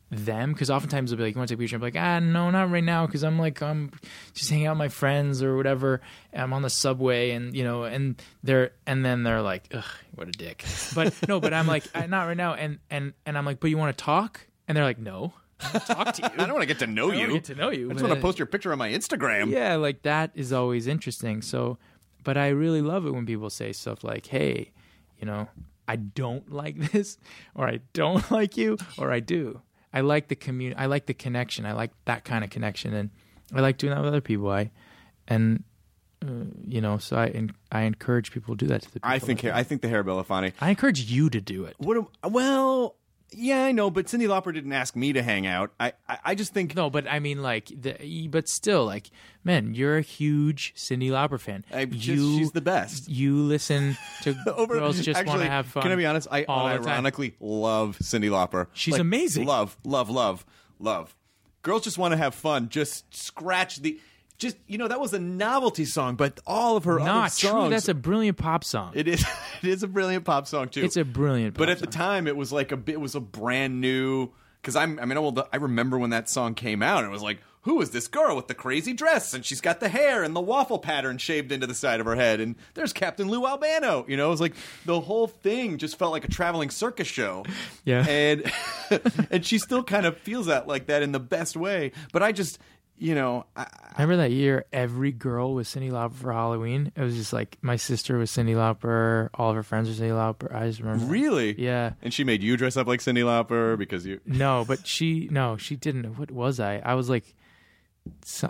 them 0.10 0.54
because 0.54 0.70
oftentimes 0.70 1.10
they'll 1.10 1.18
be 1.18 1.24
like, 1.24 1.36
"You 1.36 1.40
want 1.40 1.50
to 1.50 1.56
take 1.56 1.60
a 1.60 1.64
picture?" 1.64 1.76
I'm 1.76 1.82
like, 1.82 1.96
"Ah, 1.96 2.20
no, 2.20 2.50
not 2.52 2.70
right 2.72 2.84
now," 2.84 3.06
because 3.06 3.24
I'm 3.24 3.40
like, 3.40 3.62
I'm 3.62 3.92
just 4.34 4.50
hanging 4.50 4.68
out 4.68 4.74
with 4.74 4.80
my 4.80 4.90
friends 4.90 5.42
or 5.42 5.56
whatever. 5.58 6.02
I'm 6.34 6.54
on 6.54 6.62
the 6.62 6.70
subway, 6.70 7.32
and 7.32 7.56
you 7.56 7.64
know, 7.64 7.84
and 7.84 8.22
they're 8.44 8.72
and 8.86 9.04
then 9.06 9.24
they're 9.24 9.42
like, 9.42 9.70
"Ugh, 9.74 9.84
what 10.16 10.28
a 10.28 10.32
dick." 10.32 10.64
But 10.96 11.16
no, 11.28 11.40
but 11.40 11.54
I'm 11.54 11.68
like, 11.68 11.84
"Ah, 11.96 12.06
not 12.08 12.26
right 12.26 12.38
now, 12.38 12.54
and 12.54 12.80
and 12.90 13.14
and 13.26 13.38
I'm 13.38 13.46
like, 13.46 13.60
"But 13.60 13.70
you 13.70 13.78
want 13.78 13.96
to 13.98 14.04
talk?" 14.04 14.46
And 14.68 14.78
they're 14.78 14.86
like, 14.86 15.00
"No, 15.00 15.34
talk 15.60 16.14
to 16.14 16.22
you. 16.38 16.44
I 16.44 16.46
don't 16.46 16.54
want 16.54 16.62
to 16.62 16.68
get 16.68 16.80
to 16.80 16.88
know 16.88 17.12
I 17.12 17.16
you 17.16 17.34
get 17.34 17.46
to 17.46 17.56
know 17.56 17.70
you. 17.70 17.90
I 17.90 17.94
just 17.94 18.04
want 18.04 18.16
to 18.16 18.22
post 18.22 18.40
your 18.40 18.46
picture 18.46 18.72
on 18.72 18.78
my 18.78 18.90
Instagram 18.90 19.50
yeah, 19.50 19.76
like 19.76 20.04
that 20.04 20.32
is 20.36 20.54
always 20.54 20.88
interesting. 20.88 21.42
So, 21.42 21.78
but 22.24 22.38
I 22.38 22.50
really 22.50 22.82
love 22.82 23.06
it 23.06 23.12
when 23.12 23.26
people 23.26 23.50
say 23.50 23.72
stuff 23.74 24.04
like, 24.04 24.26
"Hey, 24.28 24.72
you 25.20 25.26
know, 25.26 25.48
I 25.88 25.96
don't 25.98 26.52
like 26.62 26.92
this, 26.92 27.18
or 27.56 27.68
I 27.68 27.80
don't 27.94 28.30
like 28.40 28.58
you, 28.58 28.78
or 28.98 29.12
I 29.12 29.20
do." 29.20 29.62
I 29.96 30.02
like 30.02 30.28
the 30.28 30.36
commun. 30.36 30.74
I 30.78 30.88
like 30.88 31.06
the 31.06 31.14
connection. 31.14 31.66
I 31.66 31.74
like 31.74 31.92
that 32.06 32.24
kind 32.26 32.44
of 32.44 32.50
connection, 32.50 32.94
and 32.94 33.10
I 33.54 33.62
like 33.62 33.78
doing 33.78 33.94
that 33.94 34.00
with 34.00 34.08
other 34.08 34.22
people. 34.22 34.50
I 34.50 34.72
and 35.28 35.64
uh, 36.26 36.46
you 36.68 36.82
know, 36.82 36.98
so 36.98 37.16
I 37.18 37.28
en- 37.28 37.52
I 37.72 37.82
encourage 37.84 38.32
people 38.32 38.56
to 38.56 38.66
do 38.66 38.70
that 38.70 38.82
to 38.84 38.88
the. 38.92 39.00
People 39.00 39.10
I 39.12 39.20
think 39.20 39.44
I 39.46 39.62
think 39.64 39.82
the 39.82 39.90
Harry 39.90 40.04
Belafonte. 40.04 40.54
I 40.62 40.70
encourage 40.70 41.02
you 41.12 41.30
to 41.30 41.40
do 41.42 41.66
it. 41.66 41.76
What? 41.78 41.98
am- 41.98 42.32
Well, 42.32 42.96
yeah, 43.36 43.64
I 43.66 43.72
know, 43.72 43.90
but 43.90 44.06
Cyndi 44.08 44.28
Lauper 44.28 44.54
didn't 44.54 44.74
ask 44.74 44.96
me 44.96 45.14
to 45.14 45.22
hang 45.24 45.46
out. 45.48 45.72
I 45.80 45.94
I, 46.08 46.18
I 46.26 46.36
just 46.36 46.54
think 46.54 46.76
No, 46.76 46.90
but 46.90 47.08
I 47.10 47.20
mean, 47.20 47.42
like, 47.42 47.66
the, 47.68 48.28
but 48.28 48.48
still, 48.48 48.86
like, 48.86 49.10
man, 49.44 49.74
you're 49.74 49.98
a 49.98 50.02
huge 50.02 50.74
Cyndi 50.76 51.10
Lauper 51.10 51.40
fan. 51.40 51.66
I 51.72 51.86
just- 51.86 52.06
you, 52.08 52.38
she's 52.38 52.52
the 52.52 52.62
best. 52.62 53.10
You 53.10 53.36
listen 53.38 53.98
to 54.24 54.36
Over- 54.56 54.76
girls 54.80 55.00
just 55.02 55.26
want 55.26 55.42
to 55.42 55.48
have 55.50 55.66
fun. 55.68 55.84
Can 55.84 55.92
I 55.92 55.96
be 55.96 56.06
honest? 56.06 56.28
I 56.32 56.44
all 56.46 56.68
the 56.70 56.78
time. 56.80 56.88
ironically 56.88 57.36
love 57.40 57.98
Cyndi 58.00 58.30
Lauper. 58.30 58.68
She's 58.74 58.94
Like, 58.94 59.02
amazing. 59.02 59.46
Love, 59.46 59.78
love, 59.84 60.10
love, 60.10 60.46
love. 60.80 61.16
Girls 61.62 61.84
just 61.84 61.98
want 61.98 62.12
to 62.12 62.18
have 62.18 62.36
fun. 62.36 62.70
Just 62.70 63.16
scratch 63.16 63.78
the. 63.78 64.00
Just 64.44 64.58
you 64.68 64.78
know, 64.78 64.88
that 64.88 65.00
was 65.00 65.14
a 65.14 65.20
novelty 65.20 65.86
song, 65.86 66.16
but 66.16 66.40
all 66.46 66.78
of 66.78 66.84
her 66.84 67.00
other 67.00 67.30
songs. 67.30 67.40
true. 67.40 67.70
That's 67.70 67.88
a 67.88 67.94
brilliant 67.94 68.38
pop 68.38 68.64
song. 68.64 68.92
It 68.94 69.08
is. 69.08 69.26
It 69.64 69.70
is 69.70 69.82
a 69.82 69.88
brilliant 69.88 70.26
pop 70.26 70.46
song 70.46 70.68
too. 70.68 70.84
it's 70.84 70.98
a 70.98 71.06
brilliant. 71.06 71.56
But 71.56 71.70
at 71.70 71.80
the 71.80 71.88
time, 71.88 72.28
it 72.28 72.36
was 72.36 72.52
like 72.52 72.74
a 72.74 72.78
bit. 72.78 72.96
It 72.96 73.00
was 73.02 73.16
a 73.16 73.22
brand 73.22 73.80
new. 73.80 74.30
Because 74.62 74.76
I'm. 74.76 75.00
I 75.00 75.06
mean, 75.06 75.22
well, 75.22 75.48
I 75.54 75.56
remember 75.56 75.98
when 75.98 76.10
that 76.10 76.28
song 76.28 76.54
came 76.54 76.84
out, 76.84 76.98
and 77.00 77.08
it 77.08 77.12
was 77.12 77.24
like, 77.24 77.40
who 77.64 77.82
is 77.82 77.92
this 77.92 78.10
girl 78.10 78.36
with 78.36 78.48
the 78.48 78.54
crazy 78.54 78.92
dress? 78.94 79.34
And 79.34 79.46
she's 79.46 79.62
got 79.62 79.80
the 79.80 79.88
hair 79.88 80.22
and 80.24 80.36
the 80.36 80.42
waffle 80.42 80.80
pattern 80.80 81.18
shaved 81.18 81.52
into 81.52 81.66
the 81.66 81.74
side 81.74 82.02
of 82.02 82.06
her 82.06 82.16
head. 82.16 82.42
And 82.42 82.56
there's 82.74 82.92
Captain 82.92 83.30
Lou 83.30 83.46
Albano. 83.46 84.06
You 84.08 84.18
know, 84.18 84.28
it 84.28 84.32
was 84.32 84.42
like 84.42 84.54
the 84.86 85.00
whole 85.00 85.28
thing 85.28 85.78
just 85.78 85.98
felt 85.98 86.12
like 86.12 86.26
a 86.26 86.30
traveling 86.30 86.70
circus 86.70 87.08
show. 87.08 87.46
Yeah. 87.86 88.06
And 88.06 88.52
and 89.32 89.46
she 89.46 89.60
still 89.60 89.84
kind 89.84 90.06
of 90.06 90.18
feels 90.18 90.48
that 90.48 90.68
like 90.68 90.88
that 90.88 91.04
in 91.04 91.14
the 91.14 91.22
best 91.22 91.56
way. 91.56 91.94
But 92.12 92.22
I 92.22 92.34
just, 92.34 92.60
you 92.98 93.16
know, 93.16 93.46
I, 93.56 93.68
Remember 93.98 94.18
that 94.18 94.32
year, 94.32 94.66
every 94.72 95.12
girl 95.12 95.54
was 95.54 95.68
Cyndi 95.68 95.92
Lauper 95.92 96.14
for 96.14 96.32
Halloween. 96.34 96.92
It 96.96 97.02
was 97.02 97.16
just 97.16 97.34
like 97.34 97.58
my 97.62 97.76
sister 97.76 98.18
was 98.18 98.32
Cyndi 98.32 98.56
Lauper, 98.56 99.30
all 99.34 99.50
of 99.50 99.56
her 99.56 99.64
friends 99.64 99.88
were 99.90 99.96
Cyndi 100.06 100.12
Lauper. 100.12 100.54
I 100.54 100.68
just 100.68 100.80
remember. 100.80 101.06
really, 101.06 101.60
Yeah. 101.60 101.94
And 102.02 102.14
she 102.14 102.24
made 102.24 102.42
you 102.44 102.58
dress 102.58 102.78
up 102.78 102.88
like 102.88 103.00
Cyndi 103.02 103.24
Lauper 103.24 103.78
because 103.78 104.06
you. 104.06 104.20
No, 104.26 104.64
but 104.68 104.88
she 104.88 105.28
no, 105.32 105.58
she 105.58 105.76
didn't. 105.76 106.18
What 106.18 106.32
was 106.32 106.60
I? 106.60 106.78
I 106.78 106.96
was 106.96 107.10
like, 107.10 107.36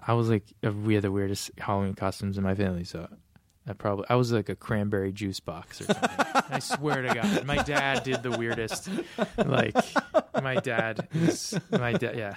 I 0.08 0.14
was 0.14 0.30
like, 0.30 0.44
we 0.62 0.94
had 0.96 1.04
the 1.04 1.12
weirdest 1.12 1.52
Halloween 1.58 1.94
costumes 1.94 2.38
in 2.38 2.44
my 2.44 2.56
family. 2.56 2.84
So 2.84 3.08
I 3.68 3.74
probably 3.74 4.06
I 4.10 4.16
was 4.16 4.32
like 4.32 4.50
a 4.50 4.56
cranberry 4.56 5.12
juice 5.12 5.40
box 5.40 5.82
or 5.82 5.86
something. 5.86 6.10
I 6.50 6.60
swear 6.60 7.02
to 7.02 7.14
God, 7.14 7.46
my 7.46 7.58
dad 7.64 8.04
did 8.04 8.24
the 8.24 8.32
weirdest. 8.32 8.90
Like 9.38 9.76
my 10.42 10.56
dad, 10.56 11.08
my 11.72 11.94
dad, 11.94 12.18
yeah. 12.18 12.36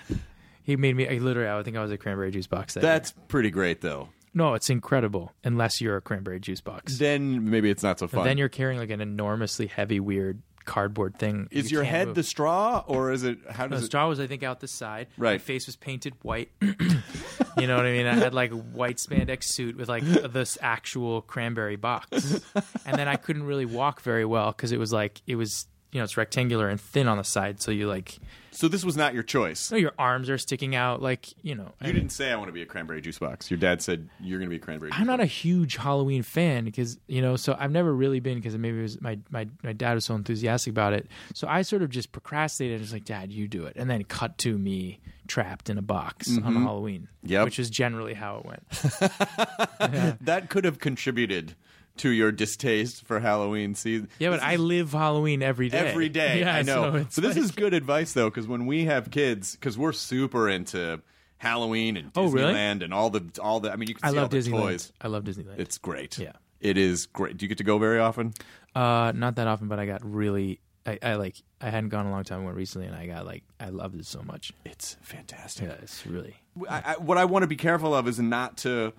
He 0.67 0.77
made 0.77 0.97
me. 0.97 1.09
I 1.09 1.19
literally, 1.19 1.49
I 1.49 1.55
would 1.57 1.65
think 1.65 1.77
I 1.77 1.83
was 1.83 1.93
a 1.93 1.97
cranberry 1.97 2.31
juice 2.33 2.47
box. 2.49 2.75
That 2.75 2.83
year. 2.83 2.93
That's 2.93 3.15
pretty 3.29 3.51
great 3.51 3.81
though. 3.81 4.09
no, 4.35 4.55
it's 4.55 4.69
incredible. 4.69 5.33
Unless 5.45 5.81
you're 5.81 5.97
a 5.97 6.01
cranberry 6.03 6.41
juice 6.41 6.61
box, 6.61 6.99
Then 6.99 7.49
maybe 7.49 7.71
it's 7.71 7.83
not 7.85 7.99
so 8.01 8.09
fun. 8.09 8.25
then 8.25 8.37
you're 8.37 8.49
carrying 8.51 8.79
like 8.81 8.91
an 8.91 9.01
enormously 9.01 9.67
heavy, 9.69 10.01
weird 10.01 10.43
cardboard 10.65 11.17
thing. 11.21 11.47
Is 11.53 11.71
You 11.71 11.77
your 11.77 11.85
head 11.85 12.09
move. 12.09 12.17
the 12.17 12.25
straw, 12.25 12.83
or 12.89 13.13
is 13.13 13.23
it? 13.23 13.39
How 13.49 13.69
The 13.69 13.77
does 13.77 13.85
it? 13.85 13.87
straw 13.87 14.09
was, 14.09 14.19
I 14.19 14.27
think, 14.27 14.43
out 14.43 14.59
the 14.59 14.67
side. 14.67 15.07
My 15.17 15.23
Right. 15.31 15.41
face 15.41 15.67
was 15.67 15.77
painted 15.77 16.15
white. 16.23 16.51
you 16.61 17.67
know 17.67 17.77
what 17.77 17.87
I 17.87 17.93
mean? 17.93 18.07
I 18.07 18.15
had 18.15 18.35
like 18.35 18.51
a 18.51 18.57
white 18.57 18.97
spandex 18.97 19.45
suit 19.45 19.77
with 19.77 19.89
like 19.89 20.03
this 20.05 20.59
actual 20.61 21.23
cranberry 21.23 21.77
box, 21.77 22.41
and 22.85 22.99
then 22.99 23.07
I 23.09 23.17
couldn't 23.17 23.45
really 23.45 23.65
walk 23.67 24.01
very 24.03 24.25
well 24.25 24.51
because 24.53 24.73
it 24.73 24.79
was 24.79 24.93
like 24.93 25.23
it 25.27 25.37
was 25.37 25.67
you 25.93 26.01
know 26.01 26.05
it's 26.05 26.17
rectangular 26.17 26.69
and 26.69 26.81
thin 26.81 27.07
on 27.09 27.17
the 27.19 27.25
side, 27.25 27.61
so 27.63 27.71
you 27.71 27.87
like 27.89 28.19
So 28.57 28.69
this 28.69 28.85
was 28.85 28.97
not 28.97 29.13
your 29.13 29.23
choice. 29.23 29.71
no, 29.71 29.77
your 29.77 29.93
arms 29.99 30.31
are 30.31 30.39
sticking 30.39 30.75
out 30.75 31.03
like 31.03 31.29
you 31.43 31.55
know. 31.55 31.73
You 31.85 31.93
didn't 31.93 32.11
say 32.11 32.33
I 32.33 32.37
want 32.37 32.49
to 32.49 32.53
be 32.53 32.63
a 32.63 32.67
cranberry 32.67 33.01
juice 33.03 33.19
box. 33.19 33.51
Your 33.51 33.59
dad 33.59 33.83
said 33.83 34.09
you're 34.19 34.39
going 34.39 34.49
to 34.49 34.51
be 34.51 34.57
a 34.57 34.65
cranberry. 34.65 34.91
I'm 34.93 35.07
not 35.07 35.19
box. 35.19 35.25
a 35.25 35.33
huge 35.33 35.77
Halloween 35.77 36.23
fan 36.23 36.65
because 36.65 36.99
you 37.07 37.21
know, 37.21 37.37
so 37.37 37.55
I've 37.59 37.71
never 37.71 37.93
really 37.95 38.21
been 38.21 38.37
because 38.37 38.57
maybe 38.57 38.79
it 38.79 38.83
was 38.83 39.01
my, 39.01 39.19
my 39.31 39.47
my 39.63 39.73
dad 39.75 39.95
was 39.95 40.07
so 40.07 40.15
enthusiastic 40.15 40.71
about 40.71 40.95
it. 40.95 41.07
So 41.35 41.47
I 41.47 41.63
sort 41.63 41.83
of 41.83 41.91
just 41.91 42.13
procrastinated. 42.13 42.77
And 42.77 42.85
just 42.85 42.93
like, 42.93 43.05
Dad, 43.05 43.31
you 43.31 43.47
do 43.47 43.67
it, 43.67 43.75
and 43.77 43.91
then 43.91 44.03
cut 44.05 44.39
to 44.39 44.57
me 44.57 45.01
trapped 45.29 45.69
in 45.69 45.77
a 45.77 45.83
box 45.83 46.37
on 46.39 46.55
Halloween. 46.55 47.03
Mm-hmm. 47.03 47.33
Yep. 47.33 47.45
which 47.45 47.59
is 47.59 47.69
generally 47.71 48.15
how 48.15 48.39
it 48.39 48.47
went. 48.47 50.17
That 50.21 50.49
could 50.49 50.65
have 50.65 50.79
contributed 50.79 51.55
to 51.99 52.11
your 52.11 52.33
distaste 52.33 53.05
for 53.05 53.21
Halloween 53.21 53.75
season. 53.75 54.09
Yeah, 54.19 54.31
but 54.31 54.43
I 54.43 54.57
live 54.57 54.93
Halloween 54.93 55.43
every 55.43 55.69
day. 55.69 55.79
every 55.79 56.09
day. 56.09 56.41
Yeah, 56.41 56.55
I 56.57 56.63
know. 56.63 56.99
So, 57.01 57.07
So, 57.11 57.21
this 57.21 57.37
like- 57.37 57.45
is 57.45 57.51
good 57.53 57.75
advice 57.75 58.13
though, 58.13 58.29
because 58.31 58.47
when 58.47 58.67
we 58.67 58.85
have 58.87 59.11
kids, 59.11 59.55
because 59.57 59.77
we're 59.79 59.93
super 59.93 60.49
into 60.49 61.01
Halloween 61.39 61.97
and 61.97 62.11
Oh, 62.17 62.29
really? 62.29 62.53
Disneyland 62.55 62.83
and 62.85 62.95
all 62.95 63.11
the 63.11 63.25
all 63.43 63.61
the. 63.61 63.71
I 63.73 63.77
mean, 63.77 63.89
you 63.89 63.95
can 63.95 64.05
I 64.05 64.11
see 64.11 64.17
all 64.17 64.23
love 64.23 64.31
the 64.31 64.39
Disneyland. 64.39 64.61
toys. 64.61 64.93
I 65.01 65.09
love 65.09 65.25
Disneyland. 65.25 65.59
It's 65.59 65.79
great. 65.79 66.19
Yeah. 66.19 66.33
it 66.61 66.79
is 66.79 67.07
great. 67.07 67.37
Do 67.37 67.45
you 67.45 67.49
get 67.49 67.59
to 67.59 67.65
go 67.65 67.79
very 67.79 67.99
often? 67.99 68.33
uh, 68.75 69.13
not 69.15 69.37
that 69.37 69.47
often, 69.47 69.69
but 69.69 69.79
I 69.79 69.87
got 69.87 70.01
really. 70.05 70.61
I, 70.87 70.99
I 71.03 71.15
like. 71.17 71.37
I 71.61 71.71
hadn't 71.71 71.89
gone 71.89 72.07
a 72.07 72.11
long 72.11 72.23
time. 72.25 72.43
I 72.43 72.45
went 72.45 72.57
recently, 72.57 72.87
and 72.87 72.95
I 72.97 73.07
got 73.07 73.27
like. 73.27 73.43
I 73.59 73.71
loved 73.71 73.99
it 73.99 74.07
so 74.07 74.23
much. 74.23 74.53
It's 74.65 74.97
fantastic. 75.03 75.67
Yeah, 75.69 75.75
it's 75.83 76.07
really. 76.07 76.37
I, 76.71 76.83
I, 76.87 76.93
what 76.99 77.19
I 77.19 77.25
want 77.25 77.43
to 77.43 77.49
be 77.49 77.57
careful 77.57 77.95
of 77.95 78.07
is 78.09 78.19
not 78.21 78.59
to 78.59 78.93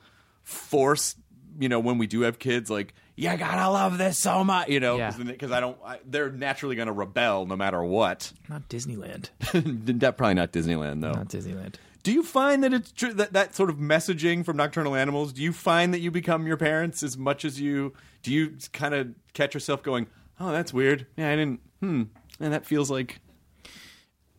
force, 0.44 1.16
you 1.58 1.70
know, 1.70 1.80
when 1.80 1.98
we 1.98 2.08
do 2.08 2.22
have 2.22 2.40
kids, 2.40 2.70
like 2.70 2.94
you 3.16 3.36
gotta 3.36 3.70
love 3.72 3.98
this 3.98 4.18
so 4.18 4.44
much, 4.44 4.70
you 4.70 4.80
know, 4.80 4.98
because 5.26 5.52
I 5.52 5.60
don't. 5.60 5.78
I, 5.84 6.00
they're 6.06 6.30
naturally 6.32 6.76
going 6.76 6.88
to 6.88 6.94
rebel 6.94 7.46
no 7.46 7.56
matter 7.56 7.84
what. 7.84 8.32
Not 8.48 8.70
Disneyland. 8.70 9.30
that 10.00 10.18
probably 10.18 10.36
not 10.36 10.52
Disneyland 10.52 11.02
though. 11.02 11.14
Not 11.14 11.30
Disneyland. 11.30 11.76
Do 12.04 12.14
you 12.14 12.24
find 12.24 12.64
that 12.64 12.74
it's 12.74 12.92
true 12.92 13.14
that 13.14 13.34
that 13.34 13.56
sort 13.56 13.70
of 13.70 13.78
messaging 13.78 14.46
from 14.46 14.58
Nocturnal 14.58 14.96
Animals? 14.96 15.34
Do 15.34 15.42
you 15.42 15.52
find 15.52 15.94
that 15.94 16.00
you 16.00 16.12
become 16.12 16.48
your 16.48 16.58
parents 16.58 17.04
as 17.04 17.18
much 17.18 17.44
as 17.44 17.60
you? 17.60 17.94
Do 18.24 18.32
you 18.32 18.54
kind 18.72 18.94
of 18.94 19.10
catch 19.34 19.54
yourself 19.54 19.84
going, 19.84 20.08
"Oh, 20.40 20.52
that's 20.52 20.74
weird. 20.74 21.08
Yeah, 21.18 21.32
I 21.32 21.36
didn't. 21.36 21.60
Hmm. 21.82 22.04
And 22.40 22.54
that 22.54 22.66
feels 22.66 22.92
like." 22.92 23.20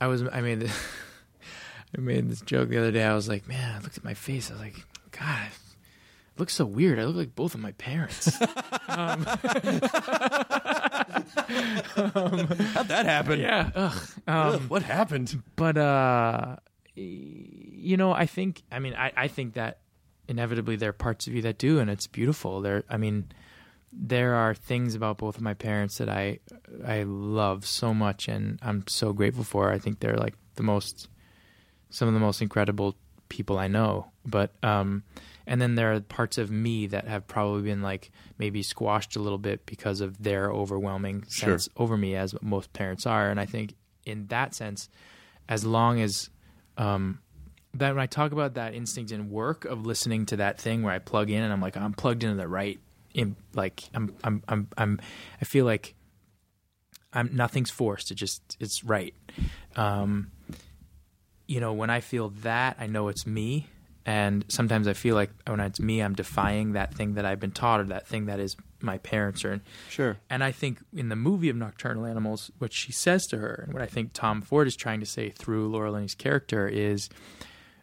I 0.00 0.06
was. 0.06 0.22
I 0.22 0.40
made. 0.40 0.60
This, 0.60 0.72
I 1.96 2.00
made 2.00 2.30
this 2.30 2.40
joke 2.42 2.68
the 2.68 2.78
other 2.78 2.92
day. 2.92 3.02
I 3.02 3.14
was 3.14 3.28
like, 3.28 3.48
man, 3.48 3.76
I 3.76 3.80
looked 3.80 3.96
at 3.96 4.04
my 4.04 4.14
face. 4.14 4.50
I 4.50 4.54
was 4.54 4.62
like, 4.62 4.76
God, 5.10 5.48
it 6.38 6.40
looks 6.40 6.54
so 6.54 6.64
weird. 6.66 7.00
I 7.00 7.04
look 7.04 7.16
like 7.16 7.34
both 7.34 7.56
of 7.56 7.60
my 7.60 7.72
parents. 7.72 8.32
How'd 8.88 9.26
that 12.88 13.06
happen? 13.06 13.40
yeah. 13.40 13.70
Ugh. 13.74 14.08
Ugh, 14.28 14.60
what 14.68 14.82
happened? 14.82 15.42
but 15.56 15.76
uh 15.76 16.56
you 16.94 17.96
know 17.96 18.12
i 18.12 18.26
think 18.26 18.62
i 18.72 18.78
mean 18.80 18.92
I, 18.94 19.12
I 19.16 19.28
think 19.28 19.54
that 19.54 19.78
inevitably 20.28 20.74
there 20.76 20.90
are 20.90 20.92
parts 20.92 21.26
of 21.28 21.34
you 21.34 21.42
that 21.42 21.56
do 21.58 21.78
and 21.78 21.88
it's 21.90 22.06
beautiful 22.08 22.60
there 22.60 22.82
i 22.90 22.96
mean 22.96 23.30
there 23.92 24.34
are 24.34 24.52
things 24.54 24.96
about 24.96 25.18
both 25.18 25.36
of 25.36 25.42
my 25.42 25.54
parents 25.54 25.98
that 25.98 26.08
i 26.08 26.40
i 26.84 27.04
love 27.04 27.64
so 27.66 27.94
much 27.94 28.26
and 28.26 28.58
i'm 28.62 28.84
so 28.88 29.12
grateful 29.12 29.44
for 29.44 29.70
i 29.72 29.78
think 29.78 30.00
they're 30.00 30.16
like 30.16 30.34
the 30.56 30.64
most 30.64 31.08
some 31.90 32.08
of 32.08 32.14
the 32.14 32.20
most 32.20 32.42
incredible 32.42 32.96
people 33.28 33.58
i 33.60 33.68
know 33.68 34.10
but 34.26 34.50
um 34.64 35.04
and 35.48 35.60
then 35.60 35.74
there 35.74 35.92
are 35.94 36.00
parts 36.00 36.38
of 36.38 36.50
me 36.50 36.86
that 36.86 37.08
have 37.08 37.26
probably 37.26 37.62
been 37.62 37.82
like 37.82 38.12
maybe 38.38 38.62
squashed 38.62 39.16
a 39.16 39.18
little 39.18 39.38
bit 39.38 39.66
because 39.66 40.00
of 40.00 40.22
their 40.22 40.52
overwhelming 40.52 41.24
Sure. 41.28 41.50
sense 41.58 41.68
over 41.76 41.96
me 41.96 42.14
as 42.14 42.34
most 42.42 42.72
parents 42.72 43.06
are. 43.06 43.30
And 43.30 43.40
i 43.40 43.46
think 43.46 43.74
in 44.06 44.26
that 44.28 44.54
sense 44.54 44.88
as 45.48 45.64
long 45.64 46.00
as 46.00 46.30
um, 46.76 47.20
that 47.74 47.90
when 47.94 48.00
I 48.02 48.06
talk 48.06 48.32
about 48.32 48.54
that 48.54 48.74
instinct 48.74 49.10
in 49.12 49.30
work 49.30 49.64
of 49.64 49.84
listening 49.86 50.26
to 50.26 50.36
that 50.36 50.60
thing 50.60 50.82
where 50.82 50.92
I 50.92 50.98
plug 50.98 51.30
in 51.30 51.42
and 51.42 51.52
I'm 51.52 51.60
like 51.60 51.76
I'm 51.76 51.92
plugged 51.94 52.22
into 52.24 52.36
the 52.36 52.46
right 52.48 52.78
in 53.14 53.34
like 53.54 53.82
I'm 53.94 54.14
I'm 54.22 54.42
I'm 54.48 54.68
I'm 54.76 55.00
I 55.40 55.44
feel 55.44 55.64
like 55.64 55.94
I'm 57.12 57.30
nothing's 57.34 57.70
forced. 57.70 58.10
It 58.10 58.16
just 58.16 58.56
it's 58.60 58.84
right. 58.84 59.14
Um 59.76 60.30
you 61.46 61.60
know 61.60 61.72
when 61.72 61.90
I 61.90 62.00
feel 62.00 62.28
that 62.42 62.76
I 62.78 62.86
know 62.86 63.08
it's 63.08 63.26
me 63.26 63.68
and 64.08 64.44
sometimes 64.48 64.88
I 64.88 64.94
feel 64.94 65.14
like 65.14 65.30
when 65.46 65.60
it's 65.60 65.78
me 65.80 66.00
I'm 66.00 66.14
defying 66.14 66.72
that 66.72 66.94
thing 66.94 67.14
that 67.14 67.24
I've 67.26 67.40
been 67.40 67.50
taught 67.62 67.80
or 67.80 67.84
that 67.84 68.06
thing 68.06 68.24
that 68.26 68.40
is 68.40 68.56
my 68.80 68.96
parents 68.98 69.44
or 69.44 69.60
Sure. 69.90 70.16
and 70.30 70.42
I 70.42 70.50
think 70.52 70.78
in 70.94 71.08
the 71.10 71.16
movie 71.16 71.50
of 71.50 71.56
Nocturnal 71.56 72.06
Animals, 72.06 72.50
what 72.58 72.72
she 72.72 72.90
says 72.92 73.26
to 73.28 73.36
her, 73.38 73.64
and 73.64 73.74
what 73.74 73.82
I 73.82 73.86
think 73.86 74.12
Tom 74.14 74.40
Ford 74.40 74.66
is 74.66 74.76
trying 74.76 75.00
to 75.00 75.06
say 75.06 75.28
through 75.30 75.68
Laura 75.68 75.90
Linney's 75.92 76.14
character 76.14 76.66
is, 76.68 77.10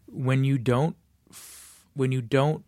when 0.08 0.44
you 0.44 0.58
don't, 0.58 0.96
f- 1.30 1.86
when 1.94 2.12
you 2.12 2.22
don't 2.22 2.64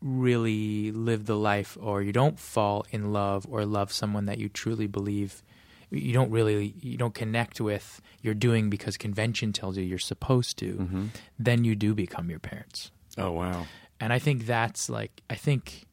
really 0.00 0.90
live 0.92 1.26
the 1.26 1.36
life, 1.36 1.76
or 1.80 2.02
you 2.02 2.12
don't 2.12 2.38
fall 2.38 2.86
in 2.90 3.12
love 3.12 3.46
or 3.50 3.64
love 3.64 3.92
someone 3.92 4.26
that 4.26 4.38
you 4.38 4.48
truly 4.48 4.86
believe, 4.86 5.42
you 5.90 6.12
don't 6.12 6.30
really, 6.30 6.74
you 6.80 6.96
don't 6.96 7.14
connect 7.14 7.60
with. 7.60 8.00
You're 8.22 8.34
doing 8.34 8.70
because 8.70 8.96
convention 8.96 9.52
tells 9.52 9.76
you 9.76 9.84
you're 9.84 9.98
supposed 9.98 10.58
to. 10.58 10.74
Mm-hmm. 10.74 11.06
Then 11.38 11.64
you 11.64 11.74
do 11.74 11.94
become 11.94 12.30
your 12.30 12.40
parents. 12.40 12.90
Oh 13.16 13.32
wow. 13.32 13.66
And 14.00 14.12
I 14.12 14.18
think 14.18 14.46
that's 14.46 14.88
like 14.88 15.22
I 15.28 15.34
think 15.34 15.86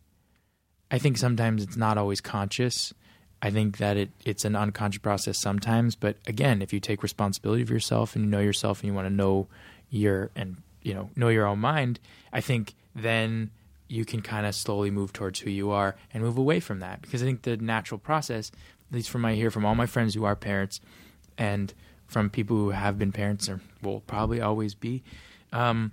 I 0.92 0.96
I 0.96 0.98
think 0.98 1.18
sometimes 1.18 1.62
it's 1.62 1.76
not 1.76 1.98
always 1.98 2.22
conscious. 2.22 2.94
I 3.42 3.52
think 3.52 3.80
that 3.80 3.98
it 3.98 4.12
it's 4.24 4.46
an 4.46 4.56
unconscious 4.56 5.02
process 5.02 5.38
sometimes, 5.38 5.96
but 5.96 6.18
again, 6.26 6.62
if 6.62 6.72
you 6.72 6.80
take 6.80 7.04
responsibility 7.04 7.62
of 7.62 7.70
yourself 7.70 8.16
and 8.16 8.26
you 8.26 8.32
know 8.32 8.40
yourself 8.40 8.80
and 8.80 8.88
you 8.88 8.94
want 8.94 9.08
to 9.08 9.14
know 9.14 9.48
your 9.90 10.32
and 10.36 10.58
you 10.82 10.94
know 10.94 11.10
know 11.16 11.28
your 11.28 11.48
own 11.48 11.60
mind, 11.60 12.00
I 12.32 12.42
think 12.42 12.76
then 12.96 13.52
you 13.88 14.06
can 14.06 14.22
kind 14.22 14.46
of 14.46 14.56
slowly 14.56 14.90
move 14.90 15.14
towards 15.14 15.40
who 15.40 15.50
you 15.50 15.70
are 15.70 15.96
and 16.14 16.24
move 16.24 16.38
away 16.38 16.60
from 16.60 16.80
that 16.80 17.02
because 17.02 17.22
I 17.22 17.26
think 17.26 17.42
the 17.42 17.58
natural 17.58 18.00
process, 18.00 18.52
at 18.90 18.96
least 18.96 19.10
from 19.10 19.22
my 19.22 19.36
hear 19.36 19.52
from 19.52 19.66
all 19.66 19.76
my 19.76 19.86
friends 19.86 20.14
who 20.14 20.24
are 20.24 20.36
parents 20.36 20.80
and 21.38 21.74
from 22.08 22.30
people 22.30 22.56
who 22.56 22.70
have 22.70 22.98
been 22.98 23.12
parents 23.12 23.50
or 23.50 23.62
will 23.82 24.02
probably 24.02 24.40
always 24.40 24.76
be, 24.76 25.04
um, 25.52 25.92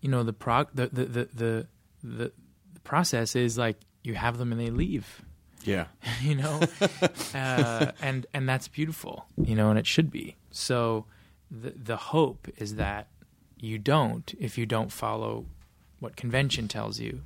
you 0.00 0.08
know 0.08 0.22
the 0.22 0.32
prog 0.32 0.68
the 0.74 0.86
the 0.88 1.04
the 1.04 1.24
the, 1.24 1.66
the, 2.02 2.32
the 2.74 2.80
process 2.84 3.34
is 3.34 3.58
like 3.58 3.76
you 4.04 4.14
have 4.14 4.38
them 4.38 4.52
and 4.52 4.60
they 4.60 4.70
leave. 4.70 5.22
Yeah. 5.64 5.86
you 6.22 6.34
know? 6.36 6.60
Uh, 7.34 7.92
and 8.00 8.26
and 8.32 8.48
that's 8.48 8.68
beautiful 8.68 9.26
you 9.36 9.54
know 9.54 9.68
and 9.70 9.78
it 9.78 9.86
should 9.86 10.10
be. 10.10 10.36
So 10.50 11.04
the 11.50 11.70
the 11.70 11.96
hope 11.96 12.48
is 12.56 12.76
that 12.76 13.08
you 13.60 13.78
don't 13.78 14.34
if 14.40 14.56
you 14.56 14.64
don't 14.64 14.90
follow 14.90 15.46
what 16.00 16.16
convention 16.16 16.68
tells 16.68 17.00
you 17.00 17.22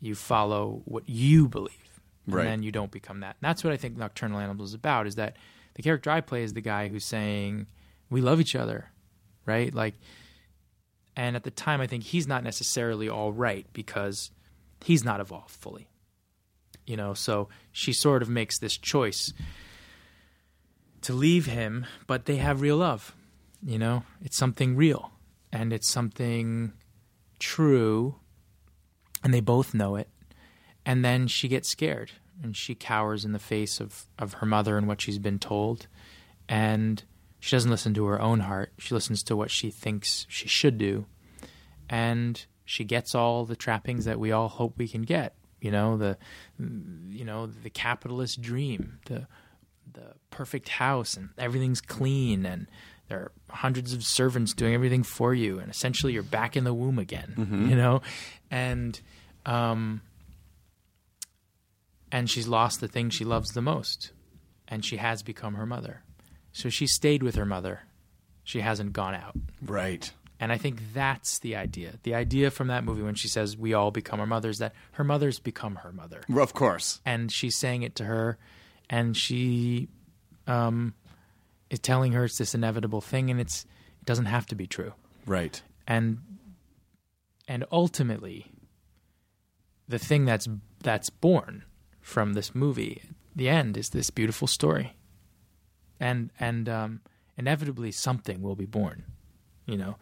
you 0.00 0.14
follow 0.14 0.82
what 0.84 1.08
you 1.08 1.48
believe 1.48 1.85
Right. 2.26 2.42
and 2.42 2.50
then 2.50 2.62
you 2.62 2.72
don't 2.72 2.90
become 2.90 3.20
that. 3.20 3.36
And 3.40 3.48
that's 3.48 3.62
what 3.62 3.72
i 3.72 3.76
think 3.76 3.96
nocturnal 3.96 4.40
animals 4.40 4.70
is 4.70 4.74
about 4.74 5.06
is 5.06 5.14
that 5.14 5.36
the 5.74 5.82
character 5.82 6.10
i 6.10 6.20
play 6.20 6.42
is 6.42 6.54
the 6.54 6.60
guy 6.60 6.88
who's 6.88 7.04
saying 7.04 7.66
we 8.10 8.20
love 8.20 8.40
each 8.40 8.54
other 8.56 8.90
right? 9.44 9.72
Like 9.72 9.94
and 11.14 11.36
at 11.36 11.44
the 11.44 11.50
time 11.50 11.80
i 11.80 11.86
think 11.86 12.02
he's 12.02 12.26
not 12.26 12.42
necessarily 12.42 13.08
all 13.08 13.32
right 13.32 13.66
because 13.72 14.30
he's 14.84 15.04
not 15.04 15.20
evolved 15.20 15.50
fully 15.54 15.88
you 16.84 16.96
know? 16.96 17.14
So 17.14 17.48
she 17.72 17.92
sort 17.92 18.22
of 18.22 18.28
makes 18.28 18.60
this 18.60 18.76
choice 18.76 19.32
to 21.02 21.12
leave 21.12 21.46
him 21.46 21.86
but 22.06 22.26
they 22.26 22.36
have 22.36 22.60
real 22.60 22.76
love 22.76 23.14
you 23.64 23.78
know? 23.78 24.02
It's 24.22 24.36
something 24.36 24.76
real 24.76 25.12
and 25.52 25.72
it's 25.72 25.88
something 25.90 26.72
true 27.38 28.16
and 29.22 29.32
they 29.32 29.40
both 29.40 29.74
know 29.74 29.96
it 29.96 30.08
and 30.86 31.04
then 31.04 31.26
she 31.26 31.48
gets 31.48 31.68
scared 31.68 32.12
and 32.42 32.56
she 32.56 32.74
cowers 32.74 33.24
in 33.24 33.32
the 33.32 33.38
face 33.38 33.80
of, 33.80 34.06
of 34.18 34.34
her 34.34 34.46
mother 34.46 34.78
and 34.78 34.86
what 34.86 35.00
she's 35.00 35.18
been 35.18 35.38
told. 35.38 35.88
And 36.48 37.02
she 37.40 37.56
doesn't 37.56 37.70
listen 37.70 37.92
to 37.94 38.06
her 38.06 38.20
own 38.20 38.40
heart. 38.40 38.72
She 38.78 38.94
listens 38.94 39.22
to 39.24 39.36
what 39.36 39.50
she 39.50 39.70
thinks 39.70 40.26
she 40.28 40.48
should 40.48 40.78
do. 40.78 41.06
And 41.90 42.44
she 42.64 42.84
gets 42.84 43.14
all 43.14 43.44
the 43.44 43.56
trappings 43.56 44.04
that 44.04 44.20
we 44.20 44.32
all 44.32 44.48
hope 44.48 44.78
we 44.78 44.88
can 44.88 45.02
get. 45.02 45.34
You 45.60 45.70
know 45.72 45.96
the 45.96 46.16
you 46.58 47.24
know 47.24 47.46
the 47.46 47.70
capitalist 47.70 48.40
dream 48.40 49.00
the 49.06 49.26
the 49.92 50.12
perfect 50.30 50.68
house 50.68 51.16
and 51.16 51.30
everything's 51.38 51.80
clean 51.80 52.44
and 52.46 52.68
there 53.08 53.18
are 53.18 53.32
hundreds 53.50 53.92
of 53.94 54.04
servants 54.04 54.52
doing 54.52 54.74
everything 54.74 55.02
for 55.02 55.32
you 55.34 55.58
and 55.58 55.70
essentially 55.70 56.12
you're 56.12 56.22
back 56.22 56.56
in 56.56 56.64
the 56.64 56.74
womb 56.74 56.98
again 56.98 57.32
you 57.70 57.74
know? 57.74 58.02
And 58.50 59.00
um 59.46 60.02
and 62.16 62.28
she's 62.30 62.48
lost 62.48 62.80
the 62.80 62.88
thing 62.88 63.10
she 63.10 63.24
loves 63.24 63.50
the 63.52 63.62
most 63.62 64.12
and 64.68 64.84
she 64.84 64.96
has 64.96 65.22
become 65.22 65.54
her 65.54 65.66
mother 65.66 66.02
so 66.52 66.68
she 66.68 66.86
stayed 66.86 67.22
with 67.22 67.34
her 67.36 67.44
mother 67.46 67.80
she 68.44 68.60
hasn't 68.60 68.92
gone 68.92 69.14
out 69.14 69.34
Right. 69.62 70.12
and 70.40 70.52
I 70.52 70.58
think 70.58 70.76
that's 70.94 71.38
the 71.40 71.56
idea. 71.56 71.90
The 72.02 72.14
idea 72.14 72.50
from 72.50 72.68
that 72.68 72.84
movie 72.84 73.02
when 73.02 73.14
she 73.16 73.28
says 73.28 73.56
we 73.56 73.74
all 73.74 73.90
become 73.90 74.20
our 74.20 74.26
mothers, 74.26 74.58
that 74.58 74.74
her 74.92 75.04
mother's 75.04 75.38
become 75.40 75.76
her 75.76 75.92
mother. 75.92 76.20
Of 76.46 76.52
course. 76.52 77.00
And 77.04 77.32
she's 77.32 77.56
saying 77.56 77.82
it 77.82 77.94
to 77.96 78.04
her 78.04 78.38
and 78.90 79.16
she 79.16 79.88
um 80.46 80.94
is 81.70 81.80
telling 81.80 82.12
her 82.12 82.24
it's 82.26 82.38
this 82.38 82.54
inevitable 82.54 83.00
thing 83.00 83.30
and 83.30 83.40
it's 83.40 83.64
it 84.00 84.04
doesn't 84.04 84.26
have 84.36 84.46
to 84.46 84.54
be 84.54 84.66
true. 84.66 84.92
Right. 85.26 85.60
And 85.88 86.18
and 87.48 87.64
ultimately 87.72 88.46
the 89.88 89.98
thing 89.98 90.24
that's 90.24 90.48
that's 90.82 91.10
born 91.10 91.64
from 92.06 92.34
this 92.34 92.54
movie, 92.54 93.02
the 93.34 93.48
end 93.48 93.76
is 93.76 93.88
this 93.90 94.10
beautiful 94.10 94.46
story. 94.46 94.94
And 95.98 96.30
and 96.38 96.68
um 96.68 97.00
inevitably 97.36 97.90
something 97.90 98.40
will 98.42 98.54
be 98.54 98.64
born. 98.64 99.02
You 99.66 99.76
know, 99.76 99.96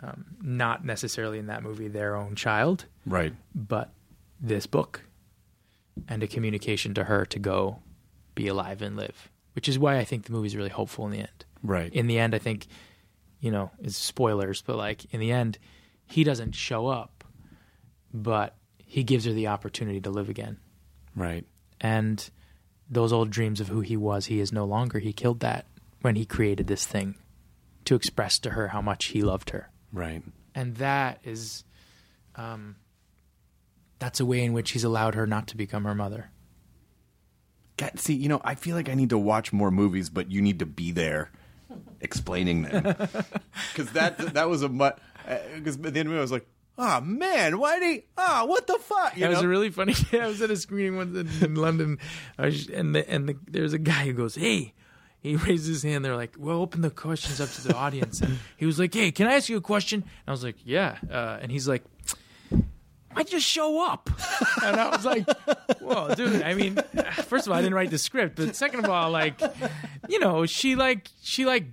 um, 0.00 0.24
not 0.40 0.84
necessarily 0.84 1.40
in 1.40 1.46
that 1.48 1.64
movie 1.64 1.88
their 1.88 2.14
own 2.14 2.36
child, 2.36 2.84
Right. 3.04 3.34
but 3.54 3.92
this 4.40 4.66
book 4.68 5.02
and 6.06 6.22
a 6.22 6.28
communication 6.28 6.94
to 6.94 7.04
her 7.04 7.26
to 7.26 7.38
go 7.40 7.80
be 8.36 8.46
alive 8.46 8.80
and 8.80 8.94
live, 8.96 9.28
which 9.54 9.68
is 9.68 9.80
why 9.80 9.98
I 9.98 10.04
think 10.04 10.24
the 10.26 10.32
movie 10.32 10.46
is 10.46 10.54
really 10.54 10.68
hopeful 10.70 11.04
in 11.06 11.10
the 11.10 11.18
end. 11.18 11.44
Right. 11.64 11.92
In 11.92 12.06
the 12.06 12.20
end, 12.20 12.36
I 12.36 12.38
think, 12.38 12.68
you 13.40 13.50
know, 13.50 13.72
it's 13.80 13.96
spoilers, 13.96 14.62
but 14.62 14.76
like 14.76 15.12
in 15.12 15.18
the 15.18 15.32
end, 15.32 15.58
he 16.06 16.22
doesn't 16.22 16.52
show 16.54 16.86
up, 16.86 17.24
but 18.14 18.54
he 18.78 19.02
gives 19.02 19.24
her 19.24 19.32
the 19.32 19.48
opportunity 19.48 20.00
to 20.02 20.10
live 20.10 20.28
again. 20.28 20.58
Right. 21.14 21.44
And 21.80 22.28
those 22.90 23.12
old 23.12 23.30
dreams 23.30 23.60
of 23.60 23.68
who 23.68 23.80
he 23.80 23.96
was, 23.96 24.26
he 24.26 24.40
is 24.40 24.52
no 24.52 24.64
longer. 24.64 24.98
He 24.98 25.12
killed 25.12 25.40
that 25.40 25.66
when 26.00 26.16
he 26.16 26.24
created 26.24 26.66
this 26.66 26.86
thing 26.86 27.14
to 27.84 27.94
express 27.94 28.38
to 28.40 28.50
her 28.50 28.68
how 28.68 28.80
much 28.80 29.06
he 29.06 29.22
loved 29.22 29.50
her 29.50 29.70
Right. 29.92 30.22
and 30.54 30.76
that 30.76 31.20
is 31.24 31.64
um 32.36 32.76
that's 33.98 34.20
a 34.20 34.26
way 34.26 34.44
in 34.44 34.52
which 34.52 34.72
he's 34.72 34.84
allowed 34.84 35.14
her 35.14 35.26
not 35.26 35.46
to 35.48 35.56
become 35.56 35.84
her 35.84 35.94
mother 35.94 36.30
God, 37.78 37.98
see, 38.00 38.14
you 38.14 38.28
know, 38.28 38.40
I 38.44 38.56
feel 38.56 38.74
like 38.76 38.88
I 38.88 38.94
need 38.94 39.10
to 39.10 39.18
watch 39.18 39.52
more 39.52 39.70
movies, 39.70 40.10
but 40.10 40.30
you 40.32 40.42
need 40.42 40.58
to 40.58 40.66
be 40.66 40.90
there 40.90 41.30
explaining 42.00 42.62
them. 42.62 42.84
Because 43.72 43.92
that 43.92 44.18
that 44.34 44.48
was 44.48 44.62
a 44.62 44.68
much. 44.68 44.98
Because 45.54 45.76
at 45.76 45.94
the 45.94 46.00
end 46.00 46.08
of 46.08 46.14
it, 46.14 46.18
I 46.18 46.20
was 46.20 46.32
like, 46.32 46.46
oh 46.78 47.00
man, 47.00 47.58
why 47.58 47.78
did 47.80 47.92
he? 47.94 48.04
Ah, 48.16 48.44
what 48.46 48.66
the 48.66 48.78
fuck? 48.78 49.16
You 49.16 49.26
it 49.26 49.28
was 49.30 49.40
a 49.42 49.48
really 49.48 49.70
funny 49.70 49.94
i 50.12 50.26
was 50.26 50.40
at 50.40 50.50
a 50.50 50.56
screening 50.56 50.96
once 50.96 51.16
in, 51.16 51.44
in 51.44 51.54
london 51.56 51.98
I 52.38 52.46
was, 52.46 52.68
and 52.68 52.94
the, 52.94 53.08
and 53.10 53.28
the, 53.28 53.36
there's 53.46 53.72
a 53.72 53.78
guy 53.78 54.04
who 54.06 54.12
goes 54.12 54.34
hey 54.36 54.72
he 55.20 55.34
raised 55.36 55.66
his 55.66 55.82
hand 55.82 56.04
they're 56.04 56.16
like 56.16 56.36
well 56.38 56.58
open 56.62 56.80
the 56.80 56.90
questions 56.90 57.40
up 57.40 57.50
to 57.50 57.66
the 57.66 57.74
audience 57.74 58.20
and 58.20 58.38
he 58.56 58.64
was 58.66 58.78
like 58.78 58.94
hey 58.94 59.10
can 59.10 59.26
i 59.26 59.34
ask 59.34 59.48
you 59.48 59.56
a 59.56 59.60
question 59.60 60.02
and 60.04 60.12
i 60.28 60.30
was 60.30 60.44
like 60.44 60.56
yeah 60.64 60.96
uh, 61.10 61.38
and 61.42 61.50
he's 61.52 61.66
like 61.68 61.82
I 63.16 63.24
just 63.24 63.46
show 63.46 63.84
up. 63.84 64.10
And 64.62 64.76
I 64.76 64.90
was 64.90 65.04
like, 65.04 65.26
well, 65.80 66.14
dude, 66.14 66.42
I 66.42 66.54
mean, 66.54 66.76
first 67.24 67.46
of 67.46 67.52
all, 67.52 67.58
I 67.58 67.62
didn't 67.62 67.74
write 67.74 67.90
the 67.90 67.98
script, 67.98 68.36
but 68.36 68.54
second 68.54 68.84
of 68.84 68.90
all, 68.90 69.10
like, 69.10 69.40
you 70.08 70.20
know, 70.20 70.46
she 70.46 70.76
like 70.76 71.08
she 71.22 71.44
like 71.44 71.64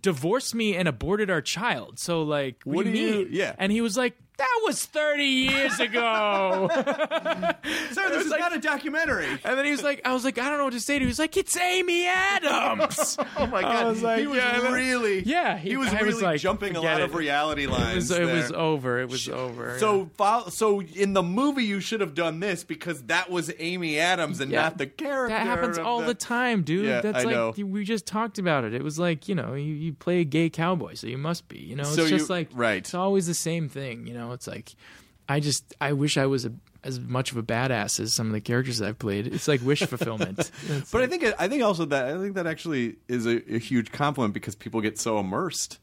divorced 0.00 0.54
me 0.54 0.74
and 0.74 0.88
aborted 0.88 1.28
our 1.28 1.42
child. 1.42 1.98
So 1.98 2.22
like, 2.22 2.62
what, 2.64 2.76
What 2.76 2.84
do 2.86 2.92
you- 2.92 3.10
mean? 3.16 3.28
yeah. 3.32 3.54
And 3.58 3.72
he 3.72 3.82
was 3.82 3.96
like, 3.98 4.16
that 4.38 4.60
was 4.64 4.84
30 4.84 5.24
years 5.24 5.80
ago. 5.80 6.68
Sir, 6.74 8.08
this 8.10 8.24
is 8.26 8.30
like- 8.30 8.40
not 8.40 8.54
a 8.54 8.60
documentary. 8.60 9.26
and 9.26 9.58
then 9.58 9.64
he 9.64 9.70
was 9.70 9.82
like, 9.82 10.02
I 10.04 10.12
was 10.12 10.24
like, 10.24 10.38
I 10.38 10.48
don't 10.48 10.58
know 10.58 10.64
what 10.64 10.72
to 10.74 10.80
say 10.80 10.94
to 10.98 11.00
you. 11.00 11.06
He 11.06 11.10
was 11.10 11.18
like, 11.18 11.36
it's 11.36 11.56
Amy 11.56 12.06
Adams. 12.06 13.16
Oh 13.38 13.46
my 13.46 13.58
I 13.58 13.62
god, 13.62 13.86
was 13.88 14.02
like, 14.02 14.20
he 14.20 14.26
was 14.26 14.38
yeah, 14.38 14.72
really, 14.72 15.20
Yeah, 15.22 15.58
he, 15.58 15.70
he- 15.70 15.76
was 15.76 15.88
I 15.88 15.98
really 16.00 16.14
was 16.14 16.22
like, 16.22 16.40
jumping 16.40 16.74
a 16.76 16.80
lot 16.80 17.00
it. 17.00 17.04
of 17.04 17.14
reality 17.14 17.64
it 17.64 17.70
lines. 17.70 18.08
was, 18.10 18.18
it 18.18 18.24
was 18.24 18.52
over. 18.52 18.98
It 19.00 19.08
was 19.10 19.28
over. 19.28 19.78
So, 19.78 20.10
fo- 20.16 20.48
so 20.48 20.80
in 20.80 21.12
the 21.12 21.22
movie, 21.22 21.64
you 21.64 21.80
should 21.80 22.00
have 22.00 22.14
done 22.14 22.40
this 22.40 22.64
because 22.64 23.02
that 23.04 23.30
was 23.30 23.52
Amy 23.58 23.98
Adams 23.98 24.40
and 24.40 24.50
Yeah. 24.50 24.62
not 24.62 24.78
the 24.78 24.86
character. 24.86 25.34
That 25.36 25.46
happens 25.46 25.76
all 25.78 26.02
the 26.02 26.14
time, 26.14 26.62
dude. 26.62 26.86
Yeah, 26.86 27.00
That's 27.02 27.18
I 27.18 27.22
like 27.24 27.34
know. 27.34 27.54
we 27.66 27.84
just 27.84 28.06
talked 28.06 28.38
about 28.38 28.64
it. 28.64 28.72
It 28.74 28.82
was 28.82 28.98
like 28.98 29.28
you 29.28 29.34
know 29.34 29.54
you, 29.54 29.74
you 29.74 29.92
play 29.92 30.20
a 30.20 30.24
gay 30.24 30.48
cowboy, 30.50 30.94
so 30.94 31.06
you 31.06 31.18
must 31.18 31.48
be. 31.48 31.58
You 31.58 31.76
know, 31.76 31.82
it's 31.82 31.94
So 31.94 32.08
just 32.08 32.28
you- 32.28 32.34
like 32.34 32.48
right. 32.54 32.78
It's 32.78 32.94
always 32.94 33.26
the 33.26 33.34
same 33.34 33.68
thing. 33.68 34.06
You 34.06 34.14
know, 34.14 34.25
it's 34.32 34.46
like 34.46 34.74
I 35.28 35.40
just 35.40 35.74
I 35.80 35.92
wish 35.92 36.16
I 36.16 36.26
was 36.26 36.44
a, 36.44 36.52
as 36.84 37.00
much 37.00 37.32
of 37.32 37.36
a 37.36 37.42
badass 37.42 37.98
as 37.98 38.14
some 38.14 38.28
of 38.28 38.32
the 38.32 38.40
characters 38.40 38.80
I've 38.80 38.98
played. 38.98 39.26
It's 39.26 39.48
like 39.48 39.60
wish 39.62 39.80
fulfillment. 39.82 40.38
It's 40.68 40.90
But 40.92 41.02
I 41.02 41.06
think 41.06 41.24
I 41.38 41.48
think 41.48 41.62
also 41.62 41.84
that 41.86 42.14
I 42.14 42.18
think 42.18 42.34
that 42.34 42.46
actually 42.46 42.96
is 43.08 43.26
a, 43.26 43.42
a 43.54 43.58
huge 43.58 43.90
compliment 43.92 44.34
because 44.34 44.54
people 44.54 44.80
get 44.80 44.98
so 44.98 45.18
immersed 45.18 45.80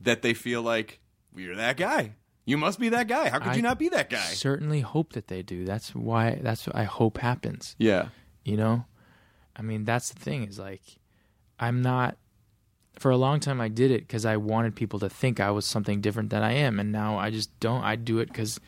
that 0.00 0.22
they 0.22 0.34
feel 0.34 0.62
like 0.62 1.00
you're 1.34 1.56
that 1.56 1.76
guy. 1.76 2.12
You 2.44 2.56
must 2.56 2.78
be 2.78 2.90
that 2.90 3.08
guy. 3.08 3.28
How 3.28 3.40
could 3.40 3.48
I 3.52 3.54
you 3.56 3.62
not 3.62 3.76
be 3.78 3.88
that 3.88 4.08
guy? 4.08 4.18
certainly 4.18 4.80
hope 4.80 5.14
that 5.14 5.26
they 5.26 5.42
do. 5.42 5.64
That's 5.64 5.94
why. 5.96 6.38
That's 6.42 6.64
what 6.66 6.76
I 6.76 6.84
hope 6.84 7.18
happens. 7.18 7.74
Yeah. 7.78 8.08
you 8.44 8.56
know 8.56 8.84
i 9.56 9.62
mean 9.62 9.84
that's 9.84 10.10
the 10.10 10.20
thing 10.20 10.44
is 10.46 10.58
like 10.58 10.82
i'm 11.58 11.80
not 11.82 12.16
for 12.98 13.10
a 13.10 13.16
long 13.16 13.40
time 13.40 13.60
i 13.60 13.68
did 13.68 13.90
it 13.90 14.00
because 14.00 14.24
i 14.24 14.36
wanted 14.36 14.74
people 14.74 14.98
to 14.98 15.08
think 15.08 15.40
i 15.40 15.50
was 15.50 15.66
something 15.66 16.00
different 16.00 16.30
than 16.30 16.42
i 16.42 16.52
am. 16.52 16.80
And 16.80 16.92
now 16.92 17.18
i 17.18 17.30
just 17.30 17.58
don't. 17.60 17.82
I 17.82 17.96
do 17.96 18.18
it 18.18 18.28
because 18.28 18.60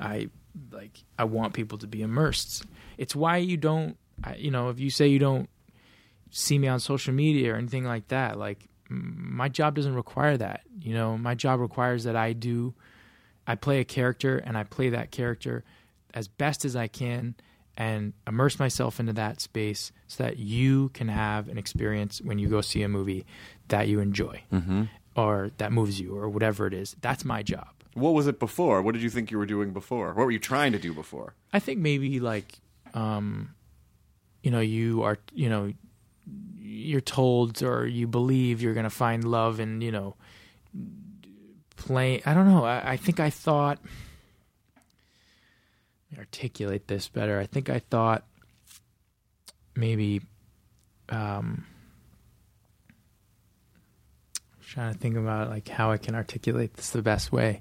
i 0.00 0.28
like 0.70 1.02
i 1.18 1.24
want 1.24 1.54
people 1.54 1.78
to 1.78 1.86
be 1.86 2.02
immersed. 2.02 2.64
It's 2.98 3.16
why 3.16 3.38
you 3.38 3.56
don't 3.56 3.96
you 4.36 4.50
know 4.50 4.68
if 4.68 4.78
you 4.78 4.90
say 4.90 5.08
you 5.08 5.18
don't 5.18 5.48
see 6.30 6.58
me 6.58 6.68
on 6.68 6.80
social 6.80 7.12
media 7.12 7.52
or 7.52 7.56
anything 7.56 7.84
like 7.84 8.08
that 8.08 8.38
like 8.38 8.68
my 8.88 9.48
job 9.48 9.74
doesn't 9.74 9.94
require 9.94 10.36
that 10.36 10.62
you 10.80 10.94
know? 10.94 11.18
My 11.18 11.34
job 11.34 11.60
requires 11.60 12.04
that 12.04 12.16
i 12.16 12.32
do 12.32 12.74
i 13.46 13.54
play 13.54 13.80
a 13.80 13.84
character 13.84 14.38
and 14.38 14.56
i 14.56 14.64
play 14.64 14.90
that 14.90 15.10
character 15.10 15.64
as 16.14 16.28
best 16.28 16.64
as 16.64 16.76
I 16.76 16.88
can 16.88 17.34
and 17.76 18.12
immerse 18.26 18.58
myself 18.58 19.00
into 19.00 19.12
that 19.14 19.40
space 19.40 19.92
so 20.06 20.24
that 20.24 20.36
you 20.38 20.90
can 20.90 21.08
have 21.08 21.48
an 21.48 21.56
experience 21.58 22.20
when 22.22 22.38
you 22.38 22.48
go 22.48 22.60
see 22.60 22.82
a 22.82 22.88
movie 22.88 23.24
that 23.68 23.88
you 23.88 23.98
enjoy 24.00 24.42
Mm-hmm. 24.52 24.82
or 25.16 25.50
that 25.58 25.72
moves 25.72 25.98
you 26.00 26.16
or 26.16 26.28
whatever 26.28 26.66
it 26.66 26.74
is. 26.74 26.94
That's 27.00 27.24
my 27.24 27.42
job. 27.42 27.68
What 27.94 28.10
was 28.14 28.26
it 28.26 28.38
before? 28.38 28.80
What 28.82 28.92
did 28.92 29.02
you 29.02 29.10
think 29.10 29.30
you 29.30 29.38
were 29.38 29.46
doing 29.46 29.72
before? 29.72 30.08
What 30.14 30.24
were 30.24 30.30
you 30.30 30.38
trying 30.38 30.72
to 30.72 30.78
do 30.78 30.92
before? 30.94 31.34
I 31.52 31.58
think 31.58 31.78
maybe 31.80 32.20
like, 32.20 32.58
um, 32.94 33.54
you 34.42 34.50
know, 34.50 34.60
you 34.60 35.02
are, 35.02 35.18
you 35.34 35.48
know, 35.48 35.72
you're 36.58 37.00
told 37.02 37.62
or 37.62 37.86
you 37.86 38.06
believe 38.06 38.62
you're 38.62 38.72
going 38.74 38.84
to 38.84 38.90
find 38.90 39.24
love 39.24 39.60
and, 39.60 39.82
you 39.82 39.92
know, 39.92 40.16
play. 41.76 42.22
I 42.24 42.34
don't 42.34 42.46
know. 42.48 42.64
I, 42.64 42.92
I 42.92 42.96
think 42.96 43.20
I 43.20 43.30
thought, 43.30 43.78
articulate 46.18 46.88
this 46.88 47.08
better. 47.08 47.38
I 47.38 47.46
think 47.46 47.68
I 47.70 47.78
thought 47.78 48.24
maybe, 49.74 50.20
um, 51.08 51.66
trying 54.66 54.92
to 54.92 54.98
think 54.98 55.16
about 55.16 55.50
like 55.50 55.68
how 55.68 55.90
I 55.90 55.98
can 55.98 56.14
articulate 56.14 56.74
this 56.74 56.90
the 56.90 57.02
best 57.02 57.30
way. 57.32 57.60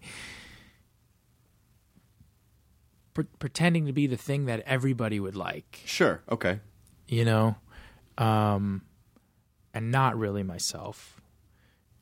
Pre- 3.13 3.25
pretending 3.39 3.87
to 3.87 3.93
be 3.93 4.07
the 4.07 4.15
thing 4.17 4.45
that 4.45 4.61
everybody 4.65 5.19
would 5.19 5.35
like, 5.35 5.81
Sure. 5.85 6.21
Okay. 6.29 6.59
you 7.07 7.25
know, 7.25 7.57
um, 8.17 8.83
and 9.73 9.91
not 9.91 10.17
really 10.17 10.43
myself. 10.43 11.19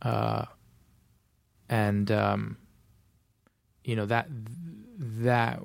Uh, 0.04 0.46
and 1.68 2.12
um, 2.12 2.58
you 3.84 3.96
know 3.96 4.06
that 4.06 4.28
that 5.00 5.60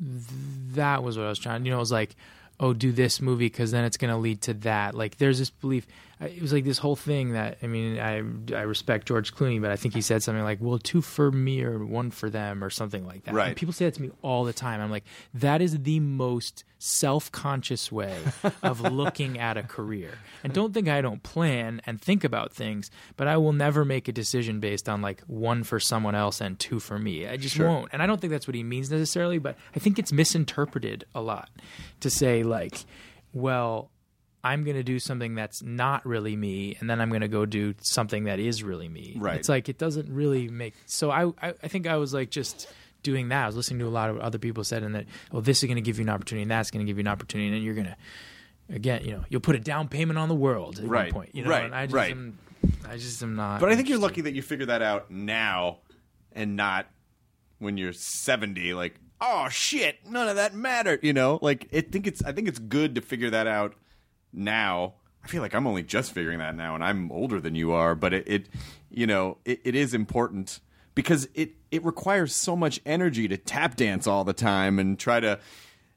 that 0.00 1.02
was 1.02 1.16
what 1.16 1.26
I 1.26 1.28
was 1.28 1.38
trying. 1.38 1.64
You 1.64 1.70
know, 1.70 1.76
it 1.76 1.80
was 1.80 1.92
like, 1.92 2.16
oh, 2.60 2.72
do 2.72 2.92
this 2.92 3.20
movie 3.20 3.46
because 3.46 3.70
then 3.70 3.84
it's 3.84 3.96
going 3.96 4.12
to 4.12 4.18
lead 4.18 4.42
to 4.42 4.54
that. 4.54 4.94
Like, 4.94 5.18
there's 5.18 5.38
this 5.38 5.50
belief. 5.50 5.86
It 6.24 6.42
was 6.42 6.52
like 6.52 6.64
this 6.64 6.78
whole 6.78 6.96
thing 6.96 7.32
that 7.32 7.58
I 7.62 7.66
mean, 7.66 7.98
I 7.98 8.22
I 8.56 8.62
respect 8.62 9.08
George 9.08 9.34
Clooney, 9.34 9.60
but 9.60 9.70
I 9.70 9.76
think 9.76 9.94
he 9.94 10.00
said 10.00 10.22
something 10.22 10.44
like, 10.44 10.58
"Well, 10.60 10.78
two 10.78 11.00
for 11.00 11.30
me 11.30 11.62
or 11.62 11.84
one 11.84 12.10
for 12.10 12.30
them" 12.30 12.62
or 12.62 12.70
something 12.70 13.06
like 13.06 13.24
that. 13.24 13.34
Right. 13.34 13.48
And 13.48 13.56
people 13.56 13.72
say 13.72 13.84
that 13.86 13.94
to 13.94 14.02
me 14.02 14.10
all 14.22 14.44
the 14.44 14.52
time. 14.52 14.80
I'm 14.80 14.90
like, 14.90 15.04
that 15.34 15.60
is 15.62 15.78
the 15.80 16.00
most 16.00 16.64
self-conscious 16.78 17.90
way 17.90 18.14
of 18.62 18.80
looking 18.92 19.38
at 19.38 19.56
a 19.56 19.62
career. 19.62 20.18
And 20.42 20.52
don't 20.52 20.74
think 20.74 20.86
I 20.86 21.00
don't 21.00 21.22
plan 21.22 21.80
and 21.86 22.00
think 22.00 22.24
about 22.24 22.52
things, 22.52 22.90
but 23.16 23.26
I 23.26 23.38
will 23.38 23.54
never 23.54 23.84
make 23.84 24.06
a 24.06 24.12
decision 24.12 24.60
based 24.60 24.88
on 24.88 25.00
like 25.00 25.22
one 25.22 25.64
for 25.64 25.80
someone 25.80 26.14
else 26.14 26.40
and 26.42 26.58
two 26.58 26.80
for 26.80 26.98
me. 26.98 27.26
I 27.26 27.38
just 27.38 27.58
won't. 27.58 27.88
And 27.92 28.02
I 28.02 28.06
don't 28.06 28.20
think 28.20 28.32
that's 28.32 28.46
what 28.46 28.54
he 28.54 28.62
means 28.62 28.90
necessarily, 28.90 29.38
but 29.38 29.56
I 29.74 29.78
think 29.78 29.98
it's 29.98 30.12
misinterpreted 30.12 31.04
a 31.14 31.22
lot 31.22 31.48
to 32.00 32.10
say 32.10 32.42
like, 32.42 32.84
well, 33.32 33.90
I'm 34.44 34.62
going 34.62 34.76
to 34.76 34.82
do 34.84 34.98
something 34.98 35.34
that's 35.34 35.62
not 35.62 36.04
really 36.06 36.36
me, 36.36 36.76
and 36.78 36.88
then 36.90 37.00
I'm 37.00 37.08
going 37.08 37.22
to 37.22 37.28
go 37.28 37.46
do 37.46 37.74
something 37.80 38.24
that 38.24 38.38
is 38.38 38.62
really 38.62 38.88
me. 38.88 39.16
Right. 39.18 39.36
It's 39.36 39.48
like 39.48 39.68
it 39.68 39.78
doesn't 39.78 40.08
really 40.12 40.48
make. 40.48 40.74
So 40.86 41.10
I, 41.10 41.24
I, 41.42 41.54
I 41.62 41.68
think 41.68 41.86
I 41.86 41.96
was 41.96 42.12
like 42.12 42.30
just 42.30 42.68
doing 43.02 43.28
that. 43.30 43.44
I 43.44 43.46
was 43.46 43.56
listening 43.56 43.78
to 43.80 43.86
a 43.86 43.88
lot 43.88 44.10
of 44.10 44.18
other 44.18 44.38
people 44.38 44.62
said, 44.64 44.82
and 44.82 44.94
that 44.94 45.06
oh, 45.32 45.40
this 45.40 45.62
is 45.62 45.66
going 45.66 45.76
to 45.76 45.80
give 45.82 45.98
you 45.98 46.04
an 46.04 46.10
opportunity, 46.10 46.42
and 46.42 46.50
that's 46.50 46.70
going 46.70 46.84
to 46.84 46.90
give 46.90 46.98
you 46.98 47.02
an 47.02 47.08
opportunity, 47.08 47.48
and 47.48 47.56
then 47.56 47.62
you're 47.62 47.74
going 47.74 47.86
to, 47.86 47.96
again, 48.68 49.02
you 49.04 49.12
know, 49.12 49.24
you'll 49.30 49.40
put 49.40 49.56
a 49.56 49.60
down 49.60 49.88
payment 49.88 50.18
on 50.18 50.28
the 50.28 50.34
world 50.34 50.78
at 50.78 50.84
Right. 50.86 51.12
one 51.12 51.22
point. 51.22 51.34
You 51.34 51.44
know, 51.44 51.50
Right. 51.50 51.64
and 51.64 51.74
I 51.74 51.86
just 51.86 51.94
Right. 51.94 52.10
am, 52.12 52.38
I 52.88 52.96
just 52.98 53.22
am 53.22 53.34
not. 53.36 53.60
But 53.60 53.70
I 53.70 53.76
think 53.76 53.88
you're 53.88 53.98
lucky 53.98 54.20
that 54.22 54.34
you 54.34 54.42
figured 54.42 54.68
that 54.68 54.82
out 54.82 55.10
now 55.10 55.78
and 56.32 56.54
not 56.56 56.86
when 57.58 57.78
you're 57.78 57.92
70 57.94 58.74
like, 58.74 58.96
"Oh 59.20 59.48
shit, 59.48 59.98
none 60.08 60.28
of 60.28 60.36
that 60.36 60.54
mattered." 60.54 61.00
You 61.02 61.12
know? 61.14 61.38
Like 61.40 61.68
I 61.72 61.80
think 61.80 62.06
it's 62.06 62.22
I 62.24 62.32
think 62.32 62.48
it's 62.48 62.58
good 62.58 62.94
to 62.96 63.00
figure 63.00 63.30
that 63.30 63.46
out 63.46 63.74
now. 64.34 64.94
I 65.22 65.28
feel 65.28 65.40
like 65.40 65.54
I'm 65.54 65.66
only 65.66 65.82
just 65.82 66.12
figuring 66.12 66.38
that 66.38 66.54
now 66.54 66.74
and 66.74 66.84
I'm 66.84 67.10
older 67.10 67.40
than 67.40 67.54
you 67.54 67.72
are, 67.72 67.94
but 67.94 68.12
it, 68.12 68.28
it 68.28 68.48
you 68.90 69.06
know, 69.06 69.38
it, 69.44 69.60
it 69.64 69.74
is 69.74 69.94
important 69.94 70.60
because 70.94 71.28
it 71.34 71.52
it 71.70 71.84
requires 71.84 72.34
so 72.34 72.54
much 72.54 72.80
energy 72.84 73.26
to 73.28 73.36
tap 73.36 73.76
dance 73.76 74.06
all 74.06 74.24
the 74.24 74.32
time 74.32 74.78
and 74.78 74.98
try 74.98 75.20
to 75.20 75.38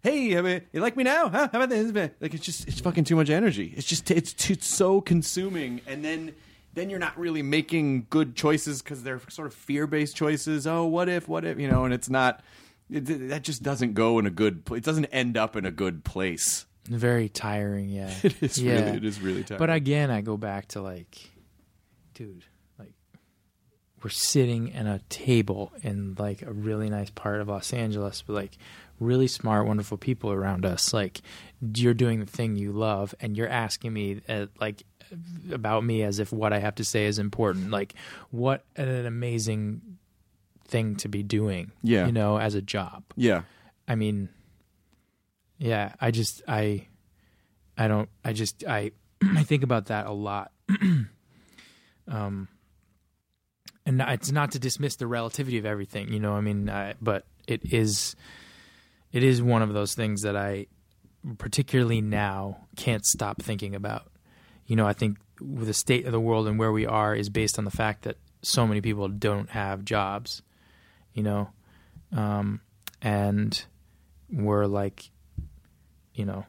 Hey, 0.04 0.38
I 0.38 0.42
mean, 0.42 0.62
you 0.72 0.80
like 0.80 0.96
me 0.96 1.04
now? 1.04 1.28
Huh? 1.28 1.50
How 1.52 1.62
about 1.62 1.70
this? 1.70 1.92
Like 2.22 2.34
it's 2.34 2.46
just 2.46 2.68
it's 2.68 2.80
fucking 2.80 3.04
too 3.04 3.16
much 3.16 3.30
energy. 3.30 3.74
It's 3.76 3.88
just 3.88 4.10
it's 4.12 4.50
it's 4.50 4.68
so 4.68 5.02
consuming, 5.02 5.82
and 5.88 6.06
then 6.06 6.34
then 6.76 6.90
you're 6.90 7.00
not 7.00 7.18
really 7.18 7.42
making 7.42 8.06
good 8.10 8.36
choices 8.36 8.82
because 8.82 9.04
they're 9.04 9.20
sort 9.28 9.48
of 9.48 9.54
fear 9.54 9.88
based 9.88 10.16
choices. 10.16 10.68
Oh, 10.68 10.86
what 10.86 11.10
if? 11.10 11.28
What 11.28 11.44
if? 11.44 11.60
You 11.60 11.68
know, 11.70 11.84
and 11.86 11.94
it's 11.94 12.10
not. 12.10 12.42
It, 12.90 13.02
that 13.30 13.42
just 13.42 13.64
doesn't 13.64 13.96
go 13.96 14.20
in 14.20 14.28
a 14.28 14.30
good. 14.30 14.64
It 14.72 14.84
doesn't 14.84 15.06
end 15.06 15.36
up 15.36 15.56
in 15.56 15.66
a 15.66 15.72
good 15.72 16.06
place. 16.06 16.67
Very 16.88 17.30
tiring. 17.30 17.90
Yeah, 17.90 18.14
It 18.24 18.42
is 18.42 18.58
yeah. 18.58 18.86
really. 18.86 18.98
It 18.98 19.06
is 19.06 19.22
really 19.22 19.44
tough. 19.44 19.60
But 19.60 19.70
again, 19.70 20.10
I 20.12 20.22
go 20.22 20.38
back 20.38 20.70
to 20.70 20.82
like, 20.82 21.30
dude, 22.14 22.44
like 22.80 22.94
we're 24.04 24.10
sitting 24.10 24.74
at 24.74 24.86
a 24.86 25.02
table 25.10 25.72
in 25.82 26.16
like 26.18 26.42
a 26.42 26.52
really 26.52 26.90
nice 26.90 27.10
part 27.10 27.42
of 27.42 27.48
Los 27.48 27.74
Angeles 27.74 28.28
with 28.28 28.36
like 28.36 28.58
really 29.00 29.28
smart, 29.28 29.68
wonderful 29.68 29.98
people 29.98 30.32
around 30.32 30.66
us. 30.66 30.94
Like 30.94 31.22
you're 31.76 31.94
doing 31.94 32.20
the 32.20 32.26
thing 32.26 32.56
you 32.56 32.72
love, 32.72 33.14
and 33.20 33.36
you're 33.36 33.50
asking 33.50 33.94
me 33.94 34.22
uh, 34.30 34.48
like 34.60 34.84
about 35.52 35.84
me 35.84 36.04
as 36.04 36.20
if 36.20 36.32
what 36.34 36.52
I 36.54 36.60
have 36.60 36.76
to 36.76 36.84
say 36.86 37.06
is 37.06 37.20
important. 37.20 37.72
Like 37.72 37.94
what 38.32 38.66
an 38.76 39.06
amazing 39.06 39.82
thing 40.68 40.96
to 40.98 41.08
be 41.08 41.24
doing. 41.24 41.72
Yeah. 41.82 42.06
you 42.06 42.12
know, 42.12 42.38
as 42.38 42.56
a 42.56 42.62
job. 42.62 43.04
yeah, 43.16 43.44
I 43.88 43.96
mean, 43.96 44.30
yeah, 45.58 45.94
I 46.00 46.12
just 46.12 46.42
I 46.48 46.88
I 47.78 47.88
don't 47.88 48.10
I 48.24 48.34
just 48.34 48.64
I 48.66 48.92
I 49.22 49.44
think 49.44 49.64
about 49.64 49.88
that 49.88 50.06
a 50.06 50.12
lot. 50.12 50.52
um 52.08 52.48
and 53.86 54.02
it's 54.02 54.32
not 54.32 54.52
to 54.52 54.60
dismiss 54.60 54.98
the 54.98 55.08
relativity 55.08 55.58
of 55.58 55.66
everything, 55.66 56.12
you 56.12 56.20
know, 56.20 56.34
I 56.34 56.42
mean, 56.42 56.70
I, 56.70 56.96
but 57.02 57.26
it 57.48 57.74
is 57.74 58.16
it 59.12 59.24
is 59.24 59.42
one 59.42 59.62
of 59.62 59.74
those 59.74 59.96
things 59.96 60.22
that 60.24 60.36
I 60.36 60.68
particularly 61.38 62.02
now 62.02 62.68
can't 62.76 63.06
stop 63.06 63.42
thinking 63.42 63.76
about. 63.76 64.12
You 64.66 64.76
know, 64.76 64.86
I 64.86 64.94
think 64.94 65.18
the 65.40 65.74
state 65.74 66.06
of 66.06 66.12
the 66.12 66.20
world 66.20 66.48
and 66.48 66.60
where 66.60 66.72
we 66.72 66.86
are 66.86 67.16
is 67.16 67.30
based 67.30 67.58
on 67.58 67.66
the 67.66 67.72
fact 67.72 68.04
that 68.04 68.18
so 68.42 68.68
many 68.68 68.82
people 68.82 69.08
don't 69.08 69.50
have 69.50 69.86
jobs, 69.86 70.42
you 71.14 71.24
know. 71.24 71.50
Um 72.16 72.62
and 73.02 73.66
we're 74.30 74.66
like 74.66 75.10
you 76.18 76.26
know 76.26 76.46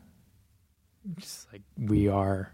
just 1.17 1.47
like 1.53 1.63
we 1.79 2.09
are 2.09 2.53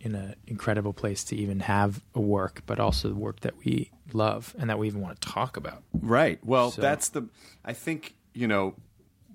in 0.00 0.14
an 0.14 0.34
incredible 0.46 0.92
place 0.92 1.24
to 1.24 1.36
even 1.36 1.60
have 1.60 2.00
a 2.14 2.20
work 2.20 2.62
but 2.66 2.78
also 2.78 3.08
the 3.08 3.14
work 3.14 3.40
that 3.40 3.54
we 3.64 3.90
love 4.12 4.54
and 4.58 4.68
that 4.68 4.78
we 4.78 4.86
even 4.86 5.00
want 5.00 5.18
to 5.20 5.28
talk 5.28 5.56
about 5.56 5.82
right. 6.02 6.38
Well, 6.44 6.70
So- 6.72 6.82
that's 6.82 7.08
the. 7.10 7.28
I 7.64 7.72
think 7.72 8.14
you 8.34 8.46
know, 8.48 8.74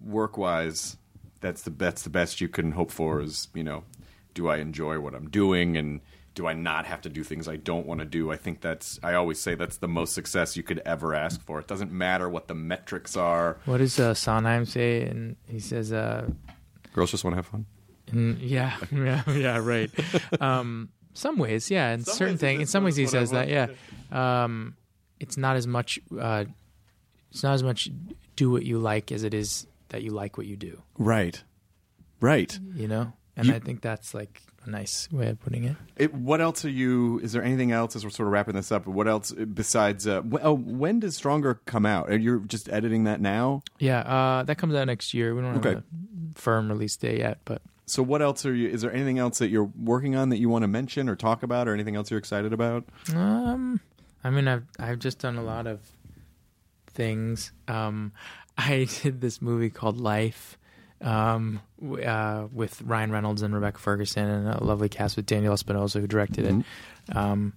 work 0.04 0.38
wise, 0.38 0.98
that's 1.42 1.62
the 1.64 1.72
that's 1.72 2.04
the 2.04 2.10
best 2.12 2.42
you 2.42 2.48
can 2.50 2.74
hope 2.74 2.92
for. 2.92 3.22
Is 3.22 3.48
you 3.56 3.64
know, 3.64 3.84
do 4.34 4.48
I 4.48 4.58
enjoy 4.58 5.00
what 5.00 5.16
I'm 5.16 5.30
doing 5.30 5.76
and 5.78 6.02
do 6.36 6.46
I 6.46 6.54
not 6.54 6.86
have 6.86 7.02
to 7.02 7.10
do 7.10 7.24
things 7.24 7.48
I 7.48 7.56
don't 7.56 7.88
want 7.88 8.00
to 8.02 8.06
do? 8.06 8.32
I 8.32 8.38
think 8.38 8.62
that's 8.62 9.00
I 9.02 9.16
always 9.16 9.40
say 9.40 9.56
that's 9.56 9.78
the 9.78 9.88
most 9.88 10.14
success 10.14 10.56
you 10.56 10.62
could 10.64 10.80
ever 10.86 11.16
ask 11.16 11.42
for. 11.42 11.60
It 11.60 11.68
doesn't 11.68 11.92
matter 11.92 12.30
what 12.30 12.48
the 12.48 12.56
metrics 12.56 13.18
are. 13.18 13.58
what 13.66 13.78
does 13.80 14.00
uh, 14.00 14.14
sondheim 14.14 14.66
say 14.66 15.02
and 15.02 15.36
he 15.48 15.60
says 15.60 15.92
uh 15.92 16.30
Girls 16.94 17.12
just 17.12 17.24
want 17.24 17.34
to 17.34 17.38
have 17.38 17.46
fun. 17.48 17.66
in, 18.12 18.38
yeah 18.42 18.76
yeah 18.92 19.24
yeah 19.32 19.58
right 19.58 19.92
um 20.42 20.90
some 21.14 21.38
ways 21.38 21.70
yeah 21.70 21.94
in 21.94 22.04
Some 22.04 22.16
certain 22.16 22.34
ways 22.34 22.42
he 22.42 22.48
things 22.48 22.62
in 22.62 22.68
some 22.68 22.84
ways 22.84 22.96
he 22.96 23.04
that's 23.06 23.14
what 23.14 23.20
I 23.20 23.24
says 23.24 23.32
that 23.32 23.50
yeah 24.12 24.42
um 24.44 24.76
it's 25.20 25.38
not 25.38 25.56
as 25.56 25.68
much 25.68 26.00
uh 26.20 26.46
it's 27.32 27.44
not 27.44 27.54
as 27.54 27.62
much 27.64 27.90
do 28.36 28.50
what 28.50 28.64
you 28.64 28.80
like 28.80 29.12
as 29.12 29.24
it 29.24 29.34
is 29.34 29.68
that 29.90 30.02
you 30.02 30.12
like 30.12 30.38
what 30.38 30.48
you 30.48 30.56
do 30.56 30.82
Right. 30.98 31.44
Right. 32.22 32.58
you 32.76 32.88
know 32.88 33.14
and 33.40 33.48
You- 33.48 33.56
i 33.56 33.60
think 33.60 33.82
that's 33.82 34.14
like 34.14 34.42
a 34.66 34.70
nice 34.70 35.10
way 35.12 35.30
of 35.30 35.40
putting 35.40 35.64
it 35.64 35.78
It, 35.96 36.14
what 36.14 36.42
else 36.42 36.66
are 36.66 36.70
you? 36.70 37.20
Is 37.24 37.32
there 37.32 37.42
anything 37.42 37.72
else 37.72 37.96
as 37.96 38.04
we're 38.04 38.10
sort 38.10 38.28
of 38.28 38.34
wrapping 38.34 38.56
this 38.56 38.72
up? 38.74 38.86
What 38.88 39.08
else 39.08 39.32
besides? 39.32 40.06
Uh, 40.06 40.22
wh- 40.22 40.44
oh, 40.44 40.54
when 40.54 41.00
does 41.00 41.16
Stronger 41.16 41.62
come 41.66 41.86
out? 41.86 42.10
Are 42.10 42.18
you 42.18 42.44
just 42.46 42.68
editing 42.70 43.06
that 43.06 43.22
now? 43.22 43.64
Yeah, 43.80 44.00
uh, 44.02 44.44
that 44.44 44.58
comes 44.58 44.76
out 44.76 44.86
next 44.88 45.14
year. 45.14 45.34
We 45.34 45.42
don't 45.42 45.54
have 45.56 45.66
Okay. 45.66 45.80
a 45.80 45.84
firm 46.40 46.68
release 46.70 46.98
date 46.98 47.20
yet, 47.20 47.40
but 47.46 47.62
So 47.86 48.04
what 48.04 48.22
else 48.22 48.46
are 48.46 48.54
you? 48.54 48.68
Is 48.68 48.82
there 48.82 48.92
anything 48.94 49.18
else 49.18 49.40
that 49.40 49.48
you're 49.50 49.72
working 49.82 50.16
on 50.18 50.28
that 50.30 50.40
you 50.40 50.50
want 50.50 50.64
to 50.64 50.68
mention 50.68 51.08
or 51.08 51.16
talk 51.16 51.42
about, 51.42 51.68
or 51.70 51.74
anything 51.74 51.96
else 51.96 52.12
you're 52.12 52.20
excited 52.20 52.52
about? 52.52 52.84
um, 53.16 53.80
I 54.26 54.30
mean, 54.30 54.48
I've 54.50 54.66
I've 54.78 55.00
just 55.00 55.20
done 55.20 55.38
a 55.38 55.44
lot 55.44 55.68
of 55.68 55.80
things. 56.88 57.54
Um, 57.70 58.12
I 58.58 58.88
did 59.04 59.22
this 59.22 59.42
movie 59.42 59.70
called 59.70 59.98
Life, 59.98 60.58
um, 61.02 61.62
uh, 62.06 62.48
with 62.52 62.82
Ryan 62.82 63.12
Reynolds 63.12 63.42
and 63.42 63.54
Rebecca 63.54 63.80
Ferguson 63.80 64.28
and 64.28 64.48
a 64.50 64.64
lovely 64.64 64.90
cast 64.90 65.16
with 65.16 65.26
Daniel 65.26 65.54
Espinosa 65.54 66.00
who 66.00 66.08
directed 66.08 66.46
it. 66.46 67.16
Um, 67.16 67.54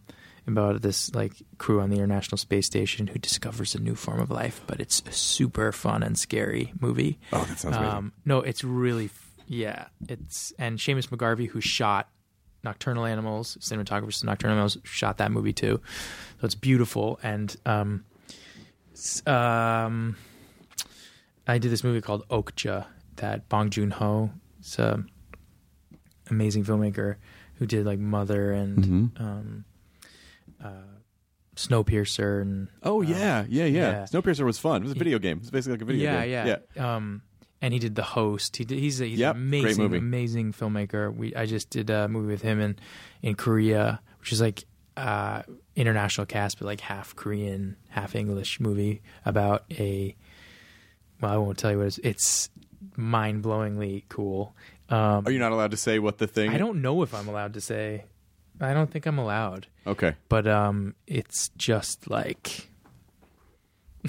about 0.47 0.83
this 0.83 1.15
like 1.15 1.35
crew 1.59 1.81
on 1.81 1.91
the 1.91 1.97
International 1.97 2.37
Space 2.37 2.67
Station 2.67 3.07
who 3.07 3.19
discovers 3.19 3.75
a 3.75 3.81
new 3.81 3.95
form 3.95 4.21
of 4.21 4.31
life, 4.31 4.61
but 4.67 4.81
it's 4.81 5.03
a 5.07 5.13
super 5.13 5.71
fun 5.73 6.03
and 6.03 6.19
scary 6.19 6.73
movie. 6.81 7.19
Oh, 7.33 7.45
that 7.45 7.59
sounds 7.61 7.77
amazing. 7.77 7.97
Um, 7.97 8.13
no, 8.25 8.39
it's 8.39 8.65
really 8.65 9.05
f- 9.07 9.33
yeah. 9.47 9.87
It's 10.09 10.53
and 10.59 10.79
Seamus 10.79 11.09
McGarvey 11.09 11.49
who 11.49 11.61
shot 11.61 12.09
Nocturnal 12.65 13.05
Animals, 13.05 13.57
cinematographer 13.61 14.21
of 14.21 14.25
Nocturnal 14.25 14.55
Animals, 14.55 14.79
shot 14.83 15.19
that 15.19 15.31
movie 15.31 15.53
too. 15.53 15.81
So 16.41 16.47
it's 16.47 16.55
beautiful 16.57 17.21
and 17.23 17.55
um, 17.65 18.05
um, 19.27 20.17
I 21.47 21.59
did 21.59 21.71
this 21.71 21.85
movie 21.85 22.01
called 22.01 22.27
Okja 22.29 22.87
that 23.17 23.49
Bong 23.49 23.71
Joon 23.71 23.91
Ho, 23.93 24.31
it's 24.61 24.79
a 24.79 25.05
amazing 26.31 26.65
filmmaker 26.65 27.17
who 27.55 27.67
did 27.67 27.85
like 27.87 27.99
Mother 27.99 28.53
and 28.53 28.79
Mm-hmm. 28.79 29.23
um, 29.23 29.65
uh, 30.63 30.71
Snowpiercer 31.57 32.41
and 32.41 32.69
Oh 32.83 32.99
uh, 33.03 33.07
yeah, 33.07 33.45
yeah, 33.49 33.65
yeah, 33.65 33.67
yeah. 33.67 34.03
Snowpiercer 34.05 34.45
was 34.45 34.59
fun. 34.59 34.83
It 34.83 34.85
was 34.85 34.93
a 34.93 34.97
video 34.99 35.19
game. 35.19 35.37
It 35.39 35.41
was 35.43 35.51
basically 35.51 35.75
like 35.75 35.83
a 35.83 35.85
video 35.85 36.05
yeah, 36.13 36.23
game. 36.23 36.31
yeah, 36.47 36.57
yeah. 36.77 36.97
Um, 36.97 37.23
and 37.61 37.73
he 37.75 37.79
did 37.79 37.95
The 37.95 38.03
Host. 38.03 38.57
He 38.57 38.65
did, 38.65 38.79
he's 38.79 39.01
a, 39.01 39.05
he's 39.07 39.19
Yep, 39.19 39.37
an 39.37 39.41
amazing, 39.43 39.95
amazing 39.95 40.53
filmmaker. 40.53 41.15
We 41.15 41.35
I 41.37 41.47
just 41.47 41.71
did 41.71 41.91
a 41.91 42.09
movie 42.09 42.33
with 42.33 42.43
him 42.43 42.61
in 42.61 42.77
in 43.23 43.35
Korea, 43.35 44.01
which 44.21 44.33
is 44.33 44.41
like 44.41 44.65
uh, 44.97 45.43
international 45.77 46.27
cast, 46.27 46.59
but 46.59 46.65
like 46.67 46.81
half 46.81 47.15
Korean, 47.15 47.77
half 47.91 48.15
English 48.15 48.59
movie 48.59 49.03
about 49.27 49.65
a. 49.71 50.17
Well, 51.21 51.33
I 51.33 51.37
won't 51.37 51.59
tell 51.59 51.71
you 51.71 51.79
what 51.79 51.87
it's. 51.89 51.99
It's 51.99 52.49
mind 52.97 53.43
blowingly 53.43 54.05
cool. 54.09 54.55
Um, 54.89 55.27
Are 55.27 55.31
you 55.31 55.39
not 55.39 55.53
allowed 55.53 55.71
to 55.71 55.77
say 55.77 55.99
what 55.99 56.19
the 56.19 56.27
thing? 56.27 56.51
I 56.51 56.59
don't 56.59 56.83
know 56.83 57.03
if 57.03 57.15
I'm 57.15 57.29
allowed 57.29 57.55
to 57.55 57.61
say. 57.61 58.05
I 58.61 58.75
don't 58.75 58.91
think 58.91 59.07
I'm 59.07 59.19
allowed 59.19 59.67
Okay. 59.87 60.15
but 60.29 60.47
um 60.47 60.95
it's 61.07 61.49
just 61.57 62.09
like 62.11 62.69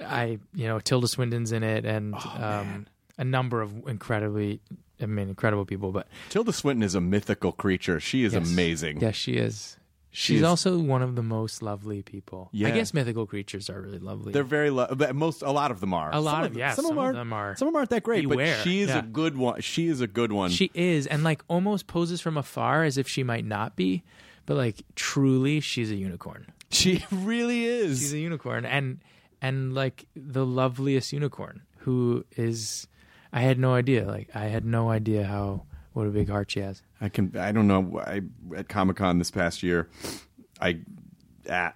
I 0.00 0.38
you 0.54 0.66
know 0.66 0.78
Tilda 0.80 1.08
Swinton's 1.08 1.52
in 1.52 1.62
it 1.62 1.84
and 1.84 2.14
Oh, 2.16 2.36
um 2.42 2.86
a 3.18 3.24
number 3.24 3.60
of 3.60 3.86
incredibly 3.88 4.60
I 5.00 5.06
mean 5.06 5.28
incredible 5.28 5.64
people 5.66 5.92
but 5.92 6.06
Tilda 6.30 6.52
Swinton 6.52 6.82
is 6.82 6.94
a 6.94 7.00
mythical 7.00 7.52
creature. 7.52 8.00
She 8.00 8.24
is 8.24 8.32
Yes. 8.34 8.50
amazing. 8.50 9.00
Yes, 9.00 9.14
she 9.16 9.32
is 9.34 9.76
She 10.12 10.34
she's 10.34 10.42
also 10.42 10.78
one 10.78 11.02
of 11.02 11.14
the 11.14 11.22
most 11.22 11.62
lovely 11.62 12.02
people 12.02 12.48
Yeah. 12.52 12.68
I 12.68 12.70
guess 12.72 12.92
mythical 12.92 13.26
creatures 13.26 13.70
are 13.70 13.80
really 13.80 14.00
lovely 14.00 14.32
They're 14.32 14.42
very 14.42 14.70
lo- 14.70 14.88
but 14.94 15.14
most. 15.14 15.42
A 15.42 15.52
lot 15.52 15.70
of 15.70 15.78
them 15.80 15.94
are. 15.94 16.10
A 16.12 16.18
lot 16.20 16.44
of- 16.44 16.56
yeah, 16.56 16.74
some 16.74 16.86
of 16.86 16.98
aren't- 16.98 17.14
them 17.16 17.32
are. 17.32 17.54
Some 17.56 17.68
of 17.68 17.72
them 17.72 17.78
aren't 17.78 17.90
that 17.90 18.02
great. 18.02 18.28
Beware, 18.28 18.56
But 18.56 18.64
she 18.64 18.80
is 18.80 18.88
yeah. 18.88 18.98
a 18.98 19.02
good 19.02 19.36
one. 19.36 19.60
She 19.60 19.86
is 19.86 20.00
a 20.00 20.08
good 20.08 20.32
one. 20.32 20.50
she 20.50 20.70
is 20.74 21.06
and 21.06 21.22
like 21.22 21.42
almost 21.48 21.86
poses 21.86 22.20
from 22.20 22.36
afar 22.36 22.82
as 22.82 22.98
if 22.98 23.06
she 23.06 23.22
might 23.22 23.44
not 23.44 23.76
be 23.76 24.02
but 24.46 24.56
like 24.56 24.82
truly 24.96 25.60
she's 25.60 25.90
a 25.92 25.96
unicorn 25.96 26.46
She 26.70 27.04
really 27.12 27.64
is. 27.64 28.00
she's 28.00 28.12
a 28.12 28.18
unicorn 28.18 28.64
and 28.66 28.98
and 29.40 29.74
like 29.74 30.06
the 30.16 30.44
loveliest 30.44 31.12
unicorn 31.12 31.62
who 31.84 32.24
is 32.36 32.88
i 33.32 33.40
had 33.42 33.58
no 33.60 33.74
idea 33.74 34.06
like 34.06 34.28
i 34.34 34.46
had 34.46 34.64
no 34.64 34.90
idea 34.90 35.24
how 35.24 35.62
what 35.92 36.06
a 36.06 36.10
big 36.10 36.28
heart 36.28 36.50
she 36.50 36.60
has 36.60 36.82
I 37.00 37.08
can. 37.08 37.36
I 37.36 37.52
don't 37.52 37.66
know. 37.66 38.00
I 38.04 38.22
at 38.56 38.68
Comic 38.68 38.96
Con 38.96 39.18
this 39.18 39.30
past 39.30 39.62
year, 39.62 39.88
I. 40.60 40.80
Uh, 41.48 41.70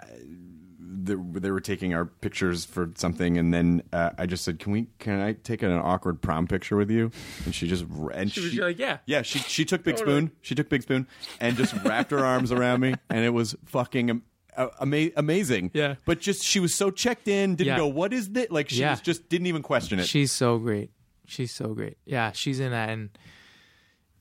they, 0.97 1.15
they 1.15 1.51
were 1.51 1.61
taking 1.61 1.93
our 1.93 2.05
pictures 2.07 2.65
for 2.65 2.91
something, 2.95 3.37
and 3.37 3.53
then 3.53 3.83
uh, 3.93 4.11
I 4.17 4.27
just 4.27 4.45
said, 4.45 4.59
"Can 4.59 4.73
we? 4.73 4.87
Can 4.99 5.21
I 5.21 5.33
take 5.33 5.63
an 5.63 5.71
awkward 5.73 6.23
prom 6.23 6.47
picture 6.47 6.77
with 6.77 6.91
you?" 6.91 7.11
And 7.45 7.55
she 7.55 7.67
just 7.69 7.85
and 8.13 8.31
She 8.31 8.41
was 8.41 8.55
like, 8.55 8.79
"Yeah." 8.79 8.99
yeah." 9.07 9.23
She 9.23 9.39
she 9.41 9.65
took 9.65 9.83
Big 9.83 9.99
Spoon. 9.99 10.31
She 10.43 10.55
took 10.55 10.69
Big 10.69 10.83
Spoon 10.83 11.07
and 11.41 11.57
just 11.57 11.75
wrapped 11.85 12.11
her 12.13 12.21
arms 12.21 12.53
around 12.53 12.81
me, 12.81 12.95
and 13.11 13.25
it 13.25 13.31
was 13.31 13.57
fucking 13.67 14.11
am- 14.11 14.23
uh, 14.57 14.69
ama- 14.81 15.11
amazing. 15.17 15.73
Yeah. 15.75 15.97
but 16.07 16.21
just 16.21 16.45
she 16.45 16.61
was 16.61 16.75
so 16.75 16.91
checked 16.91 17.27
in, 17.29 17.57
didn't 17.57 17.69
Yeah. 17.73 17.79
go, 17.79 17.87
"What 17.89 18.13
is 18.13 18.31
this?" 18.31 18.51
Like 18.51 18.69
she 18.71 18.81
Yeah. 18.81 18.93
was 18.93 19.01
just 19.01 19.29
didn't 19.29 19.49
even 19.49 19.63
question 19.63 19.99
it. 19.99 20.07
she's 20.07 20.31
so 20.33 20.59
great 20.59 20.91
she's 21.27 21.51
so 21.53 21.73
great 21.73 21.97
yeah 22.05 22.33
she's 22.33 22.61
in 22.61 22.71
that 22.71 22.91
and 22.91 23.09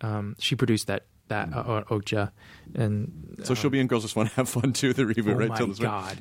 um 0.04 0.36
she 0.40 0.56
produced 0.56 0.88
that 0.88 1.06
that 1.30 1.50
uh, 1.54 1.84
Okja 1.86 2.32
and 2.76 3.40
so 3.44 3.54
she'll 3.56 3.70
be 3.72 3.80
in 3.80 3.88
Girls 3.88 4.04
Just 4.04 4.16
Want 4.16 4.30
to 4.30 4.36
Have 4.36 4.50
Fun 4.50 4.74
too. 4.74 4.92
The 4.94 5.04
reboot, 5.04 5.34
oh 5.34 5.36
right? 5.36 5.50
my 5.50 5.66
god 5.80 6.18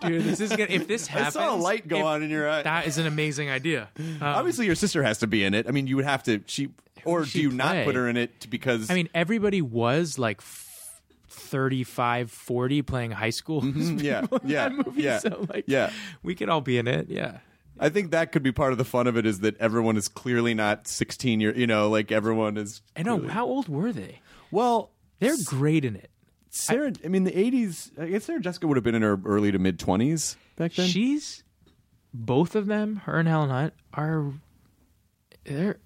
dude 0.00 0.24
this 0.24 0.40
is 0.40 0.50
gonna 0.50 0.66
if 0.68 0.88
this 0.88 1.06
happens, 1.06 1.36
I 1.36 1.46
saw 1.46 1.54
a 1.54 1.56
light 1.56 1.86
go 1.88 1.98
if- 1.98 2.04
on 2.04 2.22
in 2.22 2.30
your 2.30 2.48
eye. 2.50 2.62
that 2.62 2.86
is 2.86 2.98
an 2.98 3.06
amazing 3.06 3.48
idea 3.50 3.88
Um, 3.98 4.18
Obviously, 4.20 4.66
your 4.66 4.74
sister 4.74 5.02
has 5.02 5.18
to 5.18 5.26
be 5.26 5.44
in 5.44 5.54
it. 5.54 5.66
I 5.68 5.70
mean, 5.70 5.86
you 5.86 5.96
would 5.96 6.04
have 6.04 6.22
to. 6.24 6.42
She 6.46 6.70
or 7.04 7.24
do 7.24 7.40
you 7.40 7.50
not 7.52 7.84
put 7.84 7.94
her 7.94 8.08
in 8.08 8.16
it 8.16 8.50
because? 8.50 8.90
I 8.90 8.94
mean, 8.94 9.08
everybody 9.14 9.62
was 9.62 10.18
like 10.18 10.38
f- 10.40 11.00
35, 11.28 12.30
40 12.30 12.82
playing 12.82 13.10
high 13.12 13.30
school. 13.30 13.62
Mm-hmm. 13.62 13.98
yeah, 14.04 14.26
yeah, 14.44 14.68
movie, 14.68 15.02
yeah, 15.02 15.18
so 15.18 15.46
like, 15.48 15.64
yeah. 15.68 15.90
we 16.22 16.34
could 16.34 16.48
all 16.48 16.60
be 16.60 16.76
in 16.78 16.88
it. 16.88 17.08
Yeah. 17.08 17.38
I 17.80 17.88
think 17.88 18.10
that 18.10 18.32
could 18.32 18.42
be 18.42 18.52
part 18.52 18.72
of 18.72 18.78
the 18.78 18.84
fun 18.84 19.06
of 19.06 19.16
it 19.16 19.24
is 19.26 19.40
that 19.40 19.56
everyone 19.58 19.96
is 19.96 20.08
clearly 20.08 20.54
not 20.54 20.86
sixteen 20.88 21.40
year. 21.40 21.54
You 21.56 21.66
know, 21.66 21.88
like 21.90 22.10
everyone 22.12 22.56
is. 22.56 22.82
I 22.96 23.02
know. 23.02 23.16
clearly- 23.18 23.34
How 23.34 23.46
old 23.46 23.68
were 23.68 23.92
they? 23.92 24.20
Well, 24.50 24.90
They're 25.20 25.36
great 25.44 25.84
in 25.84 25.96
it. 25.96 26.10
Sarah. 26.50 26.92
I, 27.04 27.08
mean, 27.08 27.24
the 27.24 27.38
eighties. 27.38 27.92
I 28.00 28.06
guess 28.06 28.24
Sarah 28.24 28.40
Jessica 28.40 28.66
would 28.66 28.76
have 28.76 28.84
been 28.84 28.94
in 28.94 29.02
her 29.02 29.18
early 29.24 29.52
to 29.52 29.58
mid 29.58 29.78
twenties 29.78 30.36
back 30.56 30.72
then. 30.74 30.88
She's 30.88 31.44
both 32.14 32.56
of 32.56 32.66
them, 32.66 32.96
her 33.04 33.18
and 33.18 33.28
Helen 33.28 33.50
Hunt, 33.50 33.74
are 33.92 34.32
they're 35.44 35.78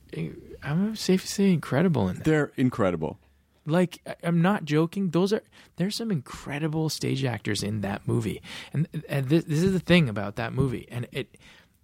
I'm 0.63 0.95
safe 0.97 1.23
to 1.23 1.29
say 1.29 1.53
incredible 1.53 2.09
in 2.09 2.17
that. 2.17 2.25
They're 2.25 2.53
incredible. 2.57 3.19
Like 3.67 4.01
I- 4.07 4.17
I'm 4.25 4.41
not 4.43 4.65
joking. 4.65 5.11
Those 5.11 5.33
are 5.33 5.43
there's 5.77 5.97
some 5.97 6.11
incredible 6.11 6.89
stage 6.89 7.25
actors 7.25 7.63
in 7.63 7.81
that 7.83 8.07
movie, 8.07 8.41
and, 8.73 8.89
and 9.09 9.29
this, 9.29 9.45
this 9.45 9.63
is 9.63 9.73
the 9.73 9.81
thing 9.81 10.09
about 10.09 10.37
that 10.37 10.53
movie, 10.53 10.87
and 10.91 11.07
it 11.13 11.37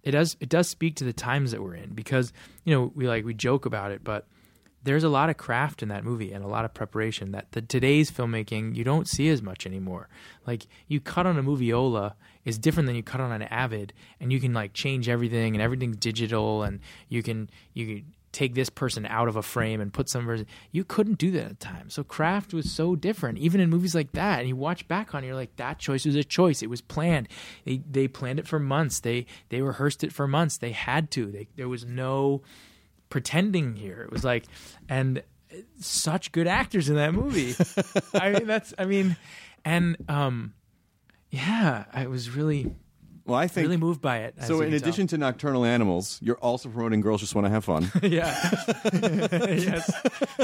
it 0.09 0.13
does 0.13 0.35
it 0.39 0.49
does 0.49 0.67
speak 0.67 0.95
to 0.95 1.03
the 1.03 1.13
times 1.13 1.51
that 1.51 1.61
we're 1.61 1.75
in 1.75 1.93
because 1.93 2.33
you 2.65 2.73
know 2.73 2.91
we 2.95 3.07
like 3.07 3.23
we 3.23 3.35
joke 3.35 3.67
about 3.67 3.91
it, 3.91 4.03
but 4.03 4.25
there's 4.81 5.03
a 5.03 5.09
lot 5.09 5.29
of 5.29 5.37
craft 5.37 5.83
in 5.83 5.89
that 5.89 6.03
movie 6.03 6.31
and 6.31 6.43
a 6.43 6.47
lot 6.47 6.65
of 6.65 6.73
preparation 6.73 7.31
that 7.31 7.51
the 7.51 7.61
today's 7.61 8.09
filmmaking 8.09 8.75
you 8.75 8.83
don't 8.83 9.07
see 9.07 9.29
as 9.29 9.43
much 9.43 9.67
anymore. 9.67 10.09
Like 10.47 10.65
you 10.87 10.99
cut 10.99 11.27
on 11.27 11.37
a 11.37 11.43
moviola 11.43 12.13
is 12.43 12.57
different 12.57 12.87
than 12.87 12.95
you 12.95 13.03
cut 13.03 13.21
on 13.21 13.31
an 13.31 13.43
Avid, 13.43 13.93
and 14.19 14.33
you 14.33 14.39
can 14.39 14.51
like 14.51 14.73
change 14.73 15.07
everything 15.07 15.53
and 15.53 15.61
everything's 15.61 15.97
digital, 15.97 16.63
and 16.63 16.79
you 17.07 17.21
can 17.21 17.47
you 17.75 17.85
can 17.85 18.13
take 18.31 18.53
this 18.53 18.69
person 18.69 19.05
out 19.05 19.27
of 19.27 19.35
a 19.35 19.41
frame 19.41 19.81
and 19.81 19.93
put 19.93 20.09
some 20.09 20.25
version. 20.25 20.45
You 20.71 20.83
couldn't 20.83 21.17
do 21.17 21.31
that 21.31 21.43
at 21.43 21.49
the 21.59 21.65
time. 21.65 21.89
So 21.89 22.03
craft 22.03 22.53
was 22.53 22.71
so 22.71 22.95
different, 22.95 23.37
even 23.39 23.59
in 23.59 23.69
movies 23.69 23.95
like 23.95 24.11
that. 24.13 24.39
And 24.39 24.47
you 24.47 24.55
watch 24.55 24.87
back 24.87 25.15
on, 25.15 25.23
it, 25.23 25.27
you're 25.27 25.35
like, 25.35 25.55
that 25.57 25.79
choice 25.79 26.05
was 26.05 26.15
a 26.15 26.23
choice. 26.23 26.61
It 26.61 26.69
was 26.69 26.81
planned. 26.81 27.27
They 27.65 27.81
they 27.89 28.07
planned 28.07 28.39
it 28.39 28.47
for 28.47 28.59
months. 28.59 28.99
They 28.99 29.25
they 29.49 29.61
rehearsed 29.61 30.03
it 30.03 30.13
for 30.13 30.27
months. 30.27 30.57
They 30.57 30.71
had 30.71 31.11
to. 31.11 31.31
They, 31.31 31.47
there 31.55 31.69
was 31.69 31.85
no 31.85 32.41
pretending 33.09 33.75
here. 33.75 34.01
It 34.01 34.11
was 34.11 34.23
like, 34.23 34.45
and 34.87 35.23
such 35.79 36.31
good 36.31 36.47
actors 36.47 36.89
in 36.89 36.95
that 36.95 37.13
movie. 37.13 37.55
I 38.13 38.31
mean, 38.31 38.47
that's, 38.47 38.73
I 38.77 38.85
mean, 38.85 39.17
and 39.65 39.97
um, 40.07 40.53
yeah, 41.29 41.85
I 41.91 42.07
was 42.07 42.29
really, 42.29 42.71
Well, 43.29 43.37
I 43.37 43.47
think 43.47 43.65
really 43.65 43.77
moved 43.77 44.01
by 44.01 44.19
it. 44.19 44.35
So, 44.41 44.61
in 44.61 44.71
can 44.71 44.79
tell. 44.79 44.89
addition 44.89 45.07
to 45.07 45.17
Nocturnal 45.17 45.63
Animals, 45.63 46.19
you're 46.23 46.37
also 46.37 46.67
promoting 46.67 47.01
Girls 47.01 47.21
Just 47.21 47.35
Want 47.35 47.45
to 47.45 47.51
Have 47.51 47.63
Fun. 47.63 47.91
yeah, 48.01 48.35
yes, 48.93 49.91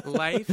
life, 0.06 0.48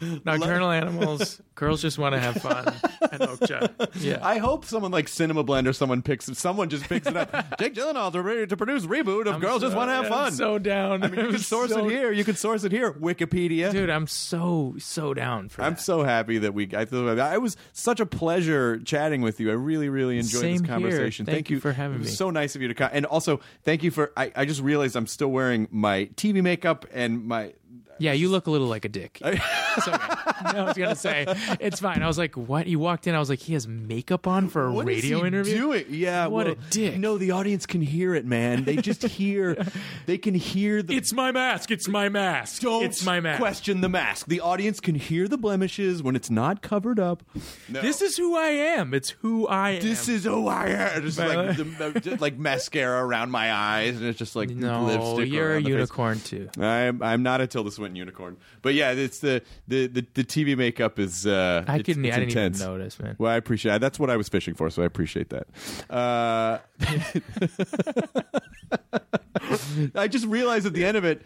nocturnal 0.24 0.70
animals, 0.70 1.40
girls 1.54 1.80
just 1.80 1.98
want 1.98 2.14
to 2.14 2.20
have 2.20 2.42
fun, 2.42 2.66
and 3.12 3.22
Okja. 3.22 4.02
Yeah, 4.02 4.18
I 4.22 4.38
hope 4.38 4.64
someone 4.64 4.90
like 4.90 5.06
Cinema 5.06 5.44
Blend 5.44 5.68
or 5.68 5.72
someone 5.72 6.02
picks 6.02 6.26
someone 6.36 6.68
just 6.68 6.88
picks 6.88 7.06
it 7.06 7.16
up. 7.16 7.30
Jake 7.60 7.74
Gyllenhaal's 7.74 8.16
ready 8.16 8.46
to 8.46 8.56
produce 8.56 8.84
reboot 8.84 9.26
of 9.26 9.34
I'm 9.34 9.40
Girls 9.40 9.62
Just 9.62 9.76
Want 9.76 9.88
to 9.88 9.94
Have 9.94 10.06
I'm 10.06 10.10
Fun. 10.10 10.32
So 10.32 10.58
down. 10.58 11.04
I 11.04 11.08
mean, 11.08 11.20
you 11.20 11.30
can 11.30 11.38
source 11.38 11.70
so, 11.70 11.86
it 11.86 11.92
here. 11.92 12.10
You 12.10 12.24
can 12.24 12.34
source 12.34 12.64
it 12.64 12.72
here. 12.72 12.92
Wikipedia. 12.92 13.70
dude. 13.70 13.88
I'm 13.88 14.08
so 14.08 14.74
so 14.78 15.14
down 15.14 15.48
for 15.48 15.62
I'm 15.62 15.74
that. 15.74 15.80
so 15.80 16.02
happy 16.02 16.38
that 16.38 16.54
we. 16.54 16.68
I 16.74 16.82
I 16.82 17.38
was 17.38 17.56
such 17.72 18.00
a 18.00 18.06
pleasure 18.06 18.78
chatting 18.80 19.22
with 19.22 19.38
you. 19.38 19.50
I 19.50 19.54
really, 19.54 19.88
really 19.88 20.18
enjoyed 20.18 20.40
Same 20.40 20.58
this 20.58 20.66
conversation. 20.66 21.24
Thank 21.26 21.50
you 21.50 21.51
for 21.60 21.72
having 21.72 21.96
it 21.96 22.00
was 22.00 22.08
me. 22.08 22.14
So 22.14 22.30
nice 22.30 22.54
of 22.56 22.62
you 22.62 22.68
to 22.68 22.74
come, 22.74 22.90
and 22.92 23.06
also 23.06 23.40
thank 23.62 23.82
you 23.82 23.90
for. 23.90 24.12
I, 24.16 24.32
I 24.34 24.44
just 24.44 24.60
realized 24.60 24.96
I'm 24.96 25.06
still 25.06 25.30
wearing 25.30 25.68
my 25.70 26.06
TV 26.16 26.42
makeup 26.42 26.86
and 26.92 27.26
my. 27.26 27.54
Yeah, 27.98 28.12
you 28.12 28.28
look 28.28 28.46
a 28.46 28.50
little 28.50 28.66
like 28.66 28.84
a 28.84 28.88
dick. 28.88 29.20
It's 29.74 29.88
okay. 29.88 29.98
I 30.44 30.64
was 30.64 30.76
gonna 30.76 30.94
say 30.94 31.24
it's 31.58 31.80
fine. 31.80 32.02
I 32.02 32.06
was 32.06 32.18
like, 32.18 32.36
"What?" 32.36 32.66
You 32.66 32.78
walked 32.78 33.06
in. 33.06 33.14
I 33.14 33.18
was 33.18 33.30
like, 33.30 33.38
"He 33.38 33.54
has 33.54 33.66
makeup 33.66 34.26
on 34.26 34.50
for 34.50 34.66
a 34.66 34.72
What 34.72 34.86
is 34.86 35.02
radio 35.02 35.20
he 35.22 35.26
interview." 35.28 35.56
doing? 35.56 35.84
Yeah, 35.88 36.26
What 36.26 36.44
well, 36.44 36.54
a 36.54 36.70
dick. 36.70 36.98
No, 36.98 37.16
the 37.16 37.30
audience 37.30 37.64
can 37.64 37.80
hear 37.80 38.14
it, 38.14 38.26
man. 38.26 38.64
They 38.64 38.76
just 38.76 39.02
hear. 39.02 39.56
They 40.04 40.18
can 40.18 40.34
hear 40.34 40.82
the. 40.82 40.96
It's 40.96 41.12
my 41.12 41.32
mask. 41.32 41.70
It's 41.70 41.88
my 41.88 42.08
mask. 42.08 42.62
don't 42.62 42.84
It's 42.84 43.04
my 43.04 43.20
mask. 43.20 43.38
question 43.38 43.80
the 43.80 43.88
mask. 43.88 44.26
The 44.26 44.40
audience 44.40 44.80
can 44.80 44.94
hear 44.94 45.28
the 45.28 45.38
blemishes 45.38 46.02
when 46.02 46.16
it's 46.16 46.28
not 46.28 46.60
covered 46.60 46.98
up. 46.98 47.22
No. 47.68 47.80
This 47.80 48.02
is 48.02 48.16
who 48.16 48.36
I 48.36 48.48
am. 48.48 48.92
It's 48.94 49.10
who 49.10 49.46
I 49.46 49.70
am. 49.70 49.82
This 49.82 50.08
is 50.08 50.24
who 50.24 50.48
I 50.48 50.66
am. 50.66 51.02
Just 51.02 51.18
like 51.18 51.36
uh. 51.36 51.52
the, 51.52 52.00
just 52.02 52.20
like 52.20 52.36
mascara 52.36 53.04
around 53.04 53.30
my 53.30 53.52
eyes, 53.52 53.96
and 53.96 54.06
it's 54.06 54.18
just 54.18 54.34
like 54.36 54.50
no. 54.50 54.84
lipstick. 54.84 55.32
You're 55.32 55.50
a 55.50 55.54
around 55.54 55.64
the 55.64 55.70
face. 55.70 55.72
unicorn 55.72 56.20
too. 56.20 56.48
I'm 56.58 57.02
I'm 57.02 57.22
not 57.22 57.40
a 57.40 57.46
Tilda 57.46 57.70
Swinton 57.82 57.96
unicorn, 57.96 58.36
but 58.62 58.74
yeah, 58.74 58.92
it's 58.92 59.18
the 59.18 59.42
the, 59.66 59.88
the 59.88 60.06
the 60.14 60.24
TV 60.24 60.56
makeup 60.56 61.00
is. 61.00 61.26
Uh, 61.26 61.64
I 61.66 61.76
it's, 61.76 61.86
couldn't. 61.86 62.04
it's 62.04 62.16
I 62.16 62.20
didn't 62.20 62.30
intense. 62.30 62.60
even 62.60 62.72
notice, 62.72 63.00
man. 63.00 63.16
Well, 63.18 63.32
I 63.32 63.36
appreciate. 63.36 63.80
That's 63.80 63.98
what 63.98 64.08
I 64.08 64.16
was 64.16 64.28
fishing 64.28 64.54
for, 64.54 64.70
so 64.70 64.82
I 64.82 64.86
appreciate 64.86 65.30
that. 65.30 65.48
Uh, 65.90 66.58
I 69.96 70.06
just 70.06 70.26
realized 70.26 70.66
at 70.66 70.74
the 70.74 70.84
end 70.84 70.96
of 70.96 71.04
it 71.04 71.22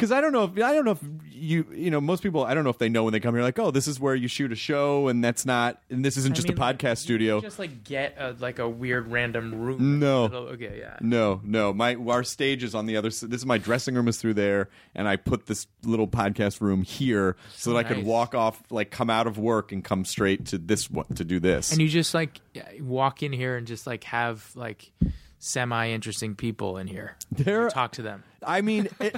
because 0.00 0.12
I 0.12 0.22
don't 0.22 0.32
know 0.32 0.44
if 0.44 0.52
I 0.52 0.72
don't 0.72 0.86
know 0.86 0.92
if 0.92 1.02
you 1.30 1.66
you 1.72 1.90
know 1.90 2.00
most 2.00 2.22
people 2.22 2.42
I 2.42 2.54
don't 2.54 2.64
know 2.64 2.70
if 2.70 2.78
they 2.78 2.88
know 2.88 3.04
when 3.04 3.12
they 3.12 3.20
come 3.20 3.34
here 3.34 3.42
like 3.42 3.58
oh 3.58 3.70
this 3.70 3.86
is 3.86 4.00
where 4.00 4.14
you 4.14 4.28
shoot 4.28 4.50
a 4.50 4.56
show 4.56 5.08
and 5.08 5.22
that's 5.22 5.44
not 5.44 5.82
and 5.90 6.02
this 6.02 6.16
isn't 6.16 6.32
I 6.32 6.34
just 6.34 6.48
mean, 6.48 6.56
a 6.56 6.60
like, 6.60 6.78
podcast 6.78 6.90
you 6.90 6.96
studio. 6.96 7.40
Just 7.40 7.58
like 7.58 7.84
get 7.84 8.16
a, 8.18 8.34
like 8.38 8.58
a 8.58 8.68
weird 8.68 9.08
random 9.08 9.54
room. 9.54 9.98
No. 9.98 10.24
Okay, 10.24 10.78
yeah. 10.78 10.96
No, 11.02 11.40
no. 11.44 11.74
My 11.74 11.96
our 11.96 12.24
stage 12.24 12.62
is 12.62 12.74
on 12.74 12.86
the 12.86 12.96
other 12.96 13.10
side. 13.10 13.30
This 13.30 13.42
is 13.42 13.46
my 13.46 13.58
dressing 13.58 13.94
room 13.94 14.08
is 14.08 14.16
through 14.16 14.34
there, 14.34 14.70
and 14.94 15.06
I 15.06 15.16
put 15.16 15.46
this 15.46 15.66
little 15.82 16.08
podcast 16.08 16.60
room 16.60 16.82
here 16.82 17.36
so, 17.54 17.72
that 17.72 17.78
I 17.78 17.82
could 17.82 18.04
walk 18.04 18.34
off, 18.34 18.62
like 18.70 18.90
come 18.90 19.10
out 19.10 19.26
of 19.26 19.38
work 19.38 19.72
and 19.72 19.84
come 19.84 20.04
straight 20.04 20.46
to 20.46 20.58
this 20.58 20.90
one 20.90 21.06
to 21.16 21.24
do 21.24 21.40
this. 21.40 21.72
And 21.72 21.80
you 21.80 21.88
just 21.88 22.14
like 22.14 22.40
walk 22.80 23.22
in 23.22 23.32
here 23.32 23.56
and 23.56 23.66
just 23.66 23.86
like 23.86 24.04
have 24.04 24.50
like 24.54 24.92
semi 25.40 25.90
interesting 25.90 26.36
people 26.36 26.76
in 26.78 26.86
here. 26.86 27.16
There- 27.32 27.68
talk 27.68 27.92
to 27.92 28.02
them. 28.02 28.22
I 28.46 28.60
mean, 28.60 28.88
it, 29.00 29.12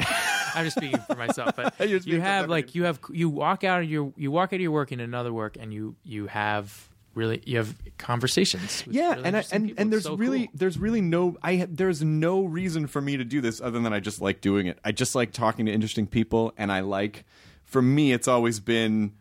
I'm 0.55 0.65
just 0.65 0.77
speaking 0.79 1.01
for 1.01 1.17
myself, 1.17 1.55
but 1.55 1.79
you 2.07 2.21
have 2.21 2.49
like 2.49 2.75
you 2.75 2.85
have 2.85 2.99
you 3.11 3.29
walk 3.29 3.65
out 3.65 3.83
of 3.83 3.91
your 3.91 4.13
you 4.17 4.31
walk 4.31 4.53
out 4.53 4.57
of 4.57 4.61
your 4.63 4.71
work 4.71 4.91
into 4.91 5.05
another 5.05 5.33
work, 5.33 5.57
and 5.61 5.73
you 5.73 5.95
you 6.05 6.27
have 6.29 6.89
really 7.15 7.43
you 7.45 7.59
have 7.59 7.77
conversations. 7.99 8.85
With 8.87 8.97
yeah, 8.97 9.15
really 9.15 9.25
and 9.25 9.37
I, 9.37 9.45
and 9.53 9.67
people. 9.67 9.83
and 9.83 9.93
there's 9.93 10.05
so 10.05 10.17
really 10.17 10.47
cool. 10.47 10.55
there's 10.55 10.79
really 10.79 11.01
no 11.01 11.37
I 11.43 11.67
there's 11.71 12.03
no 12.03 12.45
reason 12.45 12.87
for 12.87 13.01
me 13.01 13.17
to 13.17 13.25
do 13.25 13.41
this 13.41 13.61
other 13.61 13.81
than 13.81 13.93
I 13.93 14.01
just 14.01 14.21
like 14.21 14.41
doing 14.41 14.67
it. 14.67 14.79
I 14.85 14.93
just 14.93 15.15
like 15.15 15.33
talking 15.33 15.67
to 15.67 15.73
interesting 15.73 16.07
people, 16.07 16.53
and 16.57 16.73
I 16.73 16.81
like. 16.81 17.25
For 17.65 17.81
me, 17.81 18.13
it's 18.13 18.29
always 18.29 18.61
been 18.61 19.15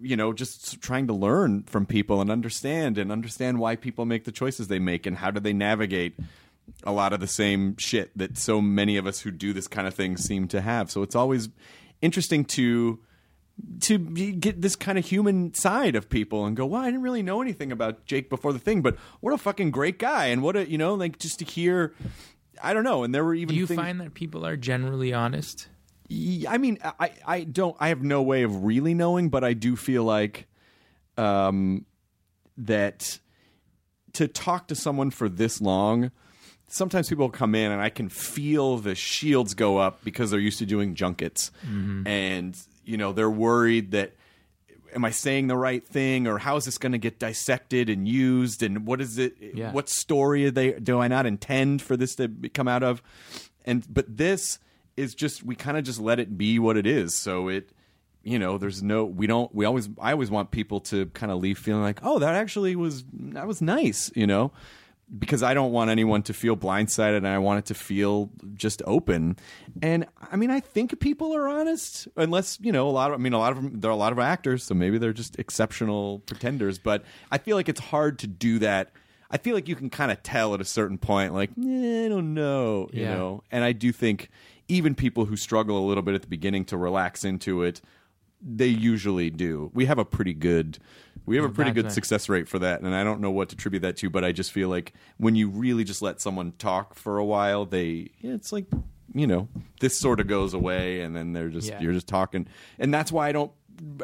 you 0.00 0.16
know 0.16 0.32
just 0.32 0.80
trying 0.80 1.06
to 1.06 1.12
learn 1.12 1.62
from 1.64 1.86
people 1.86 2.20
and 2.20 2.30
understand 2.30 2.98
and 2.98 3.10
understand 3.12 3.58
why 3.58 3.76
people 3.76 4.04
make 4.04 4.24
the 4.24 4.32
choices 4.32 4.68
they 4.68 4.78
make 4.78 5.06
and 5.06 5.18
how 5.18 5.30
do 5.30 5.40
they 5.40 5.52
navigate 5.52 6.16
a 6.84 6.92
lot 6.92 7.12
of 7.12 7.20
the 7.20 7.26
same 7.26 7.76
shit 7.76 8.16
that 8.16 8.38
so 8.38 8.60
many 8.60 8.96
of 8.96 9.06
us 9.06 9.20
who 9.20 9.30
do 9.30 9.52
this 9.52 9.66
kind 9.68 9.86
of 9.88 9.94
thing 9.94 10.16
seem 10.16 10.48
to 10.48 10.60
have 10.60 10.90
so 10.90 11.02
it's 11.02 11.14
always 11.16 11.48
interesting 12.00 12.44
to 12.44 12.98
to 13.80 13.98
get 13.98 14.62
this 14.62 14.76
kind 14.76 14.98
of 14.98 15.04
human 15.04 15.52
side 15.54 15.94
of 15.94 16.08
people 16.08 16.46
and 16.46 16.56
go, 16.56 16.64
well, 16.64 16.82
I 16.82 16.86
didn't 16.86 17.02
really 17.02 17.22
know 17.22 17.42
anything 17.42 17.70
about 17.72 18.06
Jake 18.06 18.30
before 18.30 18.52
the 18.54 18.58
thing, 18.58 18.80
but 18.80 18.96
what 19.20 19.34
a 19.34 19.38
fucking 19.38 19.70
great 19.70 19.98
guy, 19.98 20.26
and 20.26 20.42
what 20.42 20.56
a 20.56 20.70
you 20.70 20.78
know, 20.78 20.94
like 20.94 21.18
just 21.18 21.38
to 21.40 21.44
hear, 21.44 21.94
I 22.62 22.72
don't 22.72 22.84
know, 22.84 23.04
and 23.04 23.14
there 23.14 23.24
were 23.24 23.34
even 23.34 23.54
Do 23.54 23.60
you 23.60 23.66
things, 23.66 23.78
find 23.78 24.00
that 24.00 24.14
people 24.14 24.46
are 24.46 24.56
generally 24.56 25.12
honest? 25.12 25.68
I 26.10 26.58
mean, 26.58 26.78
I, 26.82 27.12
I 27.24 27.44
don't, 27.44 27.76
I 27.78 27.88
have 27.88 28.02
no 28.02 28.22
way 28.22 28.42
of 28.42 28.64
really 28.64 28.94
knowing, 28.94 29.28
but 29.28 29.44
I 29.44 29.52
do 29.52 29.76
feel 29.76 30.02
like, 30.04 30.48
um, 31.16 31.86
that 32.56 33.18
to 34.14 34.28
talk 34.28 34.68
to 34.68 34.74
someone 34.74 35.10
for 35.10 35.28
this 35.28 35.60
long, 35.60 36.10
sometimes 36.68 37.08
people 37.08 37.30
come 37.30 37.54
in 37.54 37.70
and 37.70 37.80
I 37.80 37.90
can 37.90 38.08
feel 38.08 38.76
the 38.78 38.94
shields 38.94 39.54
go 39.54 39.78
up 39.78 40.02
because 40.04 40.30
they're 40.30 40.40
used 40.40 40.58
to 40.58 40.66
doing 40.66 40.94
junkets, 40.94 41.50
and 42.06 42.56
you 42.84 42.96
know 42.96 43.12
they're 43.12 43.30
worried 43.30 43.92
that. 43.92 44.14
Am 44.92 45.04
I 45.04 45.10
saying 45.12 45.46
the 45.46 45.56
right 45.56 45.86
thing, 45.86 46.26
or 46.26 46.38
how 46.38 46.56
is 46.56 46.64
this 46.64 46.76
going 46.76 46.90
to 46.90 46.98
get 46.98 47.20
dissected 47.20 47.88
and 47.88 48.08
used, 48.08 48.60
and 48.60 48.84
what 48.86 49.00
is 49.00 49.18
it? 49.18 49.36
Yeah. 49.54 49.70
What 49.70 49.88
story 49.88 50.46
are 50.46 50.50
they? 50.50 50.72
Do 50.72 50.98
I 50.98 51.06
not 51.06 51.26
intend 51.26 51.80
for 51.80 51.96
this 51.96 52.16
to 52.16 52.28
come 52.52 52.66
out 52.66 52.82
of? 52.82 53.00
And 53.64 53.86
but 53.88 54.16
this 54.16 54.58
is 55.00 55.14
just 55.14 55.42
we 55.42 55.54
kind 55.54 55.76
of 55.76 55.84
just 55.84 56.00
let 56.00 56.20
it 56.20 56.36
be 56.38 56.58
what 56.58 56.76
it 56.76 56.86
is. 56.86 57.14
So 57.14 57.48
it, 57.48 57.70
you 58.22 58.38
know, 58.38 58.58
there's 58.58 58.82
no 58.82 59.04
we 59.04 59.26
don't 59.26 59.52
we 59.54 59.64
always 59.64 59.88
I 60.00 60.12
always 60.12 60.30
want 60.30 60.50
people 60.50 60.80
to 60.80 61.06
kind 61.06 61.32
of 61.32 61.38
leave 61.40 61.58
feeling 61.58 61.82
like 61.82 62.00
oh 62.02 62.18
that 62.18 62.34
actually 62.34 62.76
was 62.76 63.04
that 63.12 63.46
was 63.46 63.60
nice, 63.62 64.12
you 64.14 64.26
know, 64.26 64.52
because 65.18 65.42
I 65.42 65.54
don't 65.54 65.72
want 65.72 65.90
anyone 65.90 66.22
to 66.24 66.32
feel 66.34 66.56
blindsided 66.56 67.16
and 67.16 67.26
I 67.26 67.38
want 67.38 67.58
it 67.60 67.64
to 67.66 67.74
feel 67.74 68.30
just 68.54 68.82
open. 68.86 69.36
And 69.82 70.06
I 70.30 70.36
mean 70.36 70.50
I 70.50 70.60
think 70.60 71.00
people 71.00 71.34
are 71.34 71.48
honest 71.48 72.08
unless 72.16 72.58
you 72.60 72.72
know 72.72 72.88
a 72.88 72.92
lot 72.92 73.10
of 73.10 73.14
I 73.18 73.22
mean 73.22 73.32
a 73.32 73.38
lot 73.38 73.52
of 73.52 73.62
them 73.62 73.80
there 73.80 73.90
are 73.90 73.94
a 73.94 73.96
lot 73.96 74.12
of 74.12 74.18
actors 74.18 74.62
so 74.64 74.74
maybe 74.74 74.98
they're 74.98 75.12
just 75.14 75.38
exceptional 75.38 76.20
pretenders. 76.26 76.78
But 76.78 77.04
I 77.32 77.38
feel 77.38 77.56
like 77.56 77.68
it's 77.68 77.80
hard 77.80 78.18
to 78.20 78.26
do 78.26 78.58
that. 78.60 78.92
I 79.32 79.38
feel 79.38 79.54
like 79.54 79.68
you 79.68 79.76
can 79.76 79.90
kind 79.90 80.10
of 80.10 80.20
tell 80.24 80.54
at 80.54 80.60
a 80.60 80.64
certain 80.64 80.98
point, 80.98 81.32
like, 81.34 81.50
eh, 81.50 82.06
I 82.06 82.08
don't 82.08 82.34
know, 82.34 82.88
you 82.92 83.02
Yeah. 83.02 83.14
know. 83.14 83.44
And 83.52 83.62
I 83.62 83.70
do 83.70 83.92
think 83.92 84.28
even 84.70 84.94
people 84.94 85.24
who 85.26 85.36
struggle 85.36 85.78
a 85.78 85.86
little 85.86 86.02
bit 86.02 86.14
at 86.14 86.22
the 86.22 86.28
beginning 86.28 86.64
to 86.66 86.76
relax 86.76 87.24
into 87.24 87.62
it, 87.62 87.80
they 88.40 88.66
usually 88.68 89.28
do. 89.28 89.70
We 89.74 89.84
have 89.86 89.98
a 89.98 90.04
pretty 90.04 90.32
good, 90.32 90.78
we 91.26 91.36
have 91.36 91.44
a 91.44 91.50
pretty 91.50 91.72
good 91.72 91.92
success 91.92 92.28
rate 92.28 92.48
for 92.48 92.58
that, 92.60 92.80
and 92.80 92.94
I 92.94 93.04
don't 93.04 93.20
know 93.20 93.30
what 93.30 93.50
to 93.50 93.54
attribute 93.54 93.82
that 93.82 93.96
to, 93.98 94.08
but 94.08 94.24
I 94.24 94.32
just 94.32 94.52
feel 94.52 94.68
like 94.70 94.94
when 95.18 95.34
you 95.34 95.48
really 95.50 95.84
just 95.84 96.00
let 96.00 96.20
someone 96.20 96.52
talk 96.52 96.94
for 96.94 97.18
a 97.18 97.24
while, 97.24 97.66
they, 97.66 98.10
yeah, 98.20 98.32
it's 98.32 98.52
like, 98.52 98.64
you 99.12 99.26
know, 99.26 99.48
this 99.80 99.98
sort 99.98 100.20
of 100.20 100.26
goes 100.28 100.54
away, 100.54 101.02
and 101.02 101.14
then 101.14 101.32
they're 101.34 101.50
just 101.50 101.68
Yeah. 101.68 101.80
you're 101.80 101.92
just 101.92 102.06
talking, 102.08 102.46
and 102.78 102.94
that's 102.94 103.12
why 103.12 103.28
I 103.28 103.32
don't 103.32 103.52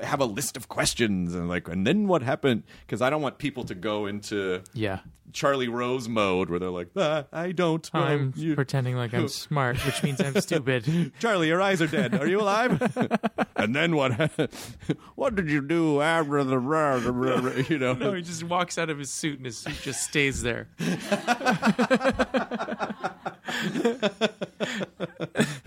have 0.02 0.20
a 0.20 0.24
list 0.24 0.56
of 0.56 0.68
questions 0.68 1.34
and 1.34 1.48
like, 1.48 1.68
and 1.68 1.86
then 1.86 2.08
what 2.08 2.22
happened? 2.22 2.62
Because 2.86 3.02
I 3.02 3.10
don't 3.10 3.20
want 3.22 3.38
people 3.38 3.64
to 3.64 3.74
go 3.74 4.06
into 4.06 4.62
Yeah. 4.74 5.00
Charlie 5.36 5.68
Rose 5.68 6.08
mode 6.08 6.48
where 6.48 6.58
they're 6.58 6.70
like, 6.70 6.88
ah, 6.96 7.26
I 7.30 7.52
don't. 7.52 7.92
know. 7.92 8.00
I'm 8.00 8.32
You- 8.36 8.54
pretending 8.62 8.96
like 8.96 9.12
I'm 9.12 9.28
smart, 9.28 9.76
which 9.84 10.02
means 10.02 10.18
I'm 10.18 10.40
stupid. 10.40 11.12
Charlie, 11.18 11.48
your 11.48 11.60
eyes 11.60 11.82
are 11.82 11.86
dead. 11.86 12.18
Are 12.18 12.26
you 12.26 12.40
alive? 12.40 12.80
and 13.56 13.76
then 13.76 13.96
what? 13.96 14.12
what 15.14 15.34
did 15.34 15.50
you 15.50 15.60
do 15.60 16.00
after 16.00 16.42
the? 16.42 17.66
You 17.68 17.78
know. 17.78 17.92
No, 17.92 18.14
he 18.14 18.22
just 18.22 18.44
walks 18.44 18.78
out 18.78 18.88
of 18.88 18.98
his 18.98 19.10
suit 19.10 19.36
and 19.36 19.44
his 19.44 19.58
suit 19.58 19.76
just 19.82 20.04
stays 20.04 20.40
there. 20.40 20.68
Have 20.78 21.02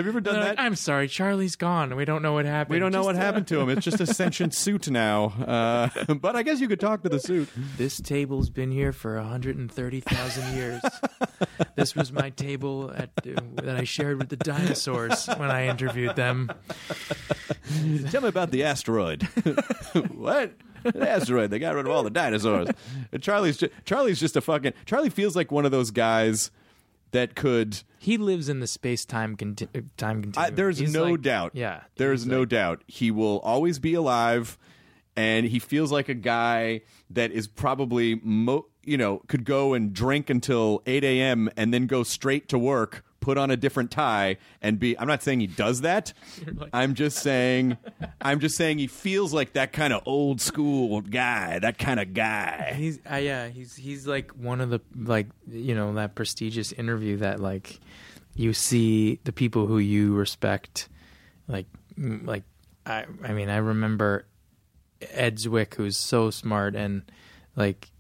you 0.06 0.10
ever 0.10 0.22
done 0.22 0.34
They're 0.34 0.44
that? 0.44 0.58
like, 0.58 0.60
I'm 0.60 0.76
sorry, 0.76 1.08
Charlie's 1.08 1.56
gone. 1.56 1.96
We 1.96 2.06
don't 2.06 2.22
know 2.22 2.34
what 2.34 2.46
happened. 2.46 2.74
we 2.74 2.80
don't 2.80 2.91
know 2.91 3.00
Just, 3.00 3.06
what 3.08 3.16
uh, 3.16 3.20
happened 3.20 3.48
to 3.50 3.60
him. 3.60 3.70
It's 3.70 3.86
just 3.86 4.00
a 4.00 4.08
sentient 4.08 4.54
suit 4.54 4.90
now. 4.90 5.26
Uh, 5.26 6.14
but 6.16 6.36
I 6.36 6.44
guess 6.44 6.60
you 6.60 6.68
could 6.68 6.80
talk 6.80 7.04
to 7.04 7.10
the 7.10 7.20
suit. 7.20 7.50
This 7.78 8.00
table's 8.02 8.50
been 8.50 8.72
here 8.72 8.94
for 8.94 9.18
130,000 9.68 10.56
years. 10.56 10.81
this 11.76 11.95
was 11.95 12.11
my 12.11 12.30
table 12.31 12.91
at, 12.95 13.10
uh, 13.26 13.41
that 13.56 13.76
I 13.76 13.84
shared 13.84 14.18
with 14.18 14.30
the 14.30 14.38
dinosaurs 14.38 15.27
when 15.27 15.49
I 15.52 15.68
interviewed 15.68 16.15
them. 16.15 16.49
Tell 18.10 18.22
me 18.22 18.30
about 18.30 18.52
the 18.52 18.64
asteroid. 18.64 19.23
what? 20.14 20.53
The 20.84 21.10
asteroid. 21.10 21.52
They 21.52 21.60
got 21.60 21.76
rid 21.76 21.86
of 21.86 21.91
all 21.91 22.03
the 22.03 22.10
dinosaurs. 22.10 22.69
And 23.11 23.22
Charlie's 23.22 23.57
just, 23.57 23.73
Charlie's 23.86 24.19
just 24.19 24.36
a 24.38 24.41
fucking. 24.41 24.73
Charlie 24.86 25.10
feels 25.10 25.36
like 25.36 25.52
one 25.52 25.65
of 25.65 25.72
those 25.72 25.91
guys 25.91 26.52
that 27.11 27.36
could. 27.36 27.81
He 27.98 28.18
lives 28.18 28.48
in 28.48 28.61
the 28.61 28.68
space 28.68 29.03
time 29.03 29.36
conti- 29.36 29.68
uh, 29.76 29.81
time 29.98 30.22
continuum. 30.22 30.48
I, 30.48 30.49
there's 30.52 30.77
He's 30.77 30.94
no 30.94 31.11
like- 31.11 31.22
doubt. 31.22 31.52
Yeah, 31.53 31.81
There's 31.98 32.26
no 32.26 32.41
like- 32.41 32.49
doubt. 32.49 32.84
He 32.88 33.11
will 33.11 33.40
always 33.40 33.77
be 33.80 33.94
alive, 33.94 34.57
and 35.18 35.45
he 35.45 35.60
feels 35.60 35.91
like 35.91 36.07
a 36.07 36.14
guy 36.14 36.81
that 37.10 37.31
is 37.31 37.48
probably, 37.48 38.22
mo- 38.23 38.68
you 38.90 38.98
know, 38.98 39.22
could 39.28 39.45
go 39.45 39.74
and 39.74 39.94
drink 39.94 40.30
until 40.30 40.82
8 40.88 41.03
a.m. 41.03 41.49
and 41.56 41.72
then 41.72 41.86
go 41.86 42.02
straight 42.02 42.49
to 42.49 42.57
work, 42.57 43.06
put 43.20 43.38
on 43.38 43.52
a 43.52 43.56
different 43.56 43.91
tie, 43.91 44.38
and 44.64 44.80
be. 44.80 44.98
I'm 44.98 45.07
not 45.07 45.22
saying 45.22 45.41
he 45.41 45.48
does 45.48 45.82
that. 45.82 46.11
I'm 46.74 46.95
just 46.95 47.20
saying. 47.20 47.78
I'm 48.20 48.40
just 48.40 48.57
saying 48.57 48.80
he 48.80 48.88
feels 48.88 49.32
like 49.32 49.53
that 49.53 49.74
kind 49.74 49.94
of 49.94 50.02
old 50.07 50.41
school 50.41 51.02
guy. 51.02 51.60
That 51.60 51.78
kind 51.78 51.99
of 51.99 52.16
guy. 52.16 52.74
He's 52.76 52.99
uh, 53.10 53.18
yeah, 53.18 53.49
he's 53.49 53.76
he's 53.76 54.07
like 54.07 54.32
one 54.32 54.60
of 54.60 54.72
the 54.72 54.82
like 54.95 55.28
you 55.48 55.76
know 55.76 55.94
that 55.94 56.16
prestigious 56.16 56.72
interview 56.72 57.18
that 57.18 57.40
like 57.40 57.80
you 58.36 58.53
see 58.53 59.20
the 59.24 59.32
people 59.32 59.68
who 59.68 59.78
you 59.78 60.16
respect 60.16 60.90
like 61.48 61.68
like 61.98 62.44
I 62.86 63.06
I 63.24 63.34
mean 63.34 63.49
I 63.49 63.57
remember 63.57 64.26
Ed 65.11 65.38
Zwick 65.38 65.76
who's 65.76 65.98
so 65.98 66.32
smart 66.32 66.76
and 66.76 67.03
like 67.56 67.91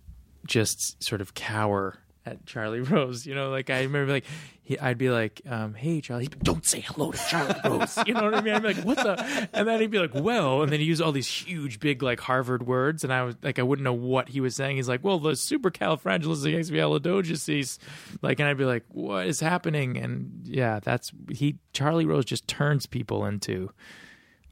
just 0.45 1.01
sort 1.03 1.21
of 1.21 1.33
cower 1.33 1.97
at 2.25 2.45
Charlie 2.45 2.81
Rose, 2.81 3.25
you 3.25 3.33
know, 3.33 3.49
like 3.49 3.69
I 3.69 3.83
remember 3.83 4.11
like 4.11 4.25
he, 4.61 4.77
I'd 4.77 4.97
be 4.99 5.09
like, 5.09 5.41
um, 5.49 5.73
"Hey, 5.73 5.99
Charlie, 6.01 6.27
be, 6.27 6.37
don't 6.43 6.63
say 6.65 6.81
hello 6.81 7.11
to 7.11 7.17
Charlie 7.29 7.55
Rose," 7.65 7.97
you 8.05 8.13
know 8.13 8.25
what 8.25 8.35
I 8.35 8.41
mean? 8.41 8.53
I'd 8.53 8.61
be 8.61 8.73
like, 8.73 8.85
"What 8.85 8.97
the?" 8.97 9.49
And 9.53 9.67
then 9.67 9.79
he'd 9.81 9.89
be 9.89 9.97
like, 9.99 10.13
"Well," 10.13 10.61
and 10.61 10.71
then 10.71 10.79
he 10.79 10.85
used 10.85 11.01
all 11.01 11.11
these 11.11 11.27
huge, 11.27 11.79
big, 11.79 12.03
like 12.03 12.19
Harvard 12.19 12.67
words, 12.67 13.03
and 13.03 13.11
I 13.11 13.23
was 13.23 13.35
like, 13.41 13.57
I 13.57 13.63
wouldn't 13.63 13.83
know 13.83 13.93
what 13.93 14.29
he 14.29 14.41
was 14.41 14.55
saying. 14.55 14.75
He's 14.75 14.87
like, 14.89 15.03
"Well, 15.03 15.17
the 15.17 15.31
supercalifragilisticexpialidocious," 15.31 17.77
like, 18.21 18.39
and 18.39 18.49
I'd 18.49 18.57
be 18.57 18.65
like, 18.65 18.85
"What 18.89 19.27
is 19.27 19.39
happening?" 19.39 19.97
And 19.97 20.41
yeah, 20.45 20.79
that's 20.81 21.11
he. 21.31 21.57
Charlie 21.73 22.05
Rose 22.05 22.25
just 22.25 22.47
turns 22.47 22.85
people 22.85 23.25
into 23.25 23.71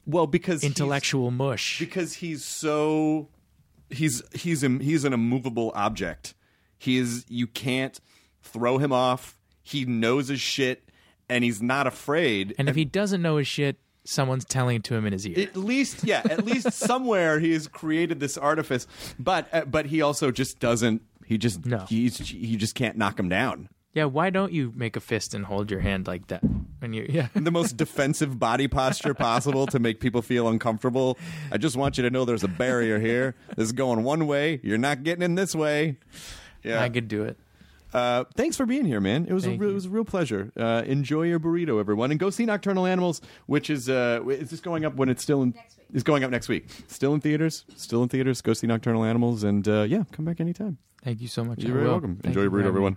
Well, 0.06 0.26
because 0.26 0.64
intellectual 0.64 1.30
mush. 1.30 1.78
because 1.78 2.14
he's 2.14 2.44
so 2.44 3.28
he's 3.90 4.22
he's 4.34 4.62
he's 4.62 5.04
an 5.04 5.12
immovable 5.12 5.72
object. 5.74 6.34
He 6.78 6.98
is 6.98 7.24
you 7.28 7.46
can't 7.46 7.98
throw 8.42 8.78
him 8.78 8.92
off. 8.92 9.38
He 9.62 9.84
knows 9.84 10.28
his 10.28 10.40
shit 10.40 10.88
and 11.28 11.44
he's 11.44 11.60
not 11.60 11.86
afraid. 11.86 12.54
And 12.58 12.68
if 12.68 12.76
he 12.76 12.84
doesn't 12.84 13.20
know 13.20 13.36
his 13.36 13.46
shit, 13.46 13.76
someone's 14.04 14.44
telling 14.44 14.76
it 14.76 14.84
to 14.84 14.94
him 14.94 15.06
in 15.06 15.12
his 15.12 15.26
ear. 15.26 15.38
At 15.38 15.56
least, 15.56 16.04
yeah, 16.04 16.22
at 16.24 16.44
least 16.44 16.72
somewhere 16.72 17.38
he 17.38 17.52
has 17.52 17.68
created 17.68 18.20
this 18.20 18.38
artifice, 18.38 18.86
but 19.18 19.48
uh, 19.52 19.64
but 19.64 19.86
he 19.86 20.02
also 20.02 20.30
just 20.30 20.58
doesn't. 20.58 21.02
He 21.26 21.36
just 21.36 21.66
No. 21.66 21.84
He's 21.88 22.18
he 22.18 22.56
just 22.56 22.74
can't 22.74 22.96
knock 22.96 23.18
him 23.18 23.28
down. 23.28 23.68
Yeah, 23.98 24.04
why 24.04 24.30
don't 24.30 24.52
you 24.52 24.72
make 24.76 24.94
a 24.94 25.00
fist 25.00 25.34
and 25.34 25.44
hold 25.44 25.70
your 25.70 25.80
hand 25.80 26.06
like 26.06 26.28
that 26.28 26.42
when 26.78 26.92
you? 26.92 27.04
Yeah, 27.08 27.26
the 27.34 27.50
most 27.50 27.76
defensive 27.84 28.38
body 28.38 28.68
posture 28.68 29.12
possible 29.12 29.66
to 29.66 29.78
make 29.80 29.98
people 29.98 30.22
feel 30.22 30.46
uncomfortable. 30.48 31.18
I 31.50 31.58
just 31.58 31.76
want 31.76 31.96
you 31.98 32.04
to 32.04 32.10
know 32.10 32.24
there's 32.24 32.44
a 32.44 32.48
barrier 32.48 33.00
here. 33.00 33.34
This 33.56 33.66
is 33.66 33.72
going 33.72 34.04
one 34.04 34.28
way. 34.28 34.60
You're 34.62 34.78
not 34.78 35.02
getting 35.02 35.22
in 35.22 35.34
this 35.34 35.52
way. 35.54 35.96
Yeah. 36.62 36.80
I 36.80 36.88
could 36.88 37.08
do 37.08 37.24
it. 37.24 37.38
Uh, 37.92 38.24
thanks 38.36 38.56
for 38.56 38.66
being 38.66 38.84
here, 38.84 39.00
man. 39.00 39.26
It 39.28 39.32
was 39.32 39.46
a 39.46 39.50
real, 39.50 39.62
you. 39.62 39.70
it 39.70 39.74
was 39.74 39.86
a 39.86 39.90
real 39.90 40.04
pleasure. 40.04 40.52
Uh, 40.56 40.82
enjoy 40.86 41.22
your 41.22 41.40
burrito, 41.40 41.80
everyone, 41.80 42.10
and 42.12 42.20
go 42.20 42.30
see 42.30 42.44
Nocturnal 42.44 42.86
Animals, 42.86 43.20
which 43.46 43.68
is 43.70 43.88
uh, 43.88 44.20
is 44.28 44.50
this 44.50 44.60
going 44.60 44.84
up 44.84 44.94
when 44.94 45.08
it's 45.08 45.22
still 45.22 45.42
in? 45.42 45.54
Is 45.92 46.02
going 46.02 46.22
up 46.22 46.30
next 46.30 46.48
week. 46.48 46.66
Still 46.86 47.14
in 47.14 47.20
theaters. 47.20 47.64
Still 47.76 48.02
in 48.02 48.10
theaters. 48.10 48.42
Go 48.42 48.52
see 48.52 48.66
Nocturnal 48.66 49.04
Animals, 49.04 49.42
and 49.42 49.66
uh, 49.66 49.82
yeah, 49.88 50.02
come 50.12 50.24
back 50.26 50.38
anytime. 50.38 50.76
Thank 51.02 51.20
you 51.22 51.28
so 51.28 51.42
much. 51.44 51.60
You're 51.62 51.70
I 51.70 51.74
very 51.74 51.84
will. 51.86 51.92
welcome. 51.92 52.16
Thank 52.16 52.26
Enjoy 52.36 52.40
you 52.40 52.44
your 52.44 52.50
burrito, 52.50 52.56
having 52.56 52.64
me. 52.64 52.68
everyone. 52.68 52.96